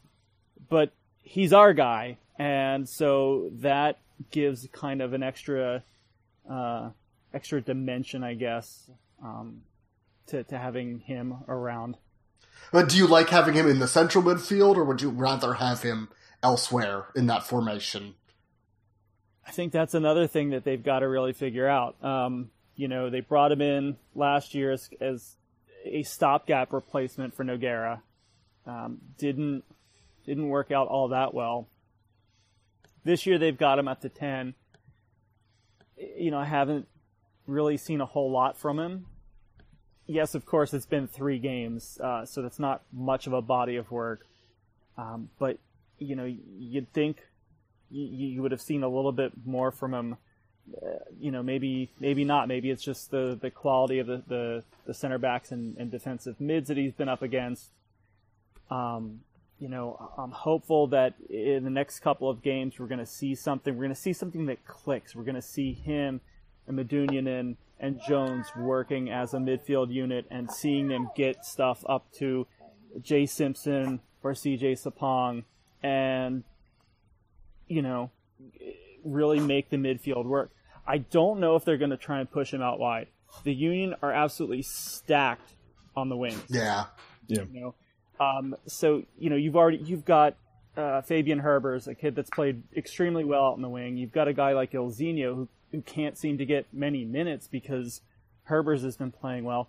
But 0.68 0.92
he's 1.22 1.52
our 1.52 1.72
guy, 1.72 2.18
and 2.38 2.88
so 2.88 3.50
that 3.54 3.98
gives 4.30 4.66
kind 4.72 5.00
of 5.00 5.12
an 5.12 5.22
extra 5.22 5.82
uh, 6.48 6.90
extra 7.32 7.60
dimension, 7.60 8.24
I 8.24 8.34
guess, 8.34 8.90
um, 9.22 9.62
to 10.28 10.44
to 10.44 10.58
having 10.58 11.00
him 11.00 11.38
around. 11.48 11.96
But 12.72 12.88
do 12.88 12.96
you 12.96 13.06
like 13.06 13.30
having 13.30 13.54
him 13.54 13.68
in 13.68 13.78
the 13.78 13.88
central 13.88 14.22
midfield, 14.22 14.76
or 14.76 14.84
would 14.84 15.02
you 15.02 15.10
rather 15.10 15.54
have 15.54 15.82
him 15.82 16.08
elsewhere 16.42 17.06
in 17.14 17.26
that 17.26 17.42
formation? 17.42 18.14
I 19.50 19.52
think 19.52 19.72
that's 19.72 19.94
another 19.94 20.28
thing 20.28 20.50
that 20.50 20.62
they've 20.62 20.80
got 20.80 21.00
to 21.00 21.08
really 21.08 21.32
figure 21.32 21.66
out. 21.66 21.96
Um, 22.04 22.52
you 22.76 22.86
know, 22.86 23.10
they 23.10 23.18
brought 23.18 23.50
him 23.50 23.60
in 23.60 23.96
last 24.14 24.54
year 24.54 24.70
as, 24.70 24.88
as 25.00 25.34
a 25.84 26.04
stopgap 26.04 26.72
replacement 26.72 27.34
for 27.34 27.44
Nogueira. 27.44 28.00
Um, 28.64 28.98
didn't 29.18 29.64
didn't 30.24 30.50
work 30.50 30.70
out 30.70 30.86
all 30.86 31.08
that 31.08 31.34
well. 31.34 31.66
This 33.02 33.26
year 33.26 33.38
they've 33.38 33.58
got 33.58 33.80
him 33.80 33.88
up 33.88 34.02
to 34.02 34.08
10. 34.08 34.54
You 35.98 36.30
know, 36.30 36.38
I 36.38 36.44
haven't 36.44 36.86
really 37.44 37.76
seen 37.76 38.00
a 38.00 38.06
whole 38.06 38.30
lot 38.30 38.56
from 38.56 38.78
him. 38.78 39.06
Yes, 40.06 40.36
of 40.36 40.46
course, 40.46 40.72
it's 40.72 40.86
been 40.86 41.08
three 41.08 41.40
games, 41.40 41.98
uh, 42.00 42.24
so 42.24 42.40
that's 42.40 42.60
not 42.60 42.82
much 42.92 43.26
of 43.26 43.32
a 43.32 43.42
body 43.42 43.74
of 43.74 43.90
work. 43.90 44.28
Um, 44.96 45.28
but, 45.40 45.58
you 45.98 46.14
know, 46.14 46.32
you'd 46.56 46.92
think 46.92 47.16
you, 47.90 48.28
you, 48.28 48.42
would 48.42 48.52
have 48.52 48.60
seen 48.60 48.82
a 48.82 48.88
little 48.88 49.12
bit 49.12 49.32
more 49.44 49.70
from 49.70 49.94
him. 49.94 50.16
Uh, 50.74 50.90
you 51.18 51.30
know, 51.30 51.42
maybe 51.42 51.90
maybe 51.98 52.24
not. 52.24 52.46
Maybe 52.48 52.70
it's 52.70 52.82
just 52.82 53.10
the, 53.10 53.38
the 53.40 53.50
quality 53.50 53.98
of 53.98 54.06
the, 54.06 54.22
the, 54.28 54.64
the 54.86 54.94
center 54.94 55.18
backs 55.18 55.50
and, 55.50 55.76
and 55.78 55.90
defensive 55.90 56.40
mids 56.40 56.68
that 56.68 56.76
he's 56.76 56.92
been 56.92 57.08
up 57.08 57.22
against. 57.22 57.70
Um, 58.70 59.20
you 59.58 59.68
know, 59.68 60.12
I'm 60.16 60.30
hopeful 60.30 60.86
that 60.88 61.14
in 61.28 61.64
the 61.64 61.70
next 61.70 62.00
couple 62.00 62.30
of 62.30 62.42
games 62.42 62.78
we're 62.78 62.86
going 62.86 63.00
to 63.00 63.06
see 63.06 63.34
something. 63.34 63.74
We're 63.74 63.84
going 63.84 63.94
to 63.94 64.00
see 64.00 64.12
something 64.12 64.46
that 64.46 64.66
clicks. 64.66 65.14
We're 65.14 65.24
going 65.24 65.34
to 65.34 65.42
see 65.42 65.72
him 65.72 66.20
and 66.66 66.78
Medunjanin 66.78 67.56
and 67.78 68.00
Jones 68.06 68.46
working 68.56 69.10
as 69.10 69.34
a 69.34 69.38
midfield 69.38 69.92
unit 69.92 70.26
and 70.30 70.50
seeing 70.50 70.88
them 70.88 71.10
get 71.16 71.44
stuff 71.44 71.84
up 71.88 72.10
to 72.18 72.46
Jay 73.02 73.26
Simpson 73.26 74.00
or 74.22 74.32
CJ 74.32 74.82
Sapong 74.82 75.44
and, 75.82 76.44
you 77.70 77.82
know, 77.82 78.10
really 79.04 79.40
make 79.40 79.70
the 79.70 79.76
midfield 79.76 80.24
work. 80.24 80.50
I 80.86 80.98
don't 80.98 81.38
know 81.40 81.54
if 81.54 81.64
they're 81.64 81.78
going 81.78 81.92
to 81.92 81.96
try 81.96 82.18
and 82.18 82.30
push 82.30 82.52
him 82.52 82.60
out 82.60 82.78
wide. 82.80 83.06
The 83.44 83.54
Union 83.54 83.94
are 84.02 84.12
absolutely 84.12 84.62
stacked 84.62 85.52
on 85.94 86.08
the 86.08 86.16
wings. 86.16 86.42
Yeah. 86.48 86.86
Yeah. 87.28 87.44
You 87.52 87.60
know, 87.60 87.74
um, 88.18 88.56
so 88.66 89.04
you 89.16 89.30
know 89.30 89.36
you've 89.36 89.56
already 89.56 89.78
you've 89.78 90.04
got 90.04 90.34
uh, 90.76 91.00
Fabian 91.02 91.40
Herbers, 91.40 91.86
a 91.86 91.94
kid 91.94 92.16
that's 92.16 92.28
played 92.28 92.62
extremely 92.76 93.24
well 93.24 93.46
out 93.46 93.56
in 93.56 93.62
the 93.62 93.68
wing. 93.68 93.96
You've 93.96 94.12
got 94.12 94.26
a 94.26 94.32
guy 94.32 94.52
like 94.52 94.72
Ilsinho 94.72 95.34
who 95.34 95.48
who 95.70 95.80
can't 95.82 96.18
seem 96.18 96.38
to 96.38 96.44
get 96.44 96.66
many 96.72 97.04
minutes 97.04 97.46
because 97.46 98.00
Herbers 98.48 98.82
has 98.82 98.96
been 98.96 99.12
playing 99.12 99.44
well. 99.44 99.68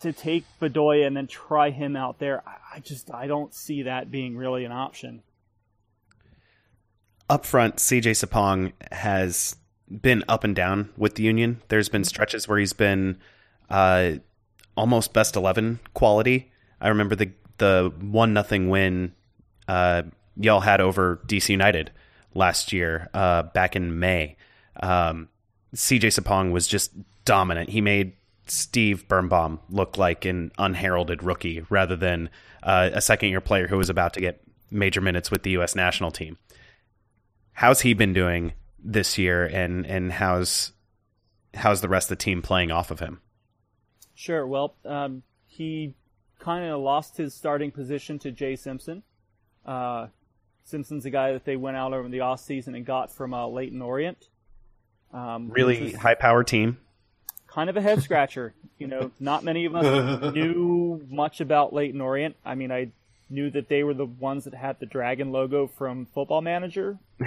To 0.00 0.12
take 0.12 0.44
Bedoya 0.60 1.06
and 1.06 1.16
then 1.16 1.26
try 1.26 1.70
him 1.70 1.94
out 1.94 2.18
there, 2.18 2.42
I, 2.46 2.76
I 2.76 2.80
just 2.80 3.12
I 3.12 3.26
don't 3.26 3.54
see 3.54 3.82
that 3.82 4.10
being 4.10 4.36
really 4.36 4.64
an 4.64 4.72
option. 4.72 5.22
Up 7.28 7.44
front, 7.44 7.76
CJ 7.76 8.12
Sapong 8.24 8.72
has 8.92 9.56
been 9.88 10.24
up 10.28 10.44
and 10.44 10.54
down 10.54 10.90
with 10.96 11.16
the 11.16 11.22
Union. 11.22 11.60
There's 11.68 11.88
been 11.88 12.04
stretches 12.04 12.46
where 12.46 12.58
he's 12.58 12.72
been 12.72 13.18
uh, 13.68 14.12
almost 14.76 15.12
best 15.12 15.36
eleven 15.36 15.80
quality. 15.94 16.52
I 16.80 16.88
remember 16.88 17.16
the 17.16 17.30
the 17.58 17.92
one 18.00 18.32
nothing 18.32 18.68
win 18.68 19.12
uh, 19.66 20.02
y'all 20.36 20.60
had 20.60 20.80
over 20.80 21.20
DC 21.26 21.48
United 21.48 21.90
last 22.34 22.72
year, 22.72 23.08
uh, 23.14 23.42
back 23.42 23.74
in 23.74 23.98
May. 23.98 24.36
Um, 24.82 25.28
CJ 25.74 26.20
Sapong 26.20 26.52
was 26.52 26.66
just 26.66 26.92
dominant. 27.24 27.70
He 27.70 27.80
made 27.80 28.12
Steve 28.46 29.08
Birnbaum 29.08 29.60
look 29.70 29.98
like 29.98 30.24
an 30.24 30.52
unheralded 30.58 31.22
rookie 31.22 31.64
rather 31.68 31.96
than 31.96 32.30
uh, 32.62 32.90
a 32.92 33.00
second 33.00 33.30
year 33.30 33.40
player 33.40 33.66
who 33.66 33.76
was 33.76 33.90
about 33.90 34.14
to 34.14 34.20
get 34.20 34.42
major 34.70 35.00
minutes 35.00 35.30
with 35.30 35.42
the 35.42 35.50
U.S. 35.52 35.74
national 35.74 36.10
team. 36.10 36.38
How's 37.56 37.80
he 37.80 37.94
been 37.94 38.12
doing 38.12 38.52
this 38.78 39.16
year, 39.16 39.46
and 39.46 39.86
and 39.86 40.12
how's 40.12 40.72
how's 41.54 41.80
the 41.80 41.88
rest 41.88 42.10
of 42.10 42.18
the 42.18 42.22
team 42.22 42.42
playing 42.42 42.70
off 42.70 42.90
of 42.90 43.00
him? 43.00 43.20
Sure. 44.14 44.46
Well, 44.46 44.74
um, 44.84 45.22
he 45.46 45.94
kind 46.38 46.66
of 46.70 46.80
lost 46.80 47.16
his 47.16 47.32
starting 47.34 47.70
position 47.70 48.18
to 48.20 48.30
Jay 48.30 48.56
Simpson. 48.56 49.02
Uh, 49.64 50.08
Simpson's 50.64 51.06
a 51.06 51.10
guy 51.10 51.32
that 51.32 51.46
they 51.46 51.56
went 51.56 51.78
out 51.78 51.94
over 51.94 52.08
the 52.08 52.20
off 52.20 52.40
season 52.40 52.74
and 52.74 52.84
got 52.84 53.10
from 53.10 53.32
uh, 53.32 53.46
Leyton 53.46 53.80
Orient. 53.80 54.28
Um, 55.14 55.48
Really 55.50 55.92
high 55.92 56.14
power 56.14 56.44
team. 56.44 56.76
kind 57.46 57.70
of 57.70 57.76
a 57.78 57.80
head 57.80 58.02
scratcher. 58.02 58.54
you 58.78 58.86
know, 58.86 59.12
not 59.18 59.44
many 59.44 59.64
of 59.64 59.74
us 59.74 60.34
knew 60.34 61.00
much 61.08 61.40
about 61.40 61.72
Leyton 61.72 62.02
Orient. 62.02 62.36
I 62.44 62.54
mean, 62.54 62.70
I 62.70 62.90
knew 63.28 63.50
that 63.50 63.68
they 63.68 63.82
were 63.82 63.94
the 63.94 64.06
ones 64.06 64.44
that 64.44 64.54
had 64.54 64.78
the 64.78 64.86
dragon 64.86 65.32
logo 65.32 65.66
from 65.66 66.06
Football 66.06 66.42
Manager. 66.42 66.98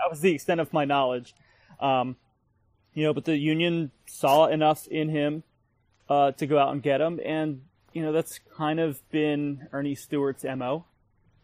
That 0.00 0.10
was 0.10 0.20
the 0.20 0.32
extent 0.32 0.60
of 0.60 0.72
my 0.72 0.84
knowledge. 0.84 1.34
Um, 1.78 2.16
you 2.94 3.04
know, 3.04 3.12
but 3.12 3.26
the 3.26 3.36
Union 3.36 3.90
saw 4.06 4.46
enough 4.46 4.86
in 4.88 5.08
him 5.10 5.42
uh, 6.08 6.32
to 6.32 6.46
go 6.46 6.58
out 6.58 6.72
and 6.72 6.82
get 6.82 7.00
him, 7.00 7.20
and 7.24 7.62
you 7.92 8.02
know 8.02 8.12
that's 8.12 8.40
kind 8.56 8.80
of 8.80 9.08
been 9.10 9.68
Earnie 9.72 9.94
Stewart's 9.94 10.44
mo. 10.44 10.86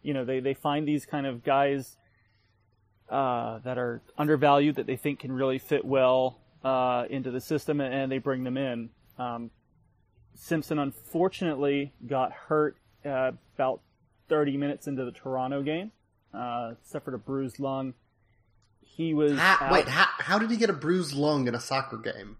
You 0.01 0.13
know, 0.13 0.25
they 0.25 0.39
they 0.39 0.53
find 0.53 0.87
these 0.87 1.05
kind 1.05 1.25
of 1.25 1.43
guys 1.43 1.97
uh, 3.09 3.59
that 3.59 3.77
are 3.77 4.01
undervalued 4.17 4.75
that 4.75 4.87
they 4.87 4.97
think 4.97 5.19
can 5.19 5.31
really 5.31 5.59
fit 5.59 5.85
well 5.85 6.39
uh, 6.63 7.05
into 7.09 7.31
the 7.31 7.41
system, 7.41 7.79
and, 7.79 7.93
and 7.93 8.11
they 8.11 8.17
bring 8.17 8.43
them 8.43 8.57
in. 8.57 8.89
Um, 9.17 9.51
Simpson 10.37 10.77
unfortunately 10.79 11.93
got 12.05 12.31
hurt 12.31 12.77
uh, 13.03 13.31
about 13.55 13.81
30 14.29 14.57
minutes 14.57 14.87
into 14.87 15.03
the 15.03 15.11
Toronto 15.11 15.63
game, 15.63 15.91
uh, 16.33 16.73
suffered 16.83 17.13
a 17.15 17.17
bruised 17.17 17.59
lung. 17.59 17.93
He 18.81 19.13
was 19.13 19.37
How, 19.37 19.73
wait, 19.73 19.87
how, 19.87 20.05
how 20.19 20.39
did 20.39 20.51
he 20.51 20.57
get 20.57 20.69
a 20.69 20.73
bruised 20.73 21.13
lung 21.13 21.47
in 21.47 21.55
a 21.55 21.59
soccer 21.59 21.97
game? 21.97 22.37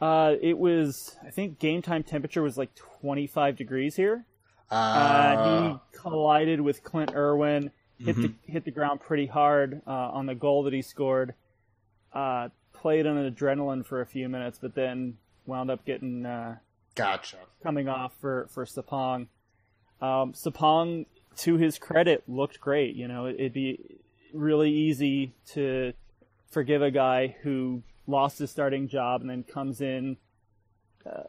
Uh, 0.00 0.34
it 0.40 0.58
was 0.58 1.16
I 1.26 1.30
think 1.30 1.58
game 1.58 1.82
time 1.82 2.02
temperature 2.02 2.42
was 2.42 2.56
like 2.56 2.74
25 3.00 3.56
degrees 3.56 3.96
here. 3.96 4.24
Uh, 4.70 4.74
Uh, 4.74 5.68
he 5.68 5.98
collided 5.98 6.60
with 6.60 6.82
Clint 6.82 7.14
Irwin, 7.14 7.70
hit 7.98 8.16
the 8.16 8.32
hit 8.46 8.64
the 8.64 8.70
ground 8.70 9.00
pretty 9.00 9.26
hard 9.26 9.82
uh, 9.86 9.90
on 9.90 10.26
the 10.26 10.34
goal 10.34 10.64
that 10.64 10.72
he 10.72 10.82
scored. 10.82 11.34
Uh, 12.12 12.48
played 12.72 13.06
on 13.06 13.16
adrenaline 13.16 13.84
for 13.84 14.00
a 14.00 14.06
few 14.06 14.28
minutes, 14.28 14.58
but 14.60 14.74
then 14.74 15.16
wound 15.46 15.70
up 15.70 15.84
getting 15.84 16.24
uh, 16.26 16.56
gotcha. 16.94 17.38
coming 17.62 17.88
off 17.88 18.12
for 18.20 18.46
for 18.50 18.64
Sapong. 18.64 19.26
Um, 20.00 20.32
Sapong, 20.32 21.06
to 21.38 21.56
his 21.56 21.78
credit, 21.78 22.24
looked 22.28 22.60
great. 22.60 22.94
You 22.94 23.08
know, 23.08 23.26
it'd 23.26 23.52
be 23.52 23.98
really 24.32 24.70
easy 24.70 25.32
to 25.52 25.92
forgive 26.50 26.82
a 26.82 26.90
guy 26.90 27.36
who 27.42 27.82
lost 28.06 28.38
his 28.38 28.50
starting 28.50 28.88
job 28.88 29.20
and 29.20 29.30
then 29.30 29.42
comes 29.42 29.80
in 29.80 30.16
uh, 31.06 31.22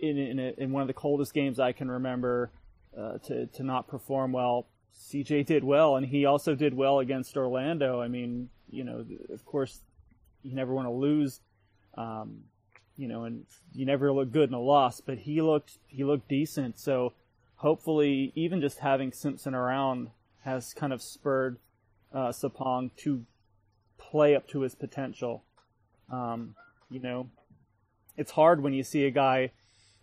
in 0.00 0.18
in, 0.18 0.38
a, 0.38 0.54
in 0.58 0.72
one 0.72 0.82
of 0.82 0.88
the 0.88 0.94
coldest 0.94 1.34
games 1.34 1.58
I 1.58 1.72
can 1.72 1.90
remember 1.90 2.50
uh, 2.96 3.18
to 3.18 3.46
to 3.46 3.62
not 3.62 3.88
perform 3.88 4.32
well. 4.32 4.66
CJ 5.12 5.46
did 5.46 5.62
well, 5.62 5.96
and 5.96 6.04
he 6.06 6.24
also 6.24 6.54
did 6.54 6.74
well 6.74 6.98
against 6.98 7.36
Orlando. 7.36 8.00
I 8.00 8.08
mean, 8.08 8.50
you 8.68 8.84
know, 8.84 9.04
of 9.32 9.44
course, 9.44 9.80
you 10.42 10.54
never 10.54 10.74
want 10.74 10.86
to 10.86 10.92
lose. 10.92 11.40
Um, 11.96 12.44
you 12.98 13.06
know, 13.06 13.24
and 13.24 13.46
you 13.72 13.86
never 13.86 14.12
look 14.12 14.32
good 14.32 14.50
in 14.50 14.54
a 14.54 14.60
loss, 14.60 15.00
but 15.00 15.18
he 15.18 15.40
looked 15.40 15.78
he 15.86 16.02
looked 16.02 16.28
decent. 16.28 16.78
So 16.78 17.14
hopefully, 17.54 18.32
even 18.34 18.60
just 18.60 18.80
having 18.80 19.12
Simpson 19.12 19.54
around 19.54 20.10
has 20.42 20.74
kind 20.74 20.92
of 20.92 21.00
spurred 21.00 21.58
uh, 22.12 22.32
Sapong 22.32 22.90
to 22.96 23.24
play 23.98 24.34
up 24.34 24.48
to 24.48 24.62
his 24.62 24.74
potential. 24.74 25.44
Um, 26.12 26.56
you 26.90 26.98
know, 26.98 27.30
it's 28.16 28.32
hard 28.32 28.62
when 28.62 28.72
you 28.72 28.82
see 28.82 29.04
a 29.04 29.10
guy 29.12 29.52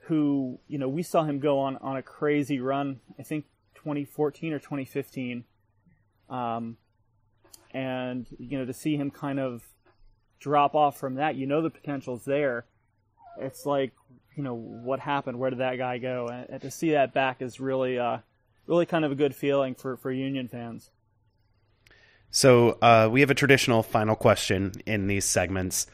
who 0.08 0.60
you 0.70 0.78
know 0.78 0.88
we 0.88 1.04
saw 1.04 1.26
him 1.26 1.40
go 1.40 1.60
on 1.60 1.76
on 1.78 1.98
a 1.98 2.02
crazy 2.02 2.62
run. 2.62 3.02
I 3.20 3.24
think 3.24 3.44
2014 3.76 4.54
or 4.54 4.60
2015, 4.60 5.44
um, 6.30 6.78
and 7.72 8.26
you 8.40 8.58
know 8.58 8.66
to 8.66 8.74
see 8.74 8.96
him 8.96 9.12
kind 9.12 9.42
of 9.42 9.66
drop 10.40 10.76
off 10.76 10.98
from 10.98 11.16
that, 11.16 11.36
you 11.36 11.46
know 11.46 11.62
the 11.62 11.70
potential's 11.70 12.24
there 12.24 12.64
it's 13.40 13.66
like 13.66 13.92
you 14.36 14.44
know 14.44 14.54
what 14.56 15.00
happened 15.00 15.40
where 15.40 15.50
did 15.50 15.60
that 15.60 15.78
guy 15.78 15.98
go 15.98 16.28
and, 16.28 16.50
and 16.50 16.62
to 16.62 16.72
see 16.72 16.92
that 16.92 17.14
back 17.14 17.42
is 17.42 17.60
really 17.60 17.98
uh 18.00 18.18
really 18.68 18.86
kind 18.86 19.06
of 19.06 19.12
a 19.12 19.16
good 19.16 19.36
feeling 19.36 19.76
for 19.76 19.98
for 19.98 20.12
union 20.12 20.48
fans 20.48 20.92
So 22.32 22.78
uh, 22.82 23.08
we 23.10 23.22
have 23.22 23.32
a 23.32 23.36
traditional 23.36 23.82
final 23.82 24.16
question 24.16 24.74
in 24.86 25.08
these 25.08 25.24
segments, 25.24 25.88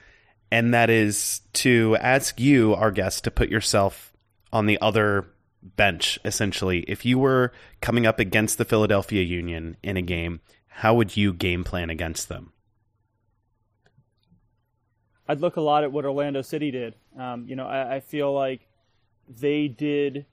and 0.49 0.73
that 0.73 0.89
is 0.89 1.41
to 1.53 1.95
ask 2.01 2.39
you, 2.39 2.73
our 2.73 2.89
guest, 2.89 3.25
to 3.25 3.31
put 3.31 3.49
yourself 3.49 4.11
on 4.51 4.65
the 4.65 4.79
other 4.81 5.27
bench. 5.61 6.17
Essentially, 6.25 6.79
if 6.87 7.05
you 7.05 7.19
were 7.19 7.51
coming 7.79 8.07
up 8.07 8.17
against 8.19 8.57
the 8.57 8.65
Philadelphia 8.65 9.21
Union 9.21 9.77
in 9.83 9.97
a 9.97 10.01
game, 10.01 10.41
how 10.67 10.95
would 10.95 11.15
you 11.15 11.31
game 11.31 11.63
plan 11.63 11.91
against 11.91 12.27
them? 12.27 12.53
i'd 15.27 15.39
look 15.39 15.55
a 15.55 15.61
lot 15.61 15.83
at 15.83 15.91
what 15.91 16.05
orlando 16.05 16.41
city 16.41 16.71
did 16.71 16.95
um 17.17 17.45
you 17.47 17.55
know 17.55 17.67
i, 17.67 17.95
I 17.95 17.99
feel 17.99 18.33
like 18.33 18.61
they 19.39 19.67
did 19.67 20.25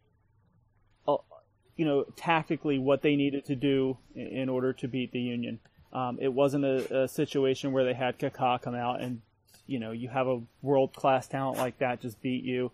uh, 1.06 1.16
you 1.76 1.84
know 1.84 2.04
tactically 2.16 2.78
what 2.78 3.02
they 3.02 3.16
needed 3.16 3.44
to 3.46 3.56
do 3.56 3.98
in, 4.14 4.26
in 4.26 4.48
order 4.48 4.72
to 4.74 4.88
beat 4.88 5.12
the 5.12 5.20
union. 5.20 5.60
Um, 5.92 6.18
it 6.20 6.32
wasn't 6.32 6.64
a, 6.64 7.04
a 7.04 7.08
situation 7.08 7.72
where 7.72 7.84
they 7.84 7.94
had 7.94 8.18
Kaká 8.18 8.60
come 8.60 8.74
out 8.74 9.00
and 9.00 9.22
you 9.66 9.78
know 9.78 9.92
you 9.92 10.08
have 10.08 10.26
a 10.26 10.40
world 10.62 10.92
class 10.92 11.26
talent 11.28 11.58
like 11.58 11.78
that 11.78 12.00
just 12.00 12.20
beat 12.20 12.44
you. 12.44 12.72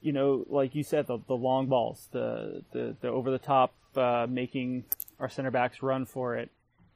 You 0.00 0.12
know, 0.12 0.46
like 0.48 0.76
you 0.76 0.84
said, 0.84 1.08
the, 1.08 1.18
the 1.26 1.34
long 1.34 1.66
balls, 1.66 2.06
the, 2.12 2.62
the, 2.70 2.94
the 3.00 3.08
over 3.08 3.32
the 3.32 3.38
top, 3.38 3.74
uh, 3.96 4.28
making 4.30 4.84
our 5.18 5.28
center 5.28 5.50
backs 5.50 5.82
run 5.82 6.06
for 6.06 6.36
it, 6.36 6.50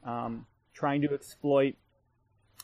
um, 0.04 0.46
trying 0.72 1.02
to 1.02 1.12
exploit 1.12 1.74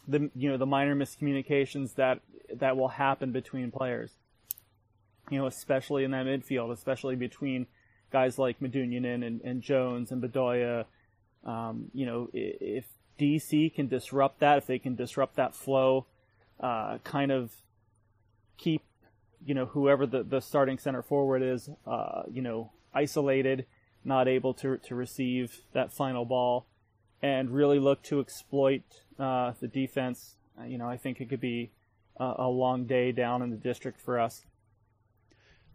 the, 0.06 0.30
you 0.36 0.48
know, 0.48 0.56
the 0.56 0.64
minor 0.64 0.94
miscommunications 0.94 1.96
that, 1.96 2.20
that 2.54 2.76
will 2.76 2.88
happen 2.88 3.32
between 3.32 3.70
players. 3.70 4.12
You 5.30 5.38
know, 5.38 5.46
especially 5.46 6.04
in 6.04 6.10
that 6.12 6.26
midfield, 6.26 6.72
especially 6.72 7.16
between 7.16 7.66
guys 8.10 8.38
like 8.38 8.60
Medunjanin 8.60 9.26
and, 9.26 9.40
and 9.42 9.62
Jones 9.62 10.10
and 10.10 10.22
Bedoya. 10.22 10.86
Um, 11.44 11.90
you 11.92 12.06
know, 12.06 12.30
if 12.32 12.86
DC 13.18 13.74
can 13.74 13.88
disrupt 13.88 14.40
that, 14.40 14.58
if 14.58 14.66
they 14.66 14.78
can 14.78 14.94
disrupt 14.94 15.36
that 15.36 15.54
flow, 15.54 16.06
uh, 16.60 16.98
kind 17.04 17.30
of 17.30 17.52
keep 18.56 18.82
you 19.44 19.54
know 19.54 19.66
whoever 19.66 20.06
the, 20.06 20.22
the 20.22 20.40
starting 20.40 20.78
center 20.78 21.02
forward 21.02 21.42
is 21.42 21.70
uh, 21.86 22.22
you 22.30 22.42
know 22.42 22.72
isolated 22.92 23.64
not 24.04 24.26
able 24.26 24.52
to 24.52 24.78
to 24.78 24.94
receive 24.94 25.62
that 25.72 25.92
final 25.92 26.24
ball 26.24 26.66
and 27.22 27.50
really 27.50 27.78
look 27.78 28.02
to 28.02 28.20
exploit 28.20 28.82
uh, 29.18 29.52
the 29.60 29.68
defense 29.68 30.34
uh, 30.60 30.64
you 30.64 30.76
know 30.76 30.88
I 30.88 30.96
think 30.96 31.20
it 31.20 31.28
could 31.28 31.40
be 31.40 31.70
a, 32.18 32.34
a 32.38 32.48
long 32.48 32.84
day 32.84 33.12
down 33.12 33.42
in 33.42 33.50
the 33.50 33.56
district 33.56 34.00
for 34.00 34.18
us 34.18 34.44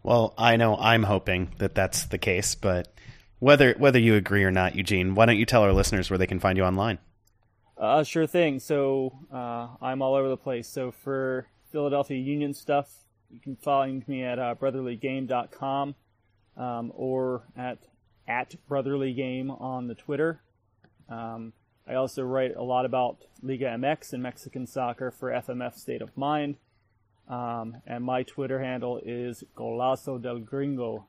Well, 0.04 0.34
I 0.38 0.58
know 0.58 0.76
I'm 0.76 1.04
hoping 1.04 1.54
that 1.60 1.76
that's 1.76 2.06
the 2.06 2.18
case, 2.18 2.56
but 2.56 2.94
whether 3.40 3.74
whether 3.78 4.00
you 4.00 4.16
agree 4.16 4.44
or 4.44 4.52
not, 4.52 4.76
Eugene, 4.76 5.16
why 5.16 5.26
don't 5.26 5.38
you 5.38 5.46
tell 5.46 5.64
our 5.64 5.74
listeners 5.74 6.10
where 6.10 6.18
they 6.18 6.28
can 6.28 6.40
find 6.40 6.58
you 6.58 6.64
online? 6.64 7.00
Uh, 7.78 8.04
sure 8.04 8.28
thing. 8.28 8.60
So 8.60 9.12
uh, 9.34 9.68
I'm 9.82 10.02
all 10.02 10.16
over 10.16 10.30
the 10.30 10.38
place. 10.38 10.68
So 10.68 10.92
for 10.92 11.48
Philadelphia 11.72 12.18
Union 12.18 12.54
stuff, 12.54 12.90
you 13.30 13.40
can 13.40 13.56
find 13.56 14.08
me 14.08 14.24
at 14.24 14.40
uh, 14.40 14.56
brotherlygame.com 14.56 15.96
um, 16.56 16.92
or 16.96 17.44
at 17.58 17.80
at 18.28 18.56
brotherlygame 18.70 19.60
on 19.60 19.88
the 19.88 19.96
Twitter. 19.96 20.42
Um, 21.10 21.52
I 21.88 21.96
also 21.96 22.24
write 22.24 22.56
a 22.56 22.64
lot 22.64 22.86
about 22.86 23.18
Liga 23.42 23.66
MX 23.66 24.14
and 24.14 24.24
Mexican 24.24 24.66
soccer 24.68 25.12
for 25.12 25.32
FMF 25.32 25.78
State 25.78 26.02
of 26.02 26.16
Mind. 26.18 26.56
Um, 27.28 27.78
and 27.86 28.04
my 28.04 28.24
Twitter 28.24 28.60
handle 28.62 29.00
is 29.04 29.44
Golazo 29.56 30.22
del 30.22 30.40
Gringo. 30.40 31.06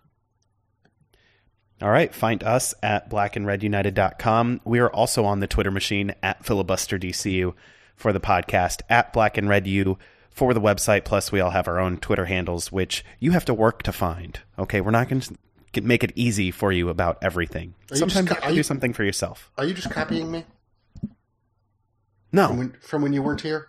All 1.82 1.90
right, 1.90 2.14
find 2.14 2.42
us 2.44 2.72
at 2.82 3.10
blackandredunited.com. 3.10 4.60
We 4.64 4.78
are 4.78 4.90
also 4.90 5.24
on 5.24 5.40
the 5.40 5.46
Twitter 5.48 5.70
machine 5.72 6.14
at 6.22 6.44
filibusterdcu 6.44 7.55
for 7.96 8.12
the 8.12 8.20
podcast, 8.20 8.82
at 8.88 9.12
black 9.12 9.36
and 9.36 9.48
red 9.48 9.66
u 9.66 9.98
for 10.30 10.55
the 10.55 10.60
website. 10.60 11.05
Plus, 11.05 11.30
we 11.32 11.40
all 11.40 11.51
have 11.51 11.66
our 11.68 11.78
own 11.80 11.98
Twitter 11.98 12.26
handles, 12.26 12.70
which 12.72 13.05
you 13.18 13.32
have 13.32 13.44
to 13.46 13.55
work 13.55 13.82
to 13.82 13.92
find. 13.92 14.40
Okay, 14.59 14.80
we're 14.80 14.90
not 14.92 15.09
going 15.09 15.20
to 15.20 15.80
make 15.82 16.05
it 16.05 16.12
easy 16.14 16.51
for 16.52 16.70
you 16.72 16.88
about 16.88 17.18
everything. 17.22 17.74
Are 17.90 17.94
you 17.94 17.98
Sometimes 17.98 18.28
just 18.28 18.30
you 18.30 18.34
have 18.36 18.44
are 18.44 18.46
to 18.48 18.52
you- 18.55 18.59
do 18.60 18.62
something 18.64 18.92
for 18.92 19.05
yourself. 19.05 19.51
Are 19.59 19.64
you 19.64 19.74
just 19.74 19.90
copying 19.90 20.30
me 20.30 20.42
from 20.42 20.53
No, 22.35 22.52
when, 22.52 22.73
from 22.81 23.02
when 23.02 23.12
you 23.12 23.23
weren't 23.23 23.43
here? 23.43 23.69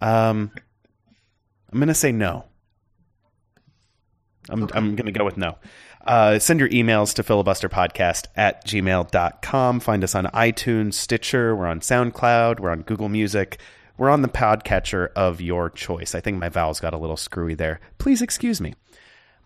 um, 0.00 0.52
I'm 1.72 1.80
going 1.80 1.88
to 1.88 1.94
say 1.94 2.12
no. 2.12 2.44
I'm, 4.48 4.68
I'm 4.72 4.94
going 4.94 5.06
to 5.06 5.12
go 5.12 5.24
with 5.24 5.36
no. 5.36 5.58
Uh, 6.06 6.38
send 6.38 6.60
your 6.60 6.68
emails 6.68 7.12
to 7.14 7.24
filibusterpodcast 7.24 8.26
at 8.36 8.64
gmail.com. 8.64 9.80
Find 9.80 10.04
us 10.04 10.14
on 10.14 10.26
iTunes, 10.26 10.94
Stitcher. 10.94 11.56
We're 11.56 11.66
on 11.66 11.80
SoundCloud. 11.80 12.60
We're 12.60 12.70
on 12.70 12.82
Google 12.82 13.08
Music. 13.08 13.58
We're 13.96 14.10
on 14.10 14.22
the 14.22 14.28
podcatcher 14.28 15.08
of 15.16 15.40
your 15.40 15.70
choice. 15.70 16.14
I 16.14 16.20
think 16.20 16.38
my 16.38 16.48
vowels 16.48 16.78
got 16.78 16.94
a 16.94 16.98
little 16.98 17.16
screwy 17.16 17.56
there. 17.56 17.80
Please 17.98 18.22
excuse 18.22 18.60
me. 18.60 18.74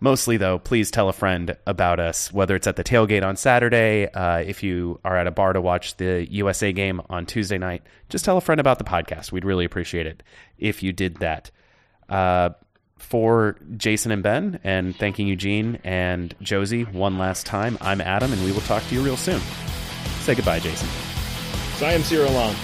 Mostly, 0.02 0.36
though, 0.36 0.58
please 0.58 0.90
tell 0.90 1.08
a 1.08 1.12
friend 1.12 1.56
about 1.64 2.00
us, 2.00 2.32
whether 2.32 2.56
it's 2.56 2.66
at 2.66 2.74
the 2.74 2.82
tailgate 2.82 3.22
on 3.22 3.36
Saturday, 3.36 4.10
uh, 4.12 4.38
if 4.38 4.64
you 4.64 4.98
are 5.04 5.16
at 5.16 5.28
a 5.28 5.30
bar 5.30 5.52
to 5.52 5.60
watch 5.60 5.96
the 5.96 6.26
USA 6.28 6.72
game 6.72 7.00
on 7.08 7.24
Tuesday 7.24 7.56
night, 7.56 7.84
just 8.08 8.24
tell 8.24 8.36
a 8.36 8.40
friend 8.40 8.60
about 8.60 8.78
the 8.78 8.84
podcast. 8.84 9.30
We'd 9.30 9.44
really 9.44 9.64
appreciate 9.64 10.08
it 10.08 10.24
if 10.58 10.82
you 10.82 10.92
did 10.92 11.18
that. 11.18 11.52
Uh, 12.08 12.50
for 12.98 13.56
Jason 13.76 14.10
and 14.10 14.24
Ben, 14.24 14.58
and 14.64 14.96
thanking 14.96 15.28
Eugene 15.28 15.78
and 15.84 16.36
Jozy 16.40 16.92
one 16.92 17.16
last 17.16 17.46
time, 17.46 17.78
I'm 17.80 18.00
Adam, 18.00 18.32
and 18.32 18.44
we 18.44 18.50
will 18.50 18.60
talk 18.62 18.82
to 18.88 18.94
you 18.96 19.02
real 19.02 19.16
soon. 19.16 19.40
Say 20.22 20.34
goodbye, 20.34 20.58
Jason. 20.58 20.88
So 21.76 21.86
I 21.86 21.92
am 21.92 22.02
Cyril 22.02 22.32
Long. 22.32 22.56